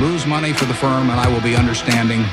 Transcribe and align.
lose 0.00 0.26
money 0.26 0.52
for 0.52 0.66
the 0.66 0.74
firm 0.74 1.10
and 1.10 1.18
I 1.18 1.28
will 1.32 1.40
be 1.40 1.56
understanding, 1.56 2.24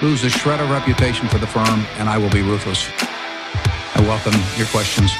lose 0.00 0.24
a 0.24 0.30
shred 0.30 0.60
of 0.60 0.70
reputation 0.70 1.28
for 1.28 1.38
the 1.38 1.46
firm 1.46 1.84
and 1.98 2.08
I 2.08 2.16
will 2.18 2.30
be 2.30 2.42
ruthless. 2.42 2.88
I 3.96 4.00
welcome 4.00 4.34
your 4.56 4.66
questions. 4.66 5.12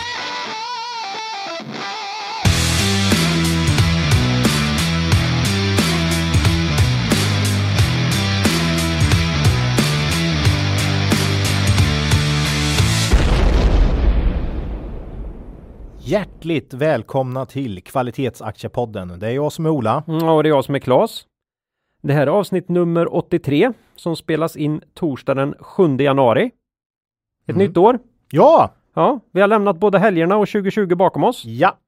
Hjärtligt 16.07 16.75
välkomna 16.75 17.46
till 17.46 17.82
Kvalitetsaktiepodden. 17.82 19.19
Det 19.19 19.27
är 19.27 19.30
jag 19.30 19.53
som 19.53 19.66
är 19.66 19.71
Ola. 19.71 20.05
Mm, 20.09 20.29
och 20.29 20.43
det 20.43 20.48
är 20.48 20.51
jag 20.51 20.64
som 20.64 20.75
är 20.75 20.79
Klas. 20.79 21.27
Det 22.07 22.13
här 22.13 22.23
är 22.27 22.31
avsnitt 22.31 22.69
nummer 22.69 23.15
83 23.15 23.73
som 23.97 24.17
spelas 24.17 24.57
in 24.57 24.81
torsdag 24.95 25.35
den 25.35 25.55
7 25.61 25.97
januari. 25.97 26.51
Ett 27.47 27.57
Mm. 27.57 27.67
nytt 27.69 27.77
år. 27.77 27.99
Ja! 28.30 28.71
Ja, 28.95 29.21
vi 29.33 29.41
har 29.41 29.49
lämnat 29.49 29.77
både 29.77 29.99
helgerna 29.99 30.37
och 30.37 30.49
2020 30.49 30.95
bakom 30.95 31.25
oss. 31.25 31.45
Ja! 31.45 31.79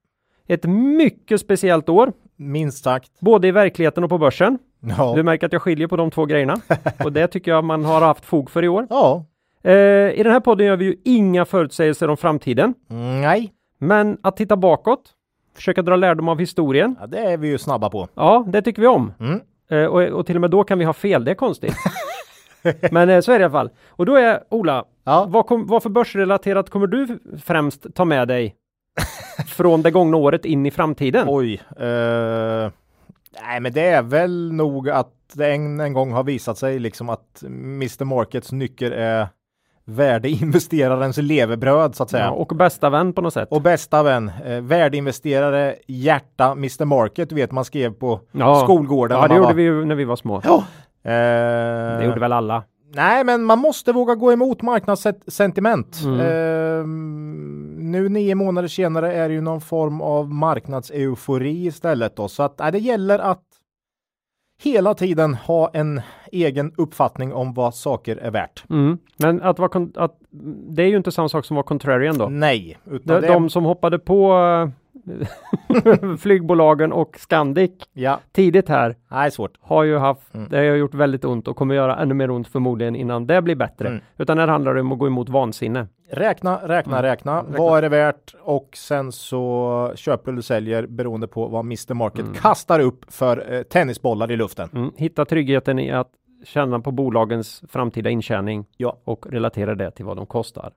Ett 0.48 0.65
mycket 0.98 1.41
speciellt 1.41 1.89
år, 1.89 2.12
Minst 2.37 2.84
sagt. 2.84 3.11
både 3.20 3.48
i 3.48 3.51
verkligheten 3.51 4.05
och 4.05 4.11
på 4.11 4.19
börsen. 4.19 4.59
Ja. 4.98 5.12
Du 5.16 5.23
märker 5.23 5.47
att 5.47 5.52
jag 5.52 5.62
skiljer 5.62 5.87
på 5.89 5.97
de 5.97 6.11
två 6.11 6.25
grejerna 6.25 6.56
och 7.05 7.12
det 7.12 7.27
tycker 7.28 7.51
jag 7.51 7.64
man 7.64 7.84
har 7.84 8.01
haft 8.01 8.25
fog 8.25 8.51
för 8.51 8.62
i 8.64 8.69
år. 8.69 8.87
ja. 8.91 9.25
Eh, 9.62 9.73
I 10.11 10.20
den 10.23 10.33
här 10.33 10.41
podden 10.41 10.67
gör 10.67 10.77
vi 10.77 10.84
ju 10.84 10.97
inga 11.05 11.45
förutsägelser 11.45 12.11
om 12.11 12.17
framtiden, 12.17 12.75
Nej. 13.23 13.53
men 13.78 14.19
att 14.23 14.37
titta 14.37 14.56
bakåt, 14.56 15.12
försöka 15.55 15.83
dra 15.83 15.97
lärdom 15.97 16.28
av 16.28 16.39
historien. 16.39 16.97
Ja, 17.01 17.06
det 17.06 17.19
är 17.19 17.37
vi 17.37 17.48
ju 17.48 17.59
snabba 17.59 17.91
på. 17.91 18.09
Ja, 18.14 18.45
det 18.48 18.62
tycker 18.62 18.83
vi 18.83 18.89
om. 18.89 19.12
Mm. 19.20 19.41
Eh, 19.69 19.84
och, 19.84 20.02
och 20.02 20.27
till 20.27 20.37
och 20.37 20.41
med 20.41 20.51
då 20.51 20.65
kan 20.65 20.79
vi 20.79 20.84
ha 20.84 20.93
fel, 20.93 21.25
det 21.25 21.30
är 21.30 21.34
konstigt. 21.34 21.75
Men 22.91 23.11
eh, 23.11 23.20
så 23.20 23.33
är 23.33 23.39
det 23.39 23.42
i 23.42 23.45
alla 23.45 23.53
fall. 23.53 23.70
Och 23.89 24.06
då 24.06 24.17
är 24.17 24.41
Ola, 24.50 24.84
Ja. 25.05 25.27
vad, 25.28 25.47
kom, 25.47 25.67
vad 25.67 25.83
för 25.83 25.91
börsrelaterat 25.91 26.70
kommer 26.70 26.86
du 26.86 27.19
främst 27.45 27.95
ta 27.95 28.05
med 28.05 28.28
dig 28.28 28.55
från 29.48 29.83
det 29.83 29.91
gångna 29.91 30.17
året 30.17 30.45
in 30.45 30.67
i 30.67 30.70
framtiden? 30.70 31.25
Oj. 31.28 31.55
eh, 31.77 32.70
nej, 33.42 33.61
men 33.61 33.73
det 33.73 33.81
är 33.89 34.03
väl 34.03 34.53
nog 34.53 34.91
att 34.91 35.12
det 35.33 35.47
en, 35.53 35.80
en 35.80 35.92
gång 35.92 36.12
har 36.12 36.25
visat 36.25 36.58
sig 36.58 36.78
liksom 36.78 37.08
att 37.08 37.42
Mr 37.47 38.05
Markets 38.05 38.53
nyckel 38.53 38.92
är 38.92 39.27
värdeinvesterarens 39.87 41.17
levebröd 41.17 41.95
så 41.95 42.03
att 42.03 42.11
säga. 42.11 42.25
Ja, 42.25 42.31
och 42.31 42.56
bästa 42.56 42.91
vän 42.91 43.12
på 43.12 43.20
något 43.20 43.34
sätt. 43.34 43.48
Och 43.51 43.62
bästa 43.62 44.03
vän, 44.03 44.31
eh, 44.45 44.61
värdeinvesterare, 44.61 45.77
hjärta, 45.87 46.53
Mr 46.53 46.84
Market, 46.84 47.29
du 47.29 47.34
vet 47.34 47.53
man 47.53 47.65
skrev 47.65 47.92
på 47.92 48.20
Ja. 48.33 48.61
skolgården. 48.64 49.19
ja, 49.19 49.29
det 49.29 49.34
gjorde 49.34 49.47
var- 49.47 49.55
vi 49.55 49.62
ju 49.62 49.84
när 49.84 49.95
vi 49.95 50.05
var 50.05 50.17
små. 50.17 50.41
Ja. 50.45 50.55
Eh, 51.05 51.98
Det 51.98 52.05
gjorde 52.05 52.20
väl 52.20 52.33
alla. 52.33 52.64
Nej, 52.95 53.25
men 53.25 53.45
man 53.45 53.59
måste 53.59 53.92
våga 53.92 54.14
gå 54.14 54.33
emot 54.33 54.62
marknadssentiment. 54.62 56.01
Mm. 56.05 56.20
Ehm, 56.20 57.91
nu 57.92 58.09
nio 58.09 58.34
månader 58.34 58.69
senare 58.69 59.12
är 59.14 59.29
det 59.29 59.34
ju 59.34 59.41
någon 59.41 59.61
form 59.61 60.01
av 60.01 60.31
marknadseufori 60.34 61.67
istället 61.67 62.17
då, 62.17 62.29
så 62.29 62.42
att 62.42 62.59
nej, 62.59 62.73
det 62.73 62.79
gäller 62.79 63.19
att 63.19 63.42
hela 64.62 64.95
tiden 64.95 65.34
ha 65.34 65.70
en 65.73 66.01
egen 66.45 66.73
uppfattning 66.77 67.33
om 67.33 67.55
vad 67.55 67.75
saker 67.75 68.17
är 68.17 68.31
värt. 68.31 68.65
Mm. 68.70 68.98
Men 69.19 69.42
att 69.42 69.59
vara 69.59 69.87
att, 69.97 70.19
det 70.69 70.83
är 70.83 70.87
ju 70.89 70.97
inte 70.97 71.12
samma 71.12 71.29
sak 71.29 71.45
som 71.45 71.55
vara 71.55 71.65
contrarian 71.67 72.19
då. 72.19 72.29
Nej, 72.29 72.79
utan 72.91 73.15
De, 73.20 73.27
det, 73.27 73.33
de 73.33 73.51
som 73.51 73.65
hoppade 73.65 73.98
på 73.98 74.33
eh, 74.33 76.17
flygbolagen 76.19 76.92
och 76.92 77.17
Scandic 77.19 77.70
ja, 77.92 78.20
tidigt 78.33 78.69
här 78.69 78.97
nej, 79.09 79.31
svårt. 79.31 79.53
har 79.61 79.83
ju 79.84 79.98
haft, 79.98 80.34
Mm. 80.34 80.48
det 80.51 80.57
har 80.57 80.64
gjort 80.64 80.95
väldigt 80.95 81.25
ont 81.25 81.48
och 81.48 81.57
kommer 81.57 81.75
göra 81.75 81.97
ännu 81.97 82.14
mer 82.14 82.31
ont 82.31 82.48
förmodligen 82.48 82.97
innan 82.97 83.27
det 83.27 83.42
blir 83.42 83.55
bättre. 83.55 83.89
Mm. 83.89 84.01
Utan 84.19 84.39
här 84.39 84.48
handlar 84.48 84.75
det 84.75 84.81
om 84.81 84.92
att 84.92 84.98
gå 84.98 85.07
emot 85.07 85.29
vansinne. 85.29 85.87
Räkna, 86.11 86.57
räkna, 86.57 86.98
Mm. 86.98 87.02
räkna. 87.02 87.36
Räkna. 87.42 87.58
Vad 87.58 87.79
är 87.79 87.83
det 87.83 87.89
värt? 87.89 88.35
Och 88.42 88.69
sen 88.75 89.13
så 89.13 89.92
köper 89.96 90.33
eller 90.33 90.42
säljer 90.42 90.86
beroende 90.86 91.27
på 91.29 91.46
vad 91.46 91.61
Mr 91.64 91.95
Market 91.95 92.20
Mm. 92.20 92.35
kastar 92.35 92.80
upp 92.80 93.05
för 93.13 93.52
eh, 93.55 93.63
tennisbollar 93.63 94.30
i 94.30 94.36
luften. 94.36 94.69
Mm. 94.75 94.91
Hitta 94.96 95.25
tryggheten 95.25 95.79
i 95.79 95.91
att 95.91 96.08
känna 96.45 96.80
på 96.80 96.91
bolagens 96.91 97.63
framtida 97.69 98.11
intjäning 98.11 98.67
Ja. 98.77 98.98
och 99.05 99.27
relatera 99.30 99.74
det 99.74 99.91
till 99.91 100.05
vad 100.05 100.17
de 100.17 100.27
kostar. 100.27 100.73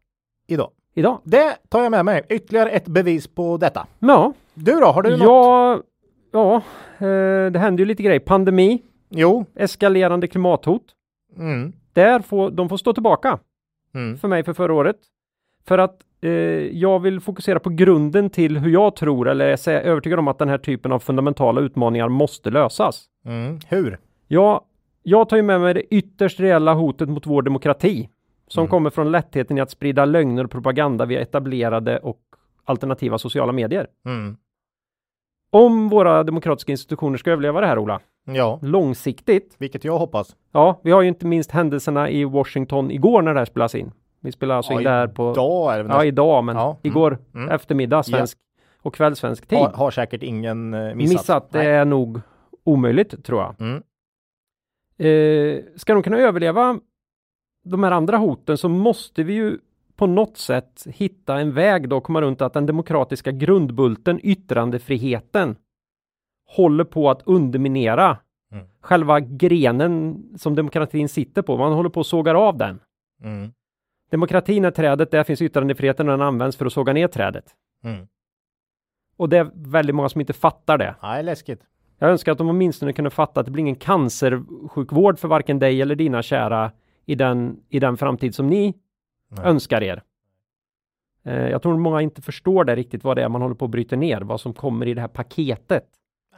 Idag. 0.48 0.70
Idag. 0.94 1.20
Det 1.24 1.58
tar 1.70 1.82
jag 1.84 1.92
med 1.92 2.06
mig. 2.06 2.22
Ytterligare 2.30 2.70
ett 2.70 2.88
bevis 2.88 3.28
på 3.28 3.58
detta. 3.58 3.88
Ja, 4.00 4.34
Du 4.54 4.72
då? 4.80 4.86
Har 4.86 5.02
du 5.02 5.10
något? 5.10 5.22
ja, 5.22 5.80
ja 6.32 6.56
eh, 6.98 7.52
det 7.52 7.60
händer 7.60 7.80
ju 7.82 7.86
lite 7.86 8.04
grejer. 8.04 8.20
Pandemi, 8.20 8.82
Jo. 9.10 9.46
eskalerande 9.56 10.28
klimathot. 10.28 10.84
Mm. 11.38 11.74
Där 11.94 12.20
får 12.20 12.52
de 12.52 12.70
får 12.70 12.78
stå 12.78 12.94
tillbaka 12.94 13.40
Mm. 13.94 14.18
för 14.18 14.28
mig 14.28 14.44
för 14.44 14.54
förra 14.54 14.74
året. 14.74 14.96
För 15.68 15.78
att 15.78 16.02
eh, 16.22 16.30
jag 16.78 17.00
vill 17.00 17.20
fokusera 17.20 17.60
på 17.60 17.70
grunden 17.70 18.30
till 18.30 18.58
hur 18.58 18.72
jag 18.72 18.96
tror 18.96 19.30
eller 19.30 19.46
är 19.70 19.70
övertygad 19.82 20.20
om 20.20 20.28
att 20.28 20.38
den 20.40 20.50
här 20.50 20.58
typen 20.58 20.92
av 20.92 21.00
fundamentala 21.00 21.62
utmaningar 21.62 22.10
måste 22.10 22.50
lösas. 22.50 23.06
Mm. 23.26 23.60
Hur? 23.68 24.00
Ja, 24.28 24.66
jag 25.04 25.30
tar 25.30 25.38
ju 25.38 25.44
med 25.44 25.62
mig 25.62 25.74
det 25.74 25.82
ytterst 25.96 26.40
reella 26.40 26.74
hotet 26.74 27.10
mot 27.10 27.28
vår 27.28 27.42
demokrati 27.42 28.10
som 28.48 28.62
Mm. 28.62 28.70
kommer 28.70 28.90
från 28.90 29.12
lättheten 29.12 29.58
i 29.58 29.62
att 29.62 29.72
sprida 29.72 30.06
lögner 30.06 30.44
och 30.44 30.52
propaganda 30.52 31.06
via 31.06 31.20
etablerade 31.22 31.98
och 31.98 32.20
alternativa 32.66 33.18
sociala 33.18 33.52
medier. 33.52 33.88
Mm. 34.06 34.38
Om 35.52 35.90
våra 35.90 36.24
demokratiska 36.24 36.72
institutioner 36.72 37.18
ska 37.18 37.32
överleva 37.32 37.62
det 37.62 37.68
här, 37.68 37.78
Ola, 37.80 38.00
Ja, 38.26 38.60
långsiktigt. 38.62 39.56
vilket 39.58 39.84
jag 39.84 39.98
hoppas. 40.00 40.36
Ja, 40.52 40.80
vi 40.84 40.92
har 40.92 41.02
ju 41.02 41.08
inte 41.08 41.26
minst 41.26 41.52
händelserna 41.52 42.10
i 42.10 42.24
Washington 42.24 42.92
igår 42.92 43.22
när 43.22 43.34
det 43.34 43.40
här 43.40 43.46
spelas 43.46 43.76
in. 43.76 43.92
Vi 44.20 44.32
spelar 44.32 44.56
alltså 44.56 44.74
in 44.74 44.84
det 44.84 44.90
här 44.90 45.08
på 45.08 45.32
Idag 45.32 45.74
är 45.76 45.84
det 45.84 45.90
Ja, 45.90 46.06
idag, 46.06 46.44
men 46.44 46.56
Ja, 46.56 46.66
mm, 46.66 46.78
igår 46.84 47.18
mm. 47.34 47.50
eftermiddag 47.50 48.04
svensk 48.04 48.38
och 48.82 48.96
kvällsvensk 48.96 49.48
tid. 49.48 49.60
har, 49.60 49.70
har 49.70 49.92
säkert 49.92 50.24
ingen 50.24 50.74
eh, 50.74 50.96
missat. 50.96 51.14
Missat, 51.14 51.52
det 51.52 51.58
Nej. 51.60 51.68
är 51.68 51.86
nog 51.86 52.22
omöjligt 52.64 53.26
tror 53.26 53.42
jag. 53.42 53.56
Mm. 53.62 53.84
Eh, 55.00 55.64
ska 55.76 55.94
de 55.94 56.04
kunna 56.04 56.18
överleva 56.18 56.80
de 57.64 57.84
här 57.84 57.92
andra 57.92 58.18
hoten 58.18 58.58
så 58.58 58.70
måste 58.70 59.24
vi 59.24 59.34
ju 59.34 59.58
på 59.96 60.08
något 60.08 60.38
sätt 60.38 60.88
hitta 60.90 61.40
en 61.40 61.54
väg 61.54 61.90
då 61.90 62.02
komma 62.02 62.22
runt 62.22 62.42
att 62.42 62.54
den 62.54 62.66
demokratiska 62.66 63.32
grundbulten, 63.32 64.20
yttrandefriheten, 64.24 65.56
håller 66.48 66.84
på 66.84 67.10
att 67.10 67.22
underminera 67.26 68.18
Mm. 68.52 68.66
själva 68.82 69.20
grenen 69.20 70.24
som 70.38 70.56
demokratin 70.56 71.10
sitter 71.10 71.42
på. 71.42 71.58
Man 71.58 71.74
håller 71.74 71.90
på 71.90 72.00
att 72.00 72.08
sågar 72.08 72.36
av 72.36 72.58
den. 72.58 72.80
Mm. 73.24 73.52
Demokratin 74.12 74.66
är 74.66 74.72
trädet, 74.72 75.12
där 75.12 75.24
finns 75.24 75.42
yttrandefriheten 75.42 76.10
och 76.10 76.18
den 76.18 76.28
används 76.28 76.58
för 76.58 76.66
att 76.66 76.74
såga 76.74 76.94
ner 76.94 77.08
trädet. 77.08 77.56
Mm. 77.84 78.08
Och 79.18 79.30
det 79.30 79.38
är 79.38 79.52
väldigt 79.54 79.96
många 79.96 80.10
som 80.10 80.22
inte 80.22 80.34
fattar 80.34 80.78
det. 80.78 80.96
Nej, 81.02 81.24
läskigt. 81.24 81.62
Jag 82.00 82.12
önskar 82.12 82.32
att 82.32 82.38
de 82.38 82.50
åtminstone 82.50 82.94
kunde 82.94 83.10
fatta 83.10 83.40
att 83.40 83.46
det 83.46 83.52
blir 83.52 83.62
ingen 83.62 83.76
cancersjukvård 83.76 85.20
för 85.20 85.28
varken 85.28 85.60
dig 85.60 85.82
eller 85.82 85.96
dina 85.96 86.22
kära 86.22 86.72
i 87.06 87.16
den, 87.16 87.64
i 87.70 87.80
den 87.80 87.98
framtid 87.98 88.36
som 88.36 88.48
ni 88.48 88.74
Nej. 89.30 89.46
önskar 89.46 89.84
er. 89.84 90.04
Eh, 91.24 91.50
jag 91.50 91.62
tror 91.62 91.78
många 91.78 92.02
inte 92.02 92.22
förstår 92.22 92.64
det 92.64 92.76
riktigt 92.76 93.04
vad 93.04 93.18
det 93.18 93.24
är 93.24 93.30
man 93.30 93.42
håller 93.42 93.56
på 93.56 93.66
att 93.66 93.72
bryta 93.72 93.96
ner, 93.96 94.22
vad 94.22 94.42
som 94.42 94.54
kommer 94.54 94.88
i 94.88 94.94
det 94.94 95.02
här 95.02 95.08
paketet. 95.08 95.86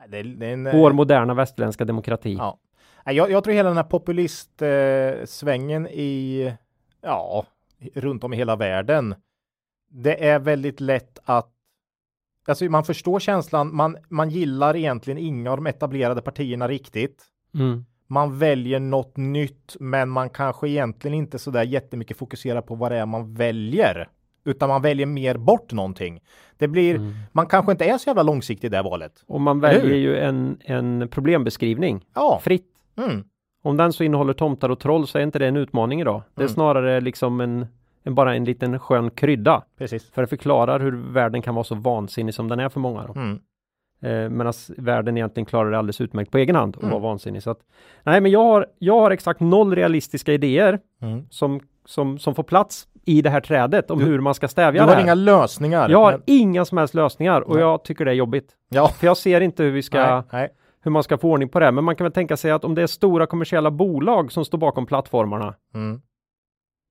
Det, 0.07 0.23
det 0.23 0.51
en, 0.51 0.67
eh, 0.67 0.75
Vår 0.75 0.91
moderna 0.91 1.33
västerländska 1.33 1.85
demokrati. 1.85 2.33
Ja. 2.33 2.57
Jag, 3.05 3.31
jag 3.31 3.43
tror 3.43 3.53
hela 3.53 3.69
den 3.69 3.77
här 3.77 3.83
populistsvängen 3.83 5.85
eh, 5.85 5.93
i, 5.93 6.53
ja, 7.01 7.45
runt 7.93 8.23
om 8.23 8.33
i 8.33 8.37
hela 8.37 8.55
världen. 8.55 9.15
Det 9.89 10.27
är 10.27 10.39
väldigt 10.39 10.79
lätt 10.79 11.19
att, 11.23 11.51
alltså 12.51 12.65
man 12.65 12.83
förstår 12.83 13.19
känslan, 13.19 13.75
man, 13.75 13.97
man 14.09 14.29
gillar 14.29 14.75
egentligen 14.75 15.17
inga 15.17 15.51
av 15.51 15.57
de 15.57 15.67
etablerade 15.67 16.21
partierna 16.21 16.67
riktigt. 16.67 17.23
Mm. 17.55 17.85
Man 18.07 18.37
väljer 18.39 18.79
något 18.79 19.17
nytt, 19.17 19.75
men 19.79 20.09
man 20.09 20.29
kanske 20.29 20.69
egentligen 20.69 21.15
inte 21.17 21.39
så 21.39 21.51
där 21.51 21.63
jättemycket 21.63 22.17
fokuserar 22.17 22.61
på 22.61 22.75
vad 22.75 22.91
det 22.91 22.97
är 22.97 23.05
man 23.05 23.33
väljer. 23.33 24.07
Utan 24.45 24.69
man 24.69 24.81
väljer 24.81 25.05
mer 25.05 25.37
bort 25.37 25.71
någonting. 25.73 26.19
Det 26.57 26.67
blir, 26.67 26.95
Mm. 26.95 27.13
man 27.31 27.47
kanske 27.47 27.71
inte 27.71 27.85
är 27.85 27.97
så 27.97 28.09
jävla 28.09 28.23
långsiktig 28.23 28.67
i 28.67 28.69
det 28.71 28.81
valet. 28.81 29.23
Och 29.27 29.41
man 29.41 29.59
väljer 29.59 29.95
ju 29.97 30.17
en, 30.17 30.57
en 30.61 31.07
problembeskrivning 31.11 32.05
Ja. 32.15 32.39
fritt. 32.43 32.67
Mm. 32.97 33.23
Om 33.63 33.77
den 33.77 33.93
så 33.93 34.03
innehåller 34.03 34.33
tomtar 34.33 34.69
och 34.69 34.79
troll 34.79 35.07
så 35.07 35.17
är 35.17 35.23
inte 35.23 35.39
det 35.39 35.47
en 35.47 35.57
utmaning 35.57 36.01
idag. 36.01 36.21
Det 36.35 36.41
är 36.41 36.45
Mm. 36.45 36.53
snarare 36.53 37.01
liksom 37.01 37.41
en 37.41 37.65
bara 38.03 38.35
en 38.35 38.45
liten 38.45 38.79
skön 38.79 39.09
krydda. 39.09 39.63
Precis. 39.77 40.11
För 40.11 40.21
det 40.21 40.27
förklarar 40.27 40.79
hur 40.79 40.91
världen 41.13 41.41
kan 41.41 41.55
vara 41.55 41.63
så 41.63 41.75
vansinnig 41.75 42.33
som 42.33 42.47
den 42.47 42.59
är 42.59 42.69
för 42.69 42.79
många. 42.79 43.07
Då. 43.07 43.13
Mm. 43.13 43.39
Eh, 44.03 44.29
Medan 44.29 44.53
världen 44.77 45.17
egentligen 45.17 45.45
klarar 45.45 45.71
det 45.71 45.77
alldeles 45.77 46.01
utmärkt 46.01 46.31
på 46.31 46.37
egen 46.37 46.55
hand 46.55 46.75
och 46.75 46.83
Mm. 46.83 46.91
vara 46.91 47.01
vansinnig. 47.03 47.43
Så 47.43 47.51
att, 47.51 47.59
nej, 48.03 48.21
men 48.21 48.31
jag 48.31 48.43
har, 48.43 48.65
jag 48.79 48.99
har 48.99 49.11
exakt 49.11 49.39
noll 49.39 49.75
realistiska 49.75 50.33
idéer 50.33 50.79
Mm. 51.01 51.25
som, 51.29 51.59
som, 51.85 52.17
som 52.19 52.35
får 52.35 52.43
plats 52.43 52.87
i 53.05 53.21
det 53.21 53.29
här 53.29 53.41
trädet 53.41 53.91
om 53.91 53.99
Du- 53.99 54.05
hur 54.05 54.19
man 54.19 54.33
ska 54.33 54.47
Du 54.47 54.51
stävja 54.51 54.81
det 54.81 54.87
har 54.89 54.95
här. 54.95 55.03
inga 55.03 55.13
lösningar. 55.13 55.89
jag 55.89 55.97
har 55.99 56.11
men- 56.11 56.21
inga 56.25 56.65
som 56.65 56.77
helst 56.77 56.93
lösningar 56.93 57.41
och 57.41 57.53
Nej. 57.55 57.63
jag 57.63 57.83
tycker 57.83 58.05
det 58.05 58.11
är 58.11 58.15
jobbigt. 58.15 58.51
Ja. 58.69 58.87
För 58.87 59.07
jag 59.07 59.17
ser 59.17 59.41
inte 59.41 59.63
hur 59.63 59.71
vi 59.71 59.81
ska 59.81 59.97
Nej, 60.15 60.23
nej. 60.31 60.49
hur 60.83 60.91
man 60.91 61.03
ska 61.03 61.17
få 61.17 61.31
ordning 61.31 61.49
på 61.49 61.59
det. 61.59 61.71
Men 61.71 61.83
man 61.83 61.95
kan 61.95 62.05
väl 62.05 62.11
tänka 62.11 62.37
sig 62.37 62.51
att 62.51 62.65
om 62.65 62.75
det 62.75 62.81
är 62.81 62.87
stora 62.87 63.25
kommersiella 63.25 63.71
bolag 63.71 64.31
som 64.31 64.45
står 64.45 64.57
bakom 64.57 64.85
plattformarna 64.85 65.53
Mm. 65.73 66.01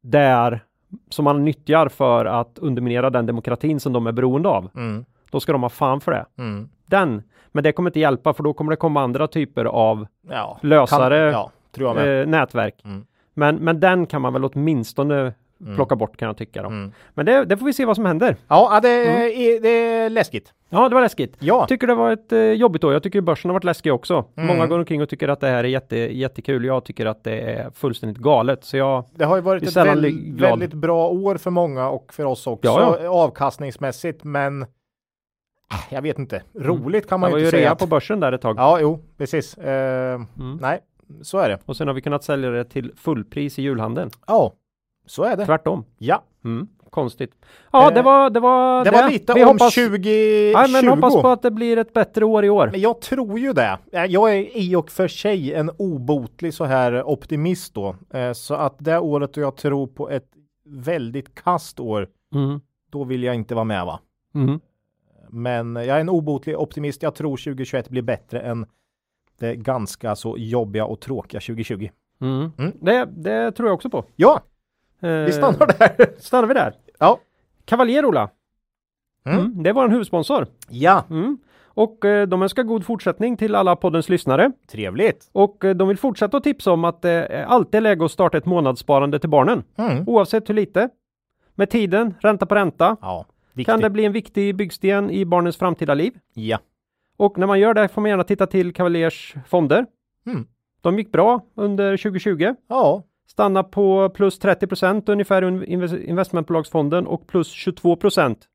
där 0.02 0.64
som 1.08 1.25
man 1.25 1.44
nyttjar 1.44 1.88
för 1.88 2.25
att 2.25 2.58
underminera 2.58 3.10
den 3.10 3.26
demokratin 3.26 3.81
som 3.81 3.92
de 3.92 4.06
är 4.06 4.12
beroende 4.12 4.48
av. 4.48 4.70
Mm. 4.75 5.04
Då 5.31 5.40
ska 5.40 5.52
de 5.52 5.62
ha 5.62 5.69
fan 5.69 6.00
för 6.00 6.12
det. 6.12 6.26
Mm. 6.38 6.69
Den, 6.87 7.22
men 7.52 7.64
det 7.64 7.72
kommer 7.72 7.90
inte 7.90 8.00
hjälpa 8.00 8.32
för 8.32 8.42
då 8.42 8.52
kommer 8.52 8.70
det 8.70 8.76
komma 8.76 9.02
andra 9.02 9.26
typer 9.26 9.64
av 9.64 10.06
Ja. 10.31 10.58
Lösare, 10.62 11.32
Kan, 11.32 11.50
ja, 11.84 12.00
eh, 12.06 12.26
nätverk. 12.26 12.84
Mm. 12.84 13.04
Men, 13.34 13.56
men 13.56 13.81
den 13.81 14.06
kan 14.06 14.22
man 14.22 14.32
väl 14.32 14.44
åtminstone 14.44 15.32
plocka 15.76 15.96
bort 15.96 16.16
kan 16.16 16.26
jag 16.26 16.36
tycka. 16.36 16.62
Då. 16.62 16.68
Mm. 16.68 16.92
Men 17.14 17.26
det, 17.26 17.44
det 17.44 17.56
får 17.56 17.66
vi 17.66 17.72
se 17.72 17.84
vad 17.84 17.96
som 17.96 18.04
händer. 18.06 18.36
Ja, 18.48 18.68
ja, 18.74 18.80
det, 18.80 18.88
är, 18.88 19.60
det 19.60 19.68
är 19.68 20.10
läskigt. 20.10 20.52
Ja, 20.68 20.88
det 20.88 20.94
var 20.94 21.02
läskigt. 21.02 21.36
Ja. 21.38 21.66
Tycker 21.66 21.86
det 21.86 21.94
var 21.94 22.10
ett 22.12 22.32
eh, 22.32 22.38
jobbigt 22.38 22.84
år. 22.84 22.92
Jag 22.92 23.02
tycker 23.02 23.20
börsen 23.20 23.48
har 23.48 23.52
varit 23.52 23.64
läskig 23.64 23.92
också. 23.94 24.24
Mm. 24.36 24.46
Många 24.46 24.66
går 24.66 24.78
omkring 24.78 25.02
och 25.02 25.08
tycker 25.08 25.28
att 25.28 25.40
det 25.40 25.46
här 25.48 25.64
är 25.64 25.68
jätte, 25.68 25.96
jättekul. 25.96 26.64
Jag 26.64 26.84
tycker 26.84 27.06
att 27.06 27.24
det 27.24 27.40
är 27.40 27.70
fullständigt 27.70 28.18
galet. 28.18 28.64
Så 28.64 28.76
jag, 28.76 29.04
Det 29.14 29.24
har 29.24 29.36
ju 29.36 29.42
varit 29.42 29.62
Det 29.62 29.68
ett 29.68 29.76
väl, 29.76 30.34
väldigt 30.40 30.74
bra 30.74 31.08
år 31.08 31.36
för 31.36 31.50
många 31.50 31.88
och 31.88 32.14
för 32.14 32.24
oss 32.24 32.46
också 32.46 32.70
Ja, 32.70 33.08
avkastningsmässigt, 33.08 34.24
men 34.24 34.62
äh, 34.62 34.68
jag 35.90 36.02
vet 36.02 36.18
inte. 36.18 36.42
Roligt 36.54 37.08
kan 37.08 37.20
det 37.20 37.20
man 37.20 37.30
var 37.30 37.38
ju 37.38 37.42
ju 37.42 37.46
inte 37.46 37.56
säga. 37.56 37.66
rea 37.68 37.72
Att, 37.72 37.78
på 37.78 37.86
börsen 37.86 38.20
där 38.20 38.32
ett 38.32 38.40
tag. 38.42 38.58
ja, 38.58 38.78
jo, 38.80 39.00
precis. 39.18 39.58
Eh, 39.58 40.20
Mm. 40.38 40.58
Nej, 40.60 40.78
så 41.22 41.38
är 41.38 41.48
det. 41.48 41.58
Och 41.64 41.76
sen 41.76 41.86
har 41.86 41.94
vi 41.94 42.00
kunnat 42.02 42.24
sälja 42.24 42.50
det 42.50 42.64
till 42.64 42.92
fullpris 42.96 43.58
i 43.58 43.62
julhandeln. 43.62 44.10
Ja, 44.26 44.52
så 45.10 45.22
är 45.24 45.36
det. 45.36 45.46
Tvärtom. 45.46 45.84
Ja. 45.98 46.22
Mm. 46.44 46.68
Konstigt. 46.90 47.32
Ja, 47.72 47.88
Eh, 47.88 47.94
det 47.94 48.02
var 48.02 48.30
det. 48.30 48.40
Var 48.40 48.84
det 48.84 48.90
var 48.90 49.10
lite 49.10 49.32
vi 49.34 49.42
om 49.42 49.48
hoppas, 49.48 49.74
2020. 49.74 50.08
Ja, 50.52 50.66
men 50.72 50.88
hoppas 50.88 51.14
på 51.22 51.28
att 51.28 51.42
det 51.42 51.50
blir 51.50 51.76
ett 51.78 51.92
bättre 51.92 52.24
år 52.24 52.44
i 52.44 52.50
år. 52.50 52.68
Men 52.72 52.80
jag 52.80 53.00
tror 53.00 53.38
ju 53.38 53.52
det. 53.52 53.78
Eh, 53.92 54.04
Jag 54.04 54.34
är 54.36 54.56
i 54.56 54.76
och 54.76 54.90
för 54.90 55.08
sig 55.08 55.54
en 55.54 55.70
obotlig 55.78 56.54
så 56.54 56.64
här 56.64 57.02
optimist 57.08 57.74
då. 57.74 57.96
Eh, 58.14 58.32
Så 58.32 58.54
att 58.54 58.74
det 58.78 58.98
året 58.98 59.34
då 59.34 59.40
jag 59.40 59.56
tror 59.56 59.86
på 59.86 60.10
ett 60.10 60.28
väldigt 60.64 61.34
kast 61.34 61.80
år, 61.80 62.08
Mm. 62.34 62.60
då 62.90 63.04
vill 63.04 63.22
jag 63.22 63.34
inte 63.34 63.54
vara 63.54 63.64
med 63.64 63.84
va? 63.86 64.00
Mm. 64.34 64.60
Men 65.28 65.76
jag 65.76 65.86
är 65.96 66.00
en 66.00 66.08
obotlig 66.08 66.58
optimist. 66.58 67.02
Jag 67.02 67.14
tror 67.14 67.36
2021 67.36 67.88
blir 67.88 68.02
bättre 68.02 68.40
än 68.40 68.66
det 69.38 69.54
ganska 69.56 70.16
så 70.16 70.34
jobbiga 70.38 70.84
och 70.84 71.00
tråkiga 71.00 71.40
2020. 71.40 71.88
Mm. 72.20 72.52
Mm. 72.58 72.72
Det, 72.80 73.04
det 73.04 73.52
tror 73.52 73.68
jag 73.68 73.74
också 73.74 73.90
på. 73.90 74.04
Ja, 74.16 74.40
vi 75.00 75.32
stannar 75.32 75.67
där. 75.79 76.14
stannar 76.20 76.49
vi 76.49 76.55
där. 76.55 76.75
Ja. 76.99 77.19
Cavalier 77.64 78.05
Ola. 78.05 78.31
Mm. 79.26 79.38
Mm. 79.38 79.62
Det 79.62 79.73
var 79.73 79.85
en 79.85 79.91
huvudsponsor. 79.91 80.47
Ja, 80.69 81.05
Mm. 81.11 81.38
Och 81.75 82.05
eh, 82.05 82.26
de 82.26 82.43
önskar 82.43 82.62
god 82.62 82.85
fortsättning 82.85 83.37
till 83.37 83.55
alla 83.55 83.76
poddens 83.76 84.08
lyssnare. 84.08 84.52
trevligt. 84.70 85.29
Och 85.32 85.64
eh, 85.64 85.75
de 85.76 85.88
vill 85.88 85.99
fortsätta 85.99 86.37
att 86.37 86.44
tipsa 86.44 86.73
om 86.73 86.85
att 86.85 87.02
det 87.02 87.26
eh, 87.26 87.50
alltid 87.50 87.75
är 87.75 87.81
läge 87.81 88.05
att 88.05 88.11
starta 88.11 88.38
ett 88.38 88.47
månadssparande 88.47 89.19
till 89.19 89.31
barnen. 89.31 89.62
Mm. 89.76 90.05
Oavsett 90.08 90.49
hur 90.49 90.55
lite. 90.55 90.88
Med 91.55 91.70
tiden, 91.70 92.14
ränta 92.20 92.47
på 92.47 92.55
ränta, 92.55 92.97
Ja, 93.00 93.26
kan 93.67 93.81
det 93.81 93.91
bli 93.91 94.05
en 94.05 94.12
viktig 94.12 94.56
byggsten 94.56 95.11
i 95.11 95.25
barnens 95.25 95.56
framtida 95.56 95.94
liv. 95.94 96.12
Ja. 96.35 96.58
Och 97.17 97.38
när 97.38 97.47
man 97.47 97.61
gör 97.61 97.75
det 97.75 97.88
får 97.88 98.00
man 98.00 98.11
gärna 98.11 98.25
titta 98.25 98.47
till 98.47 98.73
Cavaliers 98.73 99.35
fonder. 99.47 99.87
Mm. 100.26 100.47
De 100.81 100.99
gick 100.99 101.12
bra 101.12 101.41
under 101.55 101.97
2020. 101.97 102.55
Ja, 102.69 103.02
Stanna 103.30 103.62
på 103.62 104.08
plus 104.08 104.38
30 104.38 104.66
procent 104.66 105.08
ungefär 105.08 105.42
investmentbolagsfonden 106.08 107.06
och 107.06 107.26
plus 107.26 107.48
22 107.48 107.96
procent. 107.96 108.48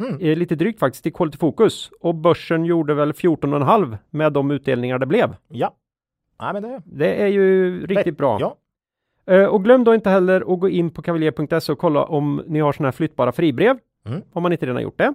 Mm. 0.00 0.38
Lite 0.38 0.54
drygt 0.54 0.78
faktiskt 0.80 1.06
i 1.06 1.10
Quality 1.10 1.38
Focus. 1.38 1.90
Och 2.00 2.14
börsen 2.14 2.64
gjorde 2.64 2.94
väl 2.94 3.12
14,5 3.12 3.98
med 4.10 4.32
de 4.32 4.50
utdelningar 4.50 4.98
det 4.98 5.06
blev. 5.06 5.36
ja. 5.48 5.74
Nej, 6.40 6.52
men 6.52 6.62
det 6.62 6.82
Det 6.84 7.22
är 7.22 7.26
ju 7.26 7.86
riktigt 7.86 8.16
bra. 8.16 8.38
Ja. 8.40 8.56
Eh, 9.34 9.44
och 9.46 9.64
glöm 9.64 9.84
då 9.84 9.94
inte 9.94 10.10
heller 10.10 10.54
att 10.54 10.60
gå 10.60 10.68
in 10.68 10.90
på 10.90 11.02
kavaljer.se 11.02 11.72
och 11.72 11.78
kolla 11.78 12.04
om 12.04 12.42
ni 12.46 12.60
har 12.60 12.72
sådana 12.72 12.86
här 12.86 12.92
flyttbara 12.92 13.32
fribrev. 13.32 13.78
Mm. 14.06 14.22
Om 14.32 14.42
man 14.42 14.52
inte 14.52 14.66
redan 14.66 14.82
gjort 14.82 14.98
det. 14.98 15.14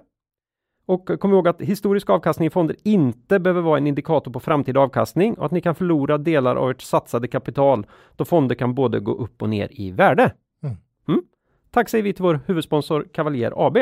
Och 0.86 1.20
kom 1.20 1.32
ihåg 1.32 1.48
att 1.48 1.60
historisk 1.60 2.10
avkastning 2.10 2.46
i 2.46 2.50
fonder 2.50 2.76
inte 2.82 3.38
behöver 3.38 3.60
vara 3.60 3.78
en 3.78 3.86
indikator 3.86 4.32
på 4.32 4.40
framtida 4.40 4.80
avkastning 4.80 5.34
och 5.34 5.46
att 5.46 5.52
ni 5.52 5.60
kan 5.60 5.74
förlora 5.74 6.18
delar 6.18 6.56
av 6.56 6.70
ert 6.70 6.82
satsade 6.82 7.28
kapital 7.28 7.86
då 8.16 8.24
fonder 8.24 8.54
kan 8.54 8.74
både 8.74 9.00
gå 9.00 9.12
upp 9.12 9.42
och 9.42 9.48
ner 9.48 9.68
i 9.70 9.90
värde. 9.90 10.32
Mm. 10.62 10.76
Mm. 11.08 11.22
Tack 11.70 11.88
säger 11.88 12.04
vi 12.04 12.12
till 12.12 12.22
vår 12.22 12.40
huvudsponsor 12.46 13.06
Cavalier 13.12 13.66
AB. 13.66 13.78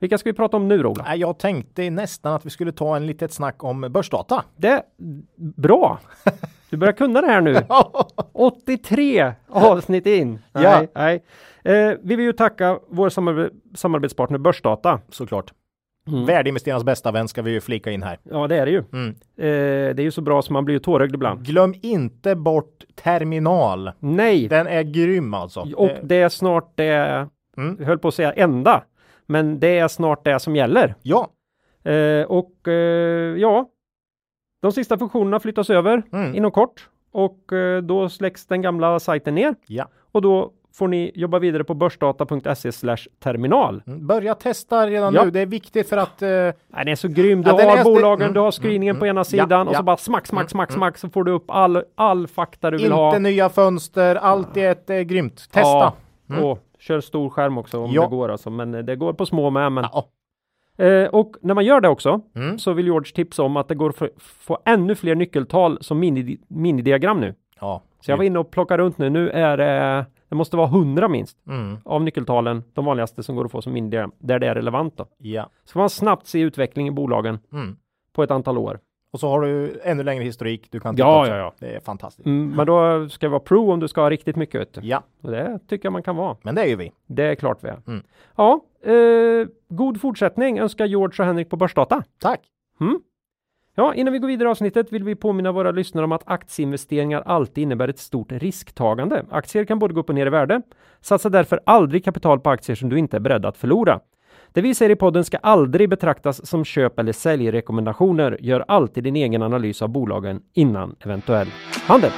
Vilka 0.00 0.18
ska 0.18 0.30
vi 0.30 0.34
prata 0.36 0.56
om 0.56 0.68
nu 0.68 0.82
då, 0.82 0.88
Ola? 0.88 1.16
Jag 1.16 1.38
tänkte 1.38 1.90
nästan 1.90 2.34
att 2.34 2.46
vi 2.46 2.50
skulle 2.50 2.72
ta 2.72 2.96
en 2.96 3.06
litet 3.06 3.32
snack 3.32 3.64
om 3.64 3.80
börsdata. 3.80 4.44
Det 4.56 4.82
bra! 5.36 5.98
Du 6.70 6.76
börjar 6.76 6.92
kunna 6.92 7.20
det 7.20 7.26
här 7.26 7.40
nu. 7.40 7.56
83 8.32 9.32
avsnitt 9.48 10.06
in. 10.06 10.38
Ja. 10.52 10.60
Nej, 10.60 10.88
nej. 10.94 11.24
Eh, 11.66 11.92
vi 12.02 12.16
vill 12.16 12.26
ju 12.26 12.32
tacka 12.32 12.78
vår 12.88 13.08
samar 13.08 13.50
samarbetspartner 13.74 14.38
Börsdata. 14.38 15.00
Såklart. 15.08 15.52
Mm. 16.08 16.24
Värdeinvesterarnas 16.26 16.84
bästa 16.84 17.12
vän 17.12 17.28
ska 17.28 17.42
vi 17.42 17.50
ju 17.50 17.60
flika 17.60 17.90
in 17.90 18.02
här. 18.02 18.18
Ja, 18.22 18.46
det 18.46 18.56
är 18.56 18.66
det 18.66 18.72
ju. 18.72 18.84
Mm. 18.92 19.08
Eh, 19.36 19.94
det 19.94 20.02
är 20.02 20.04
ju 20.04 20.10
så 20.10 20.20
bra 20.20 20.42
som 20.42 20.52
man 20.52 20.64
blir 20.64 20.74
ju 20.74 20.78
tårögd 20.78 21.14
ibland. 21.14 21.46
Glöm 21.46 21.74
inte 21.82 22.34
bort 22.36 22.84
Terminal. 22.94 23.90
Nej! 23.98 24.48
Den 24.48 24.66
är 24.66 24.82
grym 24.82 25.34
alltså. 25.34 25.60
Och 25.76 25.90
Eh, 25.90 25.98
det 26.02 26.16
är 26.16 26.28
snart 26.28 26.72
det, 26.74 27.28
Mm. 27.56 27.76
jag 27.78 27.86
höll 27.86 27.98
på 27.98 28.08
att 28.08 28.14
säga 28.14 28.32
enda, 28.32 28.84
men 29.26 29.60
det 29.60 29.78
är 29.78 29.88
snart 29.88 30.24
det 30.24 30.38
som 30.40 30.56
gäller. 30.56 30.94
Ja. 31.02 31.28
Eh, 31.90 32.22
och 32.26 32.68
eh, 32.68 33.36
ja, 33.36 33.68
de 34.62 34.72
sista 34.72 34.98
funktionerna 34.98 35.40
flyttas 35.40 35.70
över 35.70 36.02
Mm. 36.12 36.34
inom 36.34 36.50
kort 36.50 36.88
och 37.12 37.52
eh, 37.52 37.82
då 37.82 38.08
släcks 38.08 38.46
den 38.46 38.62
gamla 38.62 39.00
sajten 39.00 39.34
ner 39.34 39.54
ja. 39.66 39.88
och 40.12 40.22
då 40.22 40.52
får 40.78 40.88
ni 40.88 41.12
jobba 41.14 41.38
vidare 41.38 41.64
på 41.64 41.74
börsdata.se 41.74 42.70
terminal. 43.22 43.82
Mm. 43.86 44.06
Börja 44.06 44.34
testa 44.34 44.86
redan 44.86 45.14
Ja. 45.14 45.24
nu. 45.24 45.30
Det 45.30 45.40
är 45.40 45.46
viktigt 45.46 45.88
för 45.88 45.96
att 45.96 46.22
eh, 46.22 46.28
Nej, 46.28 46.54
den 46.70 46.88
är 46.88 46.94
så 46.94 47.08
grym. 47.08 47.42
Du 47.42 47.50
Ja, 47.50 47.76
har 47.76 47.84
bolagen, 47.84 48.22
mm, 48.22 48.34
du 48.34 48.40
har 48.40 48.46
mm, 48.46 48.52
screeningen 48.52 48.96
på 48.98 49.04
mm. 49.04 49.14
ena 49.14 49.20
Ja, 49.20 49.24
sidan 49.24 49.68
och 49.68 49.76
så 49.76 49.82
bara 49.82 49.96
smack, 49.96 50.26
smack, 50.26 50.50
smack, 50.50 50.72
smack 50.72 50.98
så 50.98 51.08
får 51.08 51.24
du 51.24 51.32
upp 51.32 51.50
all, 51.50 51.82
all 51.94 52.26
fakta 52.26 52.70
du 52.70 52.76
vill 52.76 52.84
inte 52.86 52.96
ha. 52.96 53.18
nya 53.18 53.48
fönster. 53.48 54.16
Allt 54.16 54.56
är 54.56 54.70
ett 54.72 54.90
eh, 54.90 55.00
grymt. 55.00 55.36
Testa. 55.52 55.92
Och 56.42 56.58
kör 56.78 57.00
stor 57.00 57.30
skärm 57.30 57.58
också 57.58 57.78
om 57.80 57.92
det 57.92 58.06
går 58.10 58.28
alltså. 58.28 58.50
Men 58.50 58.74
eh, 58.74 58.80
det 58.82 58.96
går 58.96 59.12
på 59.12 59.26
små 59.26 59.50
med. 59.50 59.72
Men... 59.72 59.84
Eh, 60.78 61.08
och 61.08 61.36
när 61.40 61.54
man 61.54 61.64
gör 61.64 61.80
det 61.80 61.88
också 61.88 62.20
Mm. 62.34 62.58
så 62.58 62.72
vill 62.72 62.86
George 62.86 63.12
tipsa 63.14 63.42
om 63.42 63.56
att 63.56 63.68
det 63.68 63.74
går 63.74 63.90
att 63.90 64.10
få 64.18 64.58
ännu 64.64 64.94
fler 64.94 65.14
nyckeltal 65.14 65.78
som 65.80 65.98
mini, 65.98 66.38
minidiagram 66.48 67.20
nu. 67.20 67.34
ja. 67.60 67.82
Så 68.00 68.10
jag 68.10 68.16
var 68.16 68.24
inne 68.24 68.38
och 68.38 68.50
plockade 68.50 68.82
runt 68.82 68.98
nu. 68.98 69.10
Nu 69.10 69.30
är 69.30 69.56
det, 69.56 70.06
det 70.28 70.34
måste 70.34 70.56
vara 70.56 70.66
100 70.68 71.08
minst 71.08 71.38
Mm. 71.46 71.76
av 71.84 72.02
nyckeltalen, 72.02 72.64
de 72.74 72.84
vanligaste 72.84 73.22
som 73.22 73.36
går 73.36 73.44
att 73.44 73.52
få 73.52 73.62
som 73.62 73.72
minidiagram, 73.72 74.12
där 74.18 74.38
det 74.38 74.46
är 74.46 74.54
relevant 74.54 74.96
då. 74.96 75.06
Ja. 75.18 75.50
Så 75.64 75.72
får 75.72 75.80
man 75.80 75.90
snabbt 75.90 76.26
se 76.26 76.40
utveckling 76.40 76.88
i 76.88 76.90
bolagen 76.90 77.38
Mm. 77.52 77.76
på 78.12 78.22
ett 78.22 78.30
antal 78.30 78.58
år. 78.58 78.80
Och 79.12 79.20
så 79.20 79.28
har 79.28 79.40
du 79.40 79.80
ännu 79.84 80.02
längre 80.02 80.24
historik. 80.24 80.68
Du 80.70 80.80
kan 80.80 80.94
titta 80.94 81.08
Ja, 81.08 81.20
också. 81.20 81.32
ja, 81.32 81.36
ja. 81.38 81.52
Det 81.58 81.76
är 81.76 81.80
fantastiskt. 81.80 82.26
Mm, 82.26 82.50
men 82.56 82.66
då 82.66 83.08
ska 83.08 83.26
det 83.26 83.30
vara 83.30 83.40
pro 83.40 83.72
om 83.72 83.80
du 83.80 83.88
ska 83.88 84.00
ha 84.00 84.10
riktigt 84.10 84.36
mycket. 84.36 84.60
Vet 84.60 84.72
du. 84.74 84.80
Ja, 84.80 85.02
Och 85.22 85.30
det 85.30 85.58
tycker 85.68 85.86
jag 85.86 85.92
man 85.92 86.02
kan 86.02 86.16
vara. 86.16 86.36
men 86.42 86.54
det 86.54 86.62
är 86.62 86.66
ju 86.66 86.76
vi. 86.76 86.92
Det 87.06 87.22
är 87.24 87.34
klart 87.34 87.58
vi 87.64 87.68
är. 87.68 87.78
Mm. 87.86 88.02
Ja, 88.36 88.60
eh, 88.82 89.48
god 89.68 90.00
fortsättning 90.00 90.58
önskar 90.58 90.86
George 90.86 91.22
och 91.22 91.26
Henrik 91.26 91.50
på 91.50 91.56
Börsdata. 91.56 92.02
Tack. 92.20 92.40
Mm. 92.80 93.00
Ja, 93.78 93.94
innan 93.94 94.12
vi 94.12 94.18
går 94.18 94.28
vidare 94.28 94.48
i 94.48 94.50
avsnittet 94.50 94.92
vill 94.92 95.04
vi 95.04 95.14
påminna 95.14 95.52
våra 95.52 95.70
lyssnare 95.70 96.04
om 96.04 96.12
att 96.12 96.22
aktieinvesteringar 96.26 97.22
alltid 97.26 97.62
innebär 97.62 97.88
ett 97.88 97.98
stort 97.98 98.32
risktagande. 98.32 99.24
Aktier 99.30 99.64
kan 99.64 99.78
både 99.78 99.94
gå 99.94 100.00
upp 100.00 100.08
och 100.08 100.14
ner 100.14 100.26
i 100.26 100.30
värde. 100.30 100.62
Satsa 101.00 101.28
därför 101.28 101.60
aldrig 101.66 102.04
kapital 102.04 102.40
på 102.40 102.50
aktier 102.50 102.76
som 102.76 102.88
du 102.88 102.98
inte 102.98 103.16
är 103.16 103.20
beredd 103.20 103.46
att 103.46 103.56
förlora. 103.56 104.00
Det 104.52 104.60
vi 104.60 104.74
säger 104.74 104.90
i 104.90 104.96
podden 104.96 105.24
ska 105.24 105.36
aldrig 105.36 105.88
betraktas 105.90 106.46
som 106.46 106.64
köp 106.64 106.98
eller 106.98 107.12
säljrekommendationer. 107.12 108.38
Gör 108.40 108.64
alltid 108.68 109.04
din 109.04 109.16
egen 109.16 109.42
analys 109.42 109.82
av 109.82 109.88
bolagen 109.88 110.40
innan 110.54 110.96
eventuell 111.00 111.46
handel. 111.86 112.10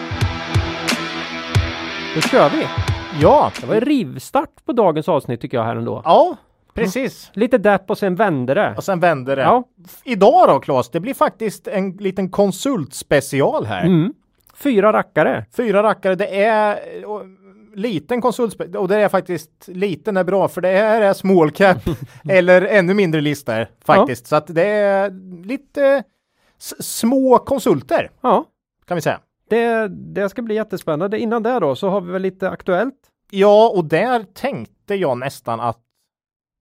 Då 2.14 2.20
kör 2.20 2.50
vi! 2.50 2.64
Ja, 3.22 3.50
Det 3.60 3.66
var 3.66 3.74
en 3.74 3.80
rivstart 3.80 4.64
på 4.64 4.72
dagens 4.72 5.08
avsnitt 5.08 5.40
tycker 5.40 5.56
jag 5.56 5.64
här 5.64 5.76
ändå. 5.76 6.02
ja, 6.04 6.36
precis. 6.78 7.30
Lite 7.34 7.58
depp 7.58 7.90
och 7.90 7.98
sen 7.98 8.14
vände 8.14 8.54
det. 8.54 8.74
Och 8.76 8.84
sen 8.84 9.00
vänder 9.00 9.36
det. 9.36 9.42
Ja. 9.42 9.64
Idag 10.04 10.48
då 10.48 10.60
Claes, 10.60 10.90
det 10.90 11.00
blir 11.00 11.14
faktiskt 11.14 11.68
en 11.68 11.90
liten 11.90 12.30
konsultspecial 12.30 13.66
här. 13.66 13.84
Mm. 13.84 14.14
Fyra 14.54 14.92
rackare. 14.92 15.44
Fyra 15.56 15.82
rackare, 15.82 16.14
det 16.14 16.44
är 16.44 16.78
och, 17.06 17.22
liten 17.74 18.20
konsultspecial 18.20 18.76
och 18.76 18.88
det 18.88 18.96
är 18.96 19.08
faktiskt 19.08 19.50
liten 19.68 20.16
är 20.16 20.24
bra 20.24 20.48
för 20.48 20.60
det 20.60 20.68
här 20.68 21.00
är 21.00 21.12
small 21.12 21.50
cap 21.50 21.78
eller 22.28 22.62
ännu 22.62 22.94
mindre 22.94 23.20
listor 23.20 23.66
faktiskt. 23.84 24.26
Så 24.26 24.36
att 24.36 24.46
det 24.46 24.66
är 24.66 25.10
lite 25.44 26.02
små 26.80 27.38
konsulter 27.38 28.10
Ja, 28.20 28.44
kan 28.86 28.94
vi 28.94 29.00
säga. 29.00 29.20
det, 29.48 29.88
det 29.88 30.28
ska 30.28 30.42
bli 30.42 30.54
jättespännande. 30.54 31.18
Innan 31.18 31.42
det 31.42 31.58
då 31.60 31.76
så 31.76 31.88
har 31.88 32.00
vi 32.00 32.12
väl 32.12 32.22
lite 32.22 32.50
aktuellt. 32.50 32.94
Ja, 33.30 33.68
och 33.68 33.84
där 33.84 34.24
tänkte 34.34 34.94
jag 34.94 35.18
nästan 35.18 35.60
att 35.60 35.78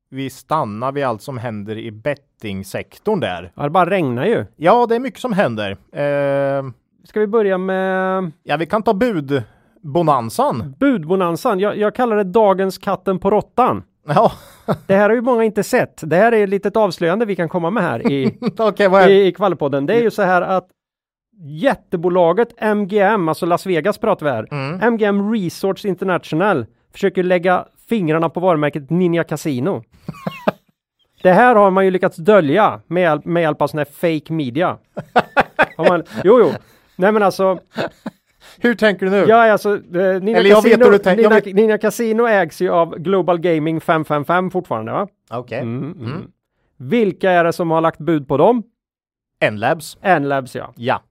vi 0.10 0.30
stannar 0.30 0.92
vid 0.92 1.04
allt 1.06 1.22
som 1.22 1.38
händer 1.38 1.78
i 1.78 1.92
bettingsektorn 1.92 3.20
där. 3.20 3.52
Ja, 3.56 3.64
det 3.64 3.70
bara 3.70 3.90
regnar 3.90 4.26
ju. 4.26 4.46
Ja, 4.56 4.86
det 4.90 4.96
är 4.96 5.00
mycket 5.00 5.20
som 5.20 5.34
händer. 5.34 5.72
Eh, 5.72 6.64
Ska 7.04 7.20
vi 7.20 7.28
börja 7.28 7.58
med 7.58 8.32
ja, 8.44 8.58
vi 8.58 8.66
kan 8.66 8.84
ta 8.84 8.94
budbonanzan. 8.94 10.76
budbonanzan? 10.80 11.60
Jag, 11.60 11.78
jag 11.78 11.96
kallar 11.96 12.16
det 12.16 12.24
dagens 12.24 12.78
katten 12.78 13.20
på 13.20 13.30
råttan. 13.32 13.84
Ja, 14.08 14.32
Det 14.88 14.96
här 14.96 15.10
har 15.10 15.16
ju 15.16 15.22
många 15.22 15.44
inte 15.44 15.64
sett. 15.64 16.02
Det 16.06 16.16
här 16.16 16.32
är 16.32 16.44
ett 16.44 16.50
litet 16.50 16.76
avslöjande 16.78 17.26
vi 17.26 17.36
kan 17.36 17.50
komma 17.50 17.70
med 17.70 17.84
här 17.84 18.12
i, 18.12 18.38
vad 18.58 18.80
är 19.02 19.10
i, 19.10 19.28
i 19.28 19.32
Kvallepodden. 19.32 19.86
Det 19.86 19.94
är 19.96 20.02
ju 20.02 20.12
så 20.12 20.22
här 20.22 20.42
att 20.42 20.68
jättebolaget 21.62 22.62
MGM, 22.76 23.30
alltså 23.30 23.46
Las 23.46 23.66
Vegas 23.66 23.98
pratar 23.98 24.26
vi 24.26 24.32
här, 24.32 24.48
Mm. 24.52 24.94
MGM 24.94 25.34
Resorts 25.34 25.86
International 25.86 26.66
försöker 26.94 27.24
lägga 27.24 27.66
fingrarna 27.90 28.30
på 28.30 28.40
varumärket 28.40 28.90
Ninja 28.90 29.24
Casino. 29.24 29.84
det 31.24 31.32
här 31.32 31.56
har 31.56 31.72
man 31.72 31.86
ju 31.86 31.92
lyckats 31.92 32.18
dölja 32.18 32.82
med, 32.88 33.02
hjälp- 33.04 33.26
med 33.26 33.42
hjälp 33.44 33.62
av 33.62 33.68
sån 33.68 33.78
här 33.78 33.86
fake 33.86 34.34
media. 34.34 34.78
Har 35.78 35.90
man, 35.90 36.04
jo, 36.24 36.40
jo. 36.40 36.52
Nej 36.96 37.12
men 37.12 37.24
alltså, 37.24 37.60
Hur 38.60 38.76
tänker 38.76 39.06
du 39.06 39.12
nu? 39.12 39.26
ja 39.28 39.52
alltså, 39.52 39.74
eh, 39.76 39.80
Ninja, 39.82 40.38
Eller 40.38 40.50
jag 40.50 40.62
vet 40.64 40.72
Casino, 40.72 40.86
hur 40.86 40.92
du 40.92 40.98
tänker. 40.98 41.24
Jag 41.24 41.56
Ninja, 41.56 41.74
vet- 41.74 41.82
Casino 41.82 42.28
ägs 42.28 42.62
ju 42.62 42.70
av 42.70 42.96
Global 43.00 43.40
Gaming 43.40 43.82
555 43.82 44.52
fortfarande 44.52 44.92
va? 44.92 45.08
Okej. 45.30 45.60
Mm, 45.60 45.92
mm. 46.00 46.32
Vilka 46.78 47.32
är 47.32 47.44
det 47.44 47.54
som 47.54 47.72
har 47.72 47.82
lagt 47.82 48.00
bud 48.00 48.28
på 48.28 48.38
dem? 48.38 48.64
N-labs. 49.40 49.98
N-Labs 50.02 50.56
ja. 50.56 50.74
Ja. 50.76 51.02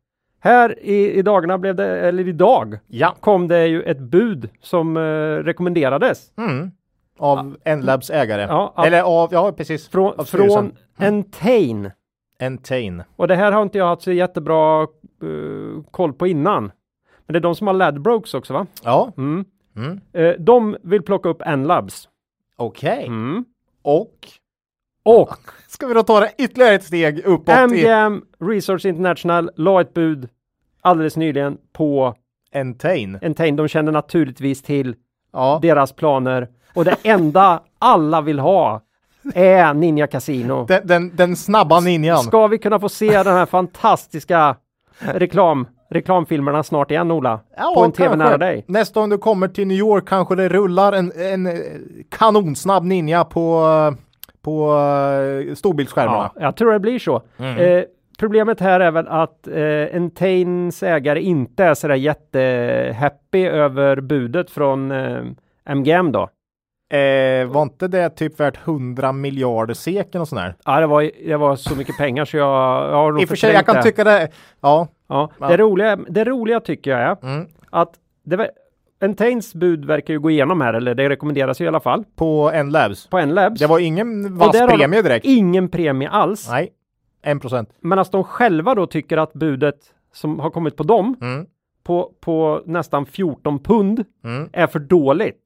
Här 0.41 0.79
i, 0.79 1.13
i 1.19 1.23
dagarna 1.23 1.59
blev 1.59 1.75
det, 1.75 1.87
eller 2.01 2.29
idag, 2.29 2.79
Ja. 2.87 3.15
kom 3.21 3.49
det 3.49 3.67
ju 3.67 3.83
ett 3.83 3.99
bud 4.01 4.49
som 4.63 4.97
eh, 4.97 5.01
rekommenderades. 5.45 6.33
Mm. 6.39 6.71
Av 7.19 7.57
N-labs 7.65 8.11
ägare. 8.11 8.43
Ja, 8.43 8.73
att- 8.77 8.87
Eller 8.87 9.03
av, 9.03 9.29
ja 9.33 9.53
precis. 9.53 9.89
Från, 9.89 10.13
Av 10.21 10.25
från 10.25 10.73
Entain. 10.99 11.91
Entain. 12.41 13.03
Och 13.17 13.29
det 13.29 13.35
här 13.37 13.53
har 13.53 13.63
inte 13.63 13.79
jag 13.79 13.87
haft 13.87 14.03
så 14.03 14.13
jättebra 14.13 14.83
eh, 14.83 15.83
koll 15.91 16.13
på 16.13 16.27
innan. 16.27 16.63
Men 17.27 17.33
det 17.33 17.39
är 17.39 17.41
de 17.41 17.55
som 17.55 17.67
har 17.67 17.75
Ladbrokes 17.75 18.35
också 18.35 18.53
va? 18.53 18.67
Ja. 18.85 19.13
Mm. 19.17 19.45
Mm. 19.77 20.01
Eh, 20.13 20.35
de 20.39 20.77
vill 20.83 21.03
plocka 21.03 21.29
upp 21.29 21.43
N-Labs. 21.47 22.09
Okej. 22.57 23.05
Mm. 23.07 23.45
Och 23.83 24.29
Och 25.07 25.37
ska 25.69 25.87
vi 25.87 25.95
då 25.95 26.03
ta 26.03 26.21
det 26.21 26.31
ytterligare 26.39 26.75
ett 26.75 26.85
steg 26.85 27.25
uppåt? 27.25 27.71
MGM 27.71 28.23
Research 28.41 28.85
International 28.87 29.51
la 29.57 29.81
ett 29.81 29.95
bud 29.95 30.29
alldeles 30.83 31.17
nyligen 31.17 31.59
på 31.73 32.15
Entain. 32.55 33.19
Entain. 33.23 33.57
De 33.57 33.69
kände 33.69 33.93
naturligtvis 33.93 34.63
till 34.63 34.95
Ja. 35.33 35.59
deras 35.63 35.93
planer 35.93 36.49
och 36.75 36.85
det 36.85 36.97
enda 37.03 37.63
alla 37.79 38.21
vill 38.21 38.39
ha 38.39 38.81
är 39.35 39.75
Ninja 39.75 40.07
Casino. 40.07 40.65
Den, 40.69 40.87
den, 40.87 41.17
den 41.17 41.37
snabba 41.37 41.81
ninjan. 41.81 42.19
Ska 42.23 42.47
vi 42.47 42.59
kunna 42.59 42.81
få 42.81 42.89
se 42.89 43.23
den 43.23 43.35
här 43.35 43.47
fantastiska 43.47 44.57
reklam, 44.99 45.67
reklamfilmerna 45.91 46.63
snart 46.63 46.91
igen 46.91 47.11
Ola? 47.11 47.41
Ja, 47.57 47.73
på 47.77 47.85
en 47.85 47.93
tv 47.93 48.09
kanske. 48.09 48.25
nära 48.29 48.39
dig. 48.39 48.65
Nästa 48.69 49.01
gång 49.01 49.11
du 49.11 49.19
kommer 49.19 49.49
till 49.49 49.67
New 49.67 49.77
York 49.79 50.09
kanske 50.09 50.35
det 50.35 50.49
rullar 50.49 50.93
en, 50.93 51.13
en 51.17 51.47
eh, 51.47 51.53
kanonsnabb 52.11 52.85
ninja 52.85 53.25
på, 53.25 53.65
eh, 53.93 54.06
på 54.47 54.73
uh, 55.49 55.55
storbildsskärmarna. 55.55 56.31
Ja, 56.35 56.41
jag 56.43 56.57
tror 56.57 56.73
det 56.73 56.81
blir 56.81 56.99
så. 56.99 57.23
Mm. 57.39 57.57
Eh, 57.59 57.85
problemet 58.19 58.61
här 58.61 58.81
är 58.81 58.91
väl 58.91 59.07
att 59.09 59.49
eh, 59.49 59.97
Entains 59.97 60.83
ägare 60.83 61.21
inte 61.23 61.65
är 61.65 61.75
sådär 61.75 61.95
jättehappy 61.95 63.47
över 63.47 64.01
budet 64.01 64.51
från 64.51 64.91
eh, 64.91 65.23
MGM 65.65 66.13
då. 66.13 66.23
Eh, 66.97 67.47
var 67.47 67.63
inte 67.63 67.89
det 67.89 68.11
typ 68.11 68.41
värt 68.41 68.59
100 68.69 69.13
miljarder 69.13 69.75
seken 69.75 70.21
och 70.21 70.29
sådär? 70.29 70.55
Ja, 70.65 70.81
det 70.81 70.87
var, 70.87 71.11
det 71.27 71.37
var 71.37 71.57
så 71.57 71.77
mycket 71.77 71.97
pengar 71.99 72.25
så 72.25 72.37
jag, 72.37 72.47
jag 72.91 72.97
har 72.97 73.13
nog 73.13 73.23
I 73.23 73.25
och 73.25 73.29
för 73.29 73.37
sig, 73.37 73.53
jag 73.55 73.67
kan 73.67 73.75
det. 73.77 73.83
tycka 73.83 74.05
det. 74.05 74.29
Ja. 74.61 74.89
Ja, 75.09 75.31
Ja. 75.41 75.49
Det, 75.49 75.57
roliga, 75.57 75.97
det 76.09 76.25
roliga 76.25 76.61
tycker 76.61 76.91
jag 76.91 77.01
är 77.01 77.17
Mm. 77.23 77.47
att 77.71 77.91
det, 78.25 78.37
ver- 78.37 78.51
Entains 79.01 79.55
bud 79.55 79.85
verkar 79.85 80.15
ju 80.15 80.21
gå 80.21 80.31
igenom 80.31 80.61
här, 80.61 80.75
eller 80.75 80.95
det 80.95 81.09
rekommenderas 81.09 81.61
ju 81.61 81.65
i 81.65 81.69
alla 81.69 81.81
fall, 81.81 82.05
På 82.17 82.51
N-labs. 82.55 83.07
på 83.07 83.19
N-Labs. 83.19 83.61
Det 83.61 83.67
var 83.67 83.79
ingen 83.79 84.37
vass 84.39 84.59
premie 84.69 85.03
direkt. 85.03 85.27
Ingen 85.27 85.69
premie 85.69 86.09
alls. 86.09 86.49
Nej. 86.51 86.69
En 87.23 87.41
procent. 87.41 87.71
Men 87.81 87.99
att 87.99 88.13
de 88.13 88.25
själva 88.25 88.75
då 88.75 88.87
tycker 88.87 89.17
att 89.17 89.33
budet 89.33 89.77
som 90.13 90.41
har 90.41 90.51
kommit 90.51 90.77
på 90.77 90.83
dem 90.83 91.17
Mm. 91.21 91.47
på, 91.85 92.13
på 92.21 92.63
nästan 92.67 93.07
14 93.07 93.59
pund 93.59 94.05
Mm. 94.25 94.49
är 94.53 94.67
för 94.67 94.79
dåligt. 94.79 95.43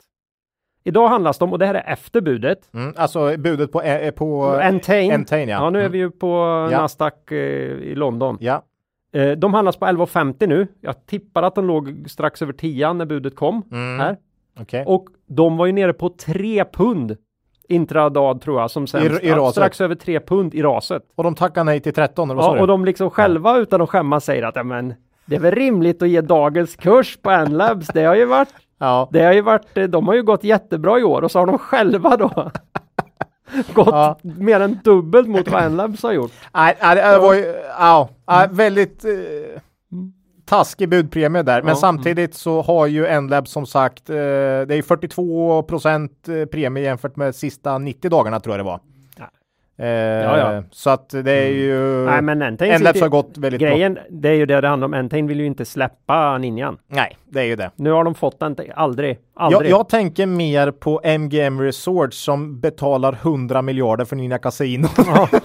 Idag 0.84 1.08
handlas 1.08 1.38
de, 1.38 1.52
och 1.52 1.58
det 1.58 1.66
här 1.66 1.74
är 1.74 1.92
efter 1.92 2.20
budet, 2.20 2.58
Mm. 2.74 2.94
Alltså 2.96 3.36
budet 3.38 3.72
på, 3.72 3.82
eh, 3.82 4.10
på 4.10 4.44
Entain. 4.62 5.12
Entain 5.12 5.48
ja. 5.48 5.56
Ja, 5.64 5.70
nu 5.70 5.78
är 5.78 5.82
Mm. 5.82 5.92
vi 5.92 5.98
ju 5.98 6.10
på. 6.10 6.44
Nasdaq 6.72 7.32
eh, 7.32 7.36
i 7.38 7.94
London. 7.94 8.36
Ja. 8.40 8.62
Eh, 9.12 9.30
de 9.30 9.54
handlas 9.54 9.76
på 9.76 9.86
11,50 9.86 10.46
nu. 10.46 10.66
Jag 10.80 11.06
tippar 11.06 11.42
att 11.42 11.54
de 11.54 11.66
låg 11.66 12.04
strax 12.08 12.42
över 12.42 12.52
10 12.52 12.92
när 12.92 13.04
budet 13.06 13.36
kom 13.36 13.62
Mm. 13.72 14.00
här. 14.00 14.16
Okej. 14.60 14.84
Och 14.86 15.06
de 15.26 15.56
var 15.56 15.66
ju 15.66 15.72
nere 15.72 15.92
på 15.92 16.08
3 16.08 16.64
pund 16.64 17.16
intradag 17.68 18.40
tror 18.40 18.60
jag 18.60 18.70
som 18.70 18.86
sämst. 18.86 19.22
I- 19.22 19.26
i 19.26 19.30
raset. 19.32 19.52
strax 19.54 19.80
över 19.80 19.94
3 19.94 20.20
pund 20.20 20.54
i 20.54 20.62
raset. 20.62 21.02
Och 21.14 21.24
de 21.24 21.34
tackar 21.34 21.64
nej 21.64 21.80
till 21.80 21.94
13 21.94 22.30
eller 22.30 22.42
vad 22.42 22.56
Ja, 22.56 22.60
och 22.60 22.66
de 22.66 22.84
liksom 22.84 23.10
själva 23.10 23.58
utan 23.58 23.80
att 23.82 23.90
skämmas 23.90 24.24
säger 24.24 24.42
att 24.42 24.56
ja, 24.56 24.62
men 24.62 24.94
det 25.26 25.36
är 25.36 25.40
väl 25.40 25.54
rimligt 25.54 26.02
att 26.02 26.08
ge 26.08 26.20
dagens 26.20 26.76
kurs 26.76 27.18
på 27.22 27.30
N-Labs. 27.30 27.86
Det 27.86 28.04
har 28.04 28.14
ju 28.14 28.24
varit, 28.24 28.48
Ja. 28.78 29.08
det 29.12 29.22
har 29.24 29.32
ju 29.32 29.40
varit, 29.40 29.76
eh, 29.78 29.84
de 29.84 30.06
har 30.08 30.14
ju 30.14 30.22
gått 30.22 30.44
jättebra 30.44 30.98
i 30.98 31.02
år 31.04 31.22
och 31.22 31.30
så 31.30 31.38
har 31.38 31.46
de 31.46 31.58
själva 31.58 32.16
då 32.16 32.50
gått 33.74 33.88
Ja. 33.88 34.18
mer 34.22 34.60
än 34.60 34.78
dubbelt 34.84 35.28
mot 35.28 35.48
vad 35.48 35.62
N-Labs 35.62 36.02
har 36.02 36.12
gjort. 36.12 36.32
Nej, 36.54 36.76
nej, 36.82 36.96
det 37.12 37.18
var 37.18 37.34
ju, 37.34 37.54
ja, 37.78 38.08
ja, 38.26 38.46
väldigt 38.50 39.04
eh, 39.04 39.10
taskig 40.44 40.88
budpremie 40.88 41.42
där. 41.42 41.62
Men 41.62 41.68
Ja. 41.68 41.76
samtidigt 41.76 42.34
så 42.34 42.62
har 42.62 42.86
ju 42.86 43.06
N-Lab 43.06 43.48
som 43.48 43.66
sagt, 43.66 44.10
eh, 44.10 44.14
det 44.16 44.74
är 44.74 44.82
42 44.82 45.62
procent 45.62 46.28
eh, 46.28 46.44
premie 46.44 46.82
jämfört 46.84 47.16
med 47.16 47.34
sista 47.34 47.78
90 47.78 48.10
dagarna 48.10 48.40
tror 48.40 48.52
jag 48.56 48.60
det 48.60 48.70
var. 48.70 48.80
Eh, 49.80 49.86
Ja, 49.88 50.38
ja. 50.54 50.62
Så 50.70 50.90
att 50.90 51.08
det 51.10 51.32
är 51.32 51.48
ju, 51.48 52.04
Nej, 52.04 52.22
men 52.22 52.42
N-Labs 52.42 53.00
har 53.00 53.08
gått 53.08 53.38
väldigt 53.38 53.60
bra. 53.60 53.70
Grejen, 53.70 53.98
det 54.10 54.28
är 54.28 54.34
ju 54.34 54.46
det 54.46 54.60
det 54.60 54.68
handlar 54.68 54.84
om. 54.86 54.94
Entain 54.94 55.26
vill 55.26 55.40
ju 55.40 55.46
inte 55.46 55.64
släppa 55.64 56.38
ninjan. 56.38 56.78
Nej, 56.88 57.16
det 57.28 57.40
är 57.40 57.44
ju 57.44 57.56
det. 57.56 57.70
Nu 57.76 57.90
har 57.90 58.04
de 58.04 58.14
fått 58.14 58.40
den, 58.40 58.56
aldrig, 58.74 59.10
Jag, 59.10 59.18
aldrig. 59.34 59.70
jag 59.70 59.88
tänker 59.88 60.26
mer 60.26 60.70
på 60.70 61.00
MGM 61.04 61.60
Resorts 61.60 62.18
som 62.24 62.60
betalar 62.60 63.12
100 63.22 63.62
miljarder 63.62 64.04
för 64.04 64.16
Nina 64.16 64.38
Casino. 64.38 64.88
Ja. 65.06 65.28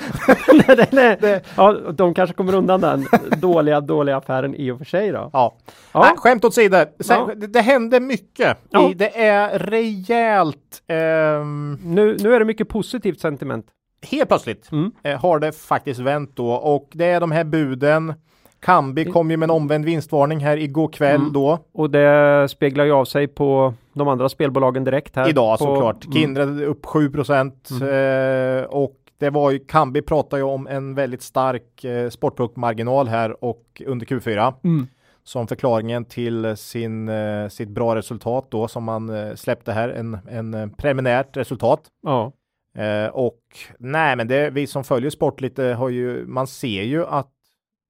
nej, 0.67 0.87
nej, 0.91 1.17
nej. 1.21 1.41
Ja, 1.57 1.73
de 1.93 2.13
kanske 2.13 2.35
kommer 2.35 2.55
undan 2.55 2.81
den 2.81 3.05
dåliga, 3.41 3.81
dåliga 3.81 4.17
affären 4.17 4.55
i 4.55 4.71
och 4.71 4.77
för 4.77 4.85
sig 4.85 5.11
då. 5.11 5.29
Ja. 5.33 5.55
Ja. 5.93 5.99
Nej, 6.01 6.11
skämt 6.17 6.45
åt 6.45 6.53
sidan. 6.53 6.85
Ja. 7.09 7.29
det, 7.35 7.47
det 7.47 7.61
hände 7.61 7.99
mycket. 7.99 8.57
Ja. 8.69 8.91
Det 8.95 9.17
är 9.21 9.59
rejält. 9.59 10.81
ehm, 10.87 11.79
Nu, 11.83 12.17
nu 12.19 12.35
är 12.35 12.39
det 12.39 12.45
mycket 12.45 12.69
positivt 12.69 13.19
sentiment. 13.19 13.65
Helt 14.11 14.27
plötsligt 14.29 14.71
Mm. 14.71 14.91
eh, 15.03 15.19
har 15.21 15.39
det 15.39 15.51
faktiskt 15.51 15.99
vänt 15.99 16.31
då 16.35 16.51
och 16.51 16.89
det 16.93 17.05
är 17.05 17.19
de 17.19 17.31
här 17.31 17.43
buden. 17.43 18.13
Kambi 18.59 19.05
kom 19.05 19.31
ju 19.31 19.37
med 19.37 19.45
en 19.47 19.51
omvänd 19.51 19.85
vinstvarning 19.85 20.39
här 20.39 20.57
igår 20.57 20.87
kväll 20.87 21.15
Mm. 21.21 21.33
då. 21.33 21.59
Och 21.73 21.89
det 21.89 22.47
speglar 22.49 22.85
ju 22.85 22.91
av 22.91 23.05
sig 23.05 23.27
på 23.27 23.73
de 23.93 24.07
andra 24.07 24.29
spelbolagen 24.29 24.83
direkt 24.83 25.15
här. 25.15 25.29
Idag 25.29 25.57
på, 25.59 25.65
såklart. 25.65 26.05
Mm. 26.05 26.13
Kindred 26.17 26.61
upp 26.63 26.85
7 26.85 27.09
procent 27.09 27.69
eh, 27.71 28.63
och 28.69 28.95
det 29.17 29.29
var 29.29 29.51
ju 29.51 29.59
Kambi 29.59 30.01
pratar 30.01 30.37
ju 30.37 30.43
om 30.43 30.67
en 30.67 30.95
väldigt 30.95 31.21
stark 31.21 31.83
eh, 31.83 32.09
sportproduktmarginal 32.09 33.07
här 33.07 33.43
och 33.43 33.81
under 33.85 34.05
Q4 34.05 34.53
Mm. 34.63 34.87
som 35.23 35.47
förklaringen 35.47 36.05
till 36.05 36.57
sin, 36.57 37.09
eh, 37.09 37.47
sitt 37.49 37.69
bra 37.69 37.95
resultat 37.95 38.47
då 38.49 38.67
som 38.67 38.83
man 38.83 39.09
eh, 39.09 39.35
släppte 39.35 39.71
här, 39.71 39.89
en, 39.89 40.17
en 40.29 40.53
eh, 40.53 40.67
preliminärt 40.77 41.37
resultat. 41.37 41.81
Ja. 42.03 42.31
Eh, 42.75 43.07
och 43.07 43.39
nej, 43.79 44.15
men 44.15 44.27
det, 44.27 44.49
vi 44.49 44.67
som 44.67 44.83
följer 44.83 45.09
sport 45.09 45.41
lite 45.41 45.63
har 45.63 45.89
ju, 45.89 46.25
man 46.27 46.47
ser 46.47 46.83
ju 46.83 47.05
att 47.05 47.31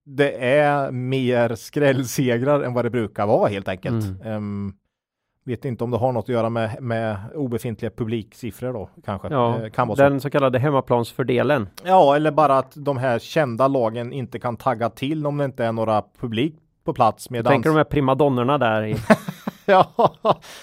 det 0.06 0.32
är 0.56 0.92
mer 0.92 1.56
skrällsegrar 1.56 2.62
än 2.62 2.74
vad 2.74 2.86
det 2.86 2.90
brukar 2.90 3.28
vara 3.28 3.50
helt 3.50 3.68
enkelt. 3.68 4.06
Mm. 4.06 4.22
Ehm, 4.22 4.74
vet 5.46 5.66
inte 5.66 5.84
om 5.84 5.92
det 5.92 5.98
har 5.98 6.12
något 6.12 6.26
att 6.26 6.30
göra 6.30 6.50
med, 6.50 6.82
med 6.82 7.18
obefintliga 7.36 7.92
publiksiffror 7.92 8.74
då 8.74 8.90
kanske. 9.06 9.28
Ja, 9.32 9.64
Eh, 9.64 9.70
kan 9.70 9.88
vara 9.88 9.96
så. 9.96 10.04
den 10.04 10.20
så 10.22 10.30
kallade 10.30 10.60
hemmaplansfördelen. 10.60 11.70
Ja, 11.84 12.16
eller 12.16 12.32
bara 12.32 12.58
att 12.58 12.74
de 12.76 12.98
här 12.98 13.20
kända 13.20 13.68
lagen 13.68 14.14
inte 14.14 14.40
kan 14.40 14.58
tagga 14.58 14.90
till 14.90 15.26
om 15.26 15.38
det 15.38 15.46
inte 15.46 15.66
är 15.66 15.72
några 15.72 16.04
publik 16.20 16.56
på 16.84 16.94
plats. 16.94 17.30
Medans... 17.30 17.54
Tänker 17.54 17.70
de 17.70 17.76
här 17.76 17.84
primadonnorna 17.84 18.58
där 18.58 18.84
i. 18.84 18.96
Ja, 19.68 19.92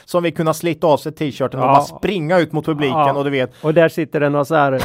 som 0.05 0.23
vi 0.23 0.33
kunna 0.33 0.55
slita 0.55 0.87
av 0.87 0.97
sig 0.97 1.13
t-shirten 1.13 1.61
och 1.61 1.67
Ja. 1.67 1.73
bara 1.73 1.81
springa 1.99 2.39
ut 2.39 2.53
mot 2.53 2.65
publiken 2.67 2.99
Ja. 2.99 3.13
och 3.13 3.25
du 3.25 3.31
vet. 3.31 3.65
Och 3.65 3.75
där 3.75 3.89
sitter 3.89 4.21
det 4.21 4.29
några 4.29 4.45
så 4.45 4.55
här 4.55 4.71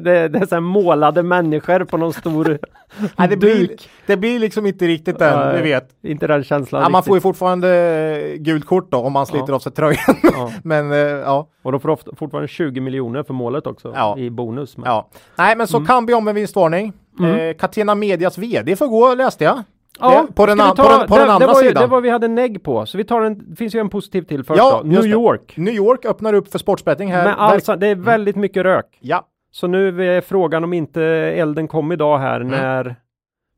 det, 0.00 0.28
det, 0.28 0.38
är 0.38 0.46
så 0.46 0.60
målade 0.60 1.22
människor 1.22 1.84
på 1.84 1.96
någon 1.96 2.12
stor 2.12 2.58
Nej, 3.16 3.28
det, 3.28 3.36
blir, 3.36 3.68
det 4.06 4.16
blir 4.16 4.38
liksom 4.38 4.66
inte 4.66 4.86
riktigt 4.86 5.18
den, 5.18 5.38
Nej, 5.38 5.56
du 5.56 5.62
vet. 5.62 5.88
Inte 6.02 6.26
den 6.26 6.44
känslan 6.44 6.82
Ja, 6.82 6.88
man 6.88 7.02
får 7.02 7.16
ju 7.16 7.20
fortfarande 7.20 7.68
eh, 7.76 8.36
gult 8.36 8.66
kort 8.66 8.90
då 8.90 8.98
om 8.98 9.12
man 9.12 9.26
sliter 9.26 9.46
Ja. 9.48 9.54
av 9.54 9.58
sig 9.58 9.72
tröjan. 9.72 10.16
ja. 10.22 10.52
Men 10.64 10.92
eh, 10.92 10.98
ja, 10.98 11.48
Och 11.62 11.72
de 11.72 11.80
får 11.80 11.88
ofta, 11.88 12.10
fortfarande 12.16 12.48
20 12.48 12.80
miljoner 12.80 13.22
för 13.22 13.34
målet 13.34 13.66
också 13.66 13.92
Ja. 13.96 14.18
i 14.18 14.30
bonus. 14.30 14.76
Men... 14.76 14.86
ja. 14.86 15.08
Nej, 15.36 15.56
men 15.56 15.66
så 15.66 15.84
kan 15.84 16.06
vi 16.06 16.14
om 16.14 16.28
en 16.28 16.34
vinstvarning. 16.34 16.92
Mm. 17.18 17.34
Eh, 17.40 17.54
Catena 17.56 17.94
Medias 17.94 18.38
VD 18.38 18.76
får 18.76 18.86
gå, 18.86 19.14
läste 19.14 19.44
jag. 19.44 19.62
Ja, 20.00 20.24
det, 20.28 20.32
på 20.34 20.46
den, 20.46 20.58
ta- 20.58 20.74
på 20.74 20.82
den, 20.88 21.06
på 21.08 21.14
det, 21.16 21.20
den 21.22 21.30
andra 21.30 21.46
det 21.46 21.52
var 21.52 21.62
ju, 21.62 21.68
sidan. 21.68 21.82
Det 21.82 21.86
var 21.86 22.00
vi 22.00 22.10
hade 22.10 22.28
negg 22.28 22.62
på, 22.62 22.86
så 22.86 22.98
vi 22.98 23.04
tar 23.04 23.20
en, 23.22 23.50
det 23.50 23.56
finns 23.56 23.74
ju 23.74 23.78
en 23.80 23.88
positiv 23.88 24.22
till 24.22 24.44
först 24.44 24.58
Ja, 24.58 24.80
då. 24.84 24.88
New. 24.88 25.06
York. 25.06 25.54
New 25.56 25.74
York 25.74 26.04
öppnar 26.04 26.32
upp 26.34 26.48
för 26.52 26.58
sportsbetting 26.58 27.12
här. 27.12 27.24
Men 27.24 27.34
alltså, 27.34 27.76
det 27.76 27.86
är 27.86 27.94
väldigt 27.94 28.36
mycket 28.36 28.62
rök. 28.62 28.98
Ja, 29.00 29.26
Så 29.50 29.66
nu 29.66 30.16
är 30.16 30.20
frågan 30.20 30.64
om 30.64 30.72
inte 30.72 31.02
elden 31.04 31.68
kom 31.68 31.92
idag 31.92 32.18
här 32.18 32.40
Mm. 32.40 32.48
när, 32.60 32.96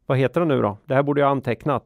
vad 0.07 0.19
heter 0.19 0.41
det 0.41 0.47
nu 0.47 0.63
då? 0.63 0.79
Det 0.85 0.95
här 0.95 1.03
borde 1.03 1.21
jag 1.21 1.27
ha 1.27 1.31
antecknat. 1.33 1.85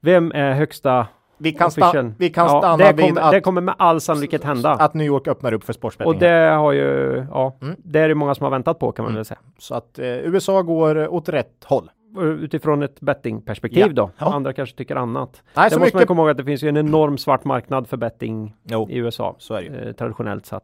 Vem 0.00 0.32
är 0.34 0.52
högsta 0.52 1.06
vi 1.40 1.52
kan, 1.52 1.68
sta- 1.70 2.12
vi 2.18 2.30
kan 2.30 2.46
Ja, 2.46 2.60
stanna 2.60 2.76
det 2.76 2.92
vid 2.92 3.04
kommer, 3.08 3.20
att, 3.20 3.32
det 3.32 3.40
kommer 3.40 3.60
med 3.60 3.74
all 3.78 4.00
sannolikhet 4.00 4.44
hända. 4.44 4.70
att 4.70 4.94
New 4.94 5.06
York 5.06 5.28
öppnar 5.28 5.52
upp 5.52 5.64
för 5.64 5.72
sportsbetting. 5.72 6.14
Och 6.14 6.20
det 6.20 6.50
har 6.50 6.72
ju, 6.72 7.26
ja, 7.30 7.58
Mm. 7.62 7.74
det 7.78 7.98
är 8.00 8.08
det 8.08 8.14
många 8.14 8.34
som 8.34 8.44
har 8.44 8.50
väntat 8.50 8.78
på 8.78 8.92
kan 8.92 9.02
man 9.02 9.10
Mm. 9.10 9.16
väl 9.18 9.24
säga. 9.24 9.38
Så 9.58 9.74
att 9.74 9.98
eh, 9.98 10.04
USA 10.06 10.62
går 10.62 11.08
åt 11.14 11.28
rätt 11.28 11.64
håll. 11.64 11.90
Utifrån 12.20 12.82
ett 12.82 13.00
bettingperspektiv 13.00 13.80
Ja. 13.86 13.92
då. 13.92 14.10
Ja. 14.18 14.34
Andra 14.34 14.52
kanske 14.52 14.76
tycker 14.76 14.96
annat. 14.96 15.42
Nej, 15.56 15.68
det 15.68 15.74
så 15.74 15.80
måste 15.80 15.94
man 15.96 16.00
mycket. 16.00 16.08
komma 16.08 16.22
ihåg 16.22 16.30
att 16.30 16.36
det 16.36 16.44
finns 16.44 16.62
ju 16.62 16.68
en 16.68 16.76
enorm 16.76 17.18
svart 17.18 17.44
marknad 17.44 17.88
för 17.88 17.96
betting 17.96 18.54
Jo, 18.64 18.88
i 18.90 18.96
USA. 18.96 19.36
så. 19.38 19.56
Eh, 19.58 19.92
traditionellt 19.92 20.46
sett. 20.46 20.62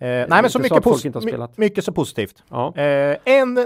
Eh, 0.00 0.06
nej, 0.08 0.26
men 0.28 0.42
så 0.44 0.48
så 0.50 0.58
mycket, 0.58 0.84
har 0.84 1.20
my- 1.38 1.46
mycket 1.56 1.84
så 1.84 1.92
positivt. 1.92 2.42
Ja. 2.50 2.72
Eh, 2.76 3.16
en 3.24 3.58
eh, 3.58 3.64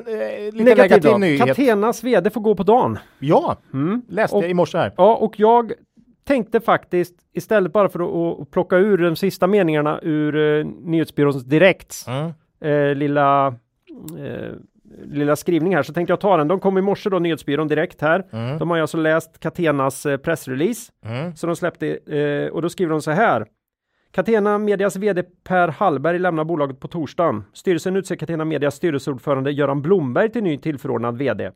lite 0.52 0.64
negativ, 0.64 1.02
då. 1.12 1.18
nyhet. 1.18 1.46
Catenas 1.46 2.04
vd 2.04 2.30
får 2.30 2.40
gå 2.40 2.54
på 2.54 2.62
dagen. 2.62 2.98
Ja, 3.18 3.56
Mm. 3.72 4.02
läste 4.08 4.36
Och- 4.36 4.42
jag 4.42 4.50
i 4.50 4.54
morse 4.54 4.78
här. 4.78 4.92
Ja, 4.96 5.16
och 5.16 5.40
jag 5.40 5.72
tänkte 6.24 6.60
faktiskt 6.60 7.14
istället 7.32 7.72
bara 7.72 7.88
för 7.88 8.00
att, 8.00 8.40
att 8.40 8.50
plocka 8.50 8.76
ur 8.76 8.98
de 8.98 9.16
sista 9.16 9.46
meningarna 9.46 10.00
ur 10.02 10.36
eh, 10.60 10.66
nyhetsbyråns 10.66 11.44
direkt 11.44 11.94
Mm. 12.08 12.32
eh, 12.60 12.94
lilla 12.94 13.46
eh, 14.18 14.52
lilla 15.04 15.36
skrivning 15.36 15.74
här 15.76 15.82
så 15.82 15.92
tänkte 15.92 16.12
jag 16.12 16.20
ta 16.20 16.36
den. 16.36 16.48
De 16.48 16.60
kom 16.60 16.78
i 16.78 16.80
morse 16.80 17.10
då 17.10 17.18
nyhetsbyrån 17.18 17.68
direkt 17.68 18.00
här. 18.00 18.26
Mm. 18.32 18.58
De 18.58 18.70
har 18.70 18.76
ju 18.76 18.80
alltså 18.80 18.96
läst 18.96 19.40
Catenas 19.40 20.06
eh, 20.06 20.16
pressrelease 20.16 20.92
Mm. 21.04 21.36
som 21.36 21.46
de 21.48 21.56
släppte 21.56 21.86
eh, 22.16 22.48
och 22.52 22.62
då 22.62 22.68
skriver 22.68 22.90
de 22.92 23.02
så 23.02 23.10
här. 23.10 23.46
Catena 24.10 24.58
Medias 24.58 24.96
VD 24.96 25.22
Per 25.44 25.68
Hallberg 25.68 26.18
lämnar 26.18 26.44
bolaget 26.44 26.80
på 26.80 26.88
torsdagen. 26.88 27.44
Styrelsen 27.52 27.96
utser 27.96 28.16
Catena 28.16 28.44
Medias 28.44 28.74
styrelseordförande 28.74 29.50
Göran 29.52 29.82
Blomberg 29.82 30.30
till 30.30 30.42
ny 30.42 30.58
tillförordnad 30.58 31.16
VD. 31.18 31.50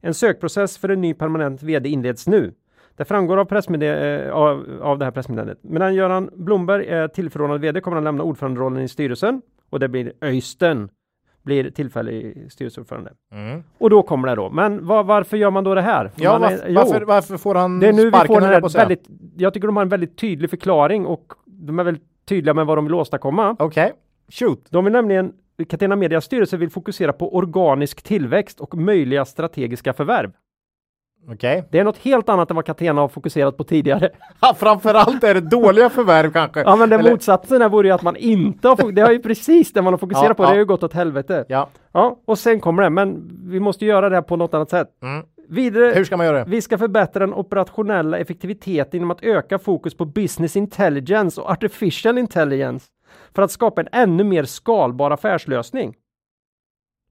En 0.00 0.14
sökprocess 0.14 0.78
för 0.78 0.88
en 0.88 1.00
ny 1.00 1.14
permanent 1.14 1.62
VD 1.62 1.88
inleds 1.88 2.26
nu. 2.26 2.52
Det 2.96 3.04
framgår 3.04 3.36
av, 3.36 3.44
pressmedde- 3.44 4.24
eh, 4.26 4.32
av, 4.32 4.66
av 4.82 4.98
det 4.98 5.04
här 5.04 5.12
pressmeddelandet. 5.12 5.58
Medan 5.62 5.94
Göran 5.94 6.30
Blomberg 6.36 6.86
är 6.86 7.08
tillförordnad 7.08 7.60
VD 7.60 7.80
kommer 7.80 7.94
han 7.96 8.04
lämna 8.04 8.22
ordföranderollen 8.22 8.82
i 8.82 8.88
styrelsen 8.88 9.42
och 9.70 9.80
det 9.80 9.88
blir 9.88 10.12
Öysten 10.20 10.88
blir 11.44 11.70
tillfällig 11.70 12.46
styrelseordförande. 12.52 13.12
Mm. 13.32 13.62
Och 13.78 13.90
då 13.90 14.02
kommer 14.02 14.28
det 14.28 14.34
då. 14.34 14.50
Men 14.50 14.86
var, 14.86 15.04
varför 15.04 15.36
gör 15.36 15.50
man 15.50 15.64
då 15.64 15.74
det 15.74 15.82
här? 15.82 16.08
För 16.08 16.22
Ja, 16.22 16.38
man 16.38 16.52
är- 16.52 16.56
varför, 16.56 16.72
varför, 16.74 17.00
varför 17.04 17.36
får 17.36 17.54
han 17.54 17.80
Det 17.80 17.88
är 17.88 17.92
nu 17.92 18.04
vi 18.04 18.10
får 18.10 18.34
höll 18.34 18.44
en 18.44 18.50
jag 18.52 18.60
på 18.60 18.66
att 18.66 18.72
säga. 18.72 18.82
väldigt, 18.88 19.08
jag 19.36 19.54
tycker 19.54 19.66
de 19.68 19.76
har 19.76 19.82
en 19.82 19.88
väldigt 19.88 20.16
tydlig 20.18 20.50
förklaring 20.50 21.06
och 21.06 21.32
de 21.46 21.78
är 21.78 21.84
väldigt 21.84 22.04
tydliga 22.28 22.54
med 22.54 22.66
vad 22.66 22.78
de 22.78 22.84
vill 22.84 22.94
åstadkomma. 22.94 23.56
Okej, 23.58 23.92
shoot. 24.32 24.66
De 24.70 24.84
vill 24.84 24.92
nämligen, 24.92 25.32
Catena 25.68 25.96
Medias 25.96 26.24
styrelse 26.24 26.56
vill 26.56 26.70
fokusera 26.70 27.12
på 27.12 27.36
organisk 27.36 28.02
tillväxt 28.02 28.60
och 28.60 28.76
möjliga 28.76 29.24
strategiska 29.24 29.92
förvärv. 29.92 30.30
Okej. 31.32 31.64
Det 31.70 31.78
är 31.78 31.84
något 31.84 31.98
helt 31.98 32.28
annat 32.28 32.50
än 32.50 32.56
vad 32.56 32.64
Catena 32.66 33.00
har 33.00 33.08
fokuserat 33.08 33.56
på 33.56 33.64
tidigare. 33.64 34.10
Ja, 34.40 34.54
framförallt 34.58 35.24
är 35.24 35.34
det 35.34 35.40
dåliga 35.40 35.90
förvärv 35.90 36.32
kanske. 36.32 36.60
Ja 36.60 36.76
men 36.76 36.88
den 36.90 37.00
Eller- 37.00 37.10
motsatsen 37.10 37.70
vore 37.70 37.88
ju 37.88 37.94
att 37.94 38.02
man 38.02 38.16
inte 38.16 38.68
har, 38.68 38.76
fok- 38.76 38.92
det 38.92 39.02
har 39.02 39.12
ju 39.12 39.18
precis 39.18 39.72
det 39.72 39.82
man 39.82 39.92
har 39.92 39.98
fokuserat 39.98 40.28
Ja, 40.28 40.34
på, 40.34 40.42
det 40.42 40.46
ja. 40.46 40.52
har 40.52 40.56
ju 40.58 40.64
gått 40.64 40.82
åt 40.82 40.92
helvete. 40.92 41.44
Ja. 41.48 41.68
Ja, 41.92 42.18
och 42.24 42.38
sen 42.38 42.60
kommer 42.60 42.82
det, 42.82 42.90
men 42.90 43.30
vi 43.50 43.60
måste 43.60 43.86
göra 43.86 44.08
det 44.08 44.14
här 44.16 44.22
på 44.22 44.36
något 44.36 44.54
annat 44.54 44.70
sätt. 44.70 44.88
Mm. 45.02 45.24
Vidare, 45.48 45.92
Hur 45.94 46.04
ska 46.04 46.16
man 46.16 46.26
göra 46.26 46.38
det? 46.44 46.50
Vi 46.50 46.62
ska 46.62 46.78
förbättra 46.78 47.20
den 47.20 47.34
operationella 47.34 48.18
effektiviteten 48.18 49.00
genom 49.00 49.10
att 49.10 49.22
öka 49.24 49.58
fokus 49.58 49.94
på 49.96 50.04
business 50.04 50.56
intelligence 50.56 51.40
och 51.40 51.50
artificial 51.50 52.18
intelligence 52.18 52.86
för 53.34 53.42
att 53.42 53.50
skapa 53.50 53.80
en 53.80 53.88
ännu 53.92 54.24
mer 54.24 54.44
skalbar 54.44 55.10
affärslösning. 55.10 55.94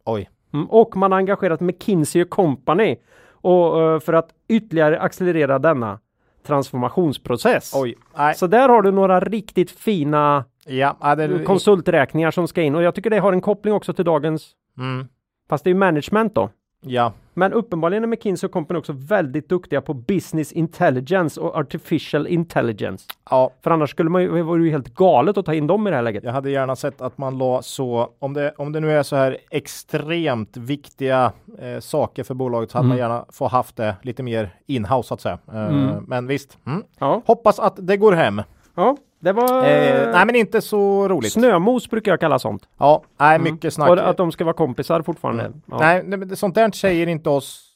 Oj. 0.05 0.29
Mm, 0.53 0.65
och 0.69 0.95
man 0.97 1.11
har 1.11 1.19
engagerat 1.19 1.59
McKinsey 1.61 2.25
Company 2.25 2.95
och, 3.43 3.81
eh, 3.81 3.99
för 3.99 4.13
att 4.13 4.29
ytterligare 4.47 4.99
accelerera 4.99 5.59
denna 5.59 5.99
transformationsprocess. 6.47 7.71
Oj. 7.75 7.95
Nej. 8.17 8.35
Så 8.35 8.47
där 8.47 8.69
har 8.69 8.81
du 8.81 8.91
några 8.91 9.19
riktigt 9.19 9.71
fina 9.71 10.45
Ja, 10.65 10.97
ja, 11.01 11.15
det, 11.15 11.43
konsulträkningar 11.43 12.31
som 12.31 12.47
ska 12.47 12.61
in 12.61 12.75
och 12.75 12.83
jag 12.83 12.95
tycker 12.95 13.09
det 13.09 13.19
har 13.19 13.33
en 13.33 13.41
koppling 13.41 13.73
också 13.73 13.93
till 13.93 14.05
dagens, 14.05 14.51
mm. 14.77 15.07
fast 15.49 15.63
det 15.63 15.67
är 15.67 15.71
ju 15.71 15.77
management 15.77 16.35
då. 16.35 16.49
Ja. 16.85 17.13
Men 17.35 17.53
uppenbarligen 17.53 18.03
är 18.03 18.07
McKinsey 18.07 18.49
Company 18.49 18.79
också 18.79 18.93
väldigt 18.93 19.49
duktiga 19.49 19.81
på 19.81 19.93
business 19.93 20.51
intelligence 20.51 21.41
och 21.41 21.55
artificial 21.55 22.27
intelligence. 22.27 23.05
ja, 23.29 23.51
För 23.63 23.71
annars 23.71 23.89
skulle 23.89 24.09
man 24.09 24.21
ju, 24.21 24.41
vore 24.41 24.63
ju 24.63 24.71
helt 24.71 24.93
galet 24.93 25.37
att 25.37 25.45
ta 25.45 25.53
in 25.53 25.67
dem 25.67 25.87
i 25.87 25.89
det 25.89 25.95
här 25.95 26.03
läget. 26.03 26.23
jag 26.23 26.31
hade 26.31 26.49
gärna 26.51 26.75
sett 26.75 27.01
att 27.01 27.17
man 27.17 27.37
la 27.37 27.61
så, 27.61 28.09
om 28.19 28.33
det, 28.33 28.53
om 28.57 28.71
det 28.71 28.79
nu 28.79 28.91
är 28.91 29.03
så 29.03 29.15
här 29.15 29.37
extremt 29.51 30.57
viktiga 30.57 31.31
eh, 31.59 31.79
saker 31.79 32.23
för 32.23 32.33
bolaget 32.33 32.71
så 32.71 32.77
hade 32.77 32.87
man 32.87 32.97
Mm. 32.97 33.09
gärna 33.11 33.25
få 33.29 33.47
haft 33.47 33.75
det 33.75 33.95
lite 34.01 34.23
mer 34.23 34.49
inhouse 34.65 35.07
så 35.07 35.13
att 35.13 35.21
säga. 35.21 35.37
Eh, 35.53 35.67
Mm. 35.67 36.03
Men 36.07 36.27
visst, 36.27 36.57
mm. 36.65 36.83
Ja, 36.99 37.21
hoppas 37.25 37.59
att 37.59 37.73
det 37.87 37.97
går 37.97 38.11
hem. 38.11 38.41
ja 38.75 38.97
det 39.23 39.33
var 39.33 39.65
Eh, 39.65 40.11
nej, 40.11 40.25
men 40.25 40.35
inte 40.35 40.61
så 40.61 41.07
roligt. 41.07 41.33
snömos 41.33 41.89
brukar 41.89 42.11
jag 42.11 42.19
kalla 42.19 42.39
sånt. 42.39 42.63
Ja, 42.77 43.03
nej, 43.19 43.35
Mm. 43.35 43.53
mycket 43.53 43.73
snack. 43.73 43.89
Och 43.89 44.09
att 44.09 44.17
de 44.17 44.31
ska 44.31 44.43
vara 44.43 44.53
kompisar 44.53 45.01
fortfarande. 45.01 45.43
Mm. 45.43 45.61
Ja. 45.71 45.77
Nej, 45.79 46.03
men 46.03 46.35
sånt 46.35 46.55
där 46.55 46.71
säger 46.71 47.07
inte 47.07 47.29
oss 47.29 47.69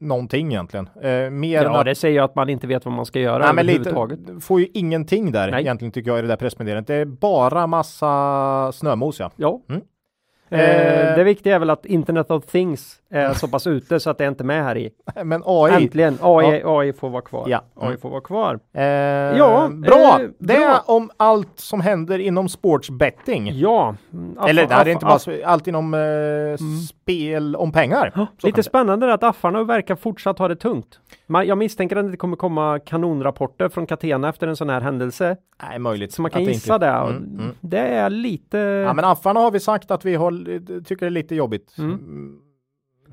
någonting 0.00 0.48
egentligen. 0.52 0.88
Eh, 1.02 1.30
mer 1.30 1.62
ja, 1.64 1.78
att 1.78 1.84
det 1.84 1.94
säger 1.94 2.22
att 2.22 2.34
man 2.34 2.48
inte 2.48 2.66
vet 2.66 2.84
vad 2.84 2.94
man 2.94 3.06
ska 3.06 3.20
göra 3.20 3.44
Nej, 3.44 3.54
men 3.54 3.66
lite, 3.66 4.40
får 4.40 4.60
ju 4.60 4.66
ingenting 4.74 5.32
där 5.32 5.50
Nej. 5.50 5.60
egentligen 5.60 5.92
tycker 5.92 6.10
jag 6.10 6.18
i 6.18 6.22
det 6.22 6.28
där 6.28 6.36
pressmeddelandet. 6.36 6.86
Det 6.86 6.94
är 6.94 7.04
bara 7.04 7.66
massa 7.66 8.72
snömos 8.72 9.20
ja. 9.20 9.30
Ja. 9.36 9.60
Mm. 9.68 9.82
Eh, 10.54 11.10
Eh. 11.10 11.16
det 11.16 11.24
viktiga 11.24 11.54
är 11.54 11.58
väl 11.58 11.70
att 11.70 11.86
Internet 11.86 12.30
of 12.30 12.46
Things 12.46 12.96
är 13.10 13.32
så 13.34 13.48
pass 13.48 13.66
ute 13.66 14.00
så 14.00 14.10
att 14.10 14.18
det 14.18 14.24
är 14.24 14.28
inte 14.28 14.44
med 14.44 14.64
här 14.64 14.76
i. 14.78 14.90
Men 15.24 15.42
AI. 15.46 15.72
Äntligen! 15.84 16.18
AI, 16.22 16.62
AI 16.64 16.92
får 16.92 17.10
vara 17.10 17.22
kvar. 17.22 17.44
Ja. 17.48 17.64
AI 17.76 17.86
Mm. 17.86 18.00
får 18.00 18.10
vara 18.10 18.20
kvar. 18.20 18.58
Eh, 18.74 18.82
Ja, 19.38 19.68
bra! 19.72 20.18
eh, 20.22 20.28
det 20.38 20.54
är 20.54 20.68
bra. 20.68 20.82
om 20.86 21.10
allt 21.16 21.52
som 21.60 21.80
händer 21.80 22.18
inom 22.18 22.48
sportsbetting. 22.48 23.50
Ja. 23.54 23.94
mm, 24.12 24.36
Aff- 24.38 24.48
Eller 24.48 24.66
det 24.66 24.74
här 24.74 24.86
är 24.86 24.90
inte 24.90 25.06
bara 25.06 25.18
allt 25.44 25.66
inom 25.66 25.94
eh, 25.94 26.00
spel 26.88 27.56
om 27.56 27.72
pengar. 27.72 28.12
Lite 28.42 28.62
spännande 28.62 29.06
är 29.06 29.10
att 29.10 29.22
affarna 29.22 29.64
verkar 29.64 29.96
fortsatt 29.96 30.38
ha 30.38 30.48
det 30.48 30.56
tungt. 30.56 31.00
Man, 31.26 31.46
jag 31.46 31.58
misstänker 31.58 31.96
att 31.96 32.10
det 32.10 32.16
kommer 32.16 32.36
komma 32.36 32.78
kanonrapporter 32.78 33.68
från 33.68 33.86
Catena 33.86 34.28
efter 34.28 34.46
en 34.46 34.56
sån 34.56 34.70
här 34.70 34.80
händelse. 34.80 35.36
Nej, 35.62 35.78
möjligt. 35.78 36.12
Så 36.12 36.22
man 36.22 36.30
kan 36.30 36.42
att 36.42 36.46
det 36.46 36.52
gissa 36.52 36.74
inte- 36.74 36.86
det. 36.86 36.98
och 37.00 37.10
Mm, 37.10 37.38
mm. 37.40 37.50
Det 37.60 37.78
är 37.78 38.10
lite... 38.10 38.58
Ja, 38.58 38.92
men 38.92 39.04
affarna 39.04 39.40
har 39.40 39.50
vi 39.50 39.60
sagt 39.60 39.90
att 39.90 40.04
vi 40.04 40.14
har, 40.14 40.30
tycker 40.84 41.06
det 41.06 41.08
är 41.08 41.10
lite 41.10 41.34
jobbigt. 41.34 41.74
Mm. 41.78 41.90
Mm. 41.92 42.38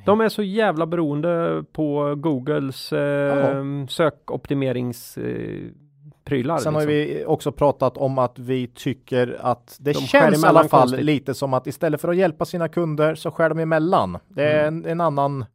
De 0.05 0.21
är 0.21 0.29
så 0.29 0.43
jävla 0.43 0.85
beroende 0.85 1.63
på 1.73 2.15
Googles 2.15 2.93
eh, 2.93 3.63
sökoptimeringsprylar. 3.89 5.31
Eh, 5.65 5.71
prylar, 6.23 6.57
Sen 6.57 6.73
har 6.73 6.81
liksom. 6.81 7.17
vi 7.17 7.25
också 7.25 7.51
pratat 7.51 7.97
om 7.97 8.17
att 8.17 8.39
vi 8.39 8.67
tycker 8.67 9.37
att 9.41 9.77
det 9.79 9.91
De 9.91 9.99
känns 9.99 10.43
i 10.43 10.47
alla 10.47 10.63
fall 10.63 10.79
konstigt. 10.81 11.05
lite 11.05 11.33
som 11.33 11.53
att 11.53 11.67
istället 11.67 12.01
för 12.01 12.09
att 12.09 12.15
hjälpa 12.17 12.45
sina 12.45 12.67
kunder 12.67 13.15
så 13.15 13.31
skär 13.31 13.49
de 13.49 13.59
emellan. 13.59 14.17
Det 14.27 14.43
är 14.43 14.67
Mm. 14.67 14.85
en, 14.85 14.91
en 14.91 15.01
annan, 15.01 15.45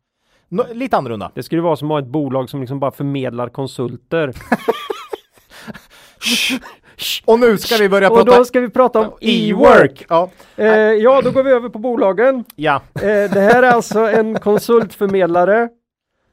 no, 0.48 0.62
lite 0.72 0.96
annorlunda. 0.96 1.30
Det 1.34 1.42
skulle 1.42 1.62
vara 1.62 1.76
som 1.76 1.90
att 1.90 1.94
ha 1.94 1.98
ett 1.98 2.12
bolag 2.12 2.50
som 2.50 2.60
liksom 2.60 2.80
bara 2.80 2.90
förmedlar 2.90 3.48
konsulter. 3.48 4.32
Och 7.24 7.40
nu 7.40 7.58
ska 7.58 7.76
vi 7.76 7.88
börja 7.88 8.10
Och 8.10 8.16
prata 8.16 8.38
då 8.38 8.44
ska 8.44 8.60
vi 8.60 8.68
prata 8.70 9.00
om 9.00 9.12
e-work. 9.20 10.06
Ja. 10.08 10.30
Eh, 10.56 10.66
ja, 10.68 11.20
då 11.22 11.30
går 11.30 11.42
vi 11.42 11.50
över 11.50 11.68
på 11.68 11.78
bolagen. 11.78 12.44
ja. 12.56 12.82
Eh, 12.94 13.02
det 13.02 13.40
här 13.40 13.62
är 13.62 13.70
alltså 13.70 14.00
en 14.00 14.34
konsultförmedlare 14.38 15.68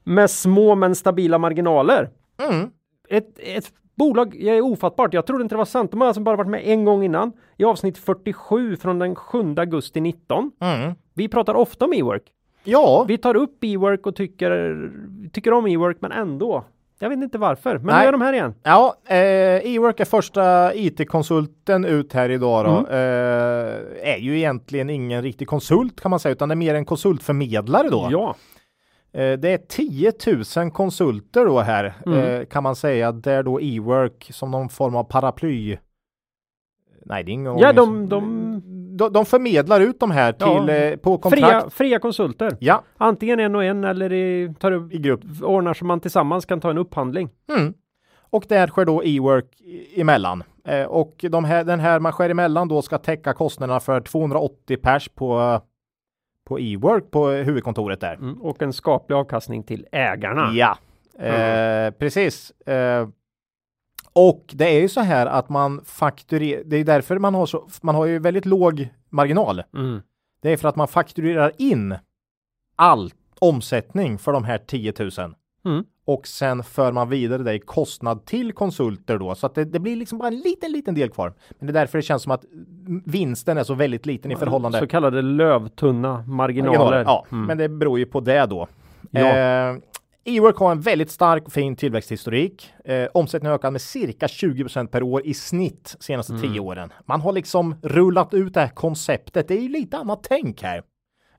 med 0.04 0.30
små 0.30 0.76
men 0.76 0.96
stabila 0.96 1.38
marginaler. 1.38 2.10
Mm. 2.50 2.70
Ett, 3.10 3.40
ett 3.40 3.66
bolag, 3.96 4.36
jag 4.40 4.58
är 4.58 4.62
ofattbart, 4.62 5.14
jag 5.14 5.26
trodde 5.26 5.44
inte 5.44 5.56
det 5.56 5.58
var 5.58 5.66
sant. 5.66 5.92
De 5.92 6.02
har 6.02 6.08
alltså 6.08 6.22
bara 6.22 6.36
varit 6.36 6.50
med 6.50 6.62
en 6.66 6.86
gång 6.86 7.04
innan. 7.04 7.32
I 7.58 7.64
avsnitt 7.64 7.98
47 7.98 8.76
från 8.78 9.00
den 9.00 9.16
7 9.16 9.56
augusti 9.58 10.02
19. 10.02 10.52
Mm. 10.62 10.94
Vi 11.14 11.28
pratar 11.28 11.54
ofta 11.54 11.86
om 11.86 11.94
e-work. 11.94 12.24
Ja, 12.64 13.06
Vi 13.08 13.18
tar 13.18 13.36
upp 13.36 13.64
e-work 13.64 14.08
och 14.08 14.16
tycker, 14.16 14.92
tycker 15.34 15.54
om 15.54 15.68
e-work 15.68 15.98
men 16.00 16.12
ändå. 16.12 16.64
Jag 17.00 17.10
vet 17.10 17.18
inte 17.20 17.38
varför, 17.38 17.78
men 17.78 17.86
Nej. 17.86 18.02
nu 18.02 18.08
är 18.08 18.12
de 18.12 18.22
här 18.22 18.34
igen. 18.34 18.54
Ja, 18.64 18.96
eh, 19.08 19.16
E-work 19.74 20.00
är 20.00 20.06
första 20.06 20.74
IT-konsulten 20.76 21.86
ut 21.86 22.14
här 22.14 22.30
idag 22.30 22.66
då. 22.66 22.72
Mm. 22.72 22.86
Eh, 22.86 24.14
är 24.14 24.18
ju 24.18 24.38
egentligen 24.38 24.90
ingen 24.90 25.22
riktig 25.24 25.48
konsult 25.48 26.02
kan 26.02 26.10
man 26.10 26.20
säga, 26.20 26.32
utan 26.34 26.50
det 26.50 26.54
är 26.54 26.56
mer 26.58 26.76
en 26.76 26.86
konsultförmedlare 26.86 27.90
då. 27.90 28.08
Ja, 28.12 28.36
Eh, 29.16 29.40
det 29.40 29.50
är 29.50 29.58
10 29.58 30.12
000 30.64 30.72
konsulter 30.72 31.46
då 31.46 31.60
här 31.60 31.94
Mm. 32.06 32.20
eh, 32.20 32.46
kan 32.46 32.64
man 32.64 32.76
säga, 32.76 33.12
där 33.12 33.44
då 33.44 33.62
E-work 33.62 34.30
som 34.34 34.52
någon 34.52 34.70
form 34.70 34.96
av 34.96 35.04
paraply. 35.04 35.78
Nej, 37.06 37.24
det 37.24 37.32
är 37.32 37.34
ingen 37.34 37.58
ja 37.58 37.74
de, 37.74 38.10
de 38.10 38.62
de, 38.98 39.14
de 39.14 39.26
förmedlar 39.26 39.82
ut 39.82 40.00
de 40.00 40.12
här 40.12 40.32
till, 40.32 40.48
Ja. 40.48 40.70
eh, 40.70 40.96
på 40.98 41.18
kontrakt. 41.18 41.44
fria, 41.46 41.70
fria 41.70 42.00
konsulter. 42.00 42.58
Ja, 42.60 42.84
Antingen 42.98 43.40
en 43.40 43.56
och 43.56 43.64
en 43.64 43.84
eller 43.84 44.14
i, 44.14 44.54
tar 44.60 44.72
upp, 44.72 44.94
i 44.94 44.98
grupp. 44.98 45.22
ordnar 45.44 45.74
så 45.74 45.86
man 45.86 46.00
tillsammans 46.00 46.46
kan 46.46 46.60
ta 46.60 46.70
en 46.70 46.78
upphandling. 46.78 47.30
Mm. 47.58 47.74
Och 48.30 48.46
där 48.50 48.68
sker 48.68 48.86
då 48.86 49.04
e-work 49.04 49.46
emellan. 49.96 50.44
Eh, 50.68 50.84
och 50.86 51.26
de 51.30 51.46
här, 51.46 51.64
den 51.64 51.80
här 51.80 52.00
man 52.00 52.12
skär 52.14 52.30
emellan 52.30 52.68
då 52.68 52.82
ska 52.82 52.98
täcka 52.98 53.34
kostnaderna 53.34 53.80
för 53.80 54.02
280 54.02 54.78
pers 54.78 55.10
på, 55.10 55.62
på 56.46 56.60
e-work 56.60 57.12
på 57.12 57.28
huvudkontoret 57.28 58.00
där. 58.02 58.14
Mm. 58.14 58.42
Och 58.42 58.62
en 58.62 58.74
skaplig 58.74 59.16
avkastning 59.16 59.64
till 59.64 59.86
ägarna. 59.92 60.52
Ja, 60.54 60.78
eh, 61.28 61.92
precis. 61.92 62.52
Eh, 62.52 63.08
och 64.14 64.44
det 64.54 64.66
är 64.78 64.82
ju 64.82 64.90
så 64.90 65.02
här 65.02 65.26
att 65.26 65.50
man 65.50 65.82
fakturerar, 65.86 66.64
det 66.66 66.78
är 66.78 66.84
därför 66.84 67.20
man 67.20 67.36
har 67.36 67.46
så, 67.46 67.68
man 67.82 67.96
har 67.96 68.06
ju 68.06 68.20
väldigt 68.20 68.46
låg 68.46 68.90
marginal. 69.10 69.64
Mm. 69.76 70.02
Det 70.42 70.50
är 70.54 70.58
för 70.58 70.68
att 70.70 70.76
man 70.76 70.88
fakturerar 70.88 71.52
in 71.58 71.96
all 72.76 73.12
omsättning 73.40 74.18
för 74.18 74.34
de 74.34 74.44
här 74.44 74.58
10 74.58 74.94
000. 75.00 75.12
Mm. 75.66 75.84
Och 76.06 76.28
sen 76.28 76.64
för 76.64 76.92
man 76.92 77.10
vidare 77.10 77.44
det 77.44 77.54
i 77.54 77.60
kostnad 77.60 78.26
till 78.26 78.54
konsulter 78.54 79.18
då. 79.18 79.36
Så 79.36 79.46
att 79.46 79.56
det, 79.56 79.66
det 79.66 79.80
blir 79.80 79.96
liksom 79.96 80.18
bara 80.18 80.28
en 80.28 80.40
liten, 80.40 80.72
liten 80.72 80.96
del 80.96 81.10
kvar. 81.10 81.34
Men 81.60 81.68
det 81.68 81.72
är 81.72 81.74
därför 81.74 81.98
det 81.98 82.02
känns 82.02 82.24
som 82.24 82.32
att 82.32 82.46
vinsten 83.06 83.58
är 83.58 83.64
så 83.64 83.74
väldigt 83.74 84.06
liten 84.06 84.32
i 84.32 84.36
förhållande. 84.36 84.80
Så 84.80 84.88
kallade 84.88 85.22
lövtunna 85.22 86.24
marginaler. 86.28 86.78
marginaler. 86.78 87.04
Ja, 87.08 87.26
Mm. 87.32 87.46
men 87.46 87.58
det 87.58 87.70
beror 87.70 88.00
ju 88.00 88.06
på 88.06 88.20
det 88.20 88.46
då. 88.46 88.68
Ja. 89.12 89.20
Eh, 89.38 89.76
E-work 90.26 90.58
har 90.58 90.72
en 90.72 90.82
väldigt 90.82 91.12
stark 91.12 91.46
och 91.46 91.52
fin 91.54 91.76
tillväxthistorik. 91.76 92.74
Eh, 92.86 93.08
omsättningen 93.14 93.52
har 93.52 93.56
ökat 93.60 93.72
med 93.72 93.82
cirka 93.82 94.28
20% 94.28 94.88
per 94.92 95.04
år 95.04 95.22
i 95.26 95.34
snitt 95.34 95.96
senaste 96.00 96.34
Mm. 96.34 96.42
tio 96.42 96.60
åren. 96.60 96.94
Man 97.06 97.22
har 97.22 97.32
liksom 97.32 97.76
rullat 97.84 98.34
ut 98.34 98.54
det 98.54 98.60
här 98.60 98.68
konceptet. 98.68 99.48
Det 99.48 99.58
är 99.58 99.62
ju 99.62 99.70
lite 99.70 99.98
annat 99.98 100.24
tänk 100.30 100.64
här. 100.64 100.84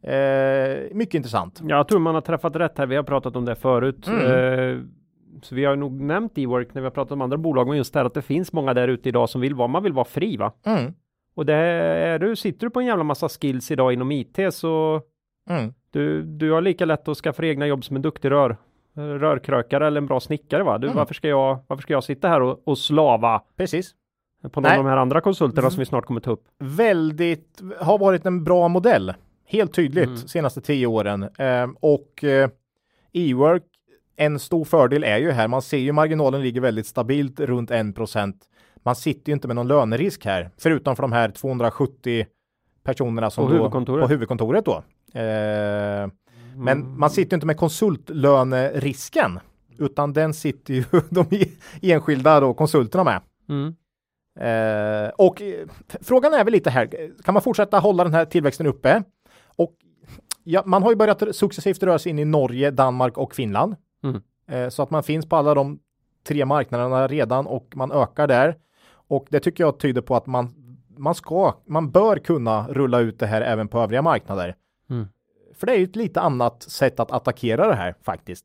Eh, 0.02 0.94
mycket 0.94 1.14
intressant. 1.14 1.60
Jag 1.64 1.88
tror 1.88 1.98
man 2.00 2.14
har 2.14 2.22
träffat 2.22 2.56
rätt 2.56 2.78
här. 2.78 2.86
Vi 2.86 2.96
har 2.96 3.02
pratat 3.02 3.36
om 3.36 3.44
det 3.44 3.54
förut. 3.54 4.06
Mm. 4.08 4.20
Eh, 4.20 4.78
så 5.42 5.54
vi 5.54 5.64
har 5.64 5.76
nog 5.76 6.00
nämnt 6.00 6.38
E-work 6.38 6.74
när 6.74 6.82
vi 6.82 6.86
har 6.86 6.90
pratat 6.90 7.12
om 7.12 7.20
andra 7.22 7.36
bolag, 7.38 7.68
men 7.68 7.76
just 7.76 7.92
det 7.92 7.98
här 7.98 8.06
att 8.06 8.14
det 8.14 8.22
finns 8.22 8.52
många 8.52 8.74
där 8.74 8.88
ute 8.88 9.08
idag 9.08 9.28
som 9.28 9.40
vill 9.40 9.54
vara, 9.54 9.68
man 9.68 9.82
vill 9.82 9.92
vara 9.92 10.04
fri 10.04 10.36
va? 10.36 10.52
Mm. 10.66 10.92
Och 11.36 11.46
det 11.46 11.54
är 11.54 12.18
du, 12.18 12.36
sitter 12.36 12.66
du 12.66 12.70
på 12.70 12.80
en 12.80 12.86
jävla 12.86 13.04
massa 13.04 13.28
skills 13.28 13.70
idag 13.70 13.92
inom 13.92 14.12
IT 14.12 14.38
så 14.54 15.02
Mm. 15.50 15.72
du, 15.90 16.22
du 16.22 16.50
har 16.52 16.60
lika 16.60 16.84
lätt 16.84 17.08
att 17.08 17.16
skaffa 17.16 17.46
egna 17.46 17.66
jobb 17.66 17.84
som 17.84 17.96
en 17.96 18.02
duktig 18.02 18.30
rör, 18.30 18.56
rörkrökare 18.94 19.86
eller 19.86 19.98
en 20.00 20.06
bra 20.06 20.20
snickare 20.20 20.62
va? 20.62 20.78
Du, 20.78 20.86
Mm. 20.86 20.96
varför, 20.96 21.14
ska 21.14 21.28
jag, 21.28 21.58
varför 21.66 21.82
ska 21.82 21.92
jag 21.92 22.04
sitta 22.04 22.28
här 22.28 22.40
och, 22.40 22.68
och 22.68 22.78
slava 22.78 23.42
Precis. 23.56 23.94
på 24.52 24.60
någon 24.60 24.62
Nej. 24.70 24.78
av 24.78 24.84
de 24.84 24.90
här 24.90 24.96
andra 24.96 25.20
konsulterna 25.20 25.70
som 25.70 25.78
vi 25.78 25.86
snart 25.86 26.04
kommer 26.06 26.20
ta 26.20 26.30
upp? 26.30 26.44
Väldigt, 26.58 27.60
har 27.80 27.98
varit 27.98 28.26
en 28.26 28.44
bra 28.44 28.68
modell. 28.68 29.14
Helt 29.46 29.72
tydligt 29.74 30.04
Mm. 30.06 30.16
senaste 30.16 30.60
tio 30.60 30.86
åren. 30.86 31.22
Eh, 31.22 31.66
och 31.80 32.24
eh, 32.24 32.48
e-work, 33.12 33.62
en 34.16 34.38
stor 34.38 34.64
fördel 34.64 35.04
är 35.04 35.18
ju 35.18 35.30
här, 35.30 35.48
man 35.48 35.62
ser 35.62 35.78
ju 35.78 35.92
marginalen 35.92 36.42
ligger 36.42 36.60
väldigt 36.60 36.86
stabilt 36.86 37.40
runt 37.40 37.70
1% 37.70 38.34
Man 38.82 38.96
sitter 38.96 39.30
ju 39.30 39.34
inte 39.34 39.46
med 39.48 39.56
någon 39.56 39.68
lönerisk 39.68 40.24
här, 40.24 40.50
förutom 40.58 40.96
för 40.96 41.02
de 41.02 41.12
här 41.12 41.28
270 41.30 42.26
personerna 42.84 43.30
som 43.30 43.44
På 43.44 43.50
då, 43.50 43.56
huvudkontoret. 43.56 44.02
på 44.04 44.08
huvudkontoret 44.08 44.64
då. 44.64 44.82
Eh, 45.20 46.08
men 46.56 46.78
Mm. 46.82 47.00
man 47.00 47.10
sitter 47.10 47.36
inte 47.36 47.46
med 47.46 47.56
konsultlönerisken, 47.56 49.40
utan 49.78 50.12
den 50.12 50.34
sitter 50.34 50.74
ju 50.74 50.84
de 51.10 51.26
enskilda 51.82 52.40
då, 52.40 52.54
konsulterna 52.54 53.04
med. 53.04 53.20
Mm. 53.48 53.74
Eh, 54.40 55.08
och 55.18 55.42
eh, 55.42 55.66
frågan 56.00 56.34
är 56.34 56.44
väl 56.44 56.52
lite 56.52 56.70
här, 56.70 57.10
kan 57.24 57.34
man 57.34 57.42
fortsätta 57.42 57.78
hålla 57.78 58.04
den 58.04 58.14
här 58.14 58.24
tillväxten 58.24 58.66
uppe? 58.66 59.02
Och 59.56 59.74
ja, 60.44 60.62
man 60.66 60.82
har 60.82 60.90
ju 60.90 60.96
börjat 60.96 61.22
successivt 61.36 61.82
röra 61.82 61.98
sig 61.98 62.10
in 62.10 62.18
i 62.18 62.24
Norge, 62.24 62.70
Danmark 62.70 63.18
och 63.18 63.34
Finland. 63.34 63.76
Mm. 64.04 64.22
Eh, 64.48 64.68
så 64.68 64.82
att 64.82 64.90
man 64.90 65.02
finns 65.02 65.28
på 65.28 65.36
alla 65.36 65.54
de 65.54 65.78
tre 66.26 66.44
marknaderna 66.44 67.06
redan 67.06 67.46
och 67.46 67.72
man 67.74 67.92
ökar 67.92 68.26
där. 68.26 68.56
Och 69.08 69.26
det 69.30 69.40
tycker 69.40 69.64
jag 69.64 69.78
tyder 69.78 70.00
på 70.00 70.16
att 70.16 70.26
man, 70.26 70.54
man 70.96 71.14
ska, 71.14 71.54
man 71.66 71.90
bör 71.90 72.16
kunna 72.16 72.66
rulla 72.68 73.00
ut 73.00 73.18
det 73.18 73.26
här 73.26 73.40
även 73.42 73.68
på 73.68 73.78
övriga 73.78 74.02
marknader. 74.02 74.54
Mm. 74.90 75.06
För 75.58 75.66
det 75.66 75.72
är 75.72 75.76
ju 75.78 75.84
ett 75.84 75.96
lite 75.96 76.20
annat 76.20 76.62
sätt 76.62 77.00
att 77.00 77.10
attackera 77.12 77.68
det 77.68 77.74
här 77.74 77.94
faktiskt. 78.02 78.44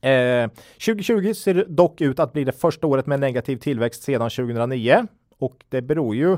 Eh, 0.00 0.50
2020 0.86 1.32
ser 1.34 1.64
dock 1.68 2.00
ut 2.00 2.18
att 2.20 2.32
bli 2.32 2.44
det 2.44 2.52
första 2.52 2.86
året 2.86 3.06
med 3.06 3.20
negativ 3.20 3.56
tillväxt 3.56 4.02
sedan 4.02 4.30
2009 4.30 5.06
och 5.38 5.64
det 5.68 5.82
beror 5.82 6.14
ju 6.16 6.36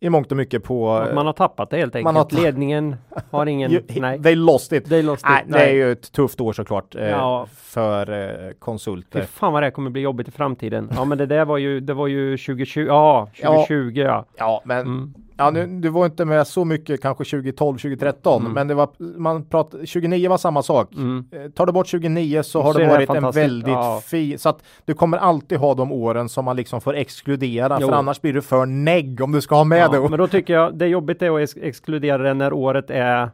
i 0.00 0.10
mångt 0.10 0.30
och 0.30 0.36
mycket 0.36 0.64
på 0.64 0.90
Att 0.92 1.14
man 1.14 1.26
har 1.26 1.32
tappat 1.32 1.70
det 1.70 1.76
helt 1.76 1.94
Man 1.94 2.16
enkelt. 2.16 2.32
har 2.32 2.38
ta- 2.38 2.44
Ledningen 2.44 2.96
har 3.30 3.46
ingen, 3.54 3.82
nej. 3.96 4.22
they 4.22 4.34
lost 4.34 4.72
it. 4.72 4.88
They 4.88 5.02
lost 5.02 5.24
Nej, 5.28 5.44
it. 5.46 5.52
det 5.52 5.60
är 5.60 5.72
ju 5.72 5.92
ett 5.92 6.12
tufft 6.12 6.40
år 6.40 6.52
såklart 6.52 6.94
eh, 6.94 7.08
Ja. 7.08 7.46
för 7.54 8.10
eh, 8.10 8.48
Fy 8.48 8.54
konsulter. 8.58 9.22
fan 9.22 9.52
vad 9.52 9.62
det 9.62 9.66
här 9.66 9.70
kommer 9.70 9.90
bli 9.90 10.00
jobbigt 10.02 10.28
i 10.28 10.30
framtiden. 10.30 10.90
Ja 10.94 11.04
men 11.04 11.18
det 11.18 11.26
där 11.26 11.44
var 11.44 11.58
ju, 11.58 11.80
det 11.80 11.94
var 11.94 12.06
ju 12.06 12.36
2020, 12.36 12.80
ja 12.88 13.28
2020 13.42 13.92
ja. 14.00 14.24
Ja, 14.36 14.62
men 14.64 14.80
Mm. 14.80 15.14
Ja, 15.38 15.50
nu, 15.50 15.66
du 15.66 15.88
var 15.88 16.06
inte 16.06 16.24
med 16.24 16.46
så 16.46 16.64
mycket 16.64 17.02
kanske 17.02 17.24
2012, 17.24 17.76
2013, 17.78 18.40
Mm. 18.42 18.52
men 18.52 18.68
det 18.68 18.74
var 18.74 18.88
man 19.18 19.44
pratade 19.44 19.86
29 19.86 20.28
var 20.28 20.36
samma 20.38 20.62
sak. 20.62 20.94
Mm. 20.94 21.24
Eh, 21.32 21.50
Tar 21.50 21.66
du 21.66 21.72
bort 21.72 21.86
29 21.86 22.42
så 22.42 22.62
har 22.62 22.72
Så 22.72 22.78
det 22.78 22.86
varit 22.88 23.10
en 23.10 23.30
väldigt 23.30 23.68
Ja. 23.68 24.02
fin, 24.06 24.38
så 24.38 24.48
att 24.48 24.62
du 24.84 24.94
kommer 24.94 25.18
alltid 25.18 25.58
ha 25.58 25.74
de 25.74 25.92
åren 25.92 26.28
som 26.28 26.44
man 26.44 26.56
liksom 26.56 26.80
får 26.80 26.94
exkludera, 26.96 27.78
Jo. 27.80 27.88
för 27.88 27.94
annars 27.94 28.20
blir 28.20 28.32
du 28.32 28.42
för 28.42 28.66
negg 28.66 29.20
om 29.20 29.32
du 29.32 29.40
ska 29.40 29.54
ha 29.54 29.64
med 29.64 29.78
Ja, 29.80 29.88
det. 29.88 30.08
men 30.08 30.18
då 30.18 30.26
tycker 30.28 30.52
jag 30.54 30.74
det 30.78 30.84
är 30.84 30.88
jobbigt 30.88 31.22
är 31.22 31.30
att 31.30 31.40
ex- 31.42 31.56
exkludera 31.62 32.18
det 32.22 32.34
när 32.34 32.52
året 32.52 32.90
är 32.90 33.30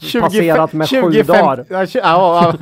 20 0.00 0.20
passerat 0.20 0.72
med 0.72 0.88
sju 0.88 0.96
25 1.12 1.26
dagar. 1.26 1.64
Ja, 1.68 1.86
ja, 1.94 2.54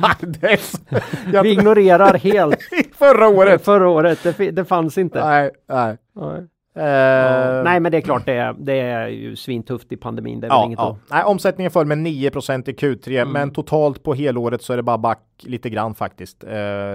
ja, 1.33 1.41
Vi 1.43 1.51
ignorerar 1.51 2.13
helt 2.17 2.57
förra 2.97 3.27
året. 3.27 3.65
förra 3.65 3.89
året, 3.89 4.19
det, 4.37 4.51
det 4.51 4.65
fanns 4.65 4.97
inte. 4.97 5.25
Nej, 5.25 5.51
nej. 5.69 5.97
Nej. 6.15 6.47
Ja. 6.77 7.63
Nej 7.63 7.79
men 7.79 7.91
det 7.91 7.97
är 7.97 8.01
klart 8.01 8.25
det 8.25 8.33
är, 8.33 8.55
det 8.59 8.73
är 8.79 9.07
ju 9.07 9.35
svintufft 9.35 9.91
i 9.91 9.97
pandemin, 9.97 10.39
det 10.39 10.47
är 10.47 10.51
Ja, 10.51 10.65
inget 10.65 10.79
ja. 10.79 10.97
Nej, 11.11 11.23
omsättningen 11.23 11.71
föll 11.71 11.85
med 11.85 11.97
9 11.97 12.27
i 12.27 12.31
Q3, 12.31 13.21
Mm. 13.21 13.31
men 13.33 13.51
totalt 13.51 14.03
på 14.03 14.13
helåret 14.13 14.61
så 14.61 14.73
är 14.73 14.77
det 14.77 14.83
bara 14.83 14.97
back 14.97 15.19
lite 15.39 15.69
grann 15.69 15.95
faktiskt. 15.95 16.43
Eh, 16.43 16.49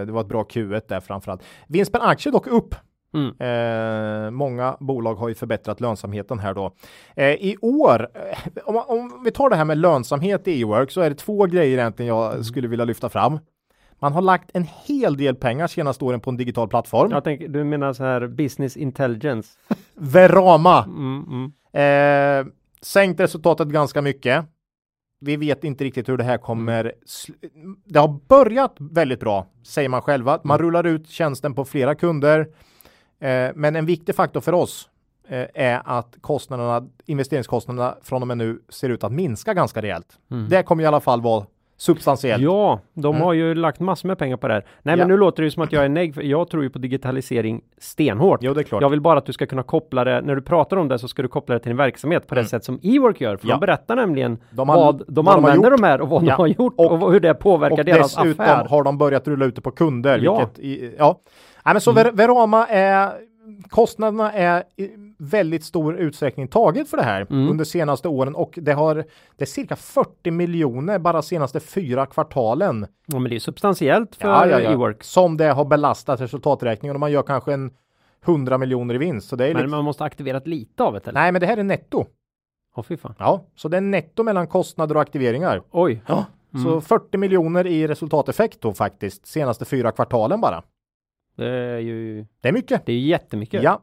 det 0.06 0.12
var 0.12 0.20
ett 0.20 0.26
bra 0.28 0.42
Q1 0.42 0.82
där 0.88 1.00
framförallt. 1.00 1.42
Vinst 1.66 1.92
per 1.92 2.00
aktie 2.10 2.32
dock 2.32 2.46
upp. 2.46 2.74
Mm. 3.14 3.28
Eh, 3.40 4.30
många 4.30 4.76
bolag 4.80 5.14
har 5.14 5.28
ju 5.28 5.34
förbättrat 5.34 5.80
lönsamheten 5.80 6.38
här 6.38 6.54
då. 6.54 6.72
Eh, 7.16 7.26
I 7.30 7.56
år, 7.62 8.08
om, 8.64 8.76
om 8.76 9.22
vi 9.24 9.30
tar 9.30 9.50
det 9.50 9.56
här 9.56 9.64
med 9.64 9.78
lönsamhet 9.78 10.48
i 10.48 10.60
e-work 10.60 10.90
så 10.90 11.00
är 11.00 11.10
det 11.10 11.16
två 11.16 11.46
grejer 11.46 11.78
egentligen 11.78 12.14
Mm. 12.14 12.24
jag 12.36 12.44
skulle 12.44 12.68
vilja 12.68 12.84
lyfta 12.84 13.08
fram. 13.08 13.38
Man 14.02 14.12
har 14.12 14.22
lagt 14.22 14.50
en 14.54 14.66
hel 14.86 15.16
del 15.16 15.34
pengar 15.36 15.66
senaste 15.66 16.04
åren 16.04 16.20
på 16.20 16.30
en 16.30 16.36
digital 16.36 16.68
plattform. 16.68 17.10
Jag 17.10 17.24
tänker, 17.24 17.48
du 17.48 17.64
menar 17.64 17.92
så 17.92 18.04
här 18.04 18.26
business 18.26 18.76
intelligence? 18.76 19.58
Verama. 19.94 20.84
Mm, 20.84 21.24
mm. 21.28 21.52
Eh, 21.72 22.52
sänkt 22.80 23.20
resultatet 23.20 23.68
ganska 23.68 24.02
mycket. 24.02 24.44
Vi 25.20 25.36
vet 25.36 25.64
inte 25.64 25.84
riktigt 25.84 26.08
hur 26.08 26.16
det 26.16 26.24
här 26.24 26.38
kommer. 26.38 26.92
sl- 27.06 27.74
Det 27.84 27.98
har 27.98 28.20
börjat 28.28 28.74
väldigt 28.78 29.20
bra, 29.20 29.46
säger 29.66 29.88
man 29.88 30.02
själva. 30.02 30.40
Man 30.44 30.54
Mm. 30.56 30.66
rullar 30.66 30.86
ut 30.86 31.08
tjänsten 31.08 31.54
på 31.54 31.64
flera 31.64 31.94
kunder. 31.94 32.40
Eh, 33.20 33.50
men 33.54 33.76
en 33.76 33.86
viktig 33.86 34.14
faktor 34.14 34.40
för 34.40 34.52
oss 34.54 34.88
eh, 35.28 35.46
är 35.54 35.82
att 35.84 36.16
kostnaderna, 36.20 36.88
investeringskostnaderna 37.06 37.96
från 38.02 38.22
och 38.22 38.28
med 38.28 38.38
nu 38.38 38.62
ser 38.68 38.88
ut 38.88 39.04
att 39.04 39.12
minska 39.12 39.54
ganska 39.54 39.82
rejält. 39.82 40.18
Mm. 40.30 40.48
Det 40.48 40.62
kommer 40.62 40.82
i 40.82 40.86
alla 40.86 41.00
fall 41.00 41.20
vara 41.20 41.46
substantiellt. 41.82 42.42
Ja, 42.42 42.80
de 42.94 43.14
Mm. 43.14 43.22
har 43.26 43.32
ju 43.32 43.54
lagt 43.54 43.80
massor 43.80 44.08
med 44.08 44.18
pengar 44.18 44.36
på 44.36 44.48
det 44.48 44.54
här. 44.54 44.64
Nej 44.82 44.92
Ja. 44.92 44.96
men 44.96 45.08
nu 45.08 45.16
låter 45.16 45.42
det 45.42 45.46
ju 45.46 45.50
som 45.50 45.62
att 45.62 45.72
jag 45.72 45.84
är 45.84 45.88
neg, 45.88 46.14
för 46.14 46.22
jag 46.22 46.48
tror 46.50 46.62
ju 46.62 46.70
på 46.70 46.78
digitalisering 46.78 47.60
stenhårt. 47.78 48.40
Jo, 48.42 48.54
det 48.54 48.60
är 48.60 48.62
klart. 48.62 48.82
Jag 48.82 48.88
vill 48.90 49.00
bara 49.00 49.18
att 49.18 49.26
du 49.26 49.32
ska 49.32 49.46
kunna 49.46 49.62
koppla 49.62 50.04
det, 50.04 50.20
när 50.20 50.34
du 50.36 50.42
pratar 50.42 50.76
om 50.76 50.88
det 50.88 50.98
så 50.98 51.08
ska 51.08 51.22
du 51.22 51.28
koppla 51.28 51.54
det 51.54 51.58
till 51.58 51.70
en 51.70 51.76
verksamhet 51.76 52.26
på 52.26 52.34
Mm. 52.34 52.44
det 52.44 52.48
sätt 52.48 52.64
som 52.64 52.78
e-work 52.82 53.20
gör. 53.20 53.36
För 53.36 53.48
Ja. 53.48 53.54
de 53.54 53.60
berättar 53.60 53.96
nämligen 53.96 54.38
De 54.50 54.68
har- 54.68 54.76
vad 54.76 54.98
de 55.08 55.24
vad 55.24 55.34
de 55.34 55.44
använder 55.44 55.70
gjort. 55.70 55.80
de 55.80 55.86
här 55.86 56.00
och 56.00 56.08
vad 56.08 56.22
Ja. 56.22 56.26
de 56.26 56.32
har 56.32 56.46
gjort 56.46 56.74
Och- 56.76 57.02
och, 57.02 57.12
hur 57.12 57.20
det 57.20 57.34
påverkar 57.34 57.78
Och 57.78 57.84
deras 57.84 58.14
dessutom 58.16 58.30
affär. 58.44 58.64
har 58.64 58.82
de 58.82 58.98
börjat 58.98 59.28
rulla 59.28 59.44
ut 59.44 59.54
det 59.56 59.60
på 59.62 59.70
kunder. 59.70 60.18
Ja. 60.24 60.38
Vilket 60.38 60.58
i, 60.58 60.94
ja. 60.98 61.20
Nej, 61.64 61.74
men 61.74 61.80
så 61.80 61.92
Ver- 61.92 62.12
Verama 62.16 62.66
är 62.66 63.10
kostnaderna 63.68 64.32
är 64.32 64.62
väldigt 65.22 65.64
stor 65.64 65.96
utsträckning 65.96 66.48
tagit 66.48 66.88
för 66.90 66.96
det 66.96 67.02
här 67.02 67.26
Mm. 67.30 67.48
under 67.50 67.64
senaste 67.64 68.08
åren 68.08 68.34
och 68.34 68.58
det 68.62 68.72
har 68.72 68.94
det 69.36 69.44
är 69.44 69.46
cirka 69.46 69.76
40 69.76 70.30
miljoner 70.30 70.98
bara 70.98 71.22
senaste 71.22 71.60
fyra 71.60 72.06
kvartalen 72.06 72.86
Ja, 73.06 73.18
men 73.18 73.30
det 73.30 73.36
är 73.36 73.40
substantiellt 73.40 74.16
för 74.16 74.28
Ja, 74.28 74.46
ja, 74.46 74.60
ja. 74.60 74.70
e-work. 74.72 75.02
som 75.04 75.36
det 75.36 75.44
har 75.52 75.64
belastat 75.64 76.20
resultaträkningen 76.20 76.96
och 76.96 77.00
man 77.00 77.12
gör 77.12 77.22
kanske 77.22 77.52
en 77.54 77.70
100 78.26 78.58
miljoner 78.58 78.94
i 78.94 78.98
vinst. 78.98 79.28
Så 79.28 79.36
det 79.36 79.44
är 79.44 79.48
Men 79.54 79.56
liksom, 79.62 79.70
man 79.70 79.84
måste 79.84 80.04
aktiverat 80.04 80.46
lite 80.46 80.82
av 80.82 80.92
det 80.92 81.06
eller? 81.08 81.20
Nej, 81.20 81.32
men 81.32 81.40
det 81.40 81.46
här 81.46 81.56
är 81.56 81.62
netto. 81.62 82.04
Åh 82.76 82.84
fy 82.84 82.96
fan. 82.96 83.14
Ja, 83.18 83.44
så 83.56 83.68
det 83.68 83.76
är 83.76 83.80
netto 83.80 84.22
mellan 84.22 84.46
kostnader 84.46 84.94
och 84.94 85.02
aktiveringar. 85.02 85.62
Oj. 85.70 86.02
Ja, 86.06 86.24
så 86.62 86.68
Mm. 86.68 86.80
40 86.82 87.18
miljoner 87.18 87.66
i 87.66 87.86
resultateffekt 87.86 88.60
då 88.60 88.72
faktiskt 88.72 89.26
senaste 89.26 89.64
fyra 89.64 89.90
kvartalen 89.92 90.40
bara. 90.40 90.62
Det 91.36 91.46
är 91.48 91.78
ju 91.78 92.26
Det 92.40 92.48
är 92.48 92.52
mycket. 92.52 92.86
det 92.86 92.92
är 92.92 92.98
jättemycket. 92.98 93.62
Ja, 93.62 93.80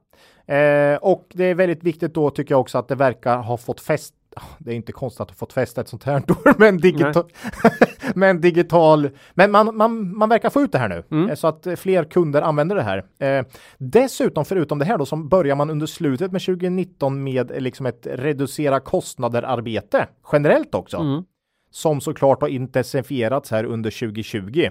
eh, 0.49 0.95
och 1.01 1.27
det 1.33 1.43
är 1.45 1.55
väldigt 1.55 1.83
viktigt 1.83 2.13
då 2.13 2.29
tycker 2.29 2.53
jag 2.53 2.61
också 2.61 2.77
att 2.77 2.87
det 2.87 2.95
verkar 2.95 3.37
ha 3.37 3.57
fått 3.57 3.81
fäst. 3.81 4.13
Det 4.59 4.71
är 4.71 4.75
inte 4.75 4.91
konstigt 4.91 5.21
att 5.21 5.27
det 5.27 5.33
fått 5.33 5.53
fästa 5.53 5.81
ett 5.81 5.87
sånt 5.87 6.03
här 6.03 6.15
år, 6.31 6.59
men 6.59 6.77
digital, 6.77 7.23
men 8.15 8.41
digital, 8.41 9.09
men 9.33 9.51
man, 9.51 9.77
man, 9.77 10.17
man 10.17 10.29
verkar 10.29 10.49
få 10.49 10.61
ut 10.61 10.71
det 10.71 10.77
här 10.77 10.89
nu 10.89 11.03
Mm. 11.11 11.29
eh, 11.29 11.35
så 11.35 11.47
att 11.47 11.67
eh, 11.67 11.75
fler 11.75 12.03
kunder 12.03 12.41
använder 12.41 12.75
det 12.75 12.81
här. 12.83 13.05
Eh, 13.19 13.45
dessutom, 13.77 14.45
förutom 14.45 14.79
det 14.79 14.85
här 14.85 14.97
då, 14.97 15.05
som 15.05 15.29
börjar 15.29 15.55
man 15.55 15.69
under 15.69 15.85
slutet 15.85 16.31
med 16.31 16.41
2019 16.41 17.23
med 17.23 17.51
eh, 17.51 17.59
liksom 17.59 17.85
ett 17.85 18.07
reducera 18.11 18.79
kostnader 18.79 19.43
arbete 19.43 20.07
generellt 20.31 20.75
också 20.75 20.97
Mm. 20.97 21.23
som 21.71 22.01
såklart 22.01 22.41
har 22.41 22.47
intensifierats 22.49 23.51
här 23.51 23.63
under 23.63 23.91
2020. 23.91 24.69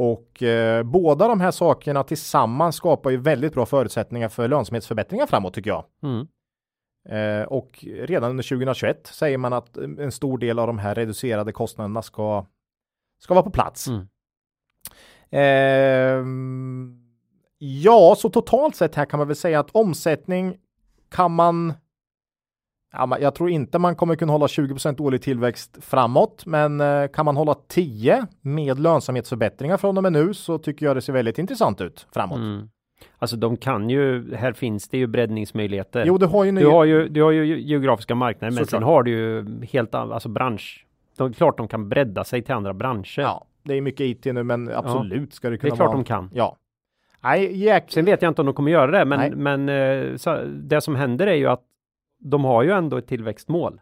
Och 0.00 0.42
eh, 0.42 0.82
båda 0.82 1.28
de 1.28 1.40
här 1.40 1.50
sakerna 1.50 2.02
tillsammans 2.02 2.76
skapar 2.76 3.10
ju 3.10 3.16
väldigt 3.16 3.54
bra 3.54 3.66
förutsättningar 3.66 4.28
för 4.28 4.48
lönsamhetsförbättringar 4.48 5.26
framåt 5.26 5.54
tycker 5.54 5.70
jag. 5.70 5.84
Mm. 6.02 6.26
Eh, 7.08 7.46
och 7.46 7.84
redan 7.84 8.30
under 8.30 8.42
2021 8.42 9.06
säger 9.06 9.38
man 9.38 9.52
att 9.52 9.76
en 9.76 10.12
stor 10.12 10.38
del 10.38 10.58
av 10.58 10.66
de 10.66 10.78
här 10.78 10.94
reducerade 10.94 11.52
kostnaderna 11.52 12.02
ska, 12.02 12.46
ska 13.22 13.34
vara 13.34 13.44
på 13.44 13.50
plats. 13.50 13.88
Mm. 13.88 14.08
Ehm, 15.30 16.98
ja, 17.58 18.14
så 18.18 18.30
totalt 18.30 18.76
sett 18.76 18.94
här 18.94 19.04
kan 19.04 19.18
man 19.18 19.26
väl 19.26 19.36
säga 19.36 19.60
att 19.60 19.70
omsättning 19.70 20.56
kan 21.10 21.34
man 21.34 21.72
Ja, 22.92 23.18
jag 23.20 23.34
tror 23.34 23.50
inte 23.50 23.78
man 23.78 23.96
kommer 23.96 24.16
kunna 24.16 24.32
hålla 24.32 24.46
20% 24.46 25.00
årlig 25.00 25.22
tillväxt 25.22 25.78
framåt, 25.80 26.46
men 26.46 26.80
eh, 26.80 27.06
kan 27.08 27.24
man 27.24 27.36
hålla 27.36 27.54
10 27.68 28.26
med 28.40 28.78
lönsamhetsförbättringar 28.80 29.76
från 29.76 29.96
och 29.96 30.02
med 30.02 30.12
nu 30.12 30.34
så 30.34 30.58
tycker 30.58 30.86
jag 30.86 30.96
det 30.96 31.00
ser 31.00 31.12
väldigt 31.12 31.38
intressant 31.38 31.80
ut 31.80 32.06
framåt. 32.14 32.36
Mm. 32.38 32.68
Alltså 33.18 33.36
de 33.36 33.56
kan 33.56 33.90
ju, 33.90 34.34
här 34.34 34.52
finns 34.52 34.88
det 34.88 34.98
ju 34.98 35.06
breddningsmöjligheter. 35.06 36.04
Jo, 36.06 36.18
du 36.18 36.26
har 36.26 36.44
ju 36.44 36.52
nu. 36.52 36.60
Du 36.60 36.66
har 36.66 36.84
ju, 36.84 37.08
du 37.08 37.22
har 37.22 37.30
ju 37.30 37.60
geografiska 37.60 38.14
marknader, 38.14 38.50
men 38.54 38.64
Såklart. 38.64 38.80
sen 38.80 38.82
har 38.82 39.02
du 39.02 39.10
ju 39.10 39.46
helt 39.72 39.94
an- 39.94 40.12
alltså 40.12 40.28
bransch. 40.28 40.86
De, 41.16 41.32
klart 41.32 41.56
de 41.56 41.68
kan 41.68 41.88
bredda 41.88 42.24
sig 42.24 42.42
till 42.42 42.54
andra 42.54 42.74
branscher. 42.74 43.20
Ja, 43.20 43.44
det 43.62 43.74
är 43.74 43.80
mycket 43.80 44.00
IT 44.00 44.24
nu, 44.24 44.42
men 44.42 44.70
absolut 44.74 45.34
ska 45.34 45.48
det 45.50 45.54
det 45.54 45.58
kunna 45.58 45.72
är 45.72 45.76
klart 45.76 45.86
vara. 45.86 45.96
de 45.96 46.04
kan. 46.04 46.30
Ja. 46.34 46.56
Nej, 47.20 47.56
jäk... 47.64 47.84
Sen 47.92 48.04
vet 48.04 48.22
jag 48.22 48.30
inte 48.30 48.42
om 48.42 48.46
de 48.46 48.54
kommer 48.54 48.70
göra 48.70 48.90
det, 48.90 49.04
Nej. 49.04 49.30
men, 49.34 49.66
men 49.66 50.08
eh, 50.10 50.16
så, 50.16 50.38
det 50.46 50.80
som 50.80 50.96
händer 50.96 51.26
är 51.26 51.34
ju 51.34 51.46
att 51.46 51.62
de 52.18 52.44
har 52.44 52.62
ju 52.62 52.70
ändå 52.70 52.96
ett 52.96 53.06
tillväxtmål. 53.06 53.80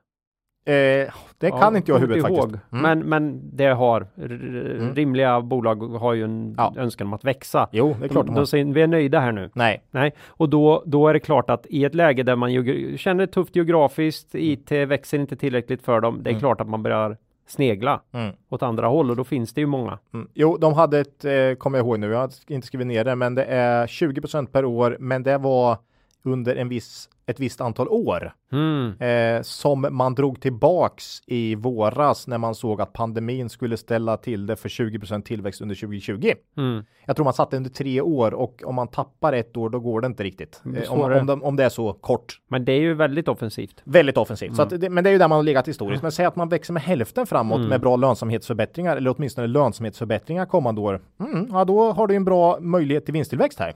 Eh, 0.69 1.13
det 1.39 1.51
kan 1.51 1.77
inte 1.77 1.91
jag 1.91 1.99
i 1.99 2.01
huvudet 2.01 2.23
faktiskt. 2.23 2.43
ihåg. 2.43 2.59
Mm. 2.73 2.83
Men, 2.83 2.99
men 3.09 3.57
det 3.57 3.67
har, 3.67 4.07
Mm. 4.17 4.95
rimliga 4.95 5.41
bolag 5.41 5.77
har 5.77 6.15
ju 6.15 6.25
en 6.25 6.55
Ja. 6.59 6.75
önskan 6.77 7.07
om 7.07 7.13
att 7.13 7.25
växa. 7.25 7.69
Jo, 7.73 7.97
det 8.01 8.05
är 8.05 8.09
klart 8.09 8.27
de, 8.27 8.35
de 8.35 8.39
har. 8.39 8.45
säger 8.45 8.65
vi 8.65 8.83
är 8.83 8.87
nöjda 8.87 9.21
här 9.21 9.33
nu. 9.33 9.51
Nej, 9.55 9.83
Nej, 9.91 10.15
och 10.27 10.49
då, 10.49 10.83
då 10.87 11.09
är 11.09 11.13
det 11.13 11.21
klart 11.21 11.51
att 11.51 11.67
i 11.67 11.85
ett 11.85 11.95
läge 11.95 12.23
där 12.23 12.37
man 12.37 12.51
känner 12.99 13.27
det 13.27 13.33
tufft 13.33 13.57
geografiskt, 13.57 14.35
IT 14.35 14.71
växer 14.87 15.19
inte 15.19 15.37
tillräckligt 15.37 15.83
för 15.83 16.01
dem. 16.01 16.19
Det 16.23 16.31
är 16.31 16.33
Mm. 16.33 16.41
klart 16.41 16.61
att 16.61 16.69
man 16.69 16.83
börjar 16.83 17.17
snegla 17.49 18.01
Mm. 18.13 18.33
åt 18.49 18.63
andra 18.63 18.87
håll 18.87 19.11
och 19.11 19.17
då 19.17 19.25
finns 19.25 19.55
det 19.55 19.61
ju 19.61 19.67
många. 19.67 19.99
Mm. 20.15 20.29
Jo, 20.35 20.57
de 20.57 20.75
hade 20.75 20.99
ett, 20.99 21.25
eh, 21.25 21.55
kommer 21.59 21.79
jag 21.79 21.87
ihåg 21.87 21.99
nu, 21.99 22.11
jag 22.11 22.19
har 22.19 22.31
inte 22.49 22.67
skrivit 22.67 22.87
ner 22.87 23.05
det, 23.05 23.15
men 23.17 23.35
det 23.35 23.45
är 23.45 23.87
20% 23.87 24.53
per 24.53 24.65
år, 24.65 24.97
men 25.01 25.23
det 25.23 25.39
var 25.39 25.79
under 26.23 26.57
en 26.57 26.69
viss, 26.69 27.09
ett 27.29 27.41
visst 27.41 27.61
antal 27.61 27.89
år 27.89 28.33
Mm. 28.53 28.93
eh, 29.01 29.43
som 29.43 29.87
man 29.91 30.15
drog 30.15 30.41
tillbaks 30.41 31.21
i 31.27 31.55
våras 31.55 32.27
när 32.27 32.39
man 32.39 32.55
såg 32.55 32.81
att 32.81 32.93
pandemin 32.93 33.49
skulle 33.49 33.77
ställa 33.77 34.17
till 34.17 34.47
det 34.47 34.57
för 34.57 34.69
20% 34.69 35.23
tillväxt 35.23 35.61
under 35.61 35.75
2020. 35.75 36.33
Mm. 36.57 36.85
Jag 37.07 37.17
tror 37.17 37.25
man 37.25 37.33
satte 37.35 37.57
under 37.57 37.71
tre 37.71 38.01
år 38.01 38.35
och 38.35 38.63
om 38.65 38.75
man 38.75 38.89
tappar 38.89 39.33
ett 39.33 39.57
år 39.57 39.71
då 39.71 39.81
går 39.81 40.01
det 40.01 40.07
inte 40.07 40.23
riktigt. 40.23 40.61
Mm, 40.65 40.83
Eh, 40.83 40.93
om, 40.93 41.01
om, 41.01 41.27
de, 41.27 41.43
om 41.43 41.57
det 41.57 41.65
är 41.65 41.69
så 41.69 41.93
kort. 41.93 42.41
Men 42.49 42.65
det 42.65 42.73
är 42.73 42.81
ju 42.81 42.95
väldigt 42.95 43.29
offensivt. 43.29 43.81
Väldigt 43.85 44.17
offensivt. 44.17 44.57
Så 44.57 44.63
Mm. 44.63 44.75
att 44.75 44.81
det, 44.81 44.91
men 44.91 45.05
det 45.05 45.11
är 45.11 45.13
ju 45.13 45.19
där 45.19 45.29
man 45.29 45.37
har 45.37 45.43
legat 45.43 45.69
historiskt. 45.69 46.03
Men 46.03 46.13
säg 46.13 46.27
att 46.27 46.37
man 46.37 46.49
växer 46.49 46.73
med 46.73 46.83
hälften 46.83 47.27
framåt 47.27 47.57
Mm. 47.57 47.69
med 47.69 47.81
bra 47.81 47.97
lönsamhetsförbättringar 47.97 48.97
eller 48.97 49.15
åtminstone 49.17 49.47
lönsamhetsförbättringar 49.47 50.47
kommande 50.47 50.81
år. 50.81 51.01
Mm, 51.21 51.49
ja, 51.53 51.65
då 51.65 51.93
har 51.93 52.07
du 52.07 52.15
en 52.15 52.25
bra 52.25 52.59
möjlighet 52.61 53.05
till 53.05 53.13
vinsttillväxt 53.15 53.59
här. 53.59 53.75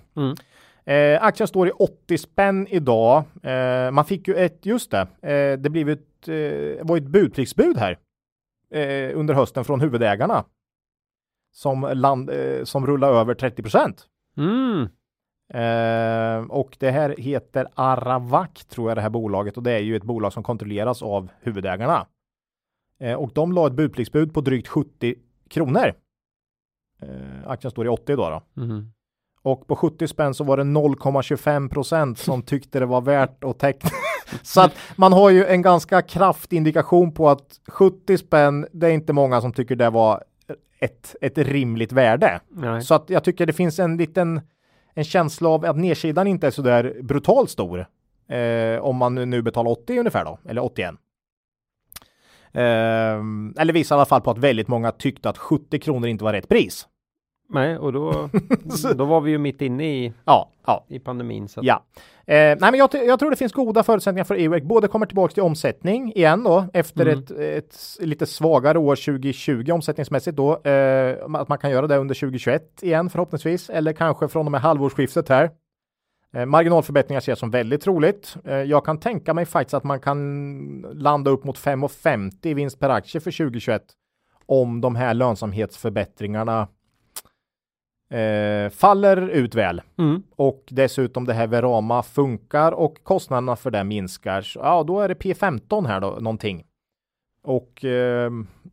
Eh, 0.85 1.23
aktien 1.23 1.49
står 1.49 1.69
i 1.69 1.71
80 1.71 2.19
spänn 2.19 2.67
idag. 2.71 3.25
Eh, 3.43 3.91
man 3.91 4.05
fick 4.05 4.29
ju 4.29 4.35
ett, 4.35 4.67
just 4.67 4.91
det, 4.91 5.01
eh, 5.01 5.59
det 5.59 5.71
blev 5.71 5.89
ett, 5.89 6.29
eh, 6.29 6.87
var 6.87 6.97
ett 6.97 7.07
budpliktsbud 7.07 7.77
här 7.77 7.99
eh, 8.71 9.19
under 9.19 9.35
hösten 9.35 9.65
från 9.65 9.81
huvudägarna. 9.81 10.45
Som, 11.53 11.91
land, 11.95 12.31
eh, 12.31 12.65
som 12.65 12.87
rullar 12.87 13.13
över 13.13 13.35
30 13.35 13.63
procent. 13.63 14.07
Mm. 14.37 14.89
Eh, 15.55 16.51
och 16.51 16.77
det 16.81 16.91
här 16.91 17.15
heter 17.19 17.67
Aravak 17.75 18.65
tror 18.65 18.91
jag 18.91 18.97
det 18.97 19.01
här 19.03 19.11
bolaget 19.11 19.57
och 19.57 19.63
det 19.63 19.73
är 19.73 19.79
ju 19.79 19.97
ett 19.97 20.05
bolag 20.05 20.33
som 20.33 20.43
kontrolleras 20.43 21.03
av 21.03 21.29
huvudägarna. 21.41 22.07
Och 23.17 23.31
de 23.35 23.53
la 23.53 23.67
ett 23.67 23.73
budpliktsbud 23.73 24.35
på 24.35 24.41
drygt 24.41 24.69
70 24.69 25.15
kronor. 25.49 25.95
Aktien 27.47 27.71
står 27.71 27.87
i 27.87 27.89
80 27.89 28.13
idag 28.13 28.43
då. 28.55 28.63
Mm. 28.63 28.93
Och 29.43 29.67
på 29.67 29.77
70 29.77 30.09
spänn 30.09 30.35
så 30.35 30.45
var 30.45 30.57
det 30.57 30.63
0,25 30.63 31.69
procent 31.69 32.19
som 32.19 32.43
tyckte 32.47 32.81
det 32.81 32.87
var 32.87 33.01
värt 33.01 33.45
att 33.45 33.59
teckna. 33.59 33.91
så 34.43 34.61
att 34.61 34.73
man 34.97 35.13
har 35.13 35.31
ju 35.31 35.47
en 35.47 35.63
ganska 35.63 36.03
kraftig 36.03 36.57
indikation 36.57 37.15
på 37.15 37.29
att 37.29 37.61
70 37.69 38.19
spänn, 38.19 38.67
det 38.73 38.87
är 38.87 38.91
inte 38.91 39.13
många 39.13 39.41
som 39.41 39.53
tycker 39.53 39.77
det 39.77 39.91
var 39.91 40.25
ett, 40.79 41.17
ett 41.21 41.39
rimligt 41.39 41.93
värde. 41.93 42.41
Nej. 42.49 42.83
Så 42.83 42.95
att 42.95 43.11
jag 43.11 43.25
tycker 43.25 43.47
det 43.47 43.53
finns 43.53 43.79
en 43.79 43.97
liten 43.97 44.41
en 44.95 45.05
känsla 45.05 45.49
av 45.49 45.65
att 45.65 45.77
nedsidan 45.77 46.27
inte 46.27 46.47
är 46.47 46.51
så 46.51 46.63
där 46.63 46.97
brutalt 47.03 47.51
stor. 47.51 47.87
Eh, 48.29 48.81
om 48.81 48.97
man 48.97 49.15
nu 49.15 49.43
betalar 49.43 49.71
80 49.71 49.99
ungefär 49.99 50.25
då, 50.25 50.39
eller 50.49 50.65
81. 50.65 50.95
Eh, 52.53 52.63
eller 52.63 53.73
visar 53.73 53.97
i 53.97 53.99
alla 53.99 54.07
fall 54.07 54.21
på 54.21 54.31
att 54.31 54.39
väldigt 54.39 54.69
många 54.69 54.93
tyckte 54.93 55.29
att 55.29 55.39
70 55.39 55.79
kronor 55.79 56.09
inte 56.09 56.25
var 56.25 56.33
rätt 56.33 56.49
pris. 56.49 56.87
Nej, 57.53 57.79
och 57.79 57.93
då, 57.93 58.29
då 58.97 59.05
var 59.05 59.21
vi 59.21 59.31
ju 59.31 59.39
mitt 59.39 59.63
inne 59.63 59.85
i, 59.85 60.13
Ja, 60.25 60.51
ja, 60.67 60.85
i 60.89 60.99
pandemin. 60.99 61.49
Så 61.49 61.61
att, 61.61 61.67
ja. 61.67 61.85
Eh, 62.27 62.35
nej, 62.35 62.59
men 62.61 62.75
jag, 62.75 62.91
jag 62.95 63.19
tror 63.19 63.31
det 63.31 63.37
finns 63.37 63.53
goda 63.53 63.83
förutsättningar 63.83 64.25
för 64.25 64.35
EWEC. 64.41 64.63
Både 64.63 64.89
kommer 64.89 65.07
tillbaka 65.07 65.35
till 65.35 65.43
omsättning 65.43 66.13
igen 66.13 66.45
då 66.45 66.67
efter 66.73 67.07
Mm. 67.07 67.19
ett, 67.19 67.31
ett 67.31 67.77
lite 68.01 68.27
svagare 68.27 68.79
år 68.79 68.97
2020 68.97 69.71
omsättningsmässigt 69.73 70.37
då. 70.37 70.63
Eh, 70.71 71.17
att 71.35 71.49
man 71.49 71.59
kan 71.59 71.71
göra 71.71 71.87
det 71.87 71.97
under 71.97 72.15
2021 72.15 72.83
igen 72.83 73.11
förhoppningsvis 73.11 73.71
eller 73.71 73.93
kanske 73.93 74.29
från 74.29 74.47
och 74.47 74.53
med 74.53 74.61
halvårsskiftet 74.61 75.29
här. 75.29 75.51
Eh, 76.35 76.47
marginalförbättringar 76.47 77.21
ser 77.21 77.33
jag 77.33 77.39
som 77.39 77.51
väldigt 77.51 77.83
troligt. 77.83 78.37
Eh, 78.45 78.55
jag 78.57 78.85
kan 78.85 79.01
tänka 79.01 79.35
mig 79.35 79.47
faktiskt 79.47 79.75
att 79.75 79.85
man 79.85 80.01
kan 80.01 80.87
landa 80.95 81.31
upp 81.31 81.45
mot 81.45 81.59
5,50 81.59 82.31
i 82.47 82.55
vinst 82.55 82.79
per 82.81 82.89
aktie 82.91 83.21
för 83.21 83.31
2021 83.31 83.83
om 84.47 84.81
de 84.81 84.97
här 84.97 85.15
lönsamhetsförbättringarna 85.15 86.69
eh, 88.11 88.71
faller 88.71 89.29
ut 89.29 89.55
väl 89.55 89.83
Mm. 89.99 90.23
och 90.37 90.65
dessutom 90.71 91.25
det 91.25 91.33
här 91.35 91.47
Verama 91.47 92.03
funkar 92.03 92.73
och 92.73 93.05
kostnaderna 93.05 93.57
för 93.57 93.71
det 93.71 93.85
minskar. 93.85 94.43
Så, 94.43 94.59
ja, 94.59 94.83
då 94.83 95.01
är 95.01 95.09
det 95.09 95.15
P15 95.15 95.87
här 95.87 96.01
då 96.01 96.07
någonting. 96.21 96.65
Och 97.43 97.85
eh, 97.85 98.31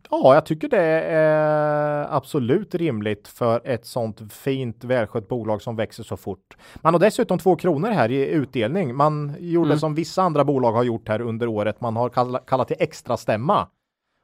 ja, 0.09 0.33
jag 0.33 0.45
tycker 0.45 0.69
det 0.69 0.81
är 1.11 2.07
absolut 2.15 2.75
rimligt 2.75 3.27
för 3.27 3.61
ett 3.63 3.85
sånt 3.85 4.33
fint 4.33 4.83
välskött 4.83 5.27
bolag 5.27 5.61
som 5.61 5.75
växer 5.75 6.03
så 6.03 6.17
fort. 6.17 6.57
Man 6.75 6.93
har 6.93 6.99
dessutom 6.99 7.37
två 7.39 7.55
kronor 7.55 7.89
här 7.89 8.11
i 8.11 8.27
utdelning. 8.29 8.95
Man 8.95 9.35
gjorde 9.39 9.67
Mm. 9.69 9.79
som 9.79 9.95
vissa 9.95 10.21
andra 10.23 10.43
bolag 10.45 10.71
har 10.71 10.83
gjort 10.83 11.07
här 11.07 11.21
under 11.21 11.47
året. 11.47 11.81
Man 11.81 11.95
har 11.95 12.09
kall- 12.09 12.39
kallat 12.47 12.67
till 12.67 12.77
extra 12.79 13.17
stämma. 13.17 13.67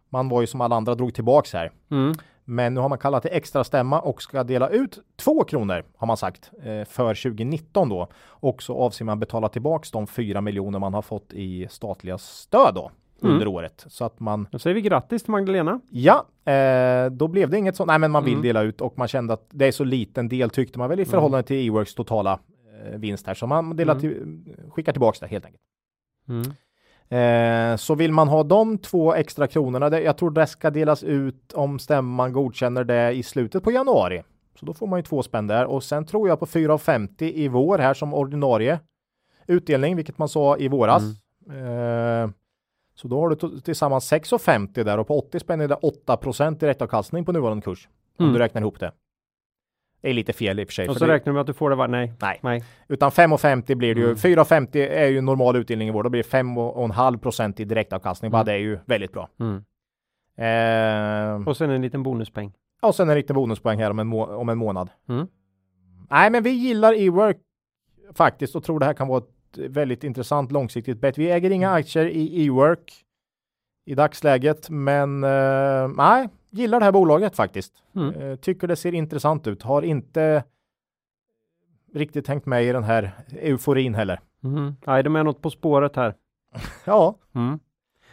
Man 0.10 0.30
var 0.30 0.42
ju 0.42 0.48
som 0.48 0.62
alla 0.62 0.76
andra 0.76 0.96
drog 0.96 1.14
tillbaks 1.14 1.54
här. 1.54 1.72
Mm. 1.92 2.14
Men 2.46 2.74
nu 2.74 2.80
har 2.80 2.90
man 2.90 2.98
kallat 2.98 3.22
till 3.24 3.32
extra 3.34 3.64
stämma 3.64 4.00
och 4.00 4.22
ska 4.22 4.44
dela 4.44 4.70
ut 4.70 5.00
två 5.16 5.44
kronor 5.44 5.84
har 5.98 6.08
man 6.08 6.18
sagt 6.18 6.52
eh, 6.64 6.86
för 6.86 7.24
2019 7.24 7.90
då. 7.90 8.08
Och 8.28 8.64
så 8.64 8.78
avser 8.78 9.06
man 9.06 9.20
betala 9.20 9.50
tillbaks 9.50 9.92
de 9.92 10.08
fyra 10.08 10.42
miljoner 10.42 10.80
man 10.80 10.94
har 10.94 11.02
fått 11.02 11.34
i 11.34 11.68
statliga 11.70 12.18
stöd 12.18 12.76
då 12.76 12.92
Mm. 13.22 13.34
under 13.34 13.48
året. 13.48 13.86
Så 13.88 14.06
att 14.06 14.20
man, 14.20 14.48
Då 14.52 14.60
säger 14.60 14.74
vi 14.76 14.82
grattis 14.82 15.24
till 15.24 15.32
Magdalena. 15.32 15.80
ja, 15.90 16.26
eh, 16.52 17.06
då 17.12 17.28
blev 17.28 17.50
det 17.50 17.58
inget 17.58 17.76
sånt. 17.76 17.88
Nej, 17.88 18.00
men 18.00 18.12
man 18.12 18.24
vill 18.24 18.34
Mm. 18.34 18.44
dela 18.44 18.62
ut 18.62 18.82
och 18.82 18.98
man 18.98 19.08
kände 19.08 19.34
att 19.34 19.46
det 19.50 19.66
är 19.68 19.72
så 19.72 19.84
liten 19.84 20.30
del 20.30 20.50
tyckte 20.50 20.80
man 20.80 20.90
väl 20.90 21.00
i 21.00 21.06
förhållande 21.06 21.44
till 21.48 21.56
E-works 21.68 21.96
totala 21.96 22.40
eh, 22.92 22.98
vinst 23.00 23.28
här. 23.28 23.34
Så 23.34 23.48
man 23.48 23.76
delar 23.76 23.94
Mm. 23.96 24.02
till, 24.02 24.56
skickar 24.72 24.92
tillbaks 24.92 25.20
det 25.20 25.28
helt 25.28 25.46
enkelt. 25.46 25.62
Mm. 26.30 26.54
Eh, 27.10 27.76
så 27.76 27.96
vill 27.96 28.12
man 28.12 28.28
ha 28.28 28.44
de 28.44 28.78
två 28.78 29.14
extra 29.14 29.48
kronorna, 29.48 29.90
det, 29.90 30.02
jag 30.02 30.18
tror 30.18 30.32
det 30.32 30.48
ska 30.48 30.70
delas 30.70 31.04
ut 31.04 31.54
om 31.54 31.80
stämman 31.80 32.34
godkänner 32.34 32.84
det 32.84 33.12
i 33.12 33.24
slutet 33.24 33.64
på 33.64 33.72
januari. 33.72 34.24
Så 34.60 34.66
då 34.66 34.74
får 34.74 34.88
man 34.88 35.00
ju 35.00 35.04
två 35.04 35.24
spänn 35.24 35.48
där 35.48 35.66
och 35.66 35.84
sen 35.84 36.06
tror 36.06 36.28
jag 36.30 36.40
på 36.40 36.46
4,50 36.46 37.24
i 37.24 37.48
vår 37.48 37.78
här 37.78 37.94
som 37.94 38.14
ordinarie 38.14 38.80
utdelning, 39.48 39.96
vilket 39.96 40.18
man 40.18 40.30
sa 40.30 40.58
i 40.58 40.68
våras. 40.68 41.04
Eh, 41.50 42.30
så 42.96 43.08
då 43.08 43.20
har 43.20 43.30
du 43.30 43.60
tillsammans 43.62 44.12
6,50 44.12 44.84
där 44.84 44.98
och 44.98 45.08
på 45.08 45.20
80 45.20 45.40
spänn 45.40 45.62
är 45.62 45.68
det 45.68 45.76
8 45.76 46.52
direktavkastning 46.60 47.26
på 47.26 47.32
nuvarande 47.32 47.62
kurs. 47.62 47.88
Om 48.20 48.26
Mm. 48.26 48.34
du 48.34 48.40
räknar 48.40 48.62
ihop 48.62 48.80
det. 48.80 48.92
Det 50.04 50.10
är 50.10 50.14
lite 50.14 50.34
fel 50.34 50.60
i 50.60 50.64
och 50.64 50.68
för 50.68 50.74
sig. 50.74 50.88
Och 50.88 50.94
för 50.96 51.00
så 51.00 51.06
det, 51.06 51.14
räknar 51.14 51.32
du 51.32 51.34
med 51.34 51.42
att 51.42 51.48
du 51.48 51.54
får 51.54 51.70
det 51.70 51.76
var 51.76 51.88
Nej. 51.88 52.14
Nej. 52.22 52.40
Nej. 52.44 52.64
utan 52.88 53.10
5,50 53.12 53.76
blir 53.76 53.96
det 53.96 54.02
ju. 54.02 54.06
Mm. 54.06 54.16
4,50 54.18 54.88
är 54.90 55.08
ju 55.08 55.22
normal 55.22 55.56
utdelning 55.56 55.88
i 55.88 55.92
vår. 55.92 56.04
Då 56.04 56.10
blir 56.10 56.24
det 56.24 56.30
5,5 56.30 57.18
procent 57.20 57.60
i 57.60 57.66
direktavkastning. 57.66 58.32
Bara 58.32 58.38
Mm. 58.42 58.46
det 58.46 58.54
är 58.54 58.58
ju 58.60 58.80
väldigt 58.86 59.12
bra. 59.12 59.30
Mm. 59.40 59.64
Eh, 60.38 61.48
Och 61.48 61.58
sen 61.58 61.70
en 61.70 61.82
liten 61.82 62.04
bonuspeng. 62.04 62.52
och 62.82 62.96
sen 62.96 63.10
en 63.10 63.16
liten 63.16 63.36
bonuspoäng 63.36 63.80
här 63.80 63.90
om 63.92 64.00
en, 64.00 64.08
må- 64.08 64.36
om 64.36 64.50
en 64.50 64.58
månad. 64.58 64.90
Mm. 65.10 65.28
Nej, 66.10 66.30
men 66.30 66.44
vi 66.44 66.50
gillar 66.50 66.94
e-work 66.94 67.38
faktiskt 68.14 68.56
och 68.56 68.64
tror 68.64 68.80
det 68.80 68.86
här 68.86 68.94
kan 68.94 69.08
vara 69.08 69.18
ett 69.18 69.58
väldigt 69.58 70.04
intressant 70.04 70.52
långsiktigt 70.52 71.02
bet. 71.02 71.18
Vi 71.18 71.32
äger 71.32 71.50
inga 71.50 71.72
aktier 71.72 72.06
i 72.06 72.46
e-work 72.46 72.94
i 73.86 73.96
dagsläget, 73.96 74.70
men 74.70 75.24
eh, 75.24 75.88
nej, 75.98 76.30
gillar 76.54 76.80
det 76.80 76.86
här 76.86 76.92
bolaget 76.92 77.36
faktiskt. 77.36 77.74
Mm. 77.96 78.14
Eh, 78.16 78.36
tycker 78.36 78.68
det 78.68 78.76
ser 78.76 78.94
intressant 78.94 79.48
ut. 79.48 79.64
Har 79.64 79.82
inte 79.82 80.44
riktigt 81.94 82.26
tänkt 82.26 82.46
med 82.46 82.64
i 82.64 82.72
den 82.72 82.84
här 82.84 83.12
euforin 83.42 83.96
heller. 83.96 84.20
Mm. 84.44 84.76
Nej, 84.88 85.04
de 85.04 85.16
är 85.16 85.24
något 85.24 85.42
på 85.42 85.50
spåret 85.50 85.96
här. 85.96 86.14
Ja, 86.86 87.18
Mm. 87.36 87.60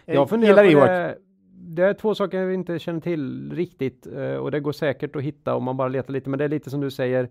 jag 0.04 0.16
Jag 0.16 0.28
funderar 0.28 0.64
gillar 0.64 0.80
på 0.80 0.86
det. 0.86 1.18
Det 1.52 1.82
är 1.82 1.94
två 1.94 2.14
saker 2.14 2.38
jag 2.40 2.54
inte 2.54 2.78
känner 2.78 3.00
till 3.00 3.52
riktigt 3.52 4.06
eh, 4.06 4.34
och 4.34 4.50
det 4.50 4.60
går 4.60 4.72
säkert 4.72 5.16
att 5.16 5.22
hitta 5.22 5.54
om 5.54 5.64
man 5.64 5.76
bara 5.76 5.88
letar 5.88 6.12
lite. 6.12 6.30
Men 6.30 6.38
det 6.38 6.44
är 6.44 6.48
lite 6.48 6.70
som 6.70 6.80
du 6.80 6.90
säger 6.90 7.28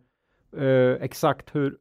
eh, 0.58 0.92
exakt 1.04 1.56
hur 1.56 1.78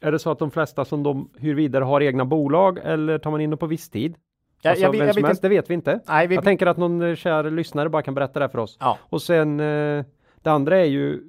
är 0.00 0.12
det 0.12 0.18
så 0.18 0.30
att 0.30 0.38
de 0.38 0.50
flesta 0.50 0.84
som 0.84 1.02
de 1.02 1.30
hyr 1.38 1.54
vidare 1.54 1.84
har 1.84 2.00
egna 2.00 2.24
bolag 2.24 2.78
eller 2.82 3.18
tar 3.18 3.30
man 3.30 3.40
in 3.40 3.50
dem 3.50 3.58
på 3.58 3.66
viss 3.66 3.90
tid? 3.90 4.16
Jag, 4.66 4.70
Alltså, 4.70 4.84
jag, 4.84 4.92
vem 4.92 5.06
jag 5.06 5.14
som 5.14 5.22
vet 5.22 5.28
helst, 5.28 5.42
det 5.42 5.48
vet 5.48 5.70
vi 5.70 5.74
inte. 5.74 6.00
Nej, 6.08 6.26
vi, 6.26 6.34
Jag 6.34 6.44
tänker 6.44 6.66
att 6.66 6.76
någon 6.76 7.02
eh, 7.02 7.14
kär 7.14 7.50
lyssnare 7.50 7.88
bara 7.88 8.02
kan 8.02 8.14
berätta 8.14 8.40
det 8.40 8.48
för 8.48 8.58
oss. 8.58 8.76
Ja. 8.80 8.98
Och 9.02 9.22
sen 9.22 9.60
eh, 9.60 10.04
det 10.42 10.50
andra 10.50 10.78
är 10.78 10.84
ju 10.84 11.20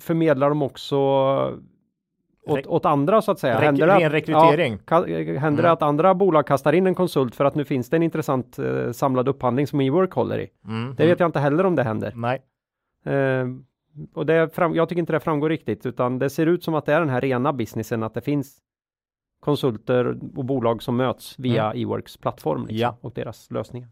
förmedlar 0.00 0.48
de 0.48 0.62
också 0.62 0.96
åt, 2.46 2.58
Rek- 2.58 2.66
åt 2.66 2.86
andra 2.86 3.22
så 3.22 3.30
att 3.32 3.38
säga. 3.38 3.58
Rek- 3.60 3.64
Händer 3.64 3.86
det 3.86 3.94
att- 3.94 4.00
ren 4.00 4.12
rekrytering. 4.12 4.78
Ja, 4.90 5.06
eh, 5.06 5.38
händer 5.40 5.62
det 5.62 5.68
Mm. 5.68 5.72
att 5.72 5.82
andra 5.82 6.14
bolag 6.14 6.46
kastar 6.46 6.72
in 6.72 6.86
en 6.86 6.94
konsult 6.94 7.34
för 7.34 7.44
att 7.44 7.54
nu 7.54 7.64
finns 7.64 7.90
det 7.90 7.96
en 7.96 8.02
intressant 8.02 8.58
eh, 8.58 8.90
samlad 8.92 9.28
upphandling 9.28 9.66
som 9.66 9.80
eWork 9.80 10.12
håller 10.12 10.38
i? 10.40 10.48
Mm, 10.66 10.94
Det 10.96 11.06
vet 11.06 11.20
jag 11.20 11.28
inte 11.28 11.38
heller 11.40 11.66
om 11.66 11.74
det 11.76 11.82
händer. 11.82 12.12
Nej. 12.16 12.42
Eh, 13.04 13.46
och 14.14 14.26
det 14.26 14.54
fram, 14.54 14.74
jag 14.74 14.88
tycker 14.88 15.00
inte 15.00 15.12
det 15.12 15.20
framgår 15.20 15.48
riktigt 15.48 15.86
utan 15.86 16.18
det 16.18 16.30
ser 16.30 16.46
ut 16.46 16.64
som 16.64 16.74
att 16.74 16.86
det 16.86 16.94
är 16.94 17.00
den 17.00 17.08
här 17.08 17.20
rena 17.20 17.52
businessen 17.52 18.02
att 18.02 18.14
det 18.14 18.20
finns 18.20 18.58
konsulter 19.40 20.06
och 20.36 20.44
bolag 20.44 20.82
som 20.82 20.96
möts 20.96 21.34
via 21.38 21.72
eWorks 21.72 22.16
plattform 22.16 22.60
liksom, 22.60 22.76
Ja. 22.78 22.96
och 23.00 23.12
deras 23.14 23.50
lösningar. 23.50 23.88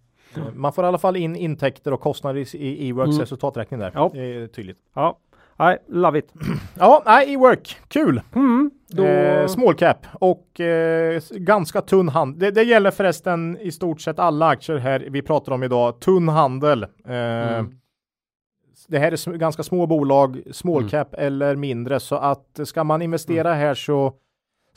Man 0.55 0.73
får 0.73 0.85
i 0.85 0.87
alla 0.89 0.99
fall 0.99 1.17
in 1.17 1.37
intäkter 1.37 1.93
och 1.93 2.01
kostnader 2.01 2.57
i- 2.57 2.89
e-works 2.89 3.09
Mm. 3.09 3.21
resultaträkning 3.21 3.81
där. 3.81 3.91
Ja. 3.95 4.11
Det 4.15 4.21
är 4.21 4.47
tydligt. 4.47 4.79
Ja, 4.95 5.19
nej, 5.59 5.79
love 5.89 6.19
it. 6.19 6.33
Ja, 6.79 7.03
nej, 7.07 7.33
e-work, 7.35 7.77
kul! 7.89 8.21
Mm, 8.35 8.71
då... 8.89 9.05
Eh, 9.05 9.47
small 9.47 9.75
cap 9.75 10.07
och 10.13 10.61
eh, 10.61 11.21
ganska 11.31 11.81
tunn 11.83 12.09
handel. 12.09 12.41
Det, 12.41 12.51
det 12.51 12.63
gäller 12.63 12.91
förresten 12.91 13.59
i 13.61 13.71
stort 13.73 14.01
sett 14.01 14.19
alla 14.19 14.47
aktier 14.47 14.77
här 14.77 15.07
vi 15.11 15.23
pratar 15.23 15.53
om 15.53 15.63
idag. 15.63 16.01
Tunn 16.01 16.29
handel. 16.29 16.83
Eh, 16.83 16.89
Mm. 17.59 17.71
Det 18.89 18.99
här 18.99 19.13
är 19.13 19.17
sm- 19.17 19.37
ganska 19.37 19.63
små 19.63 19.87
bolag, 19.87 20.43
small 20.53 20.79
Mm. 20.79 20.89
cap 20.89 21.15
eller 21.15 21.57
mindre, 21.57 22.01
så 22.01 22.17
att 22.17 22.61
ska 22.65 22.85
man 22.85 23.03
investera 23.03 23.55
här 23.55 23.75
så 23.75 24.13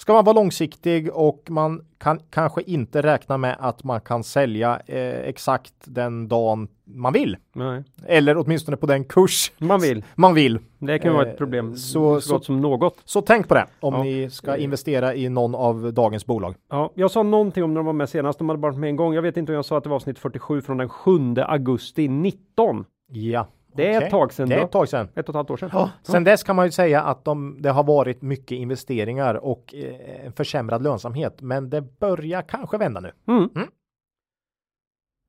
ska 0.02 0.14
man 0.14 0.26
vara 0.26 0.34
långsiktig 0.36 1.10
och 1.14 1.44
man 1.50 1.86
kan 1.98 2.20
kanske 2.30 2.62
inte 2.62 3.02
räkna 3.02 3.38
med 3.38 3.56
att 3.60 3.84
man 3.84 4.02
kan 4.02 4.24
sälja 4.24 4.82
eh, 4.88 5.20
exakt 5.30 5.74
den 5.84 6.28
dagen 6.28 6.68
man 6.86 7.14
vill. 7.14 7.38
Nej, 7.54 7.84
Eller 8.08 8.38
åtminstone 8.38 8.78
på 8.78 8.86
den 8.86 9.04
kurs 9.04 9.52
man 9.58 9.80
vill. 9.82 10.04
man 10.16 10.34
vill. 10.34 10.60
Det 10.80 11.00
kan 11.00 11.14
vara 11.14 11.26
Eh, 11.26 11.32
ett 11.32 11.38
problem. 11.38 11.76
så- 11.76 12.22
Så, 12.22 12.34
gott 12.34 12.46
som 12.46 12.62
något. 12.62 12.98
Så 13.06 13.22
tänk 13.22 13.48
på 13.48 13.54
det 13.54 13.66
om 13.80 13.94
Ja. 13.94 14.04
ni 14.04 14.30
ska 14.30 14.58
investera 14.58 15.16
i 15.16 15.30
någon 15.30 15.56
av 15.56 15.94
dagens 15.94 16.26
bolag. 16.26 16.56
Ja, 16.70 16.92
jag 16.96 17.12
sa 17.12 17.24
någonting 17.24 17.64
om 17.64 17.74
när 17.74 17.80
de 17.80 17.86
var 17.86 17.94
med 17.94 18.10
senast. 18.10 18.40
De 18.40 18.50
hade 18.50 18.62
varit 18.62 18.78
med 18.78 18.90
en 18.90 18.96
gång. 18.96 19.14
Jag 19.14 19.22
vet 19.22 19.38
inte 19.38 19.52
om 19.52 19.56
jag 19.56 19.66
sa 19.66 19.78
att 19.78 19.84
det 19.84 19.90
var 19.90 19.96
avsnitt 19.96 20.20
47 20.20 20.62
från 20.62 20.78
den 20.78 20.90
7 20.90 21.36
augusti 21.48 22.08
19. 22.08 22.86
Ja, 23.14 23.48
Det 23.74 23.88
är 23.94 23.98
okej. 23.98 24.06
ett 24.06 24.12
tag 24.12 24.34
sedan 24.34 24.50
Det 24.50 24.56
är 24.56 24.60
då. 24.60 24.66
ett 24.66 24.72
tag 24.72 24.90
sedan. 24.90 25.08
Ett 25.16 25.26
och 25.26 25.30
ett 25.30 25.36
halvt 25.36 25.50
år 25.50 25.58
sedan. 25.58 25.70
Ja, 25.74 25.90
sen 26.04 26.24
dess 26.24 26.44
kan 26.44 26.56
man 26.56 26.66
ju 26.66 26.72
säga 26.72 27.02
att 27.02 27.26
de, 27.26 27.58
det 27.62 27.70
har 27.70 27.84
varit 27.84 28.22
mycket 28.22 28.52
investeringar 28.52 29.36
och 29.36 29.76
eh, 29.76 30.26
en 30.26 30.34
försämrad 30.34 30.84
lönsamhet. 30.84 31.42
Men 31.42 31.70
det 31.70 31.82
börjar 32.00 32.42
kanske 32.42 32.78
vända 32.78 33.00
nu. 33.00 33.12
Mm. 33.28 33.50
Mm. 33.56 33.68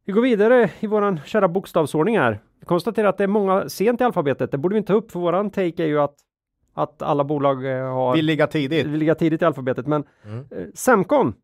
Vi 0.04 0.12
går 0.12 0.22
vidare 0.22 0.70
i 0.80 0.86
våran 0.86 1.20
kära 1.26 1.48
bokstavsordning 1.48 2.18
här. 2.18 2.40
Vi 2.60 2.66
konstaterar 2.66 3.08
att 3.08 3.18
det 3.18 3.24
är 3.24 3.28
många 3.28 3.68
sent 3.68 4.00
i 4.00 4.04
alfabetet. 4.04 4.50
Det 4.50 4.58
borde 4.58 4.72
vi 4.74 4.78
inte 4.78 4.92
ta 4.92 4.98
upp 4.98 5.10
för 5.12 5.20
våran 5.20 5.50
take 5.50 5.82
är 5.82 5.86
ju 5.86 6.00
att, 6.00 6.14
att 6.74 7.02
alla 7.02 7.24
bolag 7.24 7.66
eh, 7.66 7.92
har 7.92 8.16
Vill 8.16 8.24
ligga 8.26 8.46
tidigt. 8.46 8.86
vill 8.86 8.98
ligga 8.98 9.14
tidigt 9.14 9.42
i 9.42 9.44
alfabetet. 9.44 9.86
Men 9.86 10.04
Mm. 10.24 10.38
eh, 10.50 10.66
Semcon, 10.74 11.34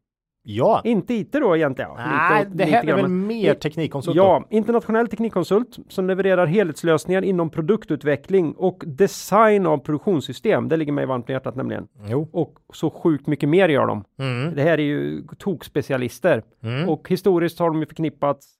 Ja, 0.50 0.80
inte 0.84 1.14
IT 1.14 1.32
då 1.32 1.56
egentligen. 1.56 1.90
Ja, 1.96 2.06
nej, 2.30 2.44
lite- 2.44 2.56
det 2.56 2.64
här 2.64 2.88
är 2.88 2.96
väl 2.96 3.08
mer 3.08 3.54
teknikkonsult. 3.54 4.16
Ja, 4.16 4.44
internationell 4.50 5.08
teknikkonsult 5.08 5.78
som 5.88 6.06
levererar 6.06 6.46
helhetslösningar 6.46 7.22
inom 7.22 7.50
produktutveckling 7.50 8.52
och 8.52 8.82
design 8.86 9.66
av 9.66 9.78
produktionssystem. 9.78 10.68
Det 10.68 10.76
ligger 10.76 10.92
mig 10.92 11.06
varmt 11.06 11.28
om 11.28 11.32
hjärtat 11.32 11.56
nämligen. 11.56 11.88
Jo. 12.06 12.28
Och 12.32 12.54
så 12.72 12.90
sjukt 12.90 13.26
mycket 13.26 13.48
mer 13.48 13.68
gör 13.68 13.86
de. 13.86 14.04
Mm. 14.18 14.54
Det 14.54 14.62
här 14.62 14.78
är 14.78 14.82
ju 14.82 15.22
tokspecialister. 15.38 16.42
Mm. 16.62 16.88
Och 16.88 17.08
historiskt 17.08 17.58
har 17.58 17.70
de 17.70 17.80
ju 17.80 17.86
förknippats 17.86 18.57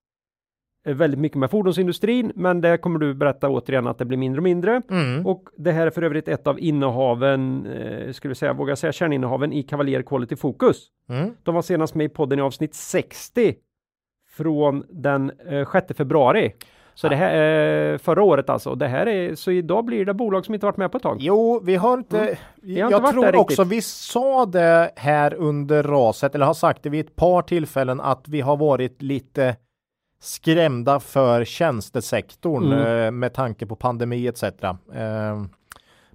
väldigt 0.85 1.21
mycket 1.21 1.38
med 1.38 1.51
fordonsindustrin, 1.51 2.33
men 2.35 2.61
det 2.61 2.79
kommer 2.79 2.99
du 2.99 3.14
berätta 3.14 3.49
återigen 3.49 3.87
att 3.87 3.99
det 3.99 4.05
blir 4.05 4.19
mindre 4.19 4.38
och 4.38 4.43
mindre. 4.43 4.83
Mm. 4.91 5.27
Och 5.27 5.49
det 5.57 5.73
här 5.73 5.87
är 5.87 5.91
för 5.91 6.03
övrigt 6.03 6.29
ett 6.29 6.47
av 6.47 6.61
innehaven, 6.61 7.67
eh, 7.67 8.12
skulle 8.12 8.29
vi 8.29 8.35
säga, 8.35 8.53
vågar 8.53 8.75
säga 8.75 8.93
kärninnehaven 8.93 9.53
i 9.53 9.62
Cavalier 9.62 10.03
Quality 10.03 10.37
Focus. 10.37 10.87
Mm. 11.09 11.31
De 11.43 11.55
var 11.55 11.62
senast 11.62 11.95
med 11.95 12.05
i 12.05 12.09
podden 12.09 12.38
i 12.38 12.43
avsnitt 12.43 12.75
60 12.75 13.55
från 14.37 14.85
den 14.88 15.33
eh, 15.49 15.71
6 15.73 15.97
februari. 15.97 16.53
Så 16.95 17.09
det 17.09 17.17
här 17.17 17.35
är 17.35 17.99
förra 17.99 18.23
året 18.23 18.51
alltså. 18.51 18.75
Det 18.75 18.87
här 18.87 19.07
är, 19.09 19.35
så 19.35 19.51
idag 19.51 19.85
blir 19.85 20.05
det 20.05 20.14
bolag 20.14 20.45
som 20.45 20.55
inte 20.55 20.67
varit 20.67 20.77
med 20.77 20.93
på 20.93 20.97
ett 20.97 21.03
tag. 21.03 21.17
Jo, 21.21 21.61
vi 21.64 21.77
har 21.77 21.99
inte. 21.99 22.19
Mm. 22.21 22.35
Vi 22.62 22.81
har 22.81 22.91
jag 22.91 23.01
inte 23.01 23.12
tror 23.12 23.37
också 23.37 23.64
vi 23.64 23.83
sa 23.83 24.47
det 24.47 24.91
här 24.97 25.35
under 25.35 25.83
raset 25.83 26.35
eller 26.35 26.47
har 26.47 26.55
sagt 26.55 26.83
det 26.83 26.91
vid 26.91 27.07
ett 27.07 27.17
par 27.17 27.43
tillfällen 27.43 28.01
att 28.01 28.29
vi 28.29 28.41
har 28.41 28.57
varit 28.57 29.03
lite 29.03 29.57
skrämda 30.20 31.00
för 31.00 31.44
tjänstesektorn 31.44 32.72
Mm. 32.72 32.87
eh, 33.07 33.11
med 33.11 33.35
tanke 33.35 33.66
på 33.66 33.76
pandemi 33.76 34.26
etc. 34.26 34.42
Eh, 34.42 35.42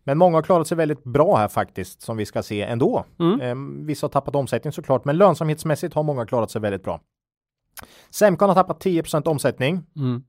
men 0.06 0.18
många 0.18 0.38
har 0.38 0.42
klarat 0.42 0.68
sig 0.68 0.78
väldigt 0.78 1.04
bra 1.04 1.36
här 1.38 1.48
faktiskt 1.48 2.02
som 2.02 2.18
vi 2.18 2.26
ska 2.26 2.44
se 2.44 2.62
ändå. 2.62 3.06
Mm. 3.20 3.42
Eh, 3.42 3.86
vissa 3.86 4.06
har 4.06 4.10
tappat 4.10 4.36
omsättning 4.36 4.74
såklart, 4.74 5.06
men 5.06 5.18
lönsamhetsmässigt 5.18 5.94
har 5.96 6.04
många 6.04 6.26
klarat 6.26 6.52
sig 6.52 6.62
väldigt 6.62 6.84
bra. 6.84 7.02
Semcon 8.10 8.50
har 8.50 8.56
tappat 8.56 8.80
10 8.80 9.04
omsättning. 9.26 9.84
Mm. 9.96 10.24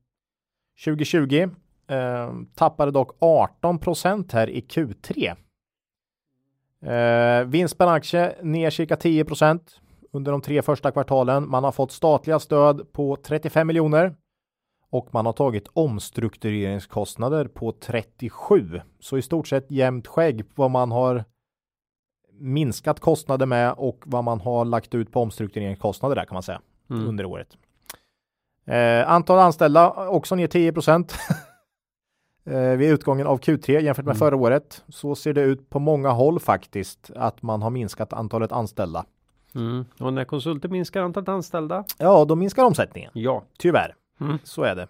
2020 0.84 1.48
eh, 1.88 2.32
tappade 2.54 2.90
dock 2.90 3.16
18% 3.20 4.32
här 4.32 4.50
i 4.50 4.60
Q3. 4.60 5.36
Eh, 6.86 7.44
vinst 7.46 7.78
per 7.78 7.86
aktie 7.86 8.34
ner 8.42 8.70
cirka 8.70 8.96
10 8.96 9.24
under 10.14 10.32
de 10.32 10.40
tre 10.40 10.62
första 10.62 10.90
kvartalen. 10.90 11.50
Man 11.50 11.64
har 11.64 11.72
fått 11.72 11.92
statliga 11.92 12.38
stöd 12.38 12.92
på 12.92 13.16
35 13.16 13.66
miljoner 13.66 14.14
och 14.90 15.08
man 15.14 15.26
har 15.26 15.32
tagit 15.32 15.68
omstruktureringskostnader 15.72 17.44
på 17.48 17.72
37. 17.72 18.80
Så 19.00 19.18
i 19.18 19.22
stort 19.22 19.48
sett 19.48 19.70
jämnt 19.70 20.06
skägg 20.06 20.44
vad 20.54 20.70
man 20.70 20.92
har 20.92 21.24
minskat 22.32 23.00
kostnader 23.00 23.46
med 23.46 23.72
och 23.76 24.02
vad 24.06 24.24
man 24.24 24.40
har 24.40 24.64
lagt 24.64 24.94
ut 24.94 25.12
på 25.12 25.20
omstruktureringskostnader 25.22 26.16
där 26.16 26.24
kan 26.24 26.34
man 26.34 26.42
säga 26.42 26.60
Mm. 26.90 27.08
under 27.08 27.24
året. 27.24 27.48
Eh, 28.66 29.10
antal 29.10 29.38
anställda 29.38 30.08
också 30.08 30.34
ner 30.34 30.46
10 30.46 30.72
eh, 32.46 32.76
vid 32.76 32.90
utgången 32.90 33.26
av 33.26 33.38
Q3 33.40 33.80
jämfört 33.80 34.04
med 34.04 34.12
Mm. 34.12 34.18
förra 34.18 34.36
året. 34.36 34.84
Så 34.88 35.14
ser 35.14 35.32
det 35.32 35.40
ut 35.42 35.70
på 35.70 35.78
många 35.78 36.10
håll 36.10 36.40
faktiskt 36.40 37.10
att 37.16 37.42
man 37.42 37.62
har 37.62 37.70
minskat 37.70 38.12
antalet 38.12 38.52
anställda. 38.52 39.04
Mm. 39.54 39.84
Och 40.00 40.12
när 40.12 40.24
konsulter 40.24 40.68
minskar 40.68 41.02
antalet 41.02 41.28
anställda? 41.28 41.84
Ja, 41.98 42.24
då 42.24 42.34
minskar 42.36 42.64
omsättningen. 42.64 43.10
Ja. 43.14 43.44
Tyvärr, 43.58 43.94
Mm. 44.20 44.38
så 44.44 44.62
är 44.62 44.74
det. 44.74 44.88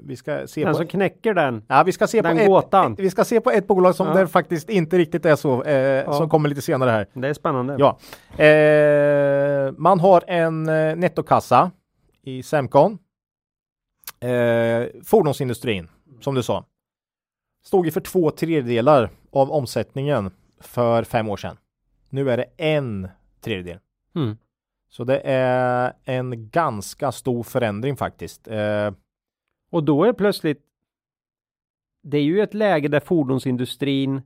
Vi 0.00 0.16
ska 0.16 0.46
se 0.46 0.64
Den 0.64 0.72
på... 0.72 0.76
som 0.76 0.86
knäcker 0.86 1.34
den. 1.34 1.62
Ja, 1.68 1.82
vi 1.86 1.92
ska 1.92 2.06
se 2.06 2.22
Den 2.22 2.36
på 2.36 2.42
ett, 2.42 2.48
gåtan. 2.48 2.94
vi 2.94 3.10
ska 3.10 3.24
se 3.24 3.40
på 3.40 3.50
ett 3.50 3.66
bolag 3.66 3.94
som 3.94 4.06
Ja. 4.08 4.14
det 4.14 4.26
faktiskt 4.26 4.68
inte 4.70 4.98
riktigt 4.98 5.24
är 5.26 5.36
så, 5.36 5.62
eh, 5.62 6.12
som 6.18 6.28
kommer 6.30 6.48
lite 6.48 6.62
senare 6.62 6.90
här. 6.90 7.06
Det 7.12 7.28
är 7.28 7.34
spännande. 7.34 7.76
Ja, 7.78 7.98
eh, 8.44 9.72
man 9.78 10.00
har 10.00 10.24
en 10.26 10.68
eh, 10.68 10.96
nettokassa 10.96 11.70
i 12.22 12.42
Semcon. 12.42 12.98
Eh, 14.20 14.86
fordonsindustrin, 15.04 15.88
som 16.20 16.34
du 16.34 16.42
sa, 16.42 16.64
stod 17.64 17.84
ju 17.84 17.90
för 17.90 18.00
två 18.00 18.30
tredjedelar 18.30 19.10
av 19.32 19.50
omsättningen 19.52 20.30
för 20.60 21.02
fem 21.04 21.28
år 21.28 21.36
sedan. 21.36 21.56
Nu 22.08 22.30
är 22.30 22.36
det 22.36 22.44
en 22.56 23.08
tredjedel. 23.40 23.78
Mm. 24.16 24.36
Så 24.88 25.04
det 25.04 25.20
är 25.24 25.92
en 26.04 26.50
ganska 26.50 27.12
stor 27.12 27.42
förändring 27.42 27.96
faktiskt. 27.96 28.48
Eh, 28.48 28.90
Och 29.70 29.84
då 29.84 30.04
är 30.04 30.12
plötsligt 30.12 30.62
det 32.02 32.18
är 32.18 32.22
ju 32.22 32.40
ett 32.40 32.54
läge 32.54 32.88
där 32.88 33.00
fordonsindustrin 33.00 34.22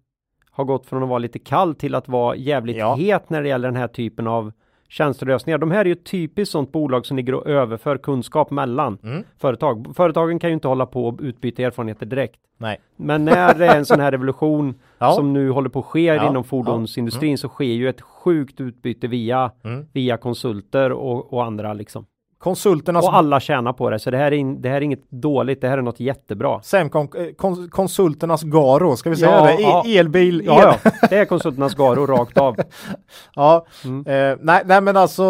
har 0.51 0.65
gått 0.65 0.87
från 0.87 1.03
att 1.03 1.09
vara 1.09 1.19
lite 1.19 1.39
kall 1.39 1.75
till 1.75 1.95
att 1.95 2.09
vara 2.09 2.37
jävligt 2.37 2.77
Ja. 2.77 2.95
het 2.95 3.31
när 3.31 3.43
det 3.43 3.49
gäller 3.49 3.69
den 3.69 3.77
här 3.77 3.89
typen 3.89 4.27
av 4.27 4.53
tjänsterösningar. 4.89 5.59
De 5.59 5.71
här 5.71 5.81
är 5.81 5.85
ju 5.85 5.93
ett 5.93 6.05
typiskt 6.05 6.53
sånt 6.53 6.73
bolag 6.73 7.07
som 7.07 7.17
ligger 7.17 7.35
och 7.35 7.47
överför 7.47 7.99
kunskap 7.99 8.51
mellan 8.51 8.99
Mm. 9.03 9.25
företag. 9.39 9.93
Företagen 9.97 10.39
kan 10.39 10.51
ju 10.51 10.55
inte 10.55 10.69
hålla 10.69 10.87
på 10.87 11.07
och 11.09 11.19
utbyta 11.23 11.63
erfarenheter 11.63 12.07
direkt. 12.07 12.41
nej, 12.57 12.81
Men 12.97 13.25
när 13.25 13.55
det 13.55 13.67
är 13.67 13.77
en 13.79 13.85
sån 13.87 14.01
här 14.01 14.11
revolution 14.11 14.75
Ja. 15.01 15.13
som 15.13 15.33
nu 15.33 15.51
håller 15.51 15.69
på 15.69 15.79
att 15.79 15.85
ske 15.85 16.05
Ja. 16.05 16.29
inom 16.31 16.45
fordonsindustrin 16.45 17.39
så 17.39 17.49
sker 17.49 17.65
ju 17.65 17.89
ett 17.89 18.01
sjukt 18.01 18.61
utbyte 18.61 19.07
via, 19.09 19.51
Mm. 19.65 19.87
via 19.93 20.17
konsulter 20.17 20.93
och, 20.93 21.33
och 21.33 21.45
andra 21.45 21.73
liksom. 21.73 22.07
Konsulternas 22.43 23.05
Och 23.05 23.15
alla 23.17 23.41
tjänar 23.41 23.73
på 23.73 23.91
det, 23.91 23.99
så 23.99 24.11
det 24.11 24.17
här, 24.17 24.27
är 24.27 24.37
in, 24.37 24.63
det 24.63 24.69
här 24.69 24.77
är 24.77 24.81
inget 24.81 25.11
dåligt, 25.11 25.61
det 25.61 25.69
här 25.69 25.79
är 25.79 25.83
något 25.83 26.01
jättebra. 26.01 26.63
Semcon, 26.63 27.09
eh, 27.17 27.25
kons, 27.39 27.71
konsulternas 27.71 28.43
Garo, 28.43 28.97
ska 28.97 29.11
vi 29.11 29.17
säga 29.17 29.31
Ja, 29.31 29.45
det? 29.45 29.53
E- 29.53 29.57
ja. 29.61 29.85
Elbil, 29.87 30.43
Ja, 30.47 30.63
el, 30.73 30.79
ja, 30.85 30.91
det 31.11 31.17
är 31.17 31.25
konsulternas 31.25 31.75
Garo 31.75 32.07
rakt 32.07 32.39
av. 32.39 32.57
Ja, 33.35 33.67
Mm. 33.85 34.07
eh, 34.33 34.39
nej, 34.43 34.63
nej 34.65 34.81
men 34.81 34.97
alltså 34.97 35.23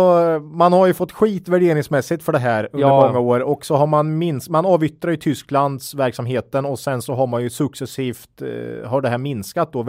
man 0.43 0.73
har 0.73 0.87
ju 0.87 0.95
fått 0.95 1.13
skit 1.13 1.49
värderingsmässigt 1.49 2.23
för 2.23 2.33
det 2.33 2.39
här 2.39 2.69
under 2.73 2.89
Ja. 2.89 3.07
många 3.07 3.19
år 3.19 3.41
och 3.41 3.65
så 3.65 3.77
har 3.77 3.87
man 3.87 4.19
minst, 4.19 4.49
man 4.49 4.67
avyttrar 4.67 5.11
ju 5.11 5.17
Tysklands 5.17 5.95
verksamheten 5.95 6.65
och 6.67 6.79
sen 6.79 7.03
så 7.03 7.15
har 7.15 7.27
man 7.27 7.43
ju 7.43 7.51
successivt 7.51 8.43
eh, 8.43 8.89
har 8.91 9.01
det 9.01 9.09
här 9.09 9.19
minskat 9.19 9.73
då. 9.73 9.87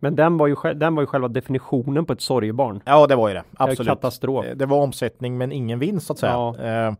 Men 0.00 0.16
den 0.16 0.36
var 0.38 0.46
ju, 0.46 0.56
den 0.74 0.94
var 0.94 1.02
ju 1.02 1.06
själva 1.06 1.28
definitionen 1.28 2.04
på 2.04 2.12
ett 2.12 2.20
sorgebarn. 2.20 2.80
Ja, 2.84 3.06
det 3.06 3.16
var 3.16 3.28
ju 3.28 3.34
det. 3.34 3.42
Absolut. 3.56 3.88
katastrof. 3.88 4.44
Eh, 4.46 4.56
Det 4.56 4.66
var 4.66 4.76
omsättning 4.78 5.38
men 5.38 5.52
ingen 5.52 5.78
vinst 5.78 6.06
så 6.06 6.12
att 6.12 6.18
säga. 6.18 6.32
Ja. 6.32 6.48
Eh, 6.58 6.94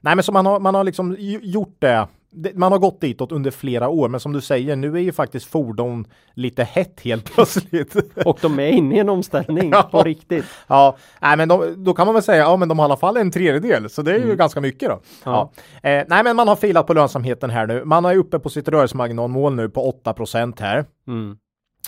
nej, 0.00 0.14
men 0.16 0.22
så 0.22 0.32
man 0.32 0.46
har, 0.46 0.60
man 0.60 0.74
har 0.74 0.84
liksom 0.84 1.16
gjort 1.42 1.76
det. 1.78 2.06
Man 2.54 2.72
har 2.72 2.78
gått 2.78 3.00
ditåt 3.00 3.32
under 3.32 3.50
flera 3.50 3.88
år, 3.88 4.08
men 4.08 4.20
som 4.20 4.32
du 4.32 4.40
säger, 4.40 4.76
nu 4.76 4.94
är 4.96 5.00
ju 5.00 5.12
faktiskt 5.12 5.46
fordon 5.46 6.04
lite 6.34 6.64
hett 6.64 7.00
helt 7.04 7.24
plötsligt. 7.34 7.96
Och 8.26 8.38
de 8.42 8.58
är 8.58 8.66
inne 8.68 8.96
i 8.96 8.98
en 8.98 9.08
omställning 9.08 9.70
Ja. 9.72 9.82
på 9.82 10.02
riktigt. 10.02 10.44
Ja, 10.66 10.96
nej, 11.20 11.36
men 11.36 11.48
de, 11.48 11.84
då 11.84 11.94
kan 11.94 12.06
man 12.06 12.14
väl 12.14 12.22
säga, 12.22 12.42
ja, 12.42 12.56
men 12.56 12.68
de 12.68 12.78
har 12.78 12.84
i 12.84 12.88
alla 12.88 12.96
fall 12.96 13.16
en 13.16 13.30
tredjedel, 13.30 13.90
så 13.90 14.02
det 14.02 14.12
är 14.14 14.18
ju 14.26 14.36
ganska 14.36 14.60
mycket 14.60 14.88
då. 14.88 15.00
Ja. 15.24 15.50
Ja. 15.82 15.90
Eh, 15.90 16.04
nej, 16.08 16.24
men 16.24 16.36
man 16.36 16.48
har 16.48 16.56
filat 16.56 16.86
på 16.86 16.94
lönsamheten 16.94 17.50
här 17.50 17.66
nu. 17.66 17.84
Man 17.84 18.04
är 18.04 18.16
uppe 18.16 18.38
på 18.38 18.48
sitt 18.48 18.68
rörelsemarginalmål 18.68 19.54
nu 19.54 19.68
på 19.68 19.92
8% 20.04 20.60
här. 20.60 20.84
Mm. 21.08 21.36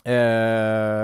Eh, 0.04 0.14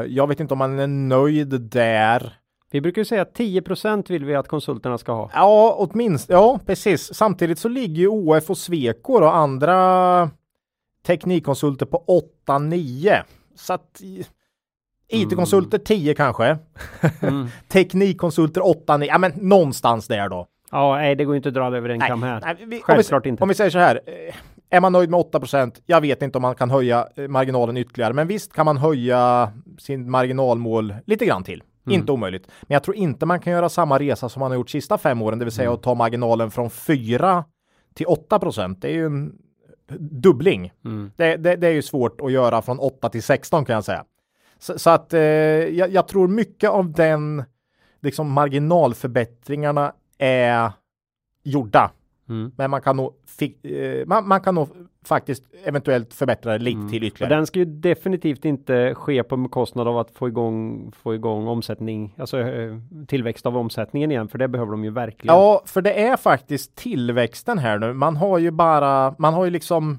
jag 0.08 0.26
vet 0.26 0.40
inte 0.40 0.54
om 0.54 0.58
man 0.58 0.78
är 0.78 0.86
nöjd 0.86 1.60
där. 1.60 2.38
Vi 2.70 2.80
brukar 2.80 3.00
ju 3.00 3.04
säga 3.04 3.22
att 3.22 3.38
10% 3.38 4.08
vill 4.08 4.24
vi 4.24 4.34
att 4.34 4.48
konsulterna 4.48 4.98
ska 4.98 5.12
ha. 5.12 5.30
Ja, 5.34 5.76
åtminstone. 5.78 6.38
Ja, 6.38 6.60
precis. 6.66 7.14
Samtidigt 7.14 7.58
så 7.58 7.68
ligger 7.68 8.00
ju 8.00 8.08
OF 8.08 8.50
och 8.50 8.58
Sweco 8.58 9.12
och 9.12 9.36
andra 9.36 10.30
teknikkonsulter 11.06 11.86
på 11.86 12.22
8-9. 12.46 13.22
Så 13.56 13.72
att 13.72 14.00
IT-konsulter 15.08 15.78
10 15.78 16.14
kanske. 16.14 16.58
Mm. 17.22 17.48
Teknikkonsulter 17.68 18.60
8-9. 18.60 19.04
Ja, 19.04 19.18
men 19.18 19.32
någonstans 19.36 20.06
där 20.06 20.28
då. 20.28 20.46
Ja, 20.70 20.96
nej, 20.96 21.14
det 21.14 21.24
går 21.24 21.34
ju 21.34 21.36
inte 21.36 21.48
att 21.48 21.54
dra 21.54 21.76
över 21.76 21.88
en 21.88 22.00
kam 22.00 22.22
här. 22.22 22.40
nej, 22.44 22.56
vi, 22.66 22.80
Självklart 22.80 23.20
om 23.20 23.22
vi, 23.24 23.28
inte. 23.28 23.42
Om 23.42 23.48
vi 23.48 23.54
säger 23.54 23.70
så 23.70 23.78
här. 23.78 24.00
Är 24.74 24.80
man 24.80 24.92
nöjd 24.92 25.10
med 25.10 25.20
8% 25.20 25.82
Jag 25.86 26.00
vet 26.00 26.22
inte 26.22 26.38
om 26.38 26.42
man 26.42 26.54
kan 26.54 26.70
höja 26.70 27.08
eh, 27.16 27.28
marginalen 27.28 27.76
ytterligare, 27.76 28.12
men 28.12 28.26
visst 28.26 28.52
kan 28.52 28.64
man 28.66 28.76
höja 28.76 29.52
sin 29.78 30.10
marginalmål 30.10 30.94
lite 31.06 31.26
grann 31.26 31.44
till. 31.44 31.62
Mm. 31.86 32.00
Inte 32.00 32.12
omöjligt. 32.12 32.46
Men 32.62 32.74
jag 32.74 32.82
tror 32.82 32.96
inte 32.96 33.26
man 33.26 33.40
kan 33.40 33.52
göra 33.52 33.68
samma 33.68 33.98
resa 33.98 34.28
som 34.28 34.40
man 34.40 34.50
har 34.50 34.56
gjort 34.56 34.70
sista 34.70 34.98
fem 34.98 35.22
åren, 35.22 35.38
det 35.38 35.44
vill 35.44 35.52
säga 35.54 35.68
Mm. 35.68 35.74
att 35.74 35.82
ta 35.82 35.94
marginalen 35.94 36.50
från 36.50 36.70
4 36.70 37.44
till 37.94 38.06
8% 38.06 38.76
Det 38.80 38.88
är 38.88 38.92
ju 38.92 39.06
en 39.06 39.32
dubbling. 39.98 40.72
Mm. 40.84 41.10
Det, 41.16 41.36
det, 41.36 41.56
det 41.56 41.66
är 41.66 41.72
ju 41.72 41.82
svårt 41.82 42.20
att 42.20 42.32
göra 42.32 42.62
från 42.62 42.78
8 42.78 43.08
till 43.08 43.22
16 43.22 43.64
kan 43.64 43.74
jag 43.74 43.84
säga. 43.84 44.04
Så, 44.58 44.78
så 44.78 44.90
att 44.90 45.14
eh, 45.14 45.20
jag, 45.20 45.90
jag 45.90 46.08
tror 46.08 46.28
mycket 46.28 46.70
av 46.70 46.92
den 46.92 47.44
liksom 48.02 48.32
marginalförbättringarna 48.32 49.92
är 50.18 50.72
gjorda. 51.44 51.90
Mm. 52.28 52.52
Men 52.56 52.70
man 52.70 52.80
kan 52.82 52.96
nog, 52.96 53.12
fi, 53.38 53.56
eh, 53.62 54.06
man, 54.06 54.28
man 54.28 54.40
kan 54.40 54.54
nog 54.54 54.68
faktiskt 55.04 55.44
eventuellt 55.64 56.14
förbättra 56.14 56.56
lite 56.56 56.88
till 56.90 57.02
Och 57.02 57.06
ytterligare. 57.06 57.34
den 57.34 57.46
ska 57.46 57.58
ju 57.58 57.64
definitivt 57.64 58.44
inte 58.44 58.94
ske 58.94 59.22
på 59.22 59.36
bekostnad 59.36 59.88
av 59.88 59.98
att 59.98 60.10
få 60.10 60.28
igång, 60.28 60.92
få 60.96 61.14
igång 61.14 61.46
omsättning, 61.48 62.14
alltså 62.18 62.38
eh, 62.40 62.78
tillväxt 63.06 63.46
av 63.46 63.56
omsättningen 63.56 64.10
igen, 64.10 64.28
för 64.28 64.38
det 64.38 64.48
behöver 64.48 64.70
de 64.70 64.84
ju 64.84 64.90
verkligen. 64.90 65.36
Ja, 65.36 65.62
för 65.66 65.82
det 65.82 66.02
är 66.02 66.16
faktiskt 66.16 66.74
tillväxten 66.74 67.58
här 67.58 67.78
nu. 67.78 67.92
Man 67.92 68.16
har 68.16 68.38
ju 68.38 68.50
bara, 68.50 69.14
man 69.18 69.34
har 69.34 69.44
ju 69.44 69.50
liksom, 69.50 69.98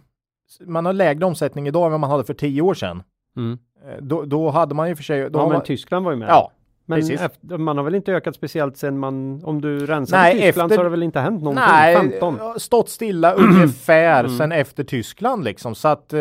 man 0.65 0.85
har 0.85 0.93
lägre 0.93 1.25
omsättning 1.25 1.67
idag 1.67 1.85
än 1.85 1.91
vad 1.91 1.99
man 1.99 2.09
hade 2.09 2.23
för 2.23 2.33
tio 2.33 2.61
år 2.61 2.73
sedan. 2.73 3.03
Mm. 3.37 3.57
Eh, 3.87 3.97
Då, 4.01 4.25
då 4.25 4.49
hade 4.49 4.75
man 4.75 4.89
ju 4.89 4.95
för 4.95 5.03
sig, 5.03 5.29
då 5.29 5.39
Ja, 5.39 5.43
men 5.43 5.53
man, 5.53 5.63
Tyskland 5.63 6.05
var 6.05 6.11
ju 6.11 6.17
med. 6.17 6.29
ja, 6.29 6.51
men 6.85 6.99
efter, 7.11 7.57
man 7.57 7.77
har 7.77 7.83
väl 7.83 7.95
inte 7.95 8.13
ökat 8.13 8.35
speciellt 8.35 8.77
sen 8.77 8.99
man, 8.99 9.41
om 9.45 9.61
du 9.61 9.85
rensar 9.85 10.17
Nej, 10.17 10.33
Tyskland 10.41 10.71
efter- 10.71 10.75
så 10.75 10.79
har 10.79 10.83
det 10.83 10.89
väl 10.89 11.03
inte 11.03 11.19
hänt 11.19 11.43
någonting? 11.43 11.65
Nej, 11.67 11.95
15? 11.95 12.59
stått 12.59 12.89
stilla 12.89 13.33
ungefär 13.33 14.23
Mm. 14.23 14.37
sen 14.37 14.51
efter 14.51 14.83
Tyskland 14.83 15.43
liksom. 15.43 15.75
Så 15.75 15.87
att 15.87 16.13
eh, 16.13 16.17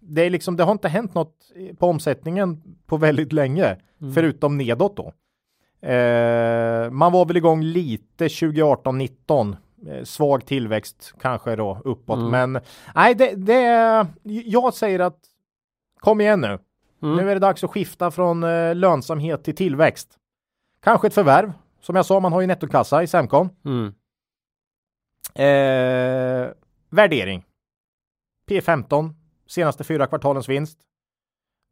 det 0.00 0.22
är 0.22 0.30
liksom, 0.30 0.56
det 0.56 0.64
har 0.64 0.72
inte 0.72 0.88
hänt 0.88 1.14
något 1.14 1.34
på 1.78 1.86
omsättningen 1.86 2.62
på 2.86 2.96
väldigt 2.96 3.32
länge, 3.32 3.76
Mm. 4.00 4.14
förutom 4.14 4.56
nedåt 4.58 4.96
då. 4.96 5.12
Eh, 5.88 6.90
man 6.90 7.12
var 7.12 7.24
väl 7.26 7.36
igång 7.36 7.62
lite 7.62 8.28
2018-19. 8.28 9.56
Eh, 9.88 10.04
svag 10.04 10.46
tillväxt 10.46 11.14
kanske 11.20 11.56
då 11.56 11.80
uppåt, 11.84 12.18
Mm. 12.18 12.30
men 12.30 12.62
nej, 12.94 13.14
det, 13.14 13.34
det 13.36 13.62
jag 14.22 14.74
säger 14.74 14.98
att 15.00 15.18
kom 16.00 16.20
igen 16.20 16.40
nu. 16.40 16.58
Mm. 17.02 17.16
Nu 17.16 17.30
är 17.30 17.34
det 17.34 17.40
dags 17.40 17.64
att 17.64 17.70
skifta 17.70 18.10
från 18.10 18.44
eh, 18.44 18.74
lönsamhet 18.74 19.44
till 19.44 19.56
tillväxt. 19.56 20.18
Kanske 20.82 21.06
ett 21.06 21.14
förvärv. 21.14 21.52
Som 21.80 21.96
jag 21.96 22.06
sa, 22.06 22.20
man 22.20 22.32
har 22.32 22.40
ju 22.40 22.46
nettokassa 22.46 23.02
i 23.02 23.06
Semcon. 23.06 23.48
Mm. 23.64 23.94
Eh, 25.34 26.52
värdering. 26.90 27.44
P15, 28.48 29.14
senaste 29.46 29.84
fyra 29.84 30.06
kvartalens 30.06 30.48
vinst. 30.48 30.78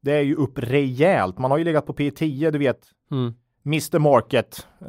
Det 0.03 0.13
är 0.13 0.23
ju 0.23 0.35
upp 0.35 0.59
rejält. 0.59 1.39
Man 1.39 1.51
har 1.51 1.59
ju 1.59 1.65
legat 1.65 1.87
på 1.87 1.95
P10, 1.95 2.51
du 2.51 2.59
vet. 2.59 2.87
Mm. 3.11 3.35
Mr 3.67 3.99
Market. 3.99 4.67
Eh, 4.81 4.87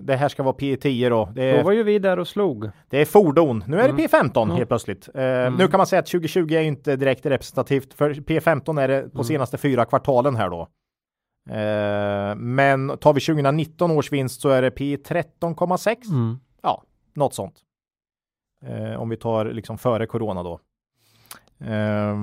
Det 0.00 0.16
här 0.16 0.28
ska 0.28 0.42
vara 0.42 0.54
P10 0.56 1.10
då. 1.10 1.24
Det 1.34 1.52
Då 1.52 1.58
är, 1.58 1.62
var 1.64 1.72
ju 1.72 1.82
vi 1.82 1.98
där 1.98 2.18
och 2.18 2.28
slog. 2.28 2.70
det 2.88 2.98
är 3.00 3.04
fordon. 3.04 3.64
Nu 3.66 3.76
är 3.80 3.84
Mm. 3.84 3.96
det 3.96 4.02
P15 4.08 4.48
Ja. 4.48 4.54
helt 4.54 4.68
plötsligt. 4.68 5.08
Eh, 5.14 5.56
Nu 5.58 5.68
kan 5.68 5.78
man 5.78 5.86
säga 5.86 6.00
att 6.00 6.06
2020 6.06 6.52
är 6.54 6.62
inte 6.62 6.96
direkt 6.96 7.26
representativt. 7.26 7.94
För 7.94 8.14
P15 8.14 8.80
är 8.82 8.88
det 8.88 9.02
på 9.02 9.08
Mm. 9.16 9.24
senaste 9.24 9.58
fyra 9.58 9.84
kvartalen 9.84 10.36
här 10.36 10.50
då. 10.50 10.60
Eh, 11.50 12.34
men 12.36 12.98
tar 12.98 13.12
vi 13.12 13.20
2019 13.20 13.90
års 13.90 14.12
vinst 14.12 14.40
så 14.40 14.48
är 14.48 14.62
det 14.62 14.70
P13,6. 14.70 16.08
Mm. 16.10 16.38
Ja, 16.62 16.82
något 17.14 17.34
sånt. 17.34 17.54
Om 18.98 19.08
vi 19.08 19.16
tar 19.16 19.44
liksom 19.44 19.78
före 19.78 20.06
corona 20.06 20.42
då. 20.42 20.60
Äh, 21.60 22.16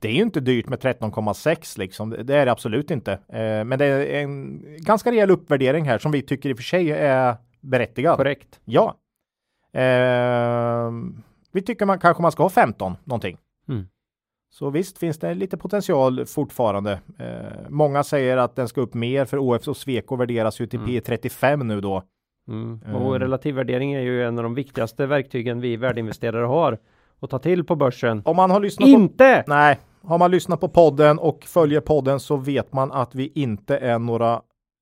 det 0.00 0.08
är 0.08 0.12
ju 0.12 0.22
inte 0.22 0.40
dyrt 0.40 0.68
med 0.68 0.78
13,6 0.78 1.78
liksom. 1.78 2.10
Det 2.10 2.36
är 2.36 2.46
det 2.46 2.52
absolut 2.52 2.90
inte. 2.90 3.12
Eh, 3.12 3.64
men 3.64 3.78
det 3.78 3.86
är 3.86 4.22
en 4.22 4.64
ganska 4.78 5.10
rejäl 5.10 5.30
uppvärdering 5.30 5.84
här 5.84 5.98
som 5.98 6.12
vi 6.12 6.22
tycker 6.22 6.50
i 6.50 6.52
och 6.52 6.56
för 6.56 6.64
sig 6.64 6.90
är 6.90 7.36
berättigad. 7.60 8.16
Korrekt. 8.16 8.60
Ja. 8.64 8.94
Ehm, 9.72 11.22
vi 11.52 11.62
tycker 11.62 11.86
man 11.86 11.98
kanske 11.98 12.22
man 12.22 12.32
ska 12.32 12.42
ha 12.42 12.50
15 12.50 12.96
någonting. 13.04 13.38
Mm. 13.68 13.86
Så 14.50 14.70
visst 14.70 14.98
finns 14.98 15.18
det 15.18 15.34
lite 15.34 15.56
potential 15.56 16.26
fortfarande. 16.26 17.00
Eh, 17.18 17.68
många 17.68 18.04
säger 18.04 18.36
att 18.36 18.56
den 18.56 18.68
ska 18.68 18.80
upp 18.80 18.94
mer 18.94 19.24
för 19.24 19.38
OF 19.38 19.68
och 19.68 19.76
Sweco 19.76 20.16
värderas 20.16 20.60
ju 20.60 20.66
till 20.66 20.78
Mm. 20.80 20.90
P35 20.90 21.64
nu 21.64 21.80
då. 21.80 22.02
Mm. 22.48 22.80
Och 22.94 23.20
relativ 23.20 23.54
värdering 23.54 23.92
är 23.92 24.00
ju 24.00 24.24
en 24.24 24.38
av 24.38 24.42
de 24.42 24.54
viktigaste 24.54 25.06
verktygen 25.06 25.60
vi 25.60 25.76
värdeinvesterare 25.76 26.46
har 26.46 26.78
att 27.20 27.30
ta 27.30 27.38
till 27.38 27.64
på 27.64 27.76
börsen. 27.76 28.22
Om 28.24 28.36
man 28.36 28.50
har 28.50 28.60
lyssnat 28.60 28.86
på 28.86 28.90
Inte! 28.90 29.44
Nej, 29.46 29.78
har 30.02 30.18
man 30.18 30.30
lyssnat 30.30 30.60
på 30.60 30.68
podden 30.68 31.18
och 31.18 31.44
följer 31.44 31.80
podden 31.80 32.20
så 32.20 32.36
vet 32.36 32.72
man 32.72 32.92
att 32.92 33.14
vi 33.14 33.32
inte 33.34 33.76
är 33.78 33.98
några 33.98 34.40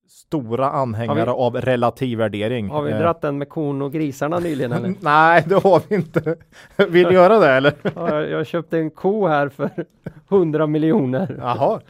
stora 0.08 0.70
anhängare 0.70 1.24
vi- 1.24 1.30
av 1.30 1.56
relativ 1.56 2.18
värdering. 2.18 2.68
Har 2.68 2.82
vi 2.82 2.92
Eh, 2.92 2.98
dratt 2.98 3.20
den 3.20 3.38
med 3.38 3.48
kon 3.48 3.82
och 3.82 3.92
grisarna 3.92 4.38
nyligen 4.38 4.72
eller? 4.72 4.94
Nej, 5.00 5.44
det 5.46 5.54
har 5.54 5.82
vi 5.88 5.94
inte. 5.94 6.36
Vill 6.88 7.06
du 7.06 7.14
göra 7.14 7.38
det 7.38 7.50
eller? 7.50 7.72
Ja, 7.94 8.14
jag, 8.14 8.30
jag 8.30 8.46
köpte 8.46 8.78
en 8.78 8.90
ko 8.90 9.26
här 9.26 9.48
för 9.48 9.70
100 10.30 10.66
miljoner. 10.66 11.36
Jaha. 11.40 11.80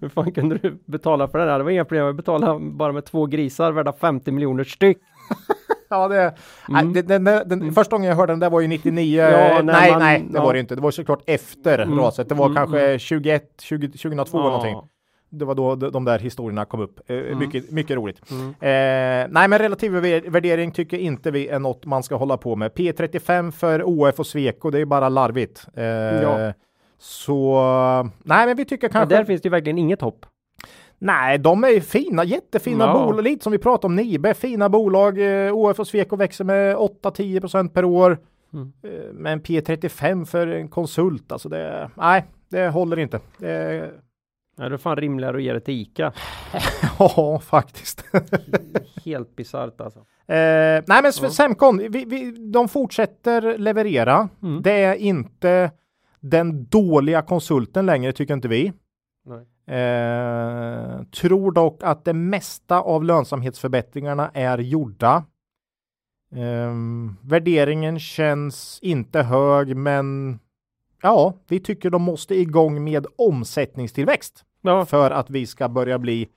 Hur 0.00 0.08
fan 0.08 0.32
kunde 0.32 0.58
du 0.58 0.78
betala 0.84 1.28
för 1.28 1.38
den 1.38 1.48
här? 1.48 1.58
Det 1.58 1.64
var 1.64 1.70
inga 1.70 1.84
problem, 1.84 2.04
jag 2.06 2.16
betalade 2.16 2.58
bara 2.60 2.92
med 2.92 3.04
två 3.04 3.26
grisar 3.26 3.72
värda 3.72 3.92
50 3.92 4.30
miljoner 4.32 4.64
styck. 4.64 4.98
Ja, 5.90 6.08
det, 6.08 6.34
nej, 6.68 6.84
det, 6.94 7.02
den, 7.02 7.24
den, 7.24 7.48
den, 7.48 7.72
första 7.72 7.96
gången 7.96 8.08
jag 8.08 8.16
hörde 8.16 8.32
den 8.32 8.40
där 8.40 8.50
var 8.50 8.60
ju 8.60 8.68
99. 8.68 9.20
Mm. 9.22 9.32
Ja, 9.34 9.62
nej, 9.62 9.90
man- 9.90 10.00
nej, 10.00 10.24
det 10.30 10.38
ja. 10.38 10.44
var 10.44 10.52
det 10.54 10.60
inte. 10.60 10.74
Det 10.74 10.80
var 10.80 10.90
såklart 10.90 11.22
efter 11.26 11.78
Mm. 11.78 11.98
raset. 11.98 12.28
Det 12.28 12.34
var 12.34 12.46
Mm, 12.46 12.56
kanske 12.56 12.98
21, 12.98 13.42
20, 13.62 13.88
2002 13.88 14.38
eller 14.38 14.48
någonting. 14.50 14.76
Det 15.30 15.44
var 15.44 15.54
då 15.54 15.74
de, 15.76 16.04
där 16.04 16.18
historierna 16.18 16.64
kom 16.64 16.80
upp. 16.80 17.00
Eh, 17.10 17.16
Mm. 17.16 17.38
mycket, 17.38 17.70
mycket 17.70 17.96
roligt. 17.96 18.20
Eh, 18.30 18.36
nej, 18.60 19.28
men 19.48 19.58
relativ 19.58 19.92
vär- 19.92 20.30
värdering 20.30 20.70
tycker 20.72 20.98
inte 20.98 21.30
vi 21.30 21.48
är 21.48 21.58
något 21.58 21.84
man 21.86 22.02
ska 22.02 22.16
hålla 22.16 22.36
på 22.36 22.56
med. 22.56 22.72
P35 22.72 23.50
för 23.52 23.82
OF 23.84 24.18
och 24.18 24.26
Sweco, 24.26 24.70
det 24.70 24.78
är 24.80 24.84
bara 24.84 25.08
larvigt. 25.08 25.66
Eh, 25.76 25.84
Ja. 25.84 26.52
Så 26.98 28.10
nej, 28.22 28.46
men 28.46 28.56
vi 28.56 28.64
tycker 28.64 28.88
Men 28.88 28.92
kanske. 28.92 29.16
där 29.16 29.24
finns 29.24 29.40
det 29.42 29.46
ju 29.46 29.50
verkligen 29.50 29.78
inget 29.78 30.00
hopp. 30.00 30.26
Nej, 31.04 31.38
de 31.38 31.64
är 31.64 31.80
fina, 31.80 32.24
jättefina 32.24 32.84
Ja. 32.84 32.92
bolag. 33.06 33.24
Lite 33.24 33.42
som 33.42 33.52
vi 33.52 33.58
pratade 33.58 33.86
om 33.86 33.96
Nibe, 33.96 34.34
fina 34.34 34.68
bolag. 34.68 35.46
Eh, 35.46 35.52
OF 35.56 35.78
och 35.80 35.86
Sweco 35.86 36.16
växer 36.16 36.44
med 36.44 36.76
8-10 36.76 37.40
procent 37.40 37.74
per 37.74 37.84
år. 37.84 38.18
Mm. 38.52 38.72
Eh, 38.82 39.12
men 39.12 39.40
P35 39.40 40.24
för 40.24 40.46
en 40.46 40.68
konsult, 40.68 41.32
alltså 41.32 41.48
det, 41.48 41.90
nej, 41.94 42.24
det 42.48 42.68
håller 42.68 42.98
inte. 42.98 43.20
Det, 43.38 43.90
Ja, 44.56 44.68
det 44.68 44.74
är 44.74 44.78
fan 44.78 44.96
rimligare 44.96 45.36
att 45.36 45.42
ge 45.42 45.52
det 45.52 45.60
till 45.60 45.74
ICA. 45.74 46.12
ja, 46.98 47.40
faktiskt. 47.44 48.04
Helt 49.04 49.36
bisarrt 49.36 49.80
alltså. 49.80 49.98
Eh, 49.98 50.04
nej 50.86 51.02
men 51.02 51.04
ja. 51.22 51.30
Semcon, 51.30 51.78
vi, 51.78 52.04
vi, 52.04 52.30
de 52.52 52.68
fortsätter 52.68 53.58
leverera. 53.58 54.28
Mm. 54.42 54.62
Det 54.62 54.72
är 54.72 54.94
inte 54.94 55.70
den 56.20 56.64
dåliga 56.66 57.22
konsulten 57.22 57.86
längre 57.86 58.12
tycker 58.12 58.34
inte 58.34 58.48
vi. 58.48 58.72
Nej. 59.26 59.46
Eh, 59.66 61.02
tror 61.04 61.52
dock 61.52 61.82
att 61.82 62.04
det 62.04 62.12
mesta 62.12 62.80
av 62.80 63.04
lönsamhetsförbättringarna 63.04 64.30
är 64.34 64.58
gjorda. 64.58 65.24
Eh, 66.34 66.74
värderingen 67.20 68.00
känns 68.00 68.78
inte 68.82 69.22
hög 69.22 69.76
men 69.76 70.38
ja, 71.02 71.34
vi 71.48 71.60
tycker 71.60 71.90
de 71.90 72.02
måste 72.02 72.34
igång 72.34 72.84
med 72.84 73.06
omsättningstillväxt 73.16 74.44
Ja. 74.62 74.84
för 74.84 75.10
att 75.10 75.30
vi 75.30 75.46
ska 75.46 75.68
börja 75.68 75.98
bli 75.98 76.28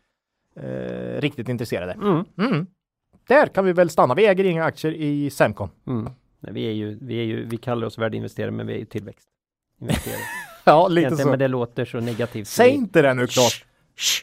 eh, 0.55 1.21
riktigt 1.21 1.49
intresserade. 1.49 1.91
Mm. 1.93 2.25
Mm. 2.37 2.67
Där 3.27 3.47
kan 3.47 3.65
vi 3.65 3.73
väl 3.73 3.89
stanna. 3.89 4.15
Vi 4.15 4.25
äger 4.27 4.43
inga 4.43 4.63
aktier 4.65 4.91
i 4.93 5.29
Semcon. 5.29 5.69
Mm. 5.87 6.09
Nej, 6.39 6.53
vi 6.53 6.67
är 6.67 6.71
ju, 6.71 6.97
vi 7.01 7.19
är 7.19 7.23
ju, 7.23 7.45
vi 7.45 7.57
kallar 7.57 7.87
oss 7.87 7.97
värdeinvesterare 7.97 8.51
men 8.51 8.67
vi 8.67 8.73
är 8.73 8.77
ju 8.77 8.85
tillväxt. 8.85 9.27
Ja, 10.67 10.87
lite 10.87 11.01
Egentligen, 11.01 11.29
men 11.29 11.39
det 11.39 11.47
låter 11.47 11.85
så 11.85 11.99
negativt. 11.99 12.47
Säg 12.47 12.69
inte 12.69 13.01
det 13.01 13.13
nu 13.13 13.27
klart. 13.27 13.65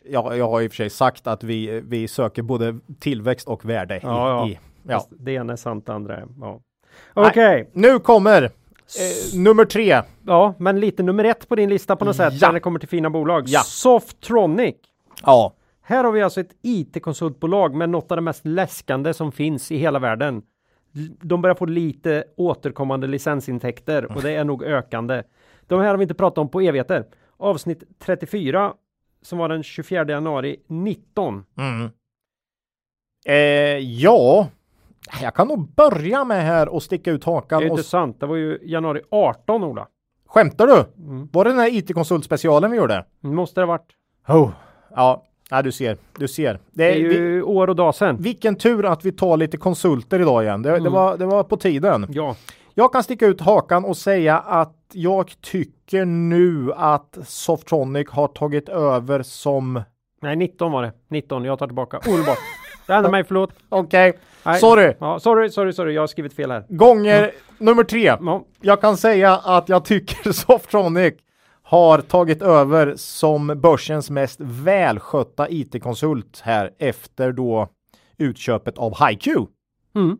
Ja, 0.05 0.36
jag 0.36 0.49
har 0.49 0.61
i 0.62 0.66
och 0.68 0.70
för 0.72 0.76
sig 0.76 0.90
sagt 0.90 1.26
att 1.26 1.45
vi, 1.45 1.80
vi 1.84 2.09
söker 2.09 2.42
både 2.42 2.78
tillväxt 3.01 3.49
och 3.49 3.64
värde. 3.64 4.01
Ja, 4.03 4.28
ja. 4.28 4.49
I, 4.49 4.59
ja. 4.88 5.07
Det 5.11 5.32
ena 5.32 5.53
är 5.53 5.57
sant, 5.57 5.86
det 5.86 5.92
andra 5.92 6.16
är, 6.16 6.24
ja. 6.40 6.61
Okej, 7.14 7.70
Nu 7.72 7.99
kommer 7.99 8.42
eh, 8.42 8.51
nummer 9.38 9.64
tre. 9.64 10.03
ja, 10.26 10.55
men 10.59 10.80
lite 10.80 11.03
nummer 11.03 11.24
ett 11.24 11.49
på 11.49 11.55
din 11.55 11.68
lista 11.70 11.97
på 11.97 12.05
något 12.05 12.16
sätt 12.16 12.34
Ja. 12.40 12.49
när 12.49 12.53
det 12.55 12.61
kommer 12.61 12.78
till 12.78 12.88
fina 12.88 13.11
bolag. 13.11 13.45
Ja. 13.47 13.61
Softronic. 13.61 14.74
Ja, 15.22 15.55
Här 15.82 16.05
har 16.05 16.12
vi 16.12 16.22
alltså 16.22 16.40
ett 16.40 16.51
IT-konsultbolag 16.62 17.74
med 17.74 17.88
något 17.88 18.11
av 18.12 18.16
det 18.16 18.22
mest 18.22 18.47
läskande 18.47 19.14
som 19.14 19.32
finns 19.32 19.72
i 19.72 19.76
hela 19.76 19.99
världen. 19.99 20.42
De 21.22 21.42
börjar 21.42 21.55
få 21.55 21.66
lite 21.66 22.24
återkommande 22.36 23.07
licensintäkter 23.07 24.05
och 24.16 24.22
det 24.22 24.30
är 24.30 24.45
nog 24.45 24.62
ökande. 24.64 25.22
De 25.66 25.80
här 25.80 25.88
har 25.88 25.96
vi 25.96 26.02
inte 26.02 26.14
pratat 26.14 26.38
om 26.38 26.48
på 26.48 26.60
evigheter. 26.60 27.04
Avsnitt 27.36 27.82
34 27.98 28.72
som 29.22 29.38
var 29.38 29.48
den 29.48 29.62
24 29.62 30.04
januari 30.08 30.56
19. 30.66 31.44
mm. 31.58 31.90
eh, 33.26 33.34
ja, 33.78 34.48
jag 35.22 35.34
kan 35.34 35.48
nog 35.48 35.74
börja 35.74 36.24
med 36.24 36.42
här 36.44 36.68
och 36.68 36.82
sticka 36.82 37.10
ut 37.10 37.22
Det 37.24 37.30
hakan. 37.30 37.62
är 37.62 37.66
Och... 37.66 37.70
inte 37.78 37.82
sant. 37.82 38.20
Det 38.20 38.26
var 38.26 38.36
ju 38.36 38.58
januari 38.62 39.00
18 39.10 39.64
Ola. 39.64 39.88
Skämtar 40.26 40.66
du? 40.66 40.84
Mm. 41.04 41.28
Var 41.32 41.44
det 41.44 41.50
den 41.50 41.58
här 41.58 41.74
IT-konsult 41.74 42.24
specialen 42.24 42.70
vi 42.70 42.76
gjorde? 42.76 43.04
Måste 43.20 43.60
det 43.60 43.66
ha 43.66 43.72
varit. 43.72 43.92
Oh. 44.28 44.50
Ja, 44.96 45.24
ja, 45.50 45.62
du 45.62 45.72
ser, 45.72 45.96
du 46.18 46.28
ser. 46.28 46.52
Det, 46.52 46.60
Det 46.72 46.84
är 46.90 46.94
vi, 47.08 47.14
ju 47.18 47.42
år 47.42 47.68
och 47.70 47.76
dag 47.76 47.94
sedan. 47.94 48.16
vilken 48.20 48.56
tur 48.56 48.84
att 48.86 49.04
vi 49.04 49.12
tar 49.12 49.36
lite 49.36 49.56
konsulter 49.56 50.20
idag 50.20 50.42
igen. 50.44 50.62
Det, 50.62 50.70
det, 50.70 50.76
Mm. 50.76 50.92
var, 50.92 51.16
det 51.16 51.26
var 51.26 51.44
på 51.44 51.56
tiden. 51.56 52.06
Ja, 52.08 52.36
Jag 52.74 52.92
kan 52.92 53.02
sticka 53.02 53.26
ut 53.26 53.40
hakan 53.40 53.84
och 53.84 53.96
säga 53.96 54.38
att 54.38 54.76
jag 54.92 55.32
tycker 55.40 56.04
nu 56.04 56.72
att 56.76 57.18
Softronic 57.26 58.10
har 58.10 58.28
tagit 58.28 58.68
över 58.68 59.22
som... 59.22 59.82
nej 60.22 60.36
19 60.36 60.72
var 60.72 60.82
det. 60.82 60.92
19, 61.10 61.44
jag 61.44 61.58
tar 61.58 61.66
tillbaka. 61.66 62.00
Omedelbart. 62.06 62.38
Jag 62.86 62.96
ändrar 62.96 63.10
mig, 63.10 63.24
förlåt. 63.24 63.50
Okej, 63.68 64.12
Nej. 64.44 64.60
sorry. 64.60 64.94
Ja, 65.00 65.20
sorry, 65.20 65.50
sorry, 65.50 65.72
sorry, 65.72 65.94
jag 65.94 66.02
har 66.02 66.06
skrivit 66.06 66.32
fel 66.34 66.50
här. 66.50 66.66
Gånger 66.68 67.30
nummer 67.58 67.84
tre. 67.84 68.04
Ja, 68.20 68.44
Jag 68.60 68.80
kan 68.80 68.96
säga 68.96 69.32
att 69.36 69.68
jag 69.68 69.84
tycker 69.84 70.32
Softronic 70.32 71.14
har 71.62 71.98
tagit 71.98 72.42
över 72.42 72.94
som 72.96 73.46
börsens 73.46 74.10
mest 74.10 74.40
välskötta 74.40 75.48
IT-konsult 75.50 76.40
här 76.44 76.70
efter 76.78 77.32
då 77.32 77.68
utköpet 78.18 78.78
av 78.78 79.06
HiQ. 79.08 79.26
mm. 79.94 80.18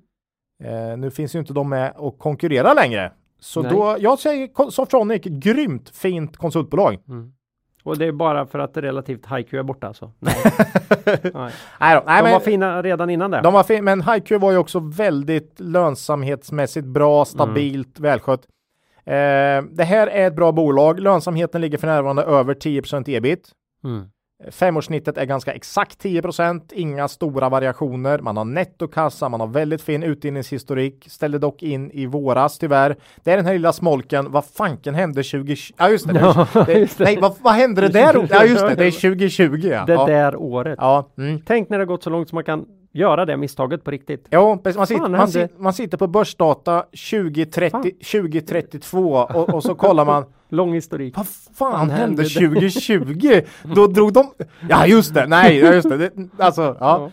Eh, 0.65 0.97
nu 0.99 1.11
finns 1.11 1.35
ju 1.35 1.39
inte 1.39 1.53
de 1.53 1.69
med 1.69 1.93
och 1.97 2.19
konkurrerar 2.19 2.75
längre. 2.75 3.13
Så 3.41 3.63
Nej. 3.63 3.73
då, 3.73 3.97
jag 3.99 4.19
säger 4.19 4.71
Softronic, 4.71 5.23
grymt 5.25 5.89
fint 5.89 6.37
konsultbolag. 6.37 6.99
Och 7.85 7.99
det 7.99 8.07
är 8.07 8.13
bara 8.13 8.47
för 8.47 8.59
att 8.59 8.77
relativt 8.77 9.27
HiQ 9.27 9.53
är 9.55 9.63
borta 9.63 9.87
alltså? 9.87 10.13
Nej. 10.19 10.35
Nej. 11.35 11.53
Nej, 11.81 11.95
då, 11.95 12.03
nej 12.07 12.23
De 12.23 12.31
var 12.31 12.41
fina 12.41 12.83
redan 12.83 13.11
innan 13.11 13.31
det. 13.31 13.41
de 13.41 13.53
var 13.53 13.63
fin, 13.63 13.85
men 13.85 14.03
HiQ 14.03 14.31
var 14.31 14.53
ju 14.53 14.59
också 14.59 14.79
väldigt 14.79 15.61
lönsamhetsmässigt 15.61 16.87
bra, 16.87 17.25
stabilt, 17.25 18.01
välskött. 18.01 18.47
Eh, 19.05 19.63
det 19.71 19.85
här 19.85 20.07
är 20.07 20.27
ett 20.27 20.37
bra 20.37 20.53
bolag. 20.53 21.01
Lönsamheten 21.01 21.61
ligger 21.61 21.79
för 21.79 21.87
närvarande 21.87 22.23
över 22.23 22.55
10 22.55 22.83
ebit. 23.07 23.51
Mm. 23.85 24.09
Femårssnittet 24.51 25.19
är 25.19 25.25
ganska 25.25 25.53
exakt 25.53 26.05
10% 26.05 26.61
inga 26.73 27.09
stora 27.09 27.49
variationer. 27.49 28.19
Man 28.19 28.37
har 28.37 28.45
nettokassa, 28.45 29.29
man 29.29 29.41
har 29.41 29.47
väldigt 29.47 29.83
fin 29.83 30.03
utdelningshistorik. 30.03 31.07
Ställde 31.09 31.39
dock 31.39 31.63
in 31.63 31.91
i 31.91 32.07
våras 32.07 32.59
tyvärr. 32.59 32.97
Det 33.25 33.33
är 33.33 33.37
den 33.37 33.47
här 33.47 33.53
lilla 33.53 33.73
smolken. 33.73 34.33
Vad 34.33 34.45
fanken 34.45 34.95
hände 34.95 35.23
2020? 35.23 35.75
Ja 35.79 35.91
just 35.91 36.09
det. 36.09 36.21
Ja, 36.21 36.47
det, 36.67 36.73
just 36.73 36.99
det. 36.99 37.05
Nej, 37.05 37.19
vad, 37.21 37.35
vad 37.41 37.55
hände 37.55 37.81
det 37.81 37.89
där? 37.89 38.15
Ja 38.31 38.45
just 38.45 38.63
det, 38.63 38.75
det 38.75 38.87
är 38.87 38.91
2020 38.91 39.69
ja. 39.69 39.85
Det 39.85 39.93
ja. 39.93 40.07
där 40.07 40.37
året. 40.37 40.79
ja. 40.79 41.11
Mm. 41.19 41.41
Tänk 41.47 41.69
när 41.69 41.79
det 41.79 41.85
gått 41.85 42.03
så 42.03 42.11
långt 42.11 42.29
som 42.29 42.37
man 42.37 42.45
kan 42.45 42.67
göra 42.95 43.25
det 43.25 43.37
misstaget 43.37 43.85
på 43.85 43.91
riktigt. 43.91 44.29
Precis. 44.31 44.77
man, 44.77 44.87
sitter, 44.87 45.09
man, 45.09 45.29
sitter, 45.29 45.49
man 45.59 45.73
sitter 45.73 45.97
på 45.99 46.07
börsdata 46.07 46.81
2030, 47.11 47.71
Fan. 47.71 47.83
2032 47.83 49.13
och, 49.15 49.49
och 49.55 49.63
så 49.63 49.75
kollar 49.75 50.05
man 50.05 50.25
Lång 50.49 50.75
historik. 50.75 51.17
Vad 51.17 51.27
fan 51.55 51.91
hände 51.91 51.95
hände 51.95 52.25
2020? 52.25 53.41
Då 53.75 53.87
drog 53.87 54.13
de... 54.13 54.31
Ja 54.69 54.87
just 54.87 55.15
det, 55.15 55.27
nej, 55.27 55.59
ja, 55.59 55.73
just 55.75 55.89
det. 55.89 55.97
det 55.97 56.13
alltså, 56.39 56.63
ja. 56.63 56.77
Ja. 56.81 57.11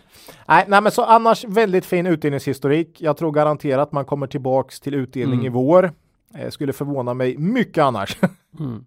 Nej, 0.48 0.64
nej, 0.68 0.80
men 0.80 0.92
så 0.92 1.04
annars 1.04 1.44
väldigt 1.44 1.84
fin 1.86 2.06
utdelningshistorik. 2.06 3.00
Jag 3.00 3.16
tror 3.16 3.32
garanterat 3.32 3.92
man 3.92 4.04
kommer 4.04 4.26
tillbaks 4.26 4.80
till 4.80 4.94
utdelning 4.94 5.34
Mm. 5.40 5.46
i 5.46 5.48
vår. 5.48 5.92
Eh, 6.34 6.50
skulle 6.50 6.72
förvåna 6.72 7.14
mig 7.14 7.36
mycket 7.38 7.84
annars. 7.84 8.16
Mm. 8.60 8.84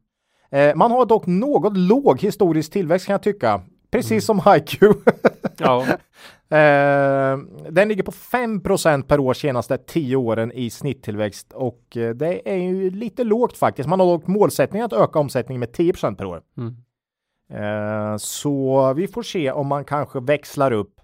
eh, 0.51 0.75
man 0.75 0.91
har 0.91 1.05
dock 1.05 1.25
något 1.27 1.77
låg 1.77 2.21
historisk 2.21 2.71
tillväxt 2.71 3.05
kan 3.07 3.13
jag 3.13 3.23
tycka. 3.23 3.61
Precis 3.91 4.29
Mm. 4.29 4.41
som 4.41 4.53
HiQ. 4.53 4.79
Ja. 5.57 5.85
Eh, 6.49 7.37
den 7.69 7.87
ligger 7.87 8.03
på 8.03 8.11
5% 8.11 9.03
per 9.03 9.19
år 9.19 9.33
senaste 9.33 9.77
10 9.77 10.15
åren 10.15 10.51
i 10.51 10.69
snitttillväxt 10.69 11.53
och 11.53 11.97
eh, 11.97 12.15
det 12.15 12.49
är 12.49 12.55
ju 12.55 12.89
lite 12.89 13.23
lågt 13.23 13.57
faktiskt. 13.57 13.89
Man 13.89 13.99
har 13.99 14.07
dock 14.07 14.27
målsättning 14.27 14.81
att 14.81 14.93
öka 14.93 15.19
omsättningen 15.19 15.59
med 15.59 15.69
10% 15.69 16.15
per 16.15 16.25
år. 16.25 16.41
Mm. 16.57 16.75
Eh, 17.49 18.17
så 18.17 18.93
vi 18.93 19.07
får 19.07 19.23
se 19.23 19.51
om 19.51 19.67
man 19.67 19.85
kanske 19.85 20.19
växlar 20.19 20.71
upp. 20.71 20.94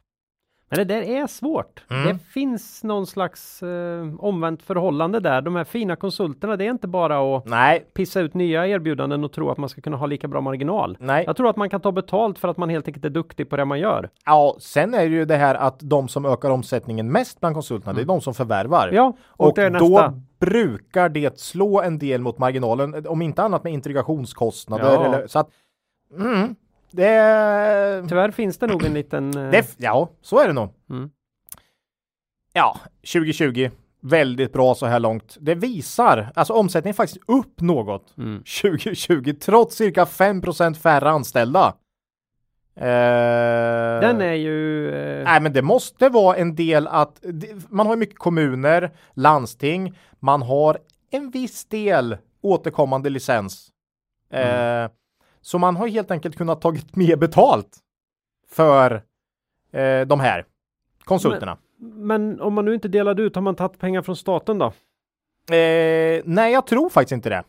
Men 0.71 0.87
det 0.87 0.93
där 0.93 1.01
är 1.01 1.27
svårt. 1.27 1.83
Mm. 1.89 2.07
Det 2.07 2.19
finns 2.33 2.83
någon 2.83 3.07
slags 3.07 3.63
eh, 3.63 4.15
omvänt 4.19 4.63
förhållande 4.63 5.19
där. 5.19 5.41
De 5.41 5.55
här 5.55 5.63
fina 5.63 5.95
konsulterna, 5.95 6.55
det 6.55 6.65
är 6.65 6.69
inte 6.71 6.87
bara 6.87 7.37
att 7.37 7.45
Nej, 7.45 7.85
pissa 7.93 8.19
ut 8.19 8.33
nya 8.33 8.67
erbjudanden 8.67 9.23
och 9.23 9.31
tro 9.31 9.49
att 9.49 9.57
man 9.57 9.69
ska 9.69 9.81
kunna 9.81 9.97
ha 9.97 10.05
lika 10.05 10.27
bra 10.27 10.41
marginal. 10.41 10.97
nej. 10.99 11.23
Jag 11.27 11.37
tror 11.37 11.49
att 11.49 11.55
man 11.55 11.69
kan 11.69 11.81
ta 11.81 11.91
betalt 11.91 12.39
för 12.39 12.47
att 12.47 12.57
man 12.57 12.69
helt 12.69 12.87
enkelt 12.87 13.05
är 13.05 13.09
duktig 13.09 13.49
på 13.49 13.57
det 13.57 13.65
man 13.65 13.79
gör. 13.79 14.09
Ja, 14.25 14.55
sen 14.59 14.93
är 14.93 14.97
det 15.09 15.15
ju 15.15 15.25
det 15.25 15.37
här 15.37 15.55
att 15.55 15.79
de 15.79 16.07
som 16.07 16.25
ökar 16.25 16.49
omsättningen 16.49 17.11
mest 17.11 17.39
bland 17.39 17.55
konsulterna, 17.55 17.93
det 17.93 18.01
är 18.01 18.05
de 18.05 18.21
som 18.21 18.33
förvärvar. 18.33 18.83
Mm. 18.83 18.95
Ja, 18.95 19.13
och, 19.27 19.47
Och 19.47 19.53
det 19.55 19.63
är 19.63 19.69
då 19.69 19.89
nästa. 19.89 20.13
brukar 20.39 21.09
det 21.09 21.39
slå 21.39 21.81
en 21.81 21.99
del 21.99 22.21
mot 22.21 22.37
marginalen, 22.37 23.07
om 23.07 23.21
inte 23.21 23.43
annat 23.43 23.63
med 23.63 23.73
integrationskostnader. 23.73 24.93
Ja. 24.93 25.05
Eller, 25.05 25.27
så 25.27 25.39
att, 25.39 25.49
mm, 26.19 26.55
det, 26.91 28.05
Tyvärr 28.09 28.31
finns 28.31 28.57
det 28.57 28.67
nog 28.67 28.85
en 28.85 28.93
liten... 28.93 29.37
eh, 29.37 29.51
det 29.51 29.75
ja, 29.77 30.09
så 30.21 30.39
är 30.39 30.47
det 30.47 30.53
nog. 30.53 30.69
Mm. 30.89 31.09
Ja, 32.53 32.77
2020. 33.13 33.69
Väldigt 34.03 34.53
bra 34.53 34.75
så 34.75 34.85
här 34.85 34.99
långt. 34.99 35.37
Det 35.39 35.55
visar, 35.55 36.31
alltså 36.35 36.53
omsättningen 36.53 36.93
är 36.93 36.97
faktiskt 36.97 37.21
upp 37.27 37.61
något 37.61 38.17
mm. 38.17 38.43
2020 38.61 39.33
trots 39.41 39.75
cirka 39.75 40.05
5 40.05 40.41
färre 40.81 41.09
anställda. 41.09 41.73
Eh, 42.75 42.85
Den 44.01 44.21
är 44.21 44.33
ju... 44.33 44.89
eh, 44.95 45.23
Nej, 45.23 45.41
men 45.41 45.53
det 45.53 45.61
måste 45.61 46.09
vara 46.09 46.35
en 46.35 46.55
del 46.55 46.87
att 46.87 47.19
det- 47.21 47.69
man 47.71 47.85
har 47.85 47.93
ju 47.93 47.99
mycket 47.99 48.17
kommuner, 48.19 48.91
landsting, 49.13 49.97
man 50.19 50.41
har 50.41 50.77
en 51.11 51.29
viss 51.31 51.65
del 51.65 52.17
återkommande 52.41 53.09
licens. 53.09 53.69
Mm. 54.31 54.83
Eh, 54.85 54.91
så 55.41 55.57
man 55.57 55.75
har 55.75 55.87
helt 55.87 56.11
enkelt 56.11 56.35
kunnat 56.37 56.61
tagit 56.61 56.95
mer 56.95 57.15
betalt 57.15 57.77
för 58.49 58.91
eh, 59.71 60.01
de 60.07 60.19
här 60.19 60.45
konsulterna. 61.03 61.57
Men 61.79 62.41
om 62.41 62.53
man 62.53 62.65
nu 62.65 62.73
inte 62.73 62.87
delade 62.87 63.21
ut, 63.23 63.35
har 63.35 63.41
man 63.41 63.55
tagit 63.55 63.79
pengar 63.79 64.01
från 64.01 64.15
staten 64.15 64.57
då? 64.59 64.65
Eh, 65.55 66.21
nej, 66.25 66.53
jag 66.53 66.67
tror 66.67 66.89
faktiskt 66.89 67.11
inte 67.11 67.29
det. 67.29 67.43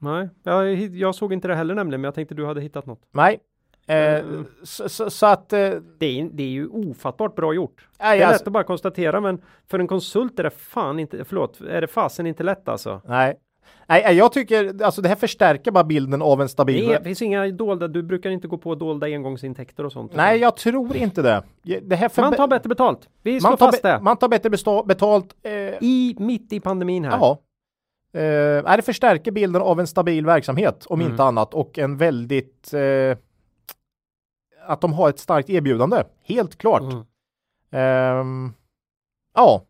Nej, 0.00 0.28
jag, 0.42 0.74
jag 0.74 1.14
såg 1.14 1.32
inte 1.32 1.48
det 1.48 1.54
heller 1.54 1.74
nämligen, 1.74 2.00
men 2.00 2.04
jag 2.08 2.14
tänkte 2.14 2.34
du 2.34 2.46
hade 2.46 2.60
hittat 2.60 2.86
något. 2.86 3.00
Nej. 3.10 3.40
Eh, 3.86 4.18
Mm. 4.18 4.44
så, 4.62 4.88
så, 4.88 5.10
så 5.10 5.26
att... 5.26 5.52
Eh, 5.52 5.58
Det 5.98 6.20
är, 6.20 6.28
det 6.32 6.42
är 6.42 6.48
ju 6.48 6.68
ofattbart 6.68 7.34
bra 7.34 7.54
gjort. 7.54 7.88
nej, 8.00 8.18
Det 8.18 8.24
är 8.24 8.26
alltså, 8.28 8.40
lätt 8.42 8.46
att 8.46 8.52
bara 8.52 8.64
konstatera, 8.64 9.20
men 9.20 9.42
för 9.66 9.78
en 9.78 9.86
konsult 9.88 10.38
är 10.38 10.42
det 10.42 10.50
fan 10.50 10.98
inte, 10.98 11.24
förlåt, 11.24 11.60
är 11.60 11.80
det 11.80 11.86
fasen 11.86 12.26
inte 12.26 12.42
lätt 12.42 12.68
alltså. 12.68 13.00
nej. 13.04 13.38
Nej, 13.86 14.14
jag 14.16 14.32
tycker 14.32 14.84
alltså 14.84 15.02
det 15.02 15.08
här 15.08 15.16
förstärker 15.16 15.70
bara 15.70 15.84
bilden 15.84 16.22
av 16.22 16.42
en 16.42 16.48
stabil. 16.48 16.88
Det 16.88 17.04
finns 17.04 17.22
inga 17.22 17.48
dolda, 17.48 17.88
du 17.88 18.02
brukar 18.02 18.30
inte 18.30 18.48
gå 18.48 18.58
på 18.58 18.74
dolda 18.74 19.06
engångsintäkter 19.06 19.84
och 19.84 19.92
sånt. 19.92 20.12
Nej, 20.14 20.40
jag 20.40 20.56
tror 20.56 20.96
inte 20.96 21.22
det. 21.22 21.42
Det 21.82 21.96
här 21.96 22.08
för... 22.08 22.22
Man 22.22 22.34
tar 22.34 22.48
bättre 22.48 22.68
betalt. 22.68 23.08
Vi 23.22 23.40
slår 23.40 23.50
man 23.50 23.58
tar, 23.58 23.66
fast 23.66 23.82
det. 23.82 24.00
man 24.02 24.16
tar 24.16 24.28
bättre 24.28 24.50
betalt. 24.86 25.34
Eh, 25.42 25.52
I, 25.80 26.16
mitt 26.18 26.52
i 26.52 26.60
pandemin 26.60 27.04
här. 27.04 27.10
ja. 27.12 27.38
Eh, 28.14 28.76
det 28.76 28.82
förstärker 28.84 29.30
bilden 29.32 29.62
av 29.62 29.80
en 29.80 29.86
stabil 29.86 30.26
verksamhet 30.26 30.86
om 30.86 31.00
Mm. 31.00 31.12
inte 31.12 31.24
annat 31.24 31.54
och 31.54 31.78
en 31.78 31.96
väldigt 31.96 32.74
eh, 32.74 33.16
att 34.66 34.80
de 34.80 34.92
har 34.92 35.08
ett 35.08 35.18
starkt 35.18 35.50
erbjudande. 35.50 36.02
Helt 36.24 36.58
klart. 36.58 36.82
Mm. 36.82 37.04
Ehm, 37.72 38.52
ja. 39.34 39.62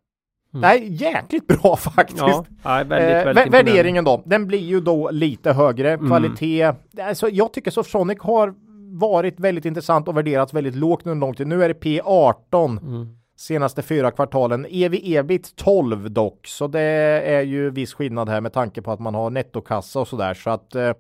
Mm. 0.55 0.61
Nej, 0.61 0.87
jäkligt 0.93 1.47
bra 1.47 1.77
faktiskt. 1.95 2.19
Ja, 2.21 2.45
väldigt, 2.65 2.93
Eh, 2.93 2.99
väldigt 2.99 3.25
vä- 3.25 3.29
imponerande. 3.29 3.51
värderingen 3.51 4.05
då, 4.05 4.23
den 4.27 4.47
blir 4.47 4.59
ju 4.59 4.81
då 4.81 5.11
lite 5.11 5.53
högre. 5.53 5.93
Mm. 5.93 6.07
Kvalitet. 6.07 6.73
Alltså, 7.03 7.29
jag 7.29 7.53
tycker 7.53 7.71
Softronic 7.71 8.19
har 8.21 8.55
varit 8.99 9.41
väldigt 9.41 9.65
intressant 9.65 10.09
och 10.09 10.17
värderats 10.17 10.55
väldigt 10.55 10.75
lågt 10.75 11.07
under 11.07 11.21
lång 11.27 11.35
tid. 11.35 11.47
Nu 11.47 11.65
är 11.65 11.69
det 11.69 11.75
P18 11.81 12.79
Mm. 12.83 13.09
senaste 13.37 13.83
fyra 13.83 14.11
kvartalen. 14.11 14.67
EV 14.71 14.95
ebit 15.03 15.57
12 15.57 16.11
dock, 16.11 16.47
så 16.47 16.67
det 16.67 16.81
är 17.27 17.43
ju 17.43 17.71
viss 17.71 17.95
skillnad 17.95 18.29
här 18.29 18.41
med 18.41 18.53
tanke 18.53 18.83
på 18.83 18.93
att 18.93 19.01
man 19.01 19.15
har 19.15 19.31
nettokassa 19.31 20.01
och 20.01 20.09
sådär 20.09 20.35
så 20.35 20.51
att 20.51 20.75
eh, 20.75 20.91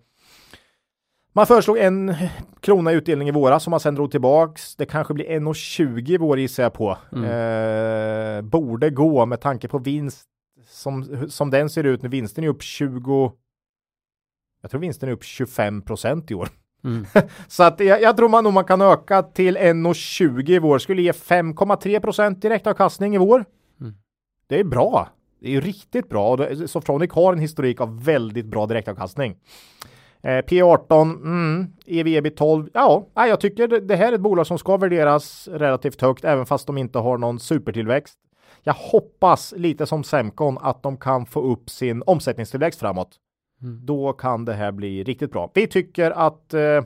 man 1.32 1.46
föreslog 1.46 1.78
en 1.78 2.14
krona 2.60 2.92
i 2.92 2.94
utdelning 2.94 3.28
i 3.28 3.32
våras 3.32 3.62
som 3.62 3.70
man 3.70 3.80
sen 3.80 3.94
drog 3.94 4.10
tillbaks. 4.10 4.76
Det 4.76 4.86
kanske 4.86 5.14
blir 5.14 5.26
1,20 5.26 6.10
i 6.10 6.16
vår 6.16 6.38
gissar 6.38 6.62
jag 6.62 6.72
på. 6.72 6.98
Mm. 7.12 7.24
Eh, 7.24 8.42
borde 8.42 8.90
gå 8.90 9.26
med 9.26 9.40
tanke 9.40 9.68
på 9.68 9.78
vinst 9.78 10.26
som, 10.68 11.28
som 11.30 11.50
den 11.50 11.70
ser 11.70 11.84
ut 11.84 12.02
nu. 12.02 12.08
Vinsten 12.08 12.44
är 12.44 12.48
upp 12.48 12.62
20. 12.62 13.32
Jag 14.62 14.70
tror 14.70 14.80
vinsten 14.80 15.08
är 15.08 15.12
upp 15.12 15.24
25 15.24 15.82
procent 15.82 16.30
i 16.30 16.34
år. 16.34 16.48
Mm. 16.84 17.06
Så 17.48 17.62
att 17.62 17.80
jag, 17.80 18.02
jag 18.02 18.16
tror 18.16 18.28
man 18.28 18.44
nog 18.44 18.52
man 18.52 18.64
kan 18.64 18.80
öka 18.80 19.22
till 19.22 19.56
1,20 19.56 20.50
i 20.50 20.58
vår. 20.58 20.78
Skulle 20.78 21.02
ge 21.02 21.12
5,3 21.12 22.00
procent 22.00 22.42
direktavkastning 22.42 23.14
i 23.14 23.18
vår. 23.18 23.44
Mm. 23.80 23.94
Det 24.46 24.60
är 24.60 24.64
bra. 24.64 25.08
Det 25.40 25.56
är 25.56 25.60
riktigt 25.60 26.08
bra. 26.08 26.48
Softronic 26.66 27.10
har 27.10 27.32
en 27.32 27.38
historik 27.38 27.80
av 27.80 28.04
väldigt 28.04 28.46
bra 28.46 28.66
direktavkastning. 28.66 29.36
Eh, 30.22 30.44
P18, 30.44 31.02
mm, 31.02 31.72
EV 31.86 32.06
ebit 32.06 32.36
12. 32.36 32.68
Ja, 32.74 33.06
jag 33.14 33.40
tycker 33.40 33.68
det, 33.68 33.80
det 33.80 33.96
här 33.96 34.08
är 34.08 34.12
ett 34.12 34.20
bolag 34.20 34.46
som 34.46 34.58
ska 34.58 34.76
värderas 34.76 35.48
relativt 35.48 36.00
högt, 36.00 36.24
även 36.24 36.46
fast 36.46 36.66
de 36.66 36.78
inte 36.78 36.98
har 36.98 37.18
någon 37.18 37.40
supertillväxt. 37.40 38.18
Jag 38.62 38.74
hoppas 38.74 39.54
lite 39.56 39.86
som 39.86 40.04
Semcon 40.04 40.58
att 40.58 40.82
de 40.82 40.96
kan 40.96 41.26
få 41.26 41.40
upp 41.40 41.70
sin 41.70 42.02
omsättningstillväxt 42.06 42.80
framåt. 42.80 43.16
Mm. 43.62 43.86
Då 43.86 44.12
kan 44.12 44.44
det 44.44 44.52
här 44.52 44.72
bli 44.72 45.04
riktigt 45.04 45.32
bra. 45.32 45.50
Vi 45.54 45.66
tycker 45.66 46.10
att 46.10 46.54
eh, 46.54 46.84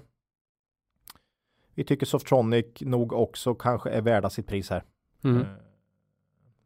vi 1.75 1.85
tycker 1.85 2.07
Softronic 2.07 2.67
nog 2.81 3.13
också 3.13 3.55
kanske 3.55 3.91
är 3.91 4.03
värda 4.03 4.31
sitt 4.31 4.47
pris 4.47 4.71
här. 4.71 4.83
Mm. 5.25 5.47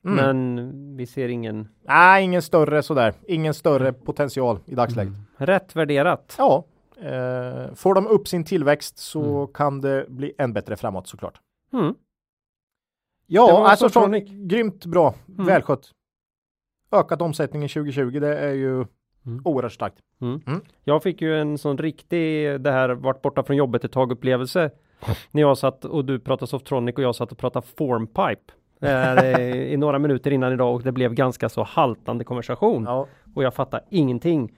Mm. 0.04 0.16
Men 0.16 0.96
vi 0.96 1.06
ser 1.06 1.28
ingen 1.28 1.68
Nej, 1.82 2.24
ingen 2.24 2.42
större 2.42 2.82
sådär. 2.82 3.14
Ingen 3.26 3.54
större 3.54 3.92
potential 3.92 4.58
i 4.66 4.74
dagsläget. 4.74 5.12
mm. 5.12 5.26
rätt 5.36 5.76
värderat. 5.76 6.34
Ja, 6.38 6.64
eh, 6.96 7.74
får 7.74 7.94
de 7.94 8.06
upp 8.06 8.28
sin 8.28 8.44
tillväxt 8.44 8.98
så 8.98 9.22
Mm. 9.22 9.52
kan 9.54 9.80
det 9.80 10.06
bli 10.08 10.32
än 10.38 10.52
bättre 10.52 10.76
framåt 10.76 11.06
såklart. 11.08 11.40
Mm. 11.72 11.94
Ja, 13.26 13.68
alltså 13.68 13.88
från, 13.88 14.12
grymt 14.48 14.86
bra, 14.86 15.14
Mm. 15.28 15.46
välskött. 15.46 15.90
Ökat 16.92 17.22
omsättningen 17.22 17.68
2020, 17.68 18.20
det 18.20 18.38
är 18.38 18.52
ju 18.52 18.74
Mm. 19.26 19.42
oerhört 19.44 19.72
starkt. 19.72 19.98
Jag 20.84 21.02
fick 21.02 21.20
ju 21.22 21.40
en 21.40 21.58
sån 21.58 21.78
riktig, 21.78 22.60
det 22.60 22.70
här 22.72 22.88
vart 22.88 23.22
borta 23.22 23.42
från 23.42 23.56
jobbet 23.56 23.84
ett 23.84 23.92
tag 23.92 24.12
upplevelse. 24.12 24.70
När 25.30 25.42
jag 25.42 25.58
satt 25.58 25.84
och 25.84 26.04
du 26.04 26.18
pratade 26.20 26.46
Softronic 26.46 26.96
och 26.96 27.02
jag 27.02 27.14
satt 27.14 27.32
och 27.32 27.38
pratade 27.38 27.66
Formpipe. 27.66 28.52
Eh, 28.80 29.72
I 29.72 29.76
några 29.76 29.98
minuter 29.98 30.30
innan 30.30 30.52
idag 30.52 30.74
och 30.74 30.82
det 30.82 30.92
blev 30.92 31.14
ganska 31.14 31.48
så 31.48 31.62
haltande 31.62 32.24
konversation. 32.24 32.84
Ja, 32.84 33.06
Och 33.34 33.42
jag 33.44 33.54
fattar 33.54 33.80
ingenting. 33.90 34.52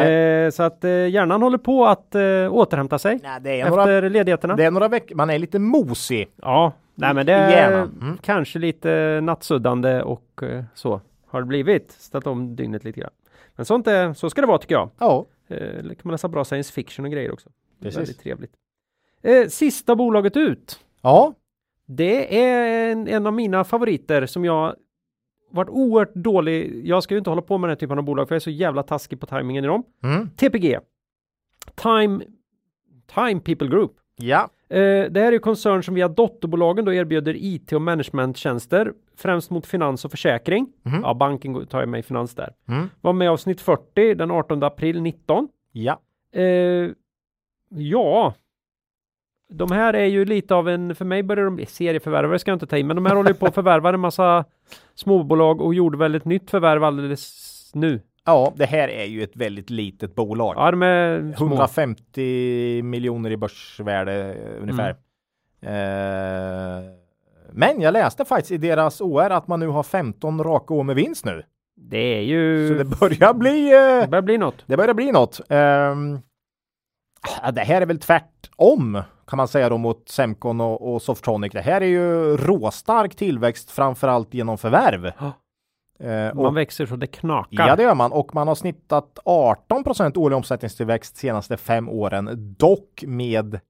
Eh, 0.00 0.50
så 0.50 0.62
att 0.62 0.84
eh, 0.84 0.90
hjärnan 0.90 1.42
håller 1.42 1.58
på 1.58 1.86
att 1.86 2.14
eh, 2.14 2.22
återhämta 2.50 2.98
sig. 2.98 3.18
nej, 3.22 3.40
det 3.40 3.50
är 3.60 3.64
Efter 3.66 3.70
några, 3.70 4.00
ledigheterna. 4.08 4.56
det 4.56 4.64
är 4.64 4.70
några 4.70 4.88
veckor, 4.88 5.14
man 5.16 5.30
är 5.30 5.38
lite 5.38 5.58
mosig. 5.58 6.28
Ja, 6.36 6.72
nej 6.94 7.14
men 7.14 7.26
det 7.26 7.32
är. 7.32 7.72
Mm. 7.82 8.18
kanske 8.22 8.58
lite 8.58 9.20
nattsuddande 9.22 10.02
och 10.02 10.42
eh, 10.42 10.64
så 10.74 11.00
har 11.26 11.40
det 11.40 11.46
blivit. 11.46 11.90
Ställt 11.92 12.26
om 12.26 12.56
dygnet 12.56 12.84
lite 12.84 13.00
grann. 13.00 13.10
Men 13.56 13.66
sånt 13.66 13.86
är, 13.86 14.12
så 14.14 14.30
ska 14.30 14.40
det 14.40 14.46
vara 14.46 14.58
tycker 14.58 14.74
jag. 14.74 14.90
Ja, 14.98 15.26
Eh, 15.48 15.58
kan 15.82 15.96
man 16.02 16.12
läsa 16.12 16.28
bra 16.28 16.44
science 16.44 16.72
fiction 16.72 17.04
och 17.04 17.10
grejer 17.12 17.32
också. 17.32 17.48
Det 17.78 17.82
är 17.82 17.90
Precis. 17.90 17.98
Väldigt 17.98 18.20
trevligt. 18.20 18.52
Eh, 19.22 19.46
sista 19.48 19.96
bolaget 19.96 20.36
ut. 20.36 20.80
ja, 21.02 21.34
Det 21.86 22.40
är 22.40 22.90
en, 22.92 23.08
en 23.08 23.26
av 23.26 23.32
mina 23.32 23.64
favoriter 23.64 24.26
som 24.26 24.44
jag 24.44 24.74
varit 25.50 25.68
oerhört 25.70 26.14
dålig. 26.14 26.86
Jag 26.86 27.02
ska 27.02 27.14
ju 27.14 27.18
inte 27.18 27.30
hålla 27.30 27.42
på 27.42 27.58
med 27.58 27.68
den 27.68 27.74
här 27.76 27.80
typen 27.80 27.98
av 27.98 28.04
bolag 28.04 28.28
för 28.28 28.34
jag 28.34 28.36
är 28.38 28.40
så 28.40 28.50
jävla 28.50 28.82
taskig 28.82 29.20
på 29.20 29.26
tajmingen 29.26 29.64
i 29.64 29.66
dem. 29.66 29.82
mm. 30.04 30.28
TPG. 30.36 30.78
Time, 31.74 32.20
Time 33.14 33.40
People 33.40 33.68
Group. 33.68 33.92
ja, 34.16 34.50
Eh, 34.68 34.78
det 35.10 35.20
här 35.20 35.26
är 35.26 35.32
ju 35.32 35.38
koncern 35.38 35.82
som 35.82 35.94
via 35.94 36.08
dotterbolagen 36.08 36.84
då 36.84 36.92
erbjuder 36.92 37.34
IT 37.38 37.72
och 37.72 37.82
managementtjänster 37.82 38.92
främst 39.16 39.50
mot 39.50 39.66
finans 39.66 40.04
och 40.04 40.10
försäkring. 40.10 40.66
Mhm. 40.82 41.00
Ja, 41.02 41.14
banken 41.14 41.66
tar 41.66 41.80
jag 41.80 41.88
med 41.88 42.00
i 42.00 42.02
finans 42.02 42.34
där. 42.34 42.54
mm. 42.68 42.88
Var 43.00 43.12
med 43.12 43.30
avsnitt 43.30 43.60
40 43.60 44.14
den 44.14 44.30
18 44.30 44.62
april 44.62 45.02
19. 45.02 45.48
ja, 45.72 46.00
Eh, 46.34 46.90
ja, 47.68 48.34
de 49.52 49.70
här 49.70 49.94
är 49.94 50.06
ju 50.06 50.24
lite 50.24 50.54
av 50.54 50.68
en, 50.68 50.94
för 50.94 51.04
mig 51.04 51.22
börjar 51.22 51.44
de 51.44 51.56
bli 51.56 51.66
serieförvärvare 51.66 52.38
ska 52.38 52.50
jag 52.50 52.56
inte 52.56 52.66
ta 52.66 52.78
in, 52.78 52.86
men 52.86 52.96
de 52.96 53.06
här 53.06 53.14
håller 53.16 53.30
ju 53.30 53.34
på 53.34 53.46
att 53.46 53.54
förvärva 53.54 53.88
en 53.88 54.00
massa 54.00 54.44
småbolag 54.94 55.60
och 55.60 55.74
gjorde 55.74 55.98
väl 55.98 56.14
ett 56.14 56.24
nytt 56.24 56.50
förvärv 56.50 56.84
alldeles 56.84 57.70
nu. 57.74 58.00
ja, 58.24 58.52
det 58.56 58.66
här 58.66 58.88
är 58.88 59.04
ju 59.04 59.22
ett 59.22 59.36
väldigt 59.36 59.70
litet 59.70 60.14
bolag. 60.14 60.54
Ja, 60.56 60.70
de 60.70 60.82
är 60.82 61.34
små. 61.36 61.46
150 61.46 62.82
miljoner 62.82 63.30
i 63.30 63.36
börsvärde 63.36 64.34
eh, 64.34 64.62
ungefär. 64.62 64.96
Mm. 65.60 66.84
Eh, 66.84 66.90
men 67.52 67.80
jag 67.80 67.92
läste 67.92 68.24
faktiskt 68.24 68.52
i 68.52 68.58
deras 68.58 69.00
OR 69.00 69.30
att 69.30 69.48
man 69.48 69.60
nu 69.60 69.66
har 69.66 69.82
15 69.82 70.44
raka 70.44 70.74
år 70.74 70.82
med 70.82 70.96
vinst 70.96 71.24
nu. 71.24 71.42
Det 71.76 72.18
är 72.18 72.22
ju, 72.22 72.68
Så 72.68 72.74
det 72.74 72.84
börjar 72.84 73.34
bli, 73.34 73.70
det 73.70 74.02
eh, 74.02 74.08
börjar 74.08 74.22
bli 74.22 74.38
något. 74.38 74.64
det 74.66 74.76
börjar 74.76 74.94
bli 74.94 75.12
något. 75.12 75.40
Ja, 77.42 77.50
det 77.52 77.60
här 77.60 77.82
är 77.82 77.86
väl 77.86 77.98
tvärtom 77.98 79.02
kan 79.32 79.36
man 79.36 79.48
säga 79.48 79.68
då 79.68 79.78
mot 79.78 80.08
Semcon 80.08 80.60
och, 80.60 80.92
och 80.94 81.02
Softronic. 81.02 81.52
Det 81.52 81.60
här 81.60 81.80
är 81.80 81.86
ju 81.86 82.36
råstark 82.36 83.14
tillväxt 83.16 83.70
framförallt 83.70 84.34
genom 84.34 84.58
förvärv. 84.58 85.12
Ja. 85.18 85.32
Eh, 86.06 86.34
Man 86.34 86.46
och, 86.46 86.56
växer 86.56 86.86
så 86.86 86.96
det 86.96 87.06
knakar. 87.06 87.68
ja, 87.68 87.76
det 87.76 87.82
gör 87.82 87.94
man 87.94 88.12
och 88.12 88.34
man 88.34 88.48
har 88.48 88.54
snittat 88.54 89.18
18 89.24 89.84
årlig 90.16 90.36
omsättningstillväxt 90.36 91.16
senaste 91.16 91.56
fem 91.56 91.88
åren, 91.88 92.54
dock 92.58 93.04
med 93.06 93.60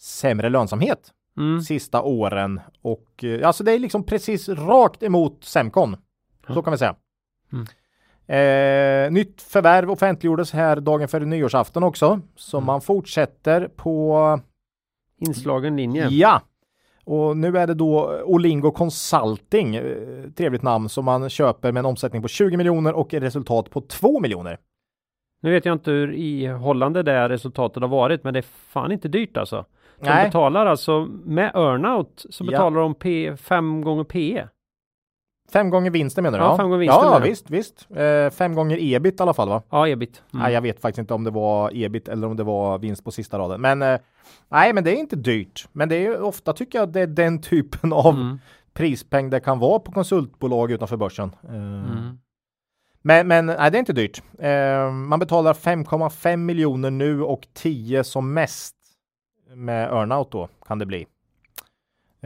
sämre 0.00 0.48
lönsamhet 0.48 1.12
Mm. 1.38 1.60
sista 1.60 2.02
åren 2.02 2.60
och 2.82 3.24
eh, 3.24 3.46
alltså 3.46 3.64
det 3.64 3.72
är 3.72 3.78
liksom 3.78 4.02
precis 4.04 4.48
rakt 4.48 5.02
emot 5.02 5.44
Semcon. 5.44 5.96
Så 6.48 6.62
kan 6.62 6.70
vi 6.72 6.78
säga. 6.78 6.94
Mm. 7.52 7.66
Eh, 8.28 9.10
nytt 9.12 9.42
förvärv 9.42 9.90
offentliggjordes 9.90 10.52
här 10.52 10.76
dagen 10.80 11.08
före 11.08 11.24
nyårsafton 11.24 11.82
också. 11.82 12.20
Så 12.36 12.56
Mm. 12.56 12.66
man 12.66 12.80
fortsätter 12.80 13.68
på 13.76 14.40
Inslagen 15.20 15.76
linje. 15.76 16.08
Ja, 16.10 16.40
och 17.04 17.36
nu 17.36 17.58
är 17.58 17.66
det 17.66 17.74
då 17.74 18.20
Olingo 18.24 18.70
Consulting, 18.70 19.76
eh, 19.76 19.84
trevligt 20.36 20.62
namn, 20.62 20.88
som 20.88 21.04
man 21.04 21.28
köper 21.28 21.72
med 21.72 21.80
en 21.80 21.86
omsättning 21.86 22.22
på 22.22 22.28
20 22.28 22.56
miljoner 22.56 22.92
och 22.92 23.14
ett 23.14 23.22
resultat 23.22 23.70
på 23.70 23.80
2 23.80 24.20
miljoner. 24.20 24.58
Nu 25.42 25.50
vet 25.52 25.64
jag 25.64 25.72
inte 25.72 25.90
hur 25.90 26.12
ihållande 26.12 27.02
det 27.02 27.28
resultatet 27.28 27.80
har 27.82 27.88
varit, 27.88 28.24
men 28.24 28.34
det 28.34 28.40
är 28.40 28.46
fan 28.68 28.92
inte 28.92 29.08
dyrt 29.08 29.36
alltså. 29.36 29.64
De 30.00 30.06
Nej. 30.08 30.24
betalar 30.24 30.66
alltså 30.66 31.08
med 31.24 31.50
earnout 31.54 32.26
så 32.30 32.44
Ja. 32.44 32.50
betalar 32.50 32.80
de 32.80 32.94
P 32.94 33.36
5 33.36 33.82
gånger 33.82 34.04
PE. 34.04 34.48
Fem 35.52 35.70
gånger 35.70 35.90
vinsten 35.90 36.24
menar 36.24 36.38
du? 36.38 36.44
Ja, 36.44 36.56
fem 36.56 36.64
gånger 36.70 36.78
vinsten 36.78 37.02
Ja, 37.04 37.18
visst, 37.18 37.50
visst. 37.50 37.86
Eh, 37.96 38.30
fem 38.30 38.54
gånger 38.54 38.78
ebit 38.80 39.20
i 39.20 39.22
alla 39.22 39.34
fall 39.34 39.48
va? 39.48 39.62
Ja, 39.70 39.88
ebit. 39.88 40.22
Mm. 40.32 40.42
Nej, 40.42 40.52
jag 40.54 40.60
vet 40.62 40.80
faktiskt 40.80 40.98
inte 40.98 41.14
om 41.14 41.24
det 41.24 41.30
var 41.30 41.70
ebit 41.74 42.08
eller 42.08 42.26
om 42.26 42.36
det 42.36 42.42
var 42.44 42.78
vinst 42.78 43.04
på 43.04 43.10
sista 43.10 43.38
raden. 43.38 43.60
Men 43.60 43.82
eh, 43.82 43.98
nej, 44.48 44.72
men 44.72 44.84
det 44.84 44.90
är 44.90 44.96
inte 44.96 45.16
dyrt. 45.16 45.68
Men 45.72 45.88
det 45.88 46.06
är 46.06 46.22
ofta 46.22 46.52
tycker 46.52 46.78
jag 46.78 46.92
det 46.92 47.00
är 47.00 47.06
den 47.06 47.40
typen 47.42 47.92
av 47.92 48.14
Mm. 48.14 48.38
prispeng 48.72 49.30
det 49.30 49.40
kan 49.40 49.58
vara 49.58 49.78
på 49.78 49.92
konsultbolag 49.92 50.70
utanför 50.70 50.96
börsen. 50.96 51.30
Eh, 51.44 51.54
Mm. 51.54 52.18
Men, 53.02 53.28
men 53.28 53.46
nej, 53.46 53.70
det 53.70 53.76
är 53.76 53.78
inte 53.78 53.92
dyrt. 53.92 54.22
Eh, 54.38 54.90
man 54.92 55.18
betalar 55.18 55.54
5,5 55.54 56.36
miljoner 56.36 56.90
nu 56.90 57.22
och 57.22 57.46
10 57.54 58.04
som 58.04 58.32
mest 58.34 58.74
med 59.54 59.88
earnout 59.88 60.30
då 60.32 60.48
kan 60.66 60.78
det 60.78 60.86
bli. 60.86 61.06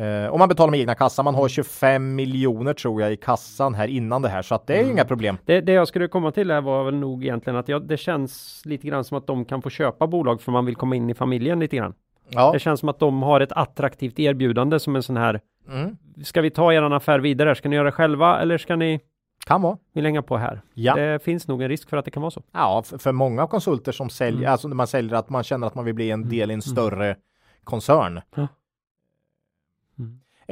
Eh, 0.00 0.26
och 0.30 0.38
man 0.38 0.48
betalar 0.48 0.70
med 0.70 0.80
egna 0.80 0.94
kassa. 0.94 1.22
Man 1.22 1.34
har 1.34 1.48
25 1.48 2.14
miljoner 2.14 2.74
tror 2.74 3.02
jag 3.02 3.12
i 3.12 3.16
kassan 3.16 3.74
här 3.74 3.88
innan 3.88 4.22
det 4.22 4.28
här 4.28 4.42
så 4.42 4.54
att 4.54 4.66
det 4.66 4.74
är 4.74 4.84
ju 4.84 4.90
inga 4.90 5.04
problem. 5.04 5.36
Det, 5.44 5.60
det 5.60 5.72
jag 5.72 5.88
skulle 5.88 6.08
komma 6.08 6.30
till 6.32 6.50
här 6.50 6.60
var 6.60 6.84
väl 6.84 6.94
nog 6.94 7.24
egentligen 7.24 7.56
att 7.58 7.68
jag, 7.68 7.82
det 7.88 7.96
känns 7.96 8.62
lite 8.64 8.86
grann 8.86 9.04
som 9.04 9.18
att 9.18 9.26
de 9.26 9.44
kan 9.44 9.62
få 9.62 9.70
köpa 9.70 10.06
bolag 10.06 10.40
för 10.42 10.52
man 10.52 10.66
vill 10.66 10.76
komma 10.76 10.96
in 10.96 11.10
i 11.10 11.14
familjen 11.14 11.60
lite 11.60 11.76
grann. 11.76 11.94
Ja, 12.28 12.52
Det 12.52 12.58
känns 12.58 12.80
som 12.80 12.88
att 12.88 12.98
de 12.98 13.22
har 13.22 13.40
ett 13.40 13.52
attraktivt 13.52 14.18
erbjudande 14.18 14.80
som 14.80 14.96
en 14.96 15.02
sån 15.02 15.16
här. 15.16 15.40
mm. 15.68 15.96
Ska 16.24 16.40
vi 16.40 16.50
ta 16.50 16.72
eran 16.72 16.92
affär 16.92 17.18
vidare? 17.18 17.54
Ska 17.54 17.68
ni 17.68 17.76
göra 17.76 17.86
det 17.86 17.92
själva 17.92 18.40
eller 18.40 18.58
ska 18.58 18.76
ni 18.76 19.00
kan 19.46 19.62
vara. 19.62 19.76
vill 19.94 20.04
hänga 20.04 20.22
på 20.22 20.36
här? 20.36 20.60
Ja. 20.74 20.94
Det 20.94 21.22
finns 21.22 21.48
nog 21.48 21.62
en 21.62 21.68
risk 21.68 21.90
för 21.90 21.96
att 21.96 22.04
det 22.04 22.10
kan 22.10 22.20
vara 22.22 22.30
så. 22.30 22.42
Ja, 22.52 22.82
för, 22.86 22.98
för 22.98 23.12
många 23.12 23.46
konsulter 23.46 23.92
som 23.92 24.10
säljer, 24.10 24.40
Mm. 24.40 24.52
alltså 24.52 24.68
när 24.68 24.74
man 24.76 24.86
säljer 24.86 25.14
att 25.14 25.30
man 25.30 25.42
känner 25.44 25.66
att 25.66 25.74
man 25.74 25.84
vill 25.84 25.94
bli 25.94 26.10
en 26.10 26.28
del 26.28 26.50
i 26.50 26.54
en 26.54 26.62
större 26.62 27.16
koncern. 27.64 28.20
Ja. 28.34 28.46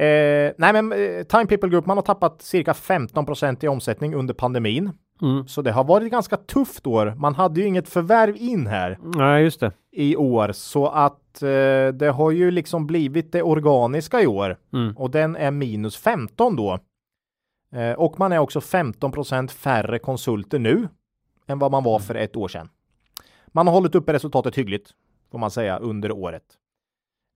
Eh, 0.03 0.53
nej 0.57 0.73
men 0.73 0.91
eh, 0.91 1.23
Time 1.23 1.45
People 1.45 1.69
Group, 1.69 1.85
man 1.85 1.97
har 1.97 2.01
tappat 2.01 2.41
cirka 2.41 2.73
15% 2.73 3.65
i 3.65 3.67
omsättning 3.67 4.15
under 4.15 4.33
pandemin. 4.33 4.91
Mm. 5.21 5.47
Så 5.47 5.61
det 5.61 5.71
har 5.71 5.83
varit 5.83 6.11
ganska 6.11 6.37
tufft 6.37 6.87
år. 6.87 7.13
Man 7.17 7.35
hade 7.35 7.59
ju 7.61 7.67
inget 7.67 7.89
förvärv 7.89 8.35
in 8.37 8.67
här 8.67 8.97
Nej, 9.01 9.43
just 9.43 9.59
det. 9.59 9.71
i 9.91 10.15
år 10.15 10.51
så 10.51 10.87
att 10.87 11.41
eh, 11.43 11.87
det 11.93 12.11
har 12.15 12.31
ju 12.31 12.51
liksom 12.51 12.87
blivit 12.87 13.31
det 13.31 13.43
organiska 13.43 14.21
i 14.21 14.27
år 14.27 14.57
Mm. 14.73 14.97
och 14.97 15.11
den 15.11 15.35
är 15.35 15.51
minus 15.51 15.97
15 15.97 16.55
då. 16.55 16.79
Eh, 17.75 17.93
och 17.93 18.19
man 18.19 18.31
är 18.31 18.39
också 18.39 18.59
15% 18.59 19.47
färre 19.51 19.99
konsulter 19.99 20.59
nu 20.59 20.87
än 21.47 21.59
vad 21.59 21.71
man 21.71 21.83
var 21.83 21.99
för 21.99 22.15
ett 22.15 22.35
år 22.35 22.47
sedan. 22.47 22.69
Man 23.47 23.67
har 23.67 23.73
hållit 23.73 23.95
uppe 23.95 24.13
resultatet 24.13 24.57
hyggligt 24.57 24.89
får 25.31 25.39
man 25.39 25.51
säga 25.51 25.77
under 25.77 26.11
året. 26.11 26.43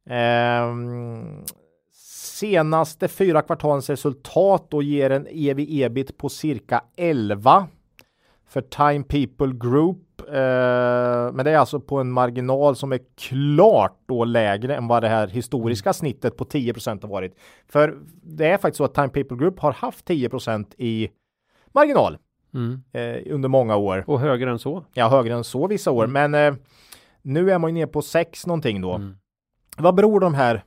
Ehm, 0.09 1.43
senaste 1.93 3.07
fyra 3.07 3.41
kvartalens 3.41 3.89
resultat 3.89 4.65
då 4.69 4.81
ger 4.81 5.09
en 5.09 5.27
ev 5.31 5.55
ebit 5.59 6.17
på 6.17 6.29
cirka 6.29 6.83
11 6.97 7.67
för 8.47 8.61
Time 8.61 9.03
People 9.03 9.69
Group. 9.69 9.97
Eh, 10.27 10.33
men 11.33 11.45
det 11.45 11.51
är 11.51 11.57
alltså 11.57 11.79
på 11.79 11.97
en 11.99 12.11
marginal 12.11 12.75
som 12.75 12.91
är 12.91 12.99
klart 13.17 13.99
då 14.05 14.23
lägre 14.23 14.75
än 14.75 14.87
vad 14.87 15.03
det 15.03 15.09
här 15.09 15.27
historiska 15.27 15.93
snittet 15.93 16.37
på 16.37 16.45
10% 16.45 17.01
har 17.01 17.09
varit. 17.09 17.35
För 17.67 17.97
det 18.23 18.45
är 18.45 18.57
faktiskt 18.57 18.77
så 18.77 18.83
att 18.83 18.93
Time 18.93 19.09
People 19.09 19.37
Group 19.37 19.59
har 19.59 19.71
haft 19.71 20.05
10% 20.09 20.73
i 20.77 21.09
marginal 21.71 22.17
Mm. 22.53 22.83
eh, 22.91 23.33
under 23.33 23.49
många 23.49 23.75
år. 23.75 24.03
Och 24.07 24.19
högre 24.19 24.51
än 24.51 24.59
så. 24.59 24.85
Ja, 24.93 25.09
högre 25.09 25.33
än 25.33 25.43
så 25.43 25.67
vissa 25.67 25.91
år, 25.91 26.07
men 26.07 26.33
eh, 26.33 26.53
nu 27.21 27.51
är 27.51 27.59
man 27.59 27.69
ju 27.69 27.73
ner 27.73 27.85
på 27.85 28.01
6 28.01 28.47
någonting 28.47 28.81
då. 28.81 28.93
Mm. 28.93 29.17
Vad 29.77 29.95
beror 29.95 30.19
de 30.19 30.33
här 30.33 30.63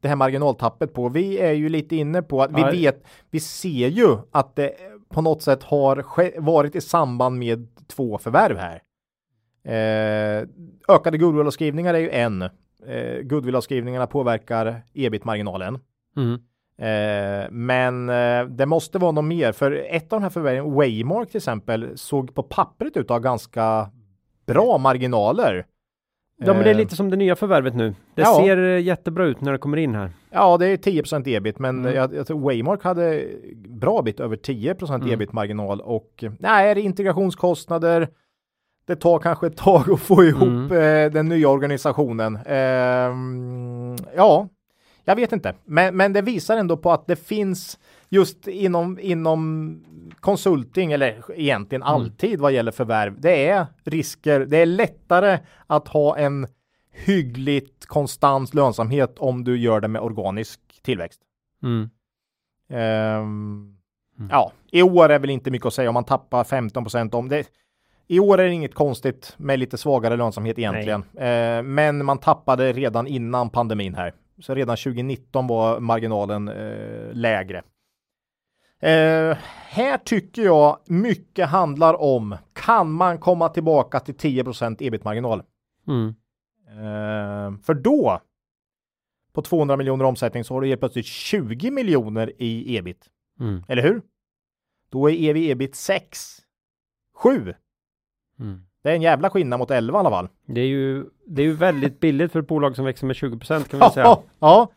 det 0.00 0.08
här 0.08 0.16
marginaltappet 0.16 0.94
på? 0.94 1.08
Vi 1.08 1.38
är 1.38 1.52
ju 1.52 1.68
lite 1.68 1.96
inne 1.96 2.22
på 2.22 2.42
att 2.42 2.52
vi 2.52 2.60
Ja. 2.60 2.70
vet, 2.70 3.04
vi 3.30 3.40
ser 3.40 3.88
ju 3.88 4.16
att 4.30 4.56
det 4.56 4.72
på 5.08 5.22
något 5.22 5.42
sätt 5.42 5.62
har 5.62 6.04
varit 6.40 6.76
i 6.76 6.80
samband 6.80 7.38
med 7.38 7.68
två 7.88 8.18
förvärv 8.18 8.56
här. 8.56 8.82
Eh, 9.64 10.48
ökade 10.88 11.18
goodwillavskrivningar 11.18 11.94
är 11.94 11.98
ju 11.98 12.10
en. 12.10 12.42
Eh, 12.86 13.20
goodwillavskrivningarna 13.22 14.06
påverkar 14.06 14.82
ebit-marginalen. 14.94 15.78
Mm. 16.16 16.32
Eh, 16.78 17.50
men 17.50 18.08
eh, 18.08 18.44
det 18.44 18.66
måste 18.66 18.98
vara 18.98 19.12
något 19.12 19.24
mer, 19.24 19.52
för 19.52 19.72
ett 19.90 20.12
av 20.12 20.20
de 20.20 20.22
här 20.22 20.30
förvärven, 20.30 20.72
Waymark 20.74 21.28
till 21.28 21.36
exempel, 21.36 21.98
såg 21.98 22.34
på 22.34 22.42
pappret 22.42 22.96
ut 22.96 23.04
att 23.04 23.08
ha 23.10 23.18
ganska 23.18 23.90
bra 24.46 24.78
marginaler. 24.78 25.66
Ja, 26.46 26.54
men 26.54 26.62
det 26.64 26.70
är 26.70 26.74
Eh, 26.74 26.76
lite 26.78 26.96
som 26.96 27.10
det 27.10 27.16
nya 27.16 27.36
förvärvet 27.36 27.74
nu. 27.74 27.94
Det 28.14 28.22
ja. 28.22 28.40
ser 28.44 28.56
eh, 28.58 28.80
jättebra 28.82 29.24
ut 29.24 29.40
när 29.40 29.52
det 29.52 29.58
kommer 29.58 29.76
in 29.76 29.94
här. 29.94 30.10
Ja, 30.30 30.56
det 30.56 30.66
är 30.66 30.76
10% 30.76 31.28
ebit, 31.36 31.58
men 31.58 31.78
Mm. 31.78 31.94
jag, 31.96 32.14
jag 32.14 32.26
tror 32.26 32.40
Waymark 32.40 32.84
hade 32.84 33.24
bra 33.68 34.02
bit 34.02 34.20
över 34.20 34.36
10 34.36 34.74
Mm. 34.90 35.10
ebit 35.12 35.32
marginal 35.32 35.80
och 35.80 36.24
eh, 36.24 36.32
nej, 36.38 36.70
är 36.70 36.74
det 36.74 36.80
integrationskostnader? 36.80 38.08
Det 38.86 38.96
tar 38.96 39.18
kanske 39.18 39.46
ett 39.46 39.56
tag 39.56 39.90
att 39.90 40.00
få 40.00 40.24
ihop 40.24 40.42
Mm. 40.42 40.72
eh, 41.06 41.12
den 41.12 41.28
nya 41.28 41.48
organisationen. 41.48 42.38
Ehm, 42.46 43.96
ja, 44.16 44.48
jag 45.04 45.16
vet 45.16 45.32
inte, 45.32 45.54
men, 45.64 45.96
men 45.96 46.12
det 46.12 46.22
visar 46.22 46.56
ändå 46.56 46.76
på 46.76 46.92
att 46.92 47.06
det 47.06 47.16
finns 47.16 47.78
just 48.08 48.48
inom, 48.48 48.98
inom 49.00 49.84
konsulting 50.20 50.92
eller 50.92 51.24
egentligen 51.40 51.82
Mm. 51.82 51.94
alltid 51.94 52.40
vad 52.40 52.52
gäller 52.52 52.72
förvärv. 52.72 53.20
Det 53.20 53.48
är 53.48 53.66
risker. 53.84 54.40
Det 54.40 54.56
är 54.56 54.66
lättare 54.66 55.38
att 55.66 55.88
ha 55.88 56.16
en 56.16 56.46
hyggligt 56.92 57.86
konstant 57.86 58.54
lönsamhet 58.54 59.18
om 59.18 59.44
du 59.44 59.58
gör 59.58 59.80
det 59.80 59.88
med 59.88 60.02
organisk 60.02 60.60
tillväxt. 60.82 61.20
Mm. 61.62 61.90
Ehm, 62.70 63.76
Ja, 64.30 64.52
i 64.72 64.82
år 64.82 65.08
är 65.08 65.18
väl 65.18 65.30
inte 65.30 65.50
mycket 65.50 65.66
att 65.66 65.74
säga 65.74 65.88
om 65.88 65.94
man 65.94 66.04
tappar 66.04 66.44
15 66.44 66.86
om 67.12 67.28
det. 67.28 67.46
I 68.06 68.20
år 68.20 68.40
är 68.40 68.44
det 68.44 68.52
inget 68.52 68.74
konstigt 68.74 69.34
med 69.36 69.58
lite 69.58 69.78
svagare 69.78 70.16
lönsamhet 70.16 70.58
egentligen, 70.58 71.04
eh, 71.16 71.62
men 71.62 72.04
man 72.04 72.18
tappade 72.18 72.72
redan 72.72 73.06
innan 73.06 73.50
pandemin 73.50 73.94
här. 73.94 74.12
Så 74.40 74.54
redan 74.54 74.76
2019 74.76 75.46
var 75.46 75.80
marginalen 75.80 76.48
eh, 76.48 77.12
lägre. 77.12 77.62
Eh, 78.80 79.36
här 79.68 79.98
tycker 79.98 80.42
jag 80.42 80.78
mycket 80.86 81.48
handlar 81.48 82.00
om, 82.00 82.36
kan 82.52 82.92
man 82.92 83.18
komma 83.18 83.48
tillbaka 83.48 84.00
till 84.00 84.14
10% 84.14 84.76
ebit-marginal? 84.80 85.42
Mm. 85.88 86.14
Eh, 86.68 87.60
för 87.62 87.74
då, 87.74 88.20
på 89.32 89.42
200 89.42 89.76
miljoner 89.76 90.04
omsättning, 90.04 90.44
så 90.44 90.54
har 90.54 90.60
du 90.60 90.68
helt 90.68 90.80
plötsligt 90.80 91.06
20 91.06 91.70
miljoner 91.70 92.32
i 92.38 92.76
ebit. 92.76 93.06
Mm. 93.40 93.62
Eller 93.68 93.82
hur? 93.82 94.02
Då 94.90 95.10
är 95.10 95.14
ev 95.14 95.36
ebit 95.36 95.74
6. 95.74 96.36
7. 97.14 97.54
Mm. 98.40 98.60
Det 98.82 98.90
är 98.90 98.94
en 98.94 99.02
jävla 99.02 99.30
skillnad 99.30 99.58
mot 99.58 99.70
11 99.70 99.98
i 99.98 100.00
alla 100.00 100.10
fall. 100.10 100.28
Det 100.46 100.60
är 100.60 100.66
ju, 100.66 101.04
det 101.26 101.42
är 101.42 101.46
ju 101.46 101.52
väldigt 101.52 102.00
billigt 102.00 102.32
för 102.32 102.40
ett 102.40 102.46
bolag 102.48 102.76
som 102.76 102.84
växer 102.84 103.06
med 103.06 103.16
20% 103.16 103.68
kan 103.68 103.80
vi 103.80 103.90
säga. 103.94 104.04
Ja, 104.06 104.22
ja. 104.38 104.68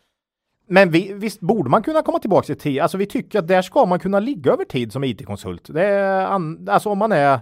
Men 0.67 0.91
vi, 0.91 1.13
visst 1.13 1.39
borde 1.39 1.69
man 1.69 1.83
kunna 1.83 2.01
komma 2.01 2.19
tillbaka 2.19 2.45
till 2.45 2.57
10. 2.57 2.81
Alltså 2.83 2.97
vi 2.97 3.05
tycker 3.05 3.39
att 3.39 3.47
där 3.47 3.61
ska 3.61 3.85
man 3.85 3.99
kunna 3.99 4.19
ligga 4.19 4.51
över 4.51 4.65
tid 4.65 4.91
som 4.91 5.03
IT-konsult. 5.03 5.73
Det 5.73 5.83
är 5.85 6.25
an, 6.25 6.67
alltså 6.69 6.89
om 6.89 6.97
man 6.97 7.11
är 7.11 7.39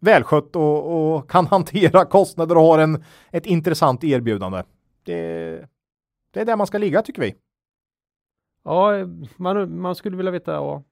välskött 0.00 0.56
och, 0.56 1.14
och 1.14 1.30
kan 1.30 1.46
hantera 1.50 2.04
kostnader 2.04 2.56
och 2.56 2.62
har 2.62 2.78
en, 2.78 3.04
ett 3.30 3.46
intressant 3.46 4.04
erbjudande. 4.04 4.62
Det, 5.04 5.66
det 6.30 6.40
är 6.40 6.44
där 6.44 6.56
man 6.56 6.66
ska 6.66 6.78
ligga 6.78 7.02
tycker 7.02 7.22
vi. 7.22 7.34
Ja, 8.64 8.92
man, 9.36 9.80
man 9.80 9.94
skulle 9.94 10.16
vilja 10.16 10.32
veta, 10.32 10.52
ja. 10.52 10.82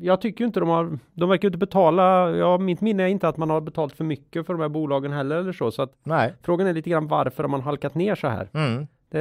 Jag 0.00 0.20
tycker 0.20 0.44
inte 0.44 0.60
de 0.60 0.68
har, 0.68 0.98
de 1.14 1.28
verkar 1.28 1.48
inte 1.48 1.58
betala, 1.58 2.30
ja, 2.30 2.58
mitt 2.58 2.80
minne 2.80 3.02
är 3.02 3.06
inte 3.06 3.28
att 3.28 3.36
man 3.36 3.50
har 3.50 3.60
betalt 3.60 3.96
för 3.96 4.04
mycket 4.04 4.46
för 4.46 4.54
de 4.54 4.62
här 4.62 4.68
bolagen 4.68 5.12
heller 5.12 5.36
eller 5.36 5.52
så, 5.52 5.70
så 5.70 5.82
att 5.82 5.92
Nej. 6.02 6.34
frågan 6.42 6.66
är 6.66 6.72
lite 6.72 6.90
grann 6.90 7.08
varför 7.08 7.42
har 7.42 7.50
man 7.50 7.60
halkat 7.60 7.94
ner 7.94 8.14
så 8.14 8.28
här? 8.28 8.48
Mm. 8.54 8.86
Det, 9.08 9.18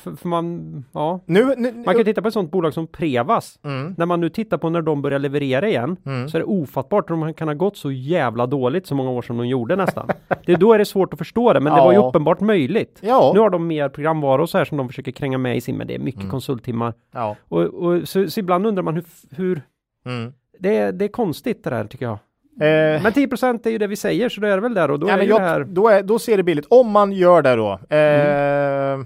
för, 0.00 0.16
för 0.16 0.28
man, 0.28 0.84
ja, 0.92 1.20
Nu, 1.26 1.54
nu, 1.56 1.72
man 1.86 1.94
kan 1.94 2.04
titta 2.04 2.22
på 2.22 2.28
ett 2.28 2.34
sånt 2.34 2.50
bolag 2.50 2.74
som 2.74 2.86
Prevas. 2.86 3.58
mm, 3.64 3.94
När 3.98 4.06
man 4.06 4.20
nu 4.20 4.28
tittar 4.28 4.58
på 4.58 4.70
när 4.70 4.82
de 4.82 5.02
börjar 5.02 5.18
leverera 5.18 5.68
igen 5.68 5.96
mm. 6.06 6.28
så 6.28 6.36
är 6.36 6.38
det 6.40 6.44
ofattbart 6.44 7.10
att 7.10 7.20
de 7.20 7.34
kan 7.34 7.48
ha 7.48 7.54
gått 7.54 7.76
så 7.76 7.90
jävla 7.92 8.46
dåligt 8.46 8.86
så 8.86 8.94
många 8.94 9.10
år 9.10 9.22
som 9.22 9.36
de 9.36 9.46
gjorde 9.48 9.76
nästan. 9.76 10.08
det, 10.46 10.54
då 10.56 10.72
är 10.72 10.78
det 10.78 10.84
svårt 10.84 11.12
att 11.12 11.18
förstå 11.18 11.52
det, 11.52 11.60
men 11.60 11.74
det 11.74 11.80
var 11.80 11.92
ju 11.92 11.98
Ja. 11.98 12.08
uppenbart 12.08 12.40
möjligt. 12.40 12.98
Ja. 13.02 13.30
Nu 13.34 13.40
har 13.40 13.50
de 13.50 13.66
mer 13.66 13.88
programvaror 13.88 14.40
och 14.40 14.50
så 14.50 14.58
här 14.58 14.64
som 14.64 14.78
de 14.78 14.88
försöker 14.88 15.12
kränga 15.12 15.38
med 15.38 15.56
i 15.56 15.60
sin, 15.60 15.76
men 15.76 15.86
det 15.86 15.94
är 15.94 15.98
mycket 15.98 16.20
Mm. 16.20 16.30
konsulttimmar. 16.30 16.94
ja. 17.12 17.36
Och, 17.48 17.60
och 17.62 18.08
så, 18.08 18.30
så 18.30 18.40
ibland 18.40 18.66
undrar 18.66 18.82
man 18.82 18.94
hur, 18.94 19.04
hur 19.30 19.62
Mm. 20.06 20.32
det, 20.58 20.76
är, 20.76 20.92
det 20.92 21.04
är 21.04 21.08
konstigt 21.08 21.64
det 21.64 21.70
där 21.70 21.84
tycker 21.84 22.04
jag. 22.06 22.18
Eh, 22.60 23.02
Men 23.02 23.12
10% 23.12 23.66
är 23.66 23.70
ju 23.70 23.78
det 23.78 23.86
vi 23.86 23.96
säger 23.96 24.28
så 24.28 24.40
då 24.40 24.46
är 24.46 24.54
det 24.54 24.60
väl 24.60 24.74
där 24.74 24.90
och 24.90 24.98
då 24.98 25.08
ja, 25.08 25.12
är 25.12 25.22
jag, 25.22 25.40
det 25.40 25.44
här. 25.44 25.64
då, 25.64 25.88
är, 25.88 26.02
då 26.02 26.18
ser 26.18 26.36
det 26.36 26.42
billigt. 26.42 26.66
Om 26.70 26.90
man 26.90 27.12
gör 27.12 27.42
det 27.42 27.54
då. 27.56 27.72
Eh, 27.96 28.98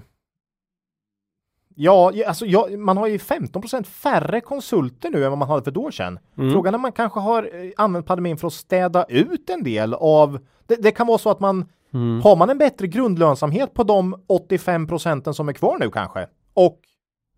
Ja, 1.75 2.11
ja, 2.13 2.27
alltså 2.27 2.45
ja, 2.45 2.67
man 2.77 2.97
har 2.97 3.07
ju 3.07 3.17
15% 3.17 3.83
färre 3.83 4.41
konsulter 4.41 5.09
nu 5.09 5.23
än 5.23 5.31
vad 5.31 5.37
man 5.39 5.47
hade 5.47 5.63
för 5.63 5.71
ett 5.71 5.77
år 5.77 5.91
sedan. 5.91 6.19
Mm. 6.37 6.51
Frågan 6.53 6.73
är 6.73 6.75
om 6.75 6.81
man 6.81 6.91
kanske 6.91 7.19
har 7.19 7.43
eh, 7.43 7.71
använt 7.77 8.05
pandemin 8.05 8.37
för 8.37 8.47
att 8.47 8.53
städa 8.53 9.05
ut 9.09 9.49
en 9.49 9.63
del 9.63 9.93
av 9.93 10.39
det, 10.67 10.75
det 10.75 10.91
kan 10.91 11.07
vara 11.07 11.17
så 11.17 11.29
att 11.29 11.39
man 11.39 11.65
Mm. 11.93 12.21
har 12.21 12.35
man 12.35 12.49
en 12.49 12.57
bättre 12.57 12.87
grundlönsamhet 12.87 13.73
på 13.73 13.83
de 13.83 14.15
85 14.27 14.87
procenten 14.87 15.33
som 15.33 15.49
är 15.49 15.53
kvar 15.53 15.77
nu 15.79 15.89
kanske 15.91 16.27
och 16.53 16.79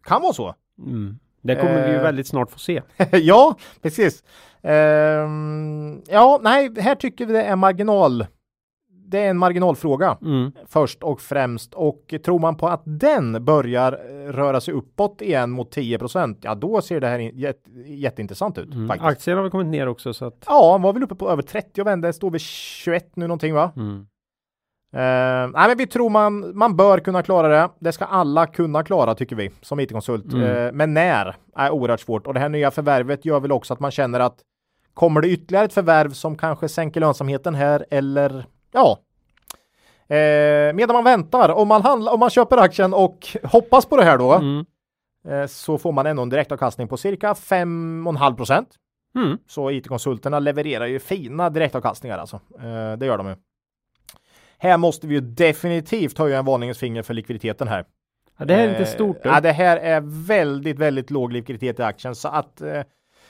kan 0.04 0.22
vara 0.22 0.34
så. 0.34 0.56
Mm. 0.80 1.20
Det 1.48 1.56
kommer 1.56 1.84
vi 1.86 1.90
ju 1.90 1.96
Eh. 1.96 2.04
väldigt 2.04 2.28
snart 2.28 2.52
få 2.52 2.60
se. 2.60 2.82
ja, 3.12 3.56
precis. 3.82 4.24
Ehm, 4.64 6.02
ja, 6.08 6.40
nej, 6.44 6.70
här 6.82 6.96
tycker 6.96 7.26
vi 7.26 7.34
det 7.34 7.44
är 7.44 7.56
marginal. 7.56 8.26
Det 9.08 9.20
är 9.20 9.30
en 9.30 9.38
marginalfråga 9.38 10.18
Mm. 10.22 10.52
först 10.68 11.04
och 11.04 11.22
främst 11.22 11.74
och 11.74 12.14
tror 12.26 12.40
man 12.40 12.58
på 12.58 12.68
att 12.68 12.82
den 12.86 13.46
börjar 13.46 13.92
eh, 13.94 14.32
röra 14.34 14.62
sig 14.62 14.74
uppåt 14.74 15.22
igen 15.22 15.52
mot 15.52 15.72
10 15.72 16.00
ja 16.42 16.56
då 16.56 16.82
ser 16.82 17.00
det 17.00 17.08
här 17.08 17.20
in, 17.20 17.38
jätte, 17.38 17.70
jätteintressant 17.86 18.58
ut 18.58 18.74
Mm. 18.74 18.88
faktiskt. 18.88 19.06
Aktien 19.08 19.38
har 19.38 19.44
väl 19.44 19.52
kommit 19.52 19.68
ner 19.68 19.88
också 19.88 20.14
så 20.14 20.26
att. 20.26 20.44
Ja, 20.48 20.72
han 20.72 20.82
var 20.82 20.94
väl 20.94 21.04
uppe 21.04 21.16
på 21.16 21.30
över 21.30 21.42
30 21.42 21.82
och 21.82 21.88
vände, 21.88 22.14
står 22.14 22.30
vid 22.32 22.42
21 22.42 23.12
nu 23.16 23.28
någonting 23.28 23.54
va? 23.54 23.72
Mm. 23.76 24.08
Eh, 24.96 25.48
nej, 25.54 25.68
men 25.68 25.78
vi 25.78 25.88
tror 25.88 26.10
man, 26.10 26.58
man 26.58 26.76
bör 26.76 27.00
kunna 27.00 27.24
klara 27.24 27.48
det. 27.48 27.70
Det 27.80 27.92
ska 27.92 28.06
alla 28.06 28.48
kunna 28.48 28.84
klara 28.84 29.16
tycker 29.16 29.36
vi 29.36 29.52
som 29.62 29.80
IT-konsult. 29.80 30.34
Mm. 30.34 30.66
Eh, 30.66 30.72
men 30.72 30.94
när 30.94 31.36
är 31.56 31.72
oerhört 31.72 32.00
svårt 32.00 32.28
och 32.28 32.34
det 32.34 32.40
här 32.40 32.50
nya 32.50 32.72
förvärvet 32.72 33.26
gör 33.26 33.40
väl 33.40 33.52
också 33.52 33.74
att 33.74 33.80
man 33.80 33.92
känner 33.92 34.20
att 34.20 34.40
kommer 34.94 35.22
det 35.22 35.28
ytterligare 35.28 35.66
ett 35.66 35.74
förvärv 35.74 36.10
som 36.12 36.38
kanske 36.38 36.70
sänker 36.70 37.00
lönsamheten 37.00 37.56
här 37.56 37.86
eller 37.92 38.46
ja. 38.72 38.98
Eh, 40.16 40.74
medan 40.74 40.94
man 40.94 41.04
väntar, 41.04 41.50
om 41.50 41.68
man, 41.68 41.82
handlar, 41.82 42.14
om 42.14 42.20
man 42.20 42.30
köper 42.30 42.58
aktien 42.58 42.94
och 42.94 43.28
hoppas 43.44 43.86
på 43.86 43.98
det 43.98 44.04
här 44.04 44.18
då, 44.18 44.34
Mm. 44.34 44.66
så 45.48 45.78
får 45.78 45.92
man 45.92 46.06
ändå 46.06 46.22
en 46.22 46.30
direktavkastning 46.30 46.88
på 46.88 46.98
cirka 46.98 47.34
5,5 47.34 48.36
procent. 48.36 48.70
Mm. 49.16 49.38
Så 49.48 49.72
IT-konsulterna 49.72 50.40
levererar 50.40 50.86
ju 50.86 51.00
fina 51.00 51.50
direktavkastningar 51.50 52.18
alltså. 52.18 52.40
Det 52.98 53.06
gör 53.06 53.18
de 53.18 53.28
ju. 53.28 53.36
Här 54.58 54.78
måste 54.78 55.08
vi 55.08 55.14
ju 55.16 55.22
definitivt 55.22 56.18
höja 56.18 56.40
en 56.40 56.46
varningens 56.46 56.78
finger 56.78 57.02
för 57.04 57.14
likviditeten 57.14 57.68
här. 57.68 57.86
Ja, 58.38 58.46
det 58.46 58.54
här 58.54 58.64
är 58.64 58.68
Eh, 58.68 58.72
inte 58.72 58.86
stort. 58.86 59.18
Ja, 59.24 59.42
det 59.42 59.52
här 59.52 59.78
är 59.78 60.02
väldigt, 60.28 60.80
väldigt 60.80 61.12
låg 61.12 61.34
likviditet 61.34 61.80
i 61.80 61.84
aktien 61.84 62.16
så 62.16 62.28
att 62.28 62.62
eh, 62.62 62.82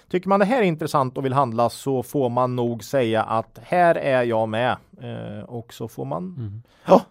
tycker 0.09 0.29
man 0.29 0.39
det 0.39 0.45
här 0.45 0.57
är 0.61 0.65
intressant 0.65 1.17
och 1.17 1.25
vill 1.25 1.33
handla 1.33 1.69
så 1.69 2.03
får 2.03 2.29
man 2.29 2.55
nog 2.55 2.83
säga 2.83 3.23
att 3.23 3.59
här 3.63 3.95
är 3.95 4.23
jag 4.23 4.49
med 4.49 4.77
eh, 5.01 5.43
och 5.43 5.73
så 5.73 5.87
får 5.87 6.05
man 6.05 6.23
Mm. 6.23 6.63
ja, 6.87 7.01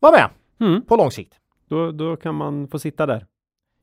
vara 0.00 0.12
med 0.12 0.30
Mm. 0.68 0.82
på 0.82 0.96
lång 0.96 1.10
sikt. 1.10 1.34
Då, 1.68 1.90
då 1.92 2.16
kan 2.16 2.34
man 2.34 2.68
få 2.68 2.78
sitta 2.78 3.06
där. 3.06 3.26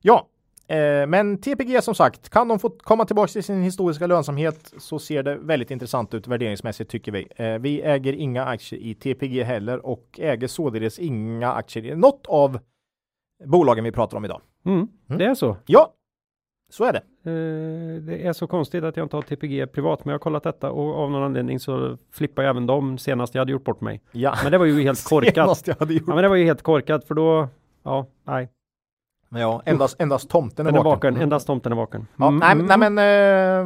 Ja, 0.01 0.27
eh, 0.67 1.07
men 1.07 1.37
TPG 1.37 1.81
som 1.83 1.95
sagt, 1.95 2.29
kan 2.29 2.47
de 2.47 2.59
få 2.59 2.69
komma 2.69 3.05
tillbaka 3.05 3.27
till 3.27 3.43
sin 3.43 3.63
historiska 3.63 4.07
lönsamhet 4.07 4.73
så 4.77 4.99
ser 4.99 5.23
det 5.23 5.35
väldigt 5.35 5.71
intressant 5.71 6.13
ut 6.13 6.27
värderingsmässigt 6.27 6.91
tycker 6.91 7.11
vi. 7.11 7.27
Eh, 7.35 7.57
vi 7.59 7.81
äger 7.81 8.13
inga 8.13 8.45
aktier 8.45 8.79
i 8.79 8.93
TPG 8.95 9.43
heller 9.43 9.85
och 9.85 10.19
äger 10.19 10.47
således 10.47 10.99
inga 10.99 11.53
aktier 11.53 11.85
i 11.85 11.95
något 11.95 12.25
av 12.27 12.59
bolagen 13.45 13.83
vi 13.83 13.91
pratar 13.91 14.17
om 14.17 14.25
idag. 14.25 14.41
Mm. 14.65 14.87
Mm. 15.07 15.19
Det 15.19 15.25
är 15.25 15.35
så. 15.35 15.57
Ja, 15.65 15.93
så 16.69 16.83
är 16.83 16.93
det. 16.93 17.01
Eh, 17.29 18.01
det 18.01 18.27
är 18.27 18.33
så 18.33 18.47
konstigt 18.47 18.83
att 18.83 18.97
jag 18.97 19.05
inte 19.05 19.15
har 19.17 19.21
TPG 19.21 19.67
privat, 19.67 20.05
men 20.05 20.11
jag 20.11 20.13
har 20.13 20.19
kollat 20.23 20.43
detta 20.43 20.71
och 20.71 20.95
av 20.95 21.11
någon 21.11 21.23
anledning 21.23 21.59
så 21.59 21.97
flippar 22.11 22.43
jag 22.43 22.49
även 22.49 22.65
dem 22.67 22.97
senast 22.97 23.35
jag 23.35 23.41
hade 23.41 23.51
gjort 23.51 23.63
bort 23.63 23.81
mig. 23.81 24.01
Ja, 24.11 24.35
Men 24.43 24.51
det 24.51 24.57
var 24.57 24.65
ju 24.65 24.81
helt 24.81 25.03
korkat. 25.09 25.33
senast 25.35 25.67
jag 25.67 25.75
hade 25.75 25.93
gjort. 25.93 26.03
Ja, 26.07 26.13
men 26.15 26.23
det 26.23 26.29
var 26.29 26.35
ju 26.35 26.45
helt 26.45 26.61
korkat 26.61 27.05
för 27.07 27.15
då, 27.15 27.47
ja, 27.83 28.05
nej, 28.23 28.49
Ja, 29.35 29.61
endast, 29.65 30.01
endast 30.01 30.29
tomten 30.29 30.67
är 30.67 30.71
vaken. 30.71 30.85
vaken. 30.85 31.17
Endast 31.17 31.47
tomten 31.47 31.71
är 31.71 31.75
vaken. 31.75 32.07
Ja, 32.15 32.27
Mm, 32.27 32.39
nej, 32.39 32.51
mm. 32.51 32.65
nej, 32.65 32.77
men, 32.77 32.97
eh, 32.97 33.03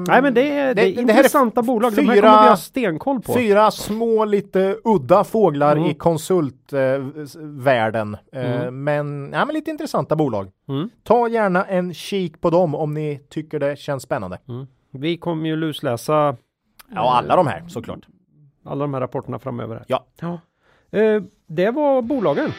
Nej 0.08 0.22
men 0.22 0.34
det 0.34 0.52
är, 0.52 0.76
det, 0.76 0.82
det- 0.82 0.92
det 0.92 1.02
här 1.14 1.20
är 1.20 1.24
intressanta 1.24 1.62
bolag. 1.62 1.96
De 1.96 2.02
här 2.08 2.16
fyra- 2.16 2.22
kommer 2.32 2.44
vi 2.44 2.50
ha 2.50 2.58
stenkoll 2.58 3.22
på. 3.22 3.34
Fyra 3.34 3.72
små 3.72 4.26
lite 4.26 4.78
udda 4.84 5.24
fåglar 5.24 5.76
Mm. 5.76 5.90
i 5.90 5.94
konsultvärlden. 5.94 8.18
Eh, 8.34 8.62
Mm. 8.62 8.84
men, 8.84 9.30
ja, 9.34 9.46
men 9.46 9.54
lite 9.54 9.72
intressanta 9.72 10.16
bolag. 10.16 10.52
Mm. 10.70 10.90
Ta 11.04 11.28
gärna 11.28 11.66
en 11.66 11.94
kik 11.94 12.42
på 12.42 12.50
dem 12.50 12.76
om 12.76 12.94
ni 12.94 13.20
tycker 13.30 13.60
det 13.60 13.80
känns 13.80 14.04
spännande. 14.04 14.38
Vi 14.92 15.18
kommer 15.18 15.50
ju 15.50 15.56
lusläsa 15.56 16.36
Ja, 16.96 17.16
alla 17.18 17.36
de 17.36 17.48
här 17.48 17.64
såklart. 17.68 18.00
alla 18.66 18.84
de 18.84 18.94
här 18.94 19.02
rapporterna 19.02 19.40
framöver. 19.40 19.76
Här. 19.76 19.86
Ja. 19.88 20.06
ja. 20.22 20.40
Eh, 21.00 21.22
det 21.48 21.72
var 21.72 22.02
bolagen. 22.02 22.52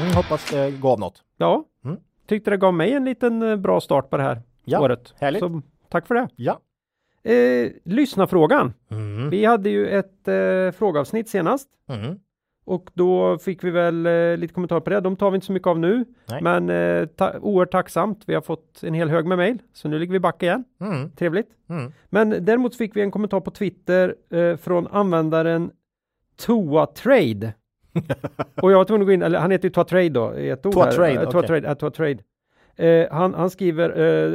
Mm, 0.00 0.12
hoppas 0.14 0.50
det 0.50 0.70
gav 0.80 1.00
något. 1.00 1.22
Ja, 1.36 1.64
Mm. 1.84 1.96
tyckte 2.28 2.50
det 2.50 2.56
gav 2.56 2.74
mig 2.74 2.92
en 2.92 3.04
liten 3.04 3.42
eh, 3.42 3.56
bra 3.56 3.80
start 3.80 4.10
på 4.10 4.16
det 4.16 4.22
här 4.22 4.42
Ja, 4.64 4.80
året. 4.80 5.14
härligt. 5.20 5.40
Så 5.40 5.62
tack 5.88 6.06
för 6.06 6.14
det. 6.14 6.28
Ja. 6.36 6.60
Eh, 7.32 7.70
lyssna 7.84 8.26
frågan. 8.26 8.72
Mm. 8.90 9.30
Vi 9.30 9.44
hade 9.44 9.70
ju 9.70 9.88
ett 9.88 10.28
eh, 10.28 10.70
frågeavsnitt 10.78 11.28
senast 11.28 11.68
Mm. 11.88 12.18
och 12.64 12.90
då 12.94 13.38
fick 13.38 13.64
vi 13.64 13.70
väl 13.70 14.06
eh, 14.06 14.36
lite 14.36 14.54
kommentarer 14.54 14.80
på 14.80 14.90
det. 14.90 15.00
De 15.00 15.16
tar 15.16 15.30
vi 15.30 15.34
inte 15.34 15.46
så 15.46 15.52
mycket 15.52 15.66
av 15.68 15.78
nu, 15.78 16.04
Nej. 16.28 16.42
men 16.42 16.70
eh, 16.70 17.06
ta- 17.06 17.38
oerhört 17.38 17.70
tacksamt. 17.72 18.22
Vi 18.26 18.34
har 18.34 18.42
fått 18.42 18.82
en 18.82 18.94
hel 18.94 19.10
hög 19.10 19.26
med 19.26 19.38
mejl, 19.38 19.58
så 19.72 19.88
nu 19.88 19.98
ligger 19.98 20.12
vi 20.12 20.20
back 20.20 20.42
igen. 20.42 20.64
Mm. 20.80 21.10
Trevligt. 21.10 21.48
Mm. 21.68 21.92
Men 22.06 22.30
däremot 22.44 22.76
fick 22.76 22.96
vi 22.96 23.00
en 23.00 23.10
kommentar 23.10 23.40
på 23.40 23.50
Twitter 23.50 24.14
eh, 24.30 24.56
från 24.56 24.86
användaren 24.86 25.70
Toa 26.36 26.86
Trade. 26.86 27.54
och 28.62 28.72
jag 28.72 28.78
var 28.78 28.84
tvungen 28.84 29.02
att 29.02 29.06
gå 29.06 29.12
in, 29.12 29.22
eller 29.22 29.38
han 29.38 29.50
heter 29.50 29.64
ju 29.68 29.72
Toa 29.72 29.84
Trade 29.84 30.08
då, 30.08 30.34
i 30.38 30.50
ett 30.50 30.66
ord 30.66 30.72
Toa 30.72 30.84
här. 30.84 30.92
Trade, 30.92 31.12
Eh, 31.12 31.74
Toa 31.74 31.88
okej. 31.88 32.16
Trade, 32.76 32.90
eh, 32.90 33.06
han, 33.12 33.34
han 33.34 33.50
skriver 33.50 33.88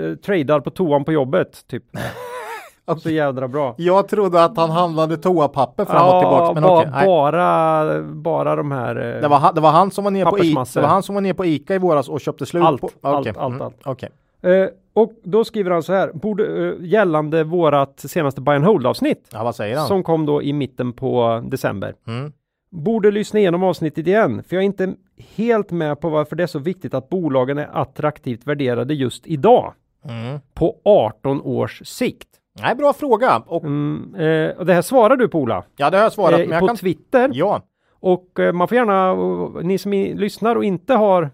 eh, 0.10 0.16
tradar 0.16 0.60
på 0.60 0.70
toan 0.70 1.04
på 1.04 1.12
jobbet, 1.12 1.68
typ. 1.68 1.84
Så 3.02 3.10
jädra 3.10 3.48
bra. 3.48 3.76
Jag 3.78 4.08
trodde 4.08 4.44
att 4.44 4.58
han 4.58 4.70
handlade 4.70 5.18
toapapper 5.18 5.86
fram 5.86 6.06
och 6.08 6.22
tillbaka. 6.22 6.54
Men 6.54 6.64
ba- 6.64 6.80
okej, 6.82 7.06
bara, 7.08 8.02
bara 8.04 8.56
de 8.56 8.72
här. 8.72 8.96
eh, 9.16 9.22
det, 9.22 9.28
var, 9.28 9.38
han- 9.38 9.56
det 9.56 9.62
var 9.62 9.72
han 9.72 9.92
som 9.92 10.04
var 10.04 10.12
nere 10.12 10.26
på 10.30 10.40
Ica. 10.40 10.66
Det 10.74 10.82
var 10.82 10.88
han 10.90 11.04
som 11.04 11.16
var 11.16 11.22
nere 11.22 11.34
på 11.34 11.46
Ica 11.46 11.76
i 11.76 11.78
våras 11.78 12.10
och 12.10 12.22
köpte 12.22 12.46
slut. 12.46 12.64
Allt, 12.64 12.82
på, 12.82 12.90
allt, 13.02 13.20
okej. 13.28 13.34
allt, 13.38 13.52
Mm, 13.54 13.62
allt. 13.62 13.76
Okej. 13.86 14.10
eh, 14.42 14.68
och 14.94 15.12
då 15.24 15.44
skriver 15.44 15.72
han 15.72 15.84
så 15.84 15.94
här, 15.94 16.12
borde, 16.14 16.68
eh, 16.68 16.74
gällande 16.80 17.44
vårat 17.44 18.00
senaste 18.00 18.42
buy 18.42 18.56
and 18.56 18.66
hold 18.66 18.88
avsnitt. 18.88 19.28
Ja, 19.34 19.44
vad 19.44 19.56
säger 19.56 19.78
han? 19.78 19.88
Som 19.88 20.04
kom 20.04 20.26
då 20.26 20.42
i 20.42 20.54
mitten 20.54 20.94
på 20.94 21.42
december. 21.46 21.94
Mm. 22.08 22.32
Borde 22.72 23.12
lyssna 23.12 23.40
igenom 23.40 23.64
avsnittet 23.64 24.08
igen, 24.08 24.44
för 24.44 24.56
jag 24.56 24.62
är 24.64 24.66
inte 24.66 24.94
helt 25.36 25.72
med 25.72 26.00
på 26.00 26.10
varför 26.10 26.36
det 26.36 26.44
är 26.44 26.48
så 26.48 26.60
viktigt 26.60 26.94
att 26.94 27.10
bolagen 27.10 27.58
är 27.58 27.70
attraktivt 27.82 28.48
värderade 28.48 28.94
just 28.94 29.28
idag. 29.28 29.74
Mm. 30.06 30.40
På 30.54 30.76
18 30.86 31.42
års 31.42 31.82
sikt. 31.88 32.28
Nej, 32.62 32.76
bra 32.76 32.94
fråga. 32.94 33.44
Och, 33.48 33.64
Mm, 33.64 34.16
eh, 34.16 34.58
och 34.58 34.66
det 34.66 34.74
här 34.74 34.82
svarar 34.82 35.16
du 35.18 35.28
på 35.28 35.40
Ola. 35.40 35.64
ja, 35.76 35.90
det 35.90 35.98
har 35.98 36.04
jag 36.04 36.14
svarat. 36.14 36.40
Eh, 36.40 36.46
jag 36.46 36.60
på 36.60 36.68
kan... 36.68 36.76
Twitter. 36.78 37.30
Ja. 37.34 37.62
Och 38.00 38.40
eh, 38.40 38.54
man 38.54 38.68
får 38.68 38.76
gärna, 38.78 39.12
och 39.12 39.66
ni 39.66 39.78
som 39.78 39.94
i, 39.94 40.14
lyssnar 40.14 40.56
och 40.56 40.66
inte 40.66 40.94
har 40.94 41.30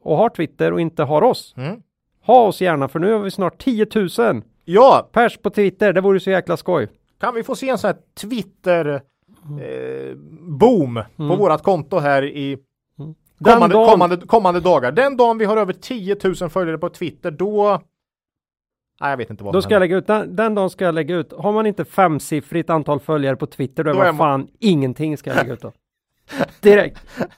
och 0.00 0.16
har 0.16 0.28
Twitter 0.28 0.72
och 0.72 0.80
inte 0.80 1.02
har 1.02 1.22
oss. 1.22 1.54
Mm. 1.56 1.82
Ha 2.26 2.46
oss 2.46 2.60
gärna 2.60 2.88
för 2.88 2.98
nu 2.98 3.12
har 3.12 3.18
vi 3.18 3.30
snart 3.30 3.62
10 3.64 3.86
000 4.18 4.42
Ja, 4.64 5.08
pers 5.12 5.38
på 5.38 5.50
Twitter. 5.50 5.92
Det 5.92 6.00
vore 6.00 6.20
så 6.20 6.30
jäkla 6.30 6.56
skoj. 6.56 6.88
kan 7.20 7.34
vi 7.34 7.42
få 7.42 7.54
se 7.56 7.68
en 7.68 7.78
sån 7.78 7.88
här 7.88 7.96
Twitter 8.20 9.02
eh, 9.60 10.16
boom 10.40 11.02
på 11.16 11.22
Mm. 11.22 11.38
vårat 11.38 11.62
konto 11.62 11.98
här 11.98 12.22
i 12.24 12.58
Den 13.38 13.54
kommande, 13.54 13.74
dagen- 13.76 13.88
kommande, 13.90 14.16
kommande 14.16 14.60
dagar. 14.60 14.92
Den 14.92 15.16
dagen 15.16 15.38
vi 15.38 15.44
har 15.44 15.56
över 15.56 15.72
10 15.72 16.16
000 16.40 16.50
följare 16.50 16.78
på 16.78 16.88
Twitter, 16.88 17.30
då... 17.30 17.82
Nej, 19.00 19.10
jag 19.10 19.16
vet 19.16 19.30
inte 19.30 19.44
vad 19.44 19.52
Då 19.54 19.62
ska 19.62 19.74
jag 19.74 19.80
lägga 19.80 19.96
ut, 19.96 20.06
den, 20.06 20.36
den 20.36 20.54
dagen 20.54 20.70
ska 20.70 20.84
jag 20.84 20.94
lägga 20.94 21.16
ut. 21.16 21.32
Har 21.32 21.52
man 21.52 21.66
inte 21.66 21.84
femsiffrigt 21.84 22.70
antal 22.70 23.00
följare 23.00 23.36
på 23.36 23.46
Twitter 23.46 23.84
då 23.84 23.90
är 23.90 23.94
Då 23.94 24.00
är 24.00 24.12
man- 24.12 24.16
fan 24.18 24.48
ingenting 24.58 25.16
ska 25.18 25.30
jag 25.30 25.36
lägga 25.36 25.52
ut 25.52 25.60
då. 25.60 25.72
Direkt. 26.60 27.00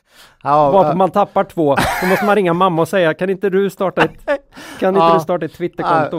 Ja, 0.46 0.90
att 0.90 0.96
man 0.96 1.10
tappar 1.10 1.44
två. 1.44 1.76
Då 2.00 2.06
måste 2.06 2.24
man 2.24 2.34
ringa 2.36 2.52
mamma 2.52 2.82
och 2.82 2.88
säga 2.88 3.14
kan 3.14 3.30
inte 3.30 3.50
du 3.50 3.70
starta 3.70 4.02
ett, 4.02 4.10
kan 4.80 4.96
inte 4.96 5.14
du 5.14 5.20
starta 5.20 5.44
ett 5.44 5.52
Twitterkonto? 5.54 6.16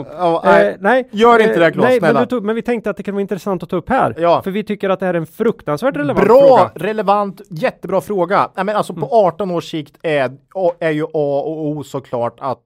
Eh, 0.48 0.74
nej. 0.80 1.08
Gör 1.10 1.38
inte 1.38 1.58
det, 1.58 1.70
Claes, 1.70 1.88
Nej, 1.88 2.00
men, 2.00 2.10
snälla. 2.10 2.20
du 2.20 2.26
tog, 2.26 2.44
men 2.44 2.54
vi 2.54 2.62
tänkte 2.62 2.90
att 2.90 2.96
det 2.96 3.02
kan 3.02 3.14
vara 3.14 3.20
intressant 3.20 3.62
att 3.62 3.68
ta 3.68 3.76
upp 3.76 3.88
här. 3.88 4.14
Ja. 4.18 4.42
För 4.42 4.50
vi 4.50 4.64
tycker 4.64 4.90
att 4.90 5.00
det 5.00 5.06
här 5.06 5.14
är 5.14 5.18
en 5.18 5.26
fruktansvärt 5.26 5.96
relevant 5.96 6.26
Bra, 6.26 6.38
fråga. 6.38 6.70
relevant, 6.74 7.40
jättebra 7.50 8.00
fråga. 8.00 8.50
Nej, 8.54 8.64
men 8.64 8.76
alltså 8.76 8.94
på 8.94 9.08
18 9.10 9.50
års 9.50 9.70
sikt 9.70 9.98
är, 10.02 10.30
är 10.78 10.90
ju 10.90 11.04
A 11.04 11.42
och 11.44 11.66
O 11.66 11.84
såklart 11.84 12.36
att 12.40 12.62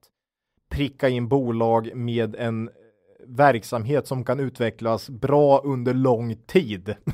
pricka 0.70 1.08
in 1.08 1.28
bolag 1.28 1.90
med 1.94 2.36
en 2.38 2.70
verksamhet 3.36 4.06
som 4.06 4.24
kan 4.24 4.40
utvecklas 4.40 5.10
bra 5.10 5.60
under 5.64 5.94
lång 5.94 6.34
tid. 6.46 6.94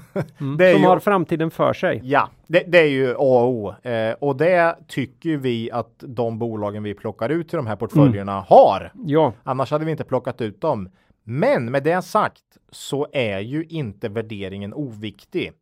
Mm. 0.40 0.56
Det 0.56 0.72
Som 0.72 0.82
ju- 0.82 0.88
har 0.88 0.98
framtiden 0.98 1.50
för 1.50 1.72
sig. 1.72 2.00
Ja, 2.04 2.30
det, 2.46 2.64
det 2.66 2.78
är 2.78 2.86
ju 2.88 3.10
A 3.10 3.16
och 3.18 3.48
O. 3.48 3.74
Eh, 3.88 4.12
och 4.20 4.36
det 4.36 4.76
tycker 4.88 5.36
vi 5.36 5.70
att 5.70 5.94
de 6.06 6.38
bolagen 6.38 6.82
vi 6.82 6.94
plockar 6.94 7.28
ut 7.28 7.48
till 7.48 7.56
de 7.56 7.66
här 7.66 7.76
portföljerna 7.76 8.40
har. 8.40 8.92
Ja, 9.06 9.32
Annars 9.42 9.70
hade 9.70 9.84
vi 9.84 9.90
inte 9.90 10.04
plockat 10.04 10.40
ut 10.40 10.60
dem. 10.60 10.88
Men 11.24 11.70
med 11.70 11.82
det 11.82 12.02
sagt 12.02 12.42
så 12.70 13.06
är 13.12 13.38
ju 13.38 13.64
inte 13.64 14.08
värderingen 14.08 14.74
oviktig. 14.74 15.52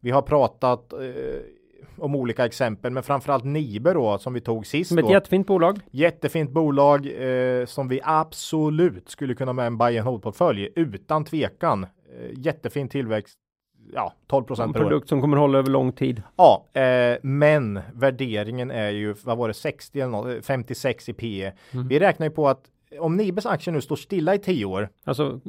Vi 0.00 0.10
har 0.10 0.22
pratat 0.22 0.92
eh, 0.92 0.98
om 1.98 2.14
olika 2.14 2.46
exempel, 2.46 2.92
men 2.92 3.02
framförallt 3.02 3.44
Nibe 3.44 3.92
då 3.92 4.18
som 4.18 4.32
vi 4.34 4.40
tog 4.40 4.66
sist. 4.66 4.88
som 4.88 4.98
ett 4.98 5.04
då. 5.04 5.10
jättefint 5.12 5.46
bolag. 5.46 5.78
Jättefint 5.90 6.50
bolag 6.50 7.06
eh, 7.06 7.66
som 7.66 7.88
vi 7.88 8.00
absolut 8.04 9.08
skulle 9.10 9.34
kunna 9.34 9.52
med 9.52 9.66
en 9.66 9.78
buy 9.78 9.98
and 9.98 10.06
hold 10.08 10.22
portfölj 10.22 10.68
utan 10.76 11.24
tvekan. 11.24 11.82
Eh, 11.84 11.88
jättefin 12.36 12.88
tillväxt. 12.88 13.38
Ja, 13.94 14.12
12 14.26 14.42
En 14.42 14.46
procent 14.46 14.72
per 14.72 14.80
år. 14.84 14.88
produkt 14.88 15.08
som 15.08 15.20
kommer 15.20 15.36
hålla 15.36 15.58
över 15.58 15.70
lång 15.70 15.92
tid. 15.92 16.22
Ja, 16.36 16.66
eh, 16.72 17.16
men 17.22 17.80
värderingen 17.94 18.70
är 18.70 18.90
ju, 18.90 19.14
vad 19.24 19.38
var 19.38 19.48
det, 19.48 19.54
60 19.54 20.00
eller 20.00 20.10
något, 20.10 20.44
56 20.46 21.08
i 21.08 21.12
PE. 21.12 21.52
Mm. 21.72 21.88
Vi 21.88 21.98
räknar 21.98 22.26
ju 22.26 22.30
på 22.30 22.48
att 22.48 22.60
om 23.00 23.16
Nibes 23.16 23.46
aktie 23.46 23.72
nu 23.72 23.80
står 23.80 23.96
stilla 23.96 24.34
i 24.34 24.38
10 24.38 24.64
år, 24.64 24.88
Alltså 25.04 25.40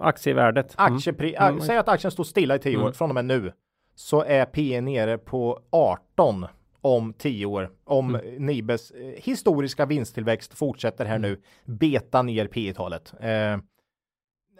aktievärdet. 0.00 0.74
Mm. 0.78 0.94
aktiepri, 0.94 1.34
Mm. 1.38 1.60
säg 1.60 1.76
att 1.78 1.88
aktien 1.88 2.10
står 2.10 2.24
stilla 2.24 2.54
i 2.56 2.58
10 2.58 2.76
år 2.76 2.80
Mm. 2.80 2.92
från 2.92 3.10
och 3.10 3.14
med 3.14 3.24
nu, 3.24 3.52
så 3.96 4.22
är 4.22 4.44
PE 4.44 4.80
nere 4.80 5.18
på 5.18 5.60
18 5.70 6.46
om 6.80 7.12
10 7.12 7.46
år. 7.46 7.70
Om 7.84 8.14
Mm. 8.14 8.46
Nibes 8.46 8.90
eh, 8.90 8.98
historiska 9.16 9.86
vinsttillväxt 9.86 10.54
fortsätter 10.54 11.04
här 11.04 11.18
nu, 11.18 11.40
beta 11.64 12.22
ner 12.22 12.46
PE-talet. 12.46 13.14
Eh, 13.20 13.58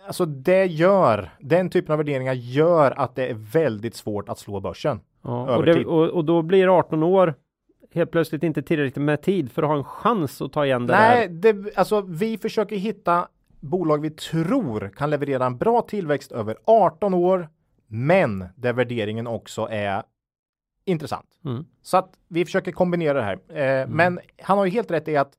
alltså 0.06 0.26
det 0.26 0.66
gör, 0.66 1.30
den 1.40 1.70
typen 1.70 1.92
av 1.92 1.98
värderingar 1.98 2.32
gör 2.32 2.90
att 2.90 3.14
det 3.14 3.26
är 3.26 3.34
väldigt 3.34 3.94
svårt 3.94 4.28
att 4.28 4.38
slå 4.38 4.60
börsen. 4.60 5.00
Ja, 5.22 5.56
och, 5.56 5.64
det, 5.64 5.84
och, 5.84 6.08
och 6.08 6.24
då 6.24 6.42
blir 6.42 6.78
18 6.78 7.02
år 7.02 7.34
helt 7.94 8.10
plötsligt 8.10 8.42
inte 8.42 8.62
tillräckligt 8.62 9.04
med 9.04 9.22
tid 9.22 9.52
för 9.52 9.62
att 9.62 9.68
ha 9.68 9.76
en 9.76 9.84
chans 9.84 10.42
att 10.42 10.52
ta 10.52 10.66
igen 10.66 10.86
det 10.86 10.94
Nej, 10.94 11.28
där. 11.28 11.52
det, 11.52 11.76
alltså 11.76 12.00
vi 12.00 12.38
försöker 12.38 12.76
hitta 12.76 13.28
bolag 13.60 14.00
vi 14.00 14.10
tror 14.10 14.92
kan 14.96 15.10
leverera 15.10 15.46
en 15.46 15.58
bra 15.58 15.82
tillväxt 15.82 16.32
över 16.32 16.56
18 16.64 17.14
år, 17.14 17.48
men 17.86 18.44
där 18.56 18.72
värderingen 18.72 19.26
också 19.26 19.68
är 19.70 20.02
intressant. 20.84 21.26
Mm. 21.44 21.64
Så 21.82 21.96
att 21.96 22.12
vi 22.28 22.44
försöker 22.44 22.72
kombinera 22.72 23.18
det 23.18 23.22
här. 23.24 23.82
Eh, 23.82 23.88
Men 23.88 24.20
han 24.42 24.58
har 24.58 24.64
ju 24.64 24.70
helt 24.70 24.90
rätt 24.90 25.08
i 25.08 25.16
att 25.16 25.32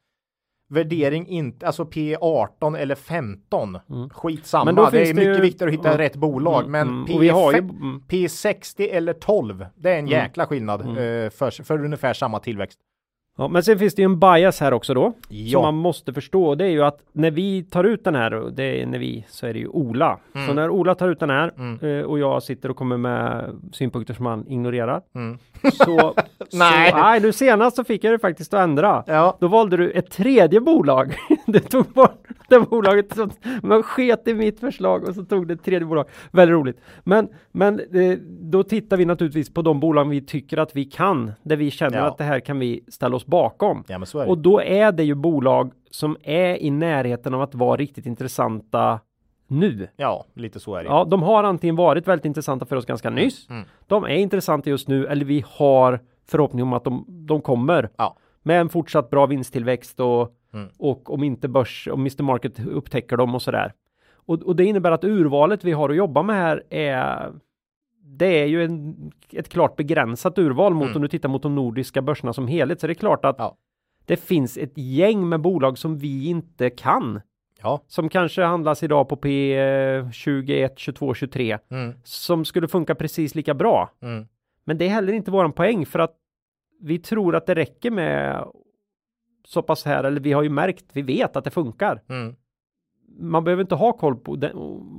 värdering 0.69 1.27
inte, 1.27 1.67
alltså 1.67 1.85
P 1.85 2.17
18 2.21 2.75
eller 2.75 2.95
15, 2.95 3.77
Mm. 3.89 4.09
skitsamma. 4.09 4.65
Men 4.65 4.75
det 4.75 4.81
är 5.09 5.13
mycket 5.13 5.37
ju- 5.37 5.41
viktigare 5.41 5.69
att 5.69 5.73
hitta 5.79 5.91
ja. 5.91 5.97
rätt 5.97 6.15
bolag, 6.15 6.59
Mm, 6.59 6.71
men 6.71 6.87
mm. 6.87 7.05
P, 7.05 7.13
ju, 7.13 7.29
mm, 7.59 8.03
P 8.07 8.29
60 8.29 8.89
eller 8.89 9.13
12, 9.13 9.65
det 9.75 9.91
är 9.91 9.99
en 9.99 10.07
jäkla 10.07 10.45
skillnad 10.45 10.81
Mm. 10.81 10.97
eh, 10.97 11.29
för, 11.29 11.63
för 11.63 11.85
ungefär 11.85 12.13
samma 12.13 12.39
tillväxt. 12.39 12.79
Ja, 13.37 13.47
men 13.47 13.63
sen 13.63 13.79
finns 13.79 13.95
det 13.95 14.01
ju 14.01 14.05
en 14.05 14.19
bias 14.19 14.59
här 14.59 14.73
också 14.73 14.93
då. 14.93 15.13
Ja. 15.29 15.51
Som 15.51 15.61
man 15.61 15.75
måste 15.75 16.13
förstå. 16.13 16.55
Det 16.55 16.65
är 16.65 16.69
ju 16.69 16.83
att 16.83 16.99
när 17.11 17.31
vi 17.31 17.63
tar 17.63 17.83
ut 17.83 18.03
den 18.03 18.15
här, 18.15 18.51
det 18.55 18.81
är 18.81 18.85
när 18.85 18.99
vi, 18.99 19.25
så 19.29 19.47
är 19.47 19.53
det 19.53 19.59
ju 19.59 19.67
Ola. 19.67 20.19
Så 20.47 20.53
när 20.53 20.69
Ola 20.69 20.95
tar 20.95 21.09
ut 21.09 21.19
den 21.19 21.29
här 21.29 21.51
Mm. 21.57 21.79
eh, 21.99 22.05
och 22.05 22.19
jag 22.19 22.43
sitter 22.43 22.69
och 22.71 22.77
kommer 22.77 22.97
med 22.97 23.45
synpunkter 23.73 24.13
som 24.13 24.25
han 24.25 24.47
ignorerar. 24.47 25.01
Mm. 25.15 25.37
Så, 25.73 26.13
Nej. 26.53 26.91
så, 26.91 26.97
nej, 26.97 27.19
nu 27.19 27.31
senast 27.31 27.75
så 27.75 27.83
fick 27.83 28.03
jag 28.03 28.13
det 28.13 28.19
faktiskt 28.19 28.53
att 28.53 28.59
ändra. 28.63 29.03
Ja. 29.07 29.37
Då 29.39 29.47
valde 29.47 29.77
du 29.77 29.91
ett 29.91 30.11
tredje 30.11 30.61
bolag. 30.61 31.15
Du 31.45 31.59
tog 31.59 31.85
bort 31.85 32.27
det 32.49 32.59
bolaget 32.59 33.15
som 33.15 33.29
man 33.63 33.83
sket 33.83 34.27
i 34.27 34.33
mitt 34.33 34.59
förslag 34.59 35.07
och 35.07 35.15
så 35.15 35.23
tog 35.25 35.47
det 35.47 35.53
ett 35.53 35.63
tredje 35.63 35.85
bolag. 35.85 36.05
Väldigt 36.31 36.53
roligt. 36.53 36.81
Men, 37.03 37.29
men 37.51 37.79
eh, 37.79 38.17
då 38.41 38.63
tittar 38.63 38.97
vi 38.97 39.05
naturligtvis 39.05 39.53
på 39.53 39.61
de 39.61 39.79
bolag 39.79 40.09
vi 40.09 40.21
tycker 40.21 40.57
att 40.57 40.75
vi 40.75 40.85
kan, 40.85 41.31
där 41.43 41.55
vi 41.55 41.71
känner 41.71 41.97
Ja. 41.97 42.03
att 42.03 42.17
det 42.17 42.23
här 42.23 42.39
kan 42.39 42.59
vi 42.59 42.83
ställa 42.87 43.15
oss 43.15 43.25
bakom. 43.25 43.83
Ja, 43.87 43.97
men 43.97 44.05
så 44.07 44.19
är 44.19 44.23
det. 44.23 44.29
Och 44.31 44.37
då 44.37 44.61
är 44.61 44.91
det 44.91 45.03
ju 45.03 45.15
bolag 45.15 45.71
som 45.91 46.17
är 46.23 46.55
i 46.63 46.69
närheten 46.71 47.33
av 47.33 47.41
att 47.41 47.55
vara 47.55 47.77
riktigt 47.77 48.05
intressanta 48.05 48.99
nu. 49.47 49.87
Ja, 49.97 50.25
lite 50.33 50.59
så 50.59 50.75
är 50.75 50.83
det. 50.83 50.89
Ja, 50.89 51.05
de 51.05 51.23
har 51.23 51.43
antingen 51.43 51.75
varit 51.75 52.07
väldigt 52.07 52.25
intressanta 52.25 52.65
för 52.65 52.75
oss 52.75 52.85
ganska 52.85 53.09
nyss. 53.09 53.49
Mm. 53.49 53.63
De 53.87 54.03
är 54.03 54.09
intressanta 54.15 54.69
just 54.69 54.87
nu 54.87 55.05
eller 55.05 55.25
vi 55.25 55.43
har 55.47 55.99
förhoppning 56.27 56.63
om 56.63 56.73
att 56.73 56.83
de, 56.83 57.05
de 57.07 57.41
kommer. 57.41 57.89
Ja. 57.97 58.17
Med 58.43 58.61
en 58.61 58.69
fortsatt 58.69 59.09
bra 59.09 59.25
vinsttillväxt 59.25 59.99
och, 59.99 60.33
Mm. 60.53 60.69
och 60.77 61.13
om 61.13 61.23
inte 61.23 61.47
börs, 61.47 61.87
om 61.91 61.99
Mr 61.99 62.23
Market 62.23 62.59
upptäcker 62.67 63.17
dem 63.17 63.35
och 63.35 63.41
sådär. 63.41 63.73
Och, 64.13 64.41
och 64.43 64.55
det 64.55 64.65
innebär 64.65 64.91
att 64.91 65.03
urvalet 65.03 65.63
vi 65.63 65.71
har 65.71 65.89
att 65.89 65.95
jobba 65.95 66.23
med 66.23 66.35
här 66.35 66.63
är 66.69 67.31
det 68.03 68.41
är 68.41 68.45
ju 68.45 68.63
en, 68.63 69.11
ett 69.31 69.49
klart 69.49 69.75
begränsat 69.75 70.37
urval 70.37 70.73
mot 70.73 70.83
Mm. 70.85 70.95
om 70.95 71.01
du 71.01 71.07
tittar 71.07 71.29
mot 71.29 71.41
de 71.43 71.55
nordiska 71.55 72.01
börserna 72.01 72.33
som 72.33 72.47
helhet. 72.47 72.79
Så 72.81 72.87
det 72.87 72.93
är 72.93 72.95
klart 72.95 73.25
att 73.25 73.35
Ja. 73.39 73.55
det 74.05 74.15
finns 74.17 74.57
ett 74.57 74.77
gäng 74.77 75.29
med 75.29 75.41
bolag 75.41 75.77
som 75.77 75.97
vi 75.97 76.27
inte 76.27 76.69
kan. 76.69 77.21
Ja. 77.61 77.81
Som 77.87 78.09
kanske 78.09 78.43
handlas 78.43 78.83
idag 78.83 79.09
på 79.09 79.15
P 79.15 79.55
21, 80.13 80.73
22, 80.79 81.13
23. 81.13 81.57
Mm. 81.71 81.93
Som 82.03 82.45
skulle 82.45 82.67
funka 82.67 82.95
precis 82.95 83.35
lika 83.35 83.53
bra. 83.53 83.89
Mm. 84.01 84.27
Men 84.67 84.77
det 84.77 84.85
är 84.85 84.89
heller 84.89 85.13
inte 85.13 85.31
våran 85.31 85.53
poäng 85.53 85.85
för 85.85 85.99
att 85.99 86.15
vi 86.81 86.99
tror 86.99 87.35
att 87.35 87.45
det 87.45 87.55
räcker 87.55 87.91
med 87.91 88.45
så 89.45 89.61
pass 89.61 89.85
här, 89.85 90.03
eller 90.03 90.21
vi 90.21 90.33
har 90.33 90.43
ju 90.43 90.49
märkt, 90.49 90.85
vi 90.93 91.01
vet 91.01 91.35
att 91.35 91.43
det 91.43 91.51
funkar. 91.51 92.01
Mm. 92.09 92.35
Man 93.19 93.43
behöver 93.43 93.61
inte 93.61 93.75
ha 93.75 93.93
koll 93.93 94.15
på, 94.15 94.35
den, 94.35 94.51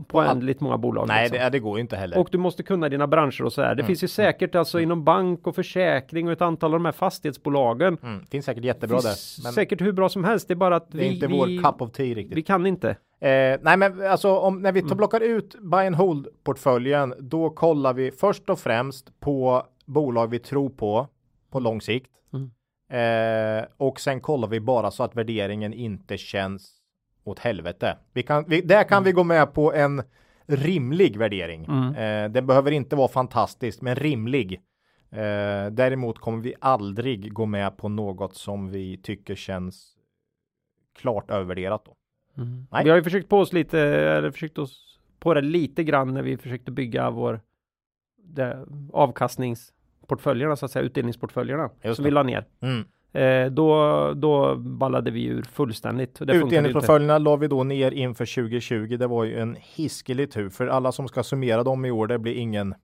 på 0.09 0.21
allt. 0.21 0.29
oändligt 0.31 0.61
många 0.61 0.79
bolag. 0.79 1.09
Nej, 1.09 1.23
liksom. 1.23 1.39
det, 1.45 1.51
det 1.51 1.59
går 1.59 1.79
inte 1.81 1.97
heller. 1.97 2.19
Och 2.19 2.29
du 2.33 2.39
måste 2.39 2.63
kunna 2.63 2.89
dina 2.89 3.07
branscher 3.07 3.43
och 3.45 3.53
så 3.53 3.63
här. 3.63 3.69
Det 3.75 3.81
Mm. 3.83 3.87
finns 3.87 4.05
ju 4.05 4.09
säkert 4.09 4.55
alltså 4.55 4.81
inom 4.81 5.05
bank 5.05 5.47
och 5.47 5.55
försäkring 5.55 6.27
och 6.27 6.33
ett 6.33 6.43
antal 6.43 6.75
av 6.75 6.81
de 6.81 6.85
här 6.85 6.93
fastighetsbolagen. 6.93 7.99
Mm. 8.03 8.27
Finns 8.27 8.45
säkert 8.47 8.65
jättebra 8.65 9.01
finns 9.01 9.37
där. 9.37 9.43
Men 9.45 9.53
säkert 9.53 9.81
hur 9.81 9.93
bra 9.93 10.09
som 10.09 10.25
helst. 10.25 10.49
Det 10.49 10.55
är 10.55 10.57
bara 10.57 10.77
att 10.77 10.91
det 10.93 10.99
är 10.99 11.01
vi, 11.03 11.15
inte 11.15 11.27
vi, 11.27 11.39
vår 11.39 11.63
cup 11.73 11.83
of 11.83 11.93
tea 11.93 12.15
riktigt. 12.15 12.37
vi 12.39 12.43
kan 12.43 12.67
inte. 12.67 12.89
Eh, 13.21 13.59
nej, 13.63 13.77
men 13.77 14.07
alltså 14.07 14.39
om, 14.39 14.63
när 14.63 14.73
vi 14.73 14.81
Mm. 14.81 14.89
tar 14.89 14.97
plockar 14.97 15.21
ut 15.21 15.57
buy 15.61 15.87
and 15.87 15.97
hold 15.97 16.29
portföljen, 16.45 17.15
då 17.21 17.51
kollar 17.51 17.93
vi 17.95 18.11
först 18.11 18.51
och 18.51 18.59
främst 18.59 19.21
på 19.21 19.63
bolag 19.87 20.27
vi 20.31 20.39
tror 20.39 20.71
på 20.71 21.07
på 21.51 21.61
lång 21.61 21.81
sikt. 21.81 22.11
Mm. 22.33 22.51
Eh, 22.91 23.65
och 23.77 24.01
sen 24.01 24.21
kollar 24.21 24.49
vi 24.49 24.61
bara 24.61 24.91
så 24.91 25.03
att 25.03 25.17
värderingen 25.17 25.73
inte 25.73 26.19
känns 26.19 26.75
åt 27.29 27.39
helvete. 27.39 27.97
Vi 28.13 28.23
kan, 28.23 28.45
vi, 28.49 28.61
där 28.61 28.85
kan 28.85 29.05
vi 29.05 29.13
gå 29.13 29.25
med 29.25 29.55
på 29.55 29.73
en 29.73 30.03
rimlig 30.47 31.17
värdering. 31.17 31.65
Mm. 31.65 31.95
Eh, 31.95 32.31
den 32.33 32.47
behöver 32.47 32.71
inte 32.71 32.97
vara 32.97 33.09
fantastisk, 33.09 33.81
men 33.81 33.95
rimlig. 33.95 34.61
Eh, 35.11 35.71
däremot 35.71 36.19
kommer 36.19 36.43
vi 36.43 36.55
aldrig 36.61 37.33
gå 37.33 37.47
med 37.47 37.77
på 37.77 37.89
något 37.89 38.35
som 38.35 38.71
vi 38.71 38.97
tycker 38.97 39.35
känns 39.35 39.97
klart 40.99 41.31
övervärderat. 41.31 41.85
Då. 41.85 41.97
Nej. 42.71 42.85
Vi 42.85 42.91
har 42.91 42.97
ju 42.97 43.03
försökt 43.03 43.29
på 43.29 43.39
oss 43.39 43.53
lite, 43.53 43.81
eller 43.81 44.31
försökt 44.31 44.59
oss 44.59 44.99
på 45.19 45.35
det 45.35 45.41
lite 45.41 45.85
grann 45.85 46.15
när 46.15 46.23
vi 46.23 46.37
försökte 46.37 46.71
bygga 46.71 47.11
vår 47.11 47.41
det, 48.17 48.67
avkastningsportföljerna 48.93 50.57
så 50.57 50.65
att 50.65 50.71
säga, 50.71 50.85
utdelningsportföljerna 50.85 51.71
Just 51.83 51.97
som 51.97 52.03
det. 52.03 52.09
vi 52.09 52.15
la 52.15 52.23
ner. 52.23 52.45
Mm. 52.61 52.85
Eh, 53.13 53.47
då, 53.47 54.13
då 54.17 54.57
ballade 54.57 55.11
vi 55.11 55.25
ur 55.25 55.43
fullständigt. 55.43 56.19
Det. 56.21 56.33
Utdelningsportföljerna 56.35 57.19
la 57.19 57.37
vi 57.37 57.47
då 57.49 57.65
ner 57.65 57.91
inför 57.91 58.27
2020. 58.35 58.97
Det 58.97 59.07
var 59.07 59.25
ju 59.25 59.39
en 59.39 59.57
hiskelig 59.61 60.31
tur 60.33 60.51
för 60.51 60.67
alla 60.67 60.93
som 60.93 61.09
ska 61.09 61.23
summera 61.23 61.63
dem 61.63 61.85
i 61.85 61.91
år. 61.91 62.07
Det 62.07 62.19
blir 62.19 62.35
ingen. 62.35 62.75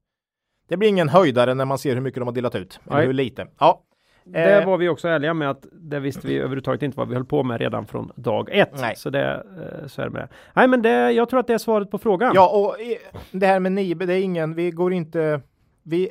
Det 0.69 0.77
blir 0.77 0.89
ingen 0.89 1.09
höjdare 1.09 1.55
när 1.55 1.65
man 1.65 1.79
ser 1.79 1.95
hur 1.95 2.01
mycket 2.01 2.21
de 2.21 2.27
har 2.29 2.33
delat 2.35 2.55
ut. 2.55 2.81
Eller 2.87 2.97
Nej. 2.97 3.07
hur 3.07 3.13
lite. 3.13 3.47
Ja, 3.59 3.81
Det 4.25 4.61
Eh. 4.61 4.67
var 4.67 4.79
vi 4.79 4.89
också 4.89 5.09
ärliga 5.09 5.35
med 5.35 5.51
att 5.51 5.67
det 5.73 6.01
visste 6.01 6.27
vi 6.27 6.37
överhuvudtaget 6.39 6.83
inte 6.83 6.99
vad 6.99 7.09
vi 7.09 7.15
höll 7.15 7.25
på 7.25 7.43
med 7.43 7.61
redan 7.61 7.87
från 7.87 8.13
dag 8.17 8.49
ett. 8.53 8.81
Nej. 8.81 8.97
Så 8.97 9.11
det 9.11 9.45
eh, 9.81 9.87
så 9.87 10.01
är 10.03 10.07
det 10.07 10.11
med 10.13 10.23
det. 10.23 10.29
Nej, 10.55 10.69
men 10.69 10.83
det, 10.83 11.11
jag 11.13 11.29
tror 11.29 11.41
att 11.41 11.47
det 11.47 11.55
är 11.55 11.59
svaret 11.59 11.91
på 11.91 11.99
frågan. 11.99 12.33
ja, 12.35 12.49
och 12.51 12.81
eh, 12.81 12.97
det 13.31 13.47
här 13.47 13.61
med 13.61 13.73
Nibe, 13.73 14.07
det 14.07 14.15
är 14.15 14.23
ingen. 14.23 14.55
Vi 14.55 14.71
går 14.71 14.93
inte. 14.93 15.41
Vi 15.83 16.11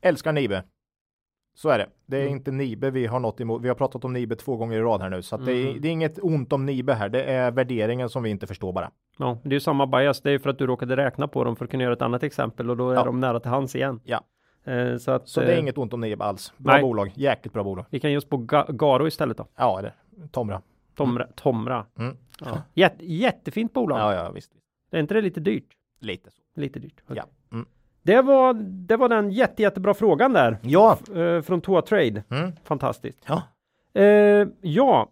älskar 0.00 0.32
Nibe. 0.32 0.62
Så 1.54 1.68
är 1.68 1.78
det. 1.78 1.86
Det 2.10 2.16
är 2.16 2.22
Mm. 2.22 2.32
inte 2.36 2.50
Nibe 2.50 2.90
vi 2.90 3.06
har 3.06 3.20
något 3.20 3.40
emot. 3.40 3.62
Vi 3.62 3.68
har 3.68 3.74
pratat 3.74 4.04
om 4.04 4.12
Nibe 4.12 4.36
två 4.36 4.56
gånger 4.56 4.76
i 4.78 4.80
rad 4.80 5.00
här 5.02 5.10
nu, 5.10 5.22
så 5.22 5.36
att 5.36 5.46
det, 5.46 5.52
är, 5.52 5.66
Mm. 5.68 5.80
det 5.80 5.88
är 5.88 5.92
inget 5.92 6.18
ont 6.22 6.52
om 6.52 6.66
Nibe 6.66 6.94
här. 6.94 7.08
Det 7.08 7.22
är 7.22 7.50
värderingen 7.50 8.08
som 8.08 8.22
vi 8.22 8.30
inte 8.30 8.46
förstår 8.46 8.72
bara. 8.72 8.90
Ja, 9.18 9.38
det 9.42 9.48
är 9.48 9.54
ju 9.54 9.60
samma 9.60 9.86
bias. 9.86 10.20
Det 10.20 10.28
är 10.30 10.32
ju 10.32 10.38
för 10.38 10.50
att 10.50 10.58
du 10.58 10.66
råkade 10.66 10.96
räkna 10.96 11.28
på 11.28 11.44
dem 11.44 11.56
för 11.56 11.64
att 11.64 11.70
kunna 11.70 11.82
göra 11.82 11.92
ett 11.92 12.02
annat 12.02 12.22
exempel 12.22 12.70
och 12.70 12.76
då 12.76 12.90
är 12.90 12.94
Ja. 12.94 13.04
de 13.04 13.20
nära 13.20 13.40
till 13.40 13.50
hands 13.50 13.76
igen. 13.76 14.00
Ja. 14.04 14.20
Eh, 14.64 14.96
så 14.96 15.10
att, 15.10 15.28
Så 15.28 15.40
det 15.40 15.46
är 15.46 15.52
eh, 15.52 15.58
inget 15.60 15.78
ont 15.78 15.92
om 15.92 16.00
Nibe 16.00 16.24
alls. 16.24 16.52
Bra 16.56 16.72
nej. 16.72 16.82
bolag, 16.82 17.12
jäkligt 17.14 17.52
bra 17.52 17.64
bolag. 17.64 17.84
Vi 17.90 18.00
kan 18.00 18.16
oss 18.16 18.24
på 18.28 18.36
Ga- 18.36 18.72
Garo 18.76 19.06
istället 19.06 19.36
då. 19.36 19.46
Ja, 19.56 19.78
eller 19.78 19.94
Tomra. 20.30 20.62
Tomra. 20.94 21.26
Tomra. 21.34 21.86
Mm. 21.98 22.16
Ja. 22.40 22.62
Jätte, 22.74 23.04
jättefint 23.12 23.72
bolag. 23.72 23.98
Ja, 23.98 24.14
ja, 24.14 24.30
visst. 24.30 24.52
Är 24.90 25.00
inte 25.00 25.14
det 25.14 25.20
lite 25.20 25.40
dyrt? 25.40 25.68
Lite 26.00 26.30
så. 26.30 26.42
Lite 26.60 26.78
dyrt. 26.78 27.00
Okej. 27.04 27.16
Ja. 27.16 27.24
Det 28.08 28.22
var, 28.22 28.54
det 28.88 28.96
var 28.96 29.08
den 29.08 29.30
jätte, 29.30 29.62
jättebra 29.62 29.94
frågan 29.94 30.32
där. 30.32 30.58
Ja. 30.62 30.98
Eh, 31.16 31.42
från 31.42 31.60
Toa 31.60 31.82
Trade. 31.82 32.22
Mm. 32.30 32.52
Fantastiskt. 32.64 33.18
Ja. 33.26 33.42
Eh, 34.02 34.48
ja. 34.60 35.08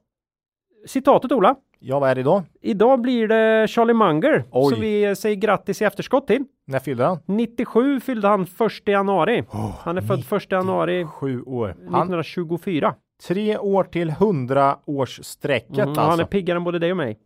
Citatet 0.86 1.32
Ola. 1.32 1.57
Ja, 1.78 1.99
vad 1.99 2.11
är 2.11 2.14
det 2.14 2.20
idag? 2.20 2.42
Idag 2.61 3.01
blir 3.01 3.28
det 3.28 3.68
Charlie 3.68 3.94
Munger 3.94 4.44
Oj. 4.51 4.72
som 4.72 4.80
vi 4.80 5.16
säger 5.16 5.36
grattis 5.36 5.82
i 5.82 5.84
efterskott 5.84 6.26
till. 6.26 6.44
När 6.66 6.78
fyllde 6.78 7.05
han? 7.05 7.18
97 7.26 8.01
fyllde 8.01 8.28
han 8.28 8.42
1 8.42 8.49
januari. 8.88 9.44
han 9.80 9.97
är 9.97 10.03
född 10.03 10.24
1 10.32 10.51
januari 10.53 11.05
Sju 11.05 11.42
år. 11.42 11.66
Han, 11.68 11.78
1924. 11.78 12.94
tre 13.26 13.59
år 13.59 13.84
till 13.84 14.11
hundra 14.11 14.76
års 14.84 15.20
strecket 15.24 15.76
Mm, 15.78 15.88
alltså. 15.88 16.01
Han 16.03 16.20
är 16.20 16.24
piggare 16.24 16.57
än 16.57 16.64
både 16.64 16.78
dig 16.78 16.90
och 16.90 16.97
mig. 16.97 17.18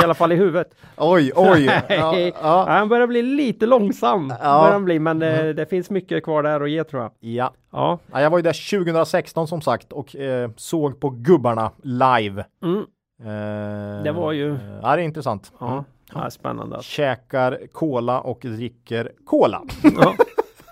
I 0.00 0.04
alla 0.04 0.14
fall 0.14 0.32
i 0.32 0.34
huvudet. 0.36 0.74
Oj, 0.96 1.32
oj. 1.36 1.64
ja, 1.88 2.16
ja. 2.18 2.64
Han 2.68 2.88
börjar 2.88 3.06
bli 3.06 3.22
lite 3.22 3.66
långsam. 3.66 4.34
Ja. 4.42 4.62
Börjar 4.66 4.80
bli, 4.80 4.98
men 4.98 5.22
eh, 5.22 5.44
det 5.48 5.66
finns 5.66 5.90
mycket 5.90 6.24
kvar 6.24 6.42
där 6.42 6.60
att 6.60 6.70
ge 6.70 6.84
tror 6.84 7.02
jag. 7.02 7.12
ja. 7.20 7.52
Ja. 7.72 7.98
Ja, 8.12 8.20
jag 8.20 8.30
var 8.30 8.38
ju 8.38 8.42
där 8.42 8.70
2016 8.84 9.48
som 9.48 9.60
sagt 9.60 9.92
och 9.92 10.16
eh, 10.16 10.50
såg 10.56 11.00
på 11.00 11.10
gubbarna 11.10 11.70
live. 11.82 12.44
Mm. 12.62 12.78
Eh, 13.22 14.02
Det 14.02 14.12
var 14.12 14.32
ju- 14.32 14.54
eh, 14.54 14.60
Ja, 14.82 14.96
det 14.96 15.02
är 15.02 15.04
intressant. 15.04 15.52
Ja, 15.60 15.84
ja 16.14 16.30
spännande. 16.30 16.76
alltså. 16.76 16.90
Käkar 16.90 17.58
cola 17.72 18.20
och 18.20 18.38
dricker 18.42 19.12
cola. 19.26 19.62
Ja. 19.82 20.14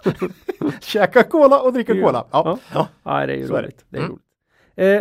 Käkar 0.80 1.22
cola 1.22 1.60
och 1.60 1.72
dricker 1.72 2.02
cola. 2.02 2.24
Ja. 2.30 2.58
Ja. 2.74 2.86
Det 3.04 3.10
är 3.10 3.36
ju 3.36 3.46
det. 3.46 3.52
roligt. 3.62 3.84
Det 3.88 3.96
är 3.98 4.00
Mm. 4.02 4.12
roligt. 4.12 4.24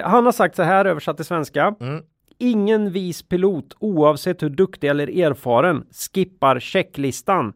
Eh, 0.03 0.09
han 0.09 0.25
har 0.25 0.31
sagt 0.31 0.55
så 0.55 0.63
här 0.63 0.85
översatt 0.85 1.15
till 1.15 1.25
svenska. 1.25 1.75
Mm. 1.79 2.03
Ingen 2.37 2.91
vis 2.91 3.23
pilot 3.23 3.73
oavsett 3.79 4.43
hur 4.43 4.49
duktig 4.49 4.87
eller 4.89 5.19
erfaren 5.19 5.85
skippar 6.13 6.59
checklistan. 6.59 7.53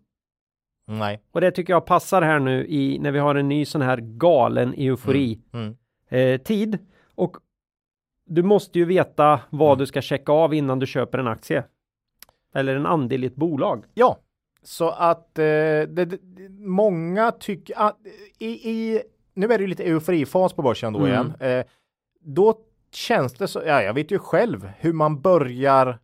Nej. 0.87 1.21
Och 1.31 1.41
det 1.41 1.51
tycker 1.51 1.73
jag 1.73 1.85
passar 1.85 2.21
här 2.21 2.39
nu 2.39 2.67
i 2.67 2.99
när 2.99 3.11
vi 3.11 3.19
har 3.19 3.35
en 3.35 3.49
ny 3.49 3.65
sån 3.65 3.81
här 3.81 3.97
galen 3.97 4.73
eufori 4.77 5.39
Mm. 5.53 5.75
eh, 6.09 6.41
tid. 6.41 6.77
Och 7.15 7.37
du 8.25 8.43
måste 8.43 8.79
ju 8.79 8.85
veta 8.85 9.39
vad 9.49 9.69
Mm. 9.69 9.77
du 9.79 9.85
ska 9.85 10.01
checka 10.01 10.31
av 10.31 10.53
innan 10.53 10.79
du 10.79 10.85
köper 10.87 11.17
en 11.17 11.27
aktie. 11.27 11.63
Eller 12.55 12.75
en 12.75 12.85
andel 12.85 13.23
i 13.23 13.27
ett 13.27 13.35
bolag. 13.35 13.85
Ja, 13.93 14.17
så 14.63 14.89
att 14.89 15.39
eh, 15.39 15.43
det, 15.43 15.85
det, 15.87 16.19
många 16.59 17.31
tycker 17.31 17.73
att 17.79 17.97
i, 18.39 18.47
i, 18.71 19.01
nu 19.33 19.45
är 19.53 19.57
det 19.57 19.61
ju 19.61 19.67
lite 19.67 19.83
euforifas 19.83 20.53
på 20.53 20.61
börsen 20.61 20.93
då 20.93 20.99
Mm. 20.99 21.11
igen. 21.11 21.33
Eh, 21.39 21.65
då 22.19 22.57
känns 22.95 23.33
det 23.33 23.47
så, 23.47 23.61
ja, 23.65 23.81
jag 23.81 23.93
vet 23.93 24.11
ju 24.11 24.19
själv 24.19 24.71
hur 24.77 24.93
man 24.93 25.21
börjar 25.21 25.99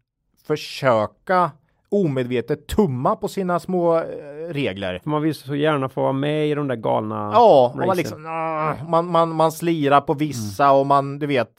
försöka 0.48 1.52
omedvetet 1.90 2.68
tumma 2.68 3.16
på 3.16 3.28
sina 3.28 3.60
små 3.60 3.98
eh, 3.98 4.04
regler. 4.50 5.02
Man 5.04 5.22
vill 5.22 5.36
så 5.36 5.56
gärna 5.56 5.90
få 5.90 6.02
vara 6.02 6.14
med 6.14 6.48
i 6.48 6.54
de 6.54 6.68
där 6.68 6.76
galna 6.76 7.32
Ja, 7.34 7.74
man, 7.76 7.98
liksom, 7.98 8.26
ah, 8.26 8.76
man, 8.90 9.12
man, 9.12 9.36
man 9.36 9.52
slirar 9.52 10.02
på 10.02 10.14
vissa 10.14 10.72
och 10.72 10.86
man, 10.86 11.20
du 11.20 11.28
vet, 11.28 11.52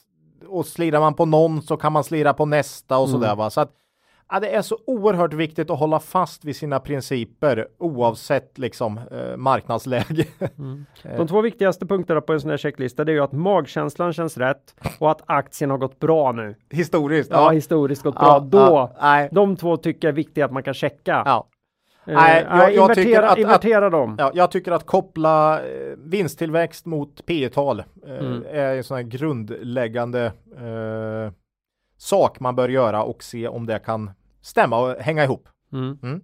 och 0.49 0.66
slirar 0.66 1.01
man 1.01 1.14
på 1.14 1.24
någon 1.24 1.62
så 1.62 1.76
kan 1.76 1.93
man 1.93 2.05
slira 2.05 2.35
på 2.35 2.47
nästa 2.47 2.99
och 2.99 3.09
sådär 3.09 3.37
va. 3.37 3.51
Så 3.51 3.61
att 3.61 3.72
ja, 4.31 4.41
det 4.41 4.55
är 4.55 4.62
så 4.62 4.79
oerhört 4.87 5.33
viktigt 5.33 5.70
att 5.70 5.79
hålla 5.79 6.01
fast 6.01 6.45
vid 6.45 6.57
sina 6.57 6.81
principer 6.81 7.66
oavsett 7.79 8.59
liksom 8.59 9.01
eh, 9.11 9.37
marknadsläge. 9.37 10.24
De 11.16 11.29
två 11.29 11.41
viktigaste 11.41 11.87
punkterna 11.87 12.20
på 12.20 12.33
en 12.33 12.41
sån 12.41 12.51
här 12.51 12.57
checklista 12.57 13.05
det 13.05 13.12
är 13.12 13.14
ju 13.14 13.20
att 13.22 13.33
magkänslan 13.33 14.12
känns 14.12 14.39
rätt 14.39 14.74
och 14.99 15.11
att 15.11 15.22
aktien 15.26 15.70
har 15.70 15.79
gått 15.79 15.99
bra 16.01 16.33
nu. 16.33 16.55
Historiskt. 16.70 17.31
Ja, 17.33 17.51
historiskt 17.51 18.03
gått 18.03 18.14
bra. 18.14 18.26
Ja, 18.26 18.41
Då, 18.41 18.59
ja, 18.59 18.93
nej. 19.01 19.29
de 19.33 19.57
två 19.57 19.76
tycker 19.76 20.09
jag 20.09 20.12
är 20.12 20.16
viktiga 20.16 20.45
att 20.45 20.53
man 20.53 20.62
kan 20.62 20.74
checka. 20.74 21.22
Ja. 21.26 21.49
Eh, 22.07 22.14
Nej, 22.14 22.47
jag- 22.51 22.59
jag 22.59 22.72
invertera, 22.72 22.95
tycker 23.05 23.22
att- 23.22 23.33
att- 23.33 23.39
invertera 23.39 23.91
dem. 23.91 24.16
Ja, 24.18 24.31
jag 24.35 24.51
tycker 24.51 24.72
att 24.72 24.87
koppla 24.87 25.61
eh, 25.61 25.66
vinsttillväxt 25.99 26.87
mot 26.87 27.26
P 27.26 27.49
tal 27.49 27.81
eh, 27.81 28.18
Mm. 28.18 28.43
är 28.51 28.76
en 28.76 28.85
sån 28.85 28.97
här 28.97 29.05
grundläggande 29.05 30.24
eh, 30.57 31.33
sak 31.99 32.40
man 32.40 32.57
bör 32.57 32.68
göra 32.68 33.03
och 33.03 33.22
se 33.22 33.49
om 33.49 33.66
det 33.66 33.78
kan 33.78 34.11
stämma 34.40 34.80
och 34.80 34.96
hänga 34.96 35.24
ihop. 35.24 35.49
Mm. 35.72 35.99
Mm. 36.03 36.20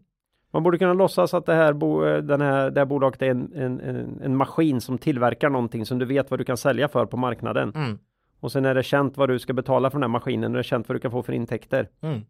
Man 0.50 0.62
borde 0.62 0.78
kunna 0.78 0.92
låtsas 0.92 1.34
att 1.34 1.46
det 1.46 1.54
här, 1.54 1.72
bo, 1.72 2.04
eh, 2.04 2.22
den 2.22 2.40
här, 2.40 2.70
det 2.70 2.80
här 2.80 2.86
bolaget 2.86 3.22
är 3.22 3.30
en, 3.30 3.52
en, 3.54 3.80
en, 3.80 4.20
en 4.22 4.36
maskin 4.36 4.80
som 4.80 4.98
tillverkar 4.98 5.50
någonting 5.50 5.86
som 5.86 5.98
du 5.98 6.04
vet 6.04 6.30
vad 6.30 6.40
du 6.40 6.44
kan 6.44 6.56
sälja 6.56 6.88
för 6.88 7.06
på 7.06 7.16
marknaden. 7.16 7.72
Mm. 7.74 7.98
Och 8.40 8.52
sen 8.52 8.64
är 8.64 8.74
det 8.74 8.82
känt 8.82 9.16
vad 9.16 9.28
du 9.28 9.38
ska 9.38 9.52
betala 9.52 9.90
för 9.90 9.98
den 9.98 10.02
här 10.02 10.08
maskinen 10.08 10.44
och 10.44 10.54
det 10.54 10.60
är 10.60 10.62
känt 10.62 10.88
vad 10.88 10.96
du 10.96 11.00
kan 11.00 11.10
få 11.10 11.22
för 11.22 11.32
intäkter. 11.32 11.88
Mm. 12.00 12.20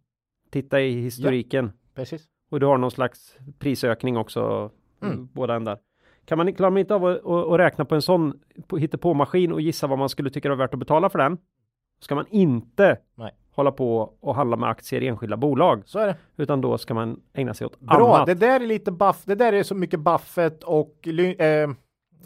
Titta 0.51 0.81
i 0.81 1.01
historiken. 1.01 1.73
Precis. 1.95 2.25
Och 2.51 2.61
du 2.61 2.67
har 2.67 2.79
någon 2.79 2.91
slags 2.91 3.37
prisökning 3.59 4.17
också. 4.17 4.71
Mm. 5.03 5.29
Båda 5.33 5.55
ändar. 5.55 5.79
Kan 6.25 6.39
man, 6.39 6.55
klarar 6.55 6.71
man 6.71 6.79
inte 6.79 6.95
av 6.95 7.05
att, 7.05 7.27
att, 7.27 7.53
att 7.53 7.59
räkna 7.59 7.85
på 7.85 7.95
en 7.95 8.03
sån 8.03 8.41
på, 8.67 8.79
hittepåmaskin 8.79 9.53
och 9.53 9.61
gissa 9.61 9.87
vad 9.87 9.99
man 9.99 10.09
skulle 10.09 10.31
tycka 10.31 10.49
det 10.49 10.55
var 10.55 10.65
värt 10.65 10.75
att 10.75 10.81
betala 10.81 11.09
för 11.09 11.19
den. 11.19 11.39
Ska 12.05 12.15
man 12.15 12.27
inte 12.31 12.97
Nej. 13.15 13.33
hålla 13.53 13.73
på 13.73 14.15
och 14.21 14.35
handla 14.35 14.57
med 14.57 14.69
aktier 14.69 15.03
i 15.03 15.09
enskilda 15.09 15.37
bolag. 15.37 15.83
Så 15.87 15.99
är 15.99 16.07
det. 16.07 16.17
Utan 16.37 16.61
då 16.61 16.79
ska 16.79 16.95
man 16.95 17.21
ägna 17.33 17.55
sig 17.55 17.67
åt 17.67 17.81
Bra, 17.81 18.15
annat. 18.17 18.27
det 18.27 18.35
där 18.35 18.61
är 18.61 18.67
lite 18.67 18.93
buff. 18.93 19.23
Det 19.25 19.35
där 19.35 19.53
är 19.53 19.63
så 19.63 19.75
mycket 19.75 20.01
Buffett 20.01 20.63
och 20.63 21.09
eh, 21.09 21.71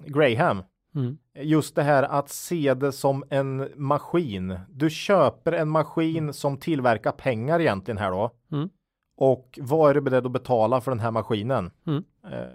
Graham. 0.07 0.63
Mm. 0.95 1.19
Just 1.41 1.75
det 1.75 1.83
här 1.83 2.03
att 2.03 2.29
se 2.29 2.75
det 2.75 2.93
som 2.93 3.25
en 3.31 3.69
maskin. 3.77 4.59
Du 4.71 4.91
köper 4.91 5.53
en 5.53 5.69
maskin 5.69 6.33
som 6.33 6.57
tillverkar 6.57 7.13
pengar 7.13 7.61
egentligen 7.61 7.99
här 7.99 8.11
då. 8.11 8.31
Mm. 8.53 8.69
Och 9.17 9.59
vad 9.63 9.91
är 9.91 9.95
du 9.95 10.01
beredd 10.01 10.27
att 10.27 10.33
betala 10.33 10.81
för 10.81 10.91
den 10.91 11.01
här 11.01 11.11
maskinen? 11.11 11.71
Mm. 11.87 12.05
Eh, 12.33 12.49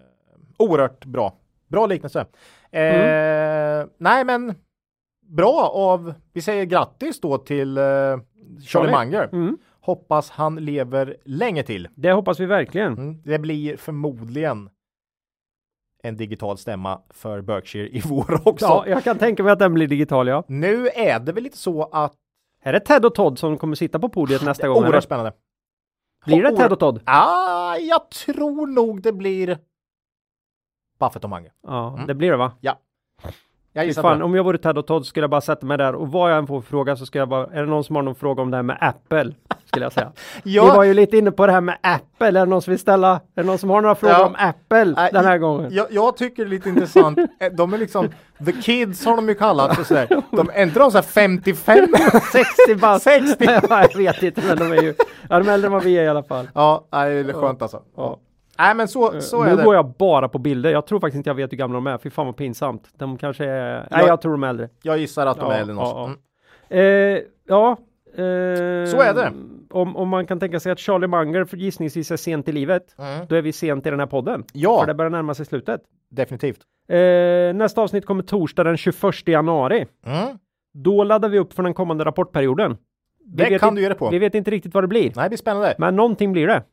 oerhört 0.57 1.05
bra. 1.05 1.33
Bra 1.67 1.85
liknelse. 1.85 2.19
Eh, 2.71 3.85
Nej, 3.97 4.25
men 4.25 4.55
bra 5.35 5.69
av, 5.75 6.13
vi 6.33 6.41
säger 6.41 6.65
grattis 6.65 7.21
då 7.21 7.37
till 7.37 7.77
eh, 7.77 7.83
Charlie 7.83 8.21
Charlie. 8.65 8.91
Munger. 8.91 9.29
Mm. 9.33 9.57
Hoppas 9.79 10.29
han 10.29 10.55
lever 10.55 11.17
länge 11.25 11.63
till. 11.63 11.87
Det 11.95 12.11
hoppas 12.11 12.39
vi 12.39 12.45
verkligen. 12.45 12.93
Mm. 12.93 13.21
Det 13.23 13.39
blir 13.39 13.77
förmodligen 13.77 14.69
en 16.03 16.17
digital 16.17 16.57
stämma 16.57 17.01
för 17.09 17.41
Berkshire 17.41 17.87
i 17.89 18.01
vår 18.05 18.41
också. 18.47 18.65
Ja, 18.65 18.83
jag 18.87 19.03
kan 19.03 19.17
tänka 19.17 19.43
mig 19.43 19.51
att 19.51 19.59
den 19.59 19.73
blir 19.73 19.87
digital, 19.87 20.27
ja. 20.27 20.43
Nu 20.47 20.87
är 20.87 21.19
det 21.19 21.31
väl 21.31 21.43
lite 21.43 21.57
så 21.57 21.83
att 21.83 22.13
Är 22.63 22.73
det 22.73 22.79
Ted 22.79 23.05
och 23.05 23.15
Todd 23.15 23.39
som 23.39 23.57
kommer 23.57 23.75
sitta 23.75 23.99
på 23.99 24.09
podiet 24.09 24.43
nästa 24.45 24.67
gång? 24.67 24.77
oerhört 24.77 25.03
spännande. 25.03 25.33
Blir 26.25 26.43
det 26.43 26.55
Ted 26.57 26.71
och 26.71 26.79
Todd? 26.79 27.01
Ah, 27.05 27.75
jag 27.77 28.09
tror 28.11 28.67
nog 28.67 29.01
det 29.01 29.11
blir 29.13 29.57
Buffett 30.99 31.23
och 31.23 31.29
Mange. 31.29 31.51
Ja, 31.67 31.93
Mm. 31.93 32.07
det 32.07 32.13
blir 32.15 32.31
det 32.31 32.37
va? 32.37 32.51
Jag 33.75 33.85
gissar 33.85 34.01
på 34.01 34.07
fan, 34.07 34.17
det. 34.19 34.25
om 34.25 34.35
jag 34.35 34.43
vore 34.43 34.57
Ted 34.57 34.77
och 34.77 34.87
Todd 34.87 35.05
skulle 35.05 35.23
jag 35.23 35.29
bara 35.29 35.41
sätta 35.41 35.65
mig 35.65 35.77
där 35.77 35.95
och 35.95 36.11
vad 36.11 36.31
jag 36.31 36.37
än 36.37 36.47
får 36.47 36.61
fråga 36.61 36.95
så 36.95 37.05
ska 37.05 37.19
jag 37.19 37.29
bara, 37.29 37.45
är 37.47 37.59
det 37.61 37.65
någon 37.69 37.83
som 37.83 37.95
har 37.95 38.03
någon 38.03 38.15
fråga 38.15 38.41
om 38.41 38.51
det 38.51 38.57
här 38.57 38.63
med 38.63 38.77
Apple? 38.81 39.31
Skulle 39.65 39.85
jag 39.85 39.93
säga. 39.93 40.11
Vi 40.43 40.57
var 40.59 40.67
Ja, 40.75 40.85
ju 40.85 40.93
lite 40.93 41.17
inne 41.17 41.31
på 41.31 41.45
det 41.47 41.51
här 41.53 41.61
med 41.61 41.77
Apple, 41.81 42.27
är 42.27 42.31
det 42.31 42.45
någon 42.45 42.61
som 42.61 42.71
vill 42.71 42.79
ställa, 42.79 43.11
är 43.13 43.19
det 43.41 43.43
någon 43.43 43.57
som 43.57 43.69
har 43.69 43.81
några 43.81 43.95
frågor 43.95 44.15
Ja. 44.19 44.25
om 44.25 44.35
Apple 44.37 44.85
Nej, 44.85 45.09
den 45.13 45.25
här 45.25 45.37
gången? 45.37 45.73
jag, 45.73 45.87
jag 45.89 46.17
tycker 46.17 46.43
det 46.45 46.47
är 46.47 46.49
lite 46.49 46.69
intressant. 46.69 47.19
De 47.57 47.73
är 47.73 47.77
liksom, 47.77 48.09
the 48.45 48.51
kids 48.51 49.05
har 49.05 49.15
de 49.15 49.29
ju 49.29 49.35
kallat 49.35 49.75
för 49.75 49.83
sådär. 49.83 50.07
De, 50.31 50.49
är 50.53 50.63
inte 50.63 50.79
de 50.79 50.91
så 50.91 50.97
här 50.97 51.03
55? 51.03 51.87
60 52.31 52.75
bast! 52.81 53.03
60. 53.03 53.35
ja, 53.69 53.87
jag 53.89 53.97
vet 53.97 54.23
inte, 54.23 54.41
men 54.47 54.57
de 54.57 54.71
är 54.77 54.81
ju, 54.81 54.93
ja 55.29 55.39
de 55.39 55.47
är 55.49 55.53
äldre 55.53 55.67
än 55.67 55.71
vad 55.73 55.83
vi 55.83 55.97
är 55.97 56.03
i 56.03 56.07
alla 56.07 56.23
fall. 56.23 56.49
Ja, 56.53 56.87
det 56.91 56.97
är 56.97 57.33
skönt 57.33 57.61
alltså. 57.61 57.81
Ja. 57.97 58.19
Nej, 58.59 58.75
men 58.75 58.87
så, 58.87 59.21
så 59.21 59.43
nu 59.43 59.49
är 59.51 59.57
det. 59.57 59.63
går 59.63 59.75
jag 59.75 59.87
bara 59.99 60.29
på 60.29 60.39
bilder, 60.39 60.71
jag 60.71 60.87
tror 60.87 60.99
faktiskt 60.99 61.17
inte 61.17 61.29
jag 61.29 61.35
vet 61.35 61.51
hur 61.51 61.57
gamla 61.57 61.75
de 61.75 61.87
är, 61.87 61.97
fy 61.97 62.09
fan 62.09 62.25
vad 62.25 62.35
pinsamt. 62.37 62.89
De 62.97 63.17
kanske 63.17 63.45
är, 63.45 63.73
nej 63.91 63.99
Jag- 63.99 64.07
jag 64.07 64.21
tror 64.21 64.31
de 64.31 64.43
är 64.43 64.47
äldre. 64.47 64.69
Jag 64.83 64.97
gissar 64.97 65.27
att 65.27 65.39
de 65.39 65.45
Ja, 65.51 65.53
är 65.57 65.61
äldre 65.61 65.75
ja. 65.75 66.05
Mm. 66.05 67.15
Eh, 67.17 67.21
ja. 67.47 67.77
Eh, 68.15 68.89
Så 68.91 69.01
är 69.01 69.13
det. 69.13 69.31
Om, 69.69 69.95
om 69.95 70.09
man 70.09 70.25
kan 70.25 70.39
tänka 70.39 70.59
sig 70.59 70.71
att 70.71 70.79
Charlie 70.79 71.07
Munger 71.07 71.45
för 71.45 71.57
gissningsvis 71.57 72.11
är 72.11 72.17
sent 72.17 72.47
i 72.49 72.51
livet, 72.51 72.95
Mm. 72.99 73.25
då 73.29 73.35
är 73.35 73.41
vi 73.41 73.53
sent 73.53 73.85
i 73.87 73.89
den 73.89 73.99
här 73.99 74.07
podden. 74.07 74.43
Ja. 74.53 74.79
För 74.79 74.87
det 74.87 74.93
börjar 74.93 75.09
närma 75.09 75.33
sig 75.33 75.45
slutet. 75.45 75.81
Definitivt. 76.11 76.59
Eh, 76.87 76.97
nästa 77.55 77.81
avsnitt 77.81 78.05
kommer 78.05 78.23
torsdag 78.23 78.63
den 78.63 78.77
21 78.77 79.27
januari. 79.27 79.85
Mm. 80.05 80.37
Då 80.73 81.03
laddar 81.03 81.29
vi 81.29 81.39
upp 81.39 81.53
för 81.53 81.63
den 81.63 81.73
kommande 81.73 82.05
rapportperioden. 82.05 82.77
Vi 83.25 83.43
Det 83.43 83.59
kan 83.59 83.69
inte- 83.69 83.79
du 83.79 83.83
göra 83.83 83.95
på. 83.95 84.09
Vi 84.09 84.19
vet 84.19 84.35
inte 84.35 84.51
riktigt 84.51 84.73
vad 84.73 84.83
det 84.83 84.87
blir, 84.87 85.03
Nej, 85.15 85.23
det 85.23 85.29
blir 85.29 85.37
spännande. 85.37 85.75
men 85.77 85.95
någonting 85.95 86.31
blir 86.33 86.47
det. 86.47 86.63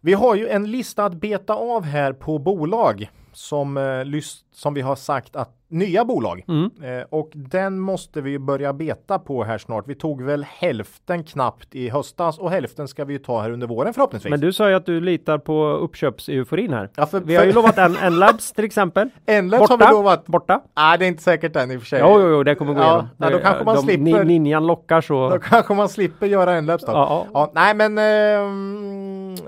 Vi 0.00 0.12
har 0.12 0.34
ju 0.34 0.48
en 0.48 0.70
lista 0.70 1.04
att 1.04 1.14
beta 1.14 1.54
av 1.54 1.82
här 1.84 2.12
på 2.12 2.38
bolag 2.38 3.10
som, 3.32 3.76
eh, 3.76 3.82
som 4.52 4.74
vi 4.74 4.80
har 4.80 4.96
sagt 4.96 5.36
att 5.36 5.52
nya 5.68 6.04
bolag 6.04 6.44
Mm. 6.48 6.70
eh, 7.00 7.04
och 7.10 7.30
den 7.34 7.80
måste 7.80 8.20
vi 8.20 8.38
börja 8.38 8.72
beta 8.72 9.18
på 9.18 9.44
här 9.44 9.58
snart. 9.58 9.84
Vi 9.88 9.94
tog 9.94 10.22
väl 10.22 10.44
hälften 10.44 11.24
knappt 11.24 11.74
i 11.74 11.88
höstas 11.88 12.38
och 12.38 12.50
hälften 12.50 12.88
ska 12.88 13.04
vi 13.04 13.12
ju 13.12 13.18
ta 13.18 13.40
här 13.42 13.50
under 13.50 13.66
våren 13.66 13.94
förhoppningsvis. 13.94 14.30
Men 14.30 14.40
du 14.40 14.52
sa 14.52 14.68
ju 14.68 14.74
att 14.74 14.86
du 14.86 15.00
litar 15.00 15.38
på 15.38 15.64
uppköpseuforin 15.66 16.72
här. 16.72 16.90
ja, 16.96 17.06
för, 17.06 17.20
Vi 17.20 17.36
har 17.36 17.44
ju 17.44 17.52
lovat 17.52 17.78
en, 17.78 17.96
en 17.96 18.18
labs 18.18 18.52
till 18.52 18.64
exempel. 18.64 19.08
Enlabs 19.26 19.60
har 19.70 19.76
Borta. 19.78 19.90
vi 19.90 19.96
lovat. 19.96 20.26
Borta. 20.26 20.60
Nej, 20.76 20.98
det 20.98 21.04
är 21.04 21.08
inte 21.08 21.22
säkert 21.22 21.56
än 21.56 21.70
i 21.70 21.76
och 21.76 21.80
för 21.80 21.86
sig. 21.86 22.00
Jo, 22.00 22.20
jo, 22.20 22.28
jo, 22.28 22.42
det 22.42 22.54
kommer 22.54 22.74
gå 22.74 22.80
Ja, 22.80 22.86
igenom. 22.88 23.08
nej, 23.16 23.30
då 23.32 23.38
kanske 23.38 23.64
man 23.64 23.74
de, 23.76 23.82
slipper- 23.84 24.24
ni- 24.24 24.38
Ninjan 24.38 24.66
lockar 24.66 25.00
så. 25.00 25.28
Då 25.30 25.38
kanske 25.38 25.74
man 25.74 25.88
slipper 25.88 26.26
göra 26.26 26.52
Enlabs 26.54 26.84
då. 26.86 26.92
Ja, 26.92 27.26
ja. 27.32 27.40
Ja, 27.40 27.50
nej, 27.54 27.74
men 27.74 27.98
eh, 27.98 29.42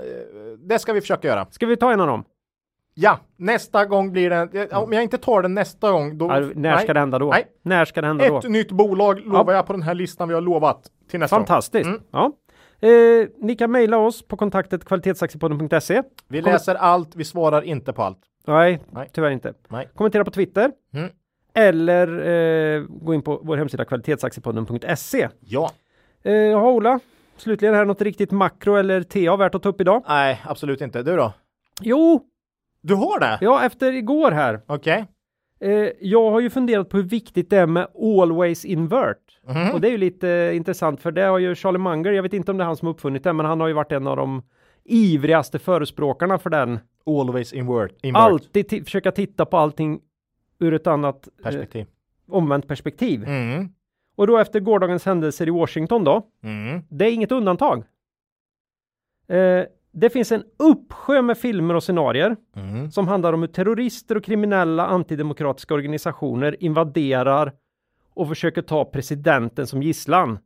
det 0.69 0.79
ska 0.79 0.93
vi 0.93 1.01
försöka 1.01 1.29
göra. 1.29 1.47
Ska 1.51 1.67
vi 1.67 1.77
ta 1.77 1.93
en 1.93 2.01
av 2.01 2.07
dem? 2.07 2.25
Ja, 2.95 3.19
nästa 3.37 3.85
gång 3.85 4.13
blir 4.13 4.31
det. 4.31 4.73
Om 4.73 4.93
jag 4.93 5.03
inte 5.03 5.19
tar 5.19 5.43
den 5.43 5.55
nästa 5.55 5.91
gång, 5.93 6.19
då. 6.19 6.27
Ja, 6.27 6.41
när 6.55 6.77
ska 6.77 6.95
det 6.95 7.01
hända 7.01 7.19
då? 7.19 7.31
Nej. 7.31 7.45
När 7.63 7.85
ska 7.85 8.01
det 8.01 8.07
hända 8.07 8.25
Ett 8.25 8.43
då? 8.43 8.49
nytt 8.49 8.73
bolag 8.73 9.21
lovar 9.21 9.53
jag 9.55 9.67
på 9.67 9.73
den 9.73 9.83
här 9.83 9.95
listan 9.95 10.29
vi 10.29 10.35
har 10.35 10.41
lovat 10.41 10.83
till 11.11 11.21
nästa 11.21 11.37
gång. 11.37 11.47
Fantastiskt. 11.47 11.87
Mm. 11.87 12.01
Ja. 12.11 12.33
Eh, 12.81 13.29
ni 13.39 13.55
kan 13.57 13.71
mejla 13.73 13.99
oss 13.99 14.29
på 14.29 14.37
kontaktet 14.37 14.85
kvalitetsaktiepodden.se. 14.85 16.03
Vi 16.29 16.43
Kommer- 16.43 16.53
läser 16.53 16.75
allt, 16.75 17.17
vi 17.17 17.25
svarar 17.25 17.63
inte 17.63 17.93
på 17.93 18.03
allt. 18.03 18.19
Nej, 18.47 18.81
Nej. 18.91 19.09
tyvärr 19.13 19.31
inte. 19.31 19.55
Nej. 19.69 19.89
Kommentera 19.95 20.25
på 20.25 20.31
Twitter. 20.31 20.71
Mm. 20.95 21.11
Eller 21.55 22.09
eh, 22.79 22.83
gå 22.89 23.15
in 23.15 23.23
på 23.23 23.41
vår 23.45 23.57
hemsida 23.57 23.85
kvalitetsaktiepodden.se. 23.85 25.29
Ja. 25.41 25.71
Eh, 26.23 26.33
ja, 26.33 26.71
Ola. 26.71 27.01
Slutligen 27.39 27.75
här 27.75 27.85
något 27.85 28.03
riktigt 28.03 28.31
makro 28.31 28.75
eller 28.77 29.03
TA 29.03 29.37
värt 29.37 29.55
att 29.55 29.63
ta 29.63 29.69
upp 29.69 29.81
idag? 29.81 30.05
Nej, 30.09 30.41
absolut 30.45 30.81
inte. 30.81 31.03
Du 31.03 31.17
då? 31.17 31.33
Jo, 31.81 32.23
Du 32.81 32.95
har 32.95 33.21
det? 33.21 33.39
ja 33.41 33.65
efter 33.65 33.93
igår 33.93 34.31
här. 34.31 34.61
Okej. 34.67 35.07
Eh, 35.61 35.89
jag 36.01 36.31
har 36.31 36.41
ju 36.41 36.51
funderat 36.51 36.89
på 36.89 36.97
hur 36.97 37.05
viktigt 37.05 37.51
det 37.51 37.57
är 37.57 37.67
med 37.67 37.87
always 38.23 38.65
invert. 38.65 39.17
Mhm. 39.49 39.71
Och 39.71 39.81
det 39.81 39.89
är 39.89 39.93
ju 39.93 39.99
lite 39.99 40.29
eh, 40.31 40.57
intressant 40.57 41.01
för 41.01 41.13
det 41.13 41.23
har 41.23 41.39
ju 41.39 41.55
Charlie 41.55 41.79
Munger, 41.79 42.13
jag 42.13 42.23
vet 42.23 42.33
inte 42.33 42.51
om 42.51 42.57
det 42.59 42.65
är 42.65 42.67
han 42.67 42.77
som 42.77 42.89
uppfunnit 42.89 43.25
det, 43.25 43.33
men 43.33 43.47
han 43.47 43.61
har 43.61 43.69
ju 43.69 43.75
varit 43.75 43.93
en 43.93 44.07
av 44.07 44.17
de 44.17 44.43
ivrigaste 44.85 45.59
förespråkarna 45.59 46.39
för 46.39 46.51
den. 46.51 46.79
Always 47.07 47.53
invert. 47.53 47.91
invert. 48.03 48.21
Alltid 48.21 48.67
ti- 48.71 48.85
försöka 48.85 49.13
titta 49.13 49.45
på 49.47 49.57
allting 49.57 50.01
ur 50.59 50.75
ett 50.75 50.87
annat 50.87 51.29
eh, 51.39 51.43
Perspektiv. 51.45 51.87
omvänt 52.29 52.69
perspektiv. 52.69 53.25
Mm. 53.25 53.69
Och 54.19 54.27
då 54.27 54.39
efter 54.39 54.61
gårdagens 54.61 55.07
händelser 55.07 55.47
i 55.49 55.51
Washington 55.51 56.05
då, 56.05 56.23
Mm. 56.43 56.83
det 56.91 57.05
är 57.05 57.13
inget 57.13 57.33
undantag. 57.33 57.85
Eh, 59.29 59.65
det 59.93 60.11
finns 60.11 60.33
en 60.33 60.45
uppsjö 60.57 61.23
med 61.23 61.39
filmer 61.39 61.75
och 61.75 61.83
scenarier 61.83 62.37
Mm. 62.57 62.91
som 62.91 63.09
handlar 63.09 63.33
om 63.33 63.41
hur 63.41 63.49
terrorister 63.49 64.17
och 64.17 64.25
kriminella 64.25 64.87
antidemokratiska 64.87 65.75
organisationer 65.75 66.63
invaderar 66.63 67.53
och 68.15 68.29
försöker 68.29 68.63
ta 68.63 68.85
presidenten 68.85 69.67
som 69.67 69.83
gisslan 69.83 70.39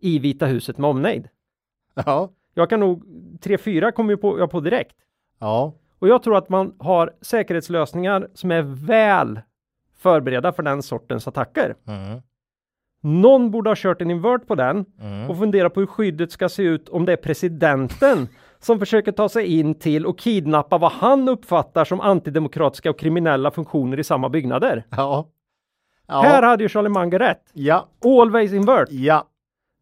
i 0.00 0.18
Vita 0.18 0.46
huset 0.46 0.78
med 0.78 0.90
omnejd. 0.90 1.28
Ja. 1.94 2.30
Jag 2.54 2.70
kan 2.70 2.80
nog, 2.80 3.04
tre 3.40 3.58
fyra 3.58 3.92
kommer 3.92 4.10
ju 4.10 4.16
på, 4.16 4.38
jag 4.38 4.50
på 4.50 4.60
direkt. 4.60 4.96
Ja. 5.38 5.72
Och 5.98 6.08
jag 6.08 6.22
tror 6.22 6.36
att 6.36 6.48
man 6.48 6.74
har 6.78 7.12
säkerhetslösningar 7.20 8.28
som 8.34 8.50
är 8.50 8.62
väl 8.86 9.40
förberedda 9.98 10.52
för 10.52 10.62
den 10.62 10.82
sortens 10.82 11.28
attacker. 11.28 11.74
Mm. 11.86 12.22
Någon 13.04 13.50
borde 13.50 13.70
ha 13.70 13.74
kört 13.78 14.02
en 14.02 14.10
invert 14.10 14.46
på 14.46 14.54
den 14.54 14.84
Mm. 15.00 15.30
och 15.30 15.38
fundera 15.38 15.70
på 15.70 15.80
hur 15.80 15.86
skyddet 15.86 16.32
ska 16.32 16.48
se 16.48 16.62
ut 16.62 16.88
om 16.88 17.04
det 17.04 17.12
är 17.12 17.16
presidenten 17.16 18.28
som 18.58 18.78
försöker 18.78 19.12
ta 19.12 19.28
sig 19.28 19.58
in 19.60 19.74
till 19.74 20.06
och 20.06 20.18
kidnappa 20.18 20.78
vad 20.78 20.92
han 20.92 21.28
uppfattar 21.28 21.84
som 21.84 22.00
antidemokratiska 22.00 22.90
och 22.90 22.98
kriminella 22.98 23.50
funktioner 23.50 24.00
i 24.00 24.04
samma 24.04 24.28
byggnader. 24.28 24.84
Ja. 24.90 25.28
Ja. 26.06 26.20
Här 26.22 26.42
hade 26.42 26.62
ju 26.64 26.68
Charlie 26.68 26.88
Munger 26.88 27.18
rätt. 27.18 27.42
Ja. 27.52 27.88
Always 28.04 28.52
invert. 28.52 28.88
Ja. 28.90 29.26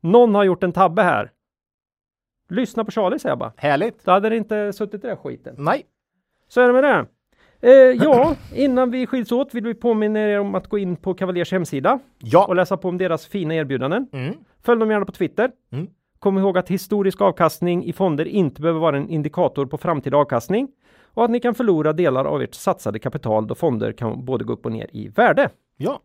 Någon 0.00 0.34
har 0.34 0.44
gjort 0.44 0.62
en 0.62 0.72
tabbe 0.72 1.02
här. 1.02 1.30
Lyssna 2.48 2.84
på 2.84 2.90
Charlie 2.90 3.18
säger 3.18 3.30
jag 3.30 3.38
bara. 3.38 3.52
Härligt. 3.56 4.04
Då 4.04 4.10
hade 4.10 4.28
det 4.28 4.36
inte 4.36 4.72
suttit 4.72 5.04
i 5.04 5.06
den 5.06 5.16
skiten. 5.16 5.54
Nej. 5.58 5.82
Så 6.48 6.60
är 6.60 6.66
det 6.66 6.72
med 6.72 6.84
det. 6.84 7.06
Eh, 7.62 7.70
ja, 7.72 8.36
innan 8.55 8.90
vi 8.90 9.06
skiljs 9.06 9.32
åt 9.32 9.55
vill 9.55 9.64
vi 9.64 9.74
påminna 9.74 10.18
er 10.20 10.40
om 10.40 10.55
att 10.55 10.66
gå 10.68 10.78
in 10.78 10.97
på 10.97 11.14
Cavaliers 11.14 11.52
hemsida 11.52 11.93
och 11.94 12.01
Ja. 12.18 12.52
läsa 12.55 12.76
på 12.76 12.89
om 12.89 12.98
deras 12.98 13.26
fina 13.26 13.55
erbjudanden. 13.55 14.09
Mm. 14.12 14.34
Följ 14.64 14.80
dem 14.80 14.90
gärna 14.90 15.05
på 15.06 15.12
Twitter. 15.12 15.51
Mm. 15.72 15.86
Kom 16.18 16.39
ihåg 16.39 16.59
att 16.59 16.68
historisk 16.68 17.20
avkastning 17.20 17.84
i 17.84 17.93
fonder 17.93 18.24
inte 18.24 18.60
behöver 18.60 18.80
vara 18.80 18.97
en 18.97 19.09
indikator 19.09 19.66
på 19.66 19.78
framtida 19.78 20.16
avkastning 20.16 20.68
och 21.14 21.24
att 21.24 21.30
ni 21.30 21.40
kan 21.40 21.55
förlora 21.55 21.93
delar 21.93 22.24
av 22.24 22.43
ert 22.43 22.55
satsade 22.55 22.98
kapital 22.98 23.47
då 23.47 23.55
fonder 23.55 23.93
kan 23.93 24.24
både 24.24 24.44
gå 24.44 24.52
upp 24.52 24.66
och 24.66 24.72
ner 24.72 24.86
i 24.93 25.09
värde. 25.09 25.51
Ja. 25.76 26.01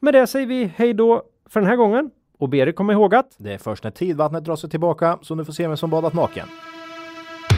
Med 0.00 0.14
det 0.14 0.26
säger 0.26 0.46
vi 0.46 0.70
hej 0.76 0.94
då 0.94 1.22
för 1.48 1.60
den 1.60 1.68
här 1.68 1.76
gången 1.76 2.10
och 2.38 2.48
ber 2.48 2.68
er 2.68 2.72
komma 2.72 2.92
ihåg 2.92 3.14
att 3.14 3.34
Det 3.38 3.52
är 3.54 3.58
först 3.58 3.84
när 3.84 3.90
tidvattnet 3.90 4.44
drar 4.44 4.56
sig 4.56 4.70
tillbaka 4.70 5.18
som 5.22 5.38
du 5.38 5.44
får 5.44 5.52
se 5.52 5.68
vem 5.68 5.76
som 5.76 5.90
badat 5.90 6.14
naken. 6.14 6.46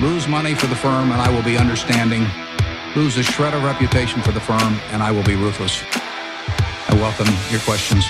Lose 0.03 0.31
money 0.31 0.55
for 0.55 0.69
the 0.69 0.75
firm 0.75 1.13
and 1.13 1.21
I 1.31 1.35
will 1.35 1.45
be 1.57 1.63
understanding. 1.63 2.23
Lose 2.97 3.17
a 3.19 3.23
shred 3.23 3.55
of 3.55 3.63
reputation 3.63 4.21
for 4.21 4.33
the 4.33 4.41
firm 4.41 4.81
and 4.91 5.01
I 5.01 5.13
will 5.13 5.23
be 5.23 5.37
ruthless. 5.37 5.85
I 6.89 6.95
welcome 6.95 7.33
your 7.51 7.61
questions. 7.61 8.05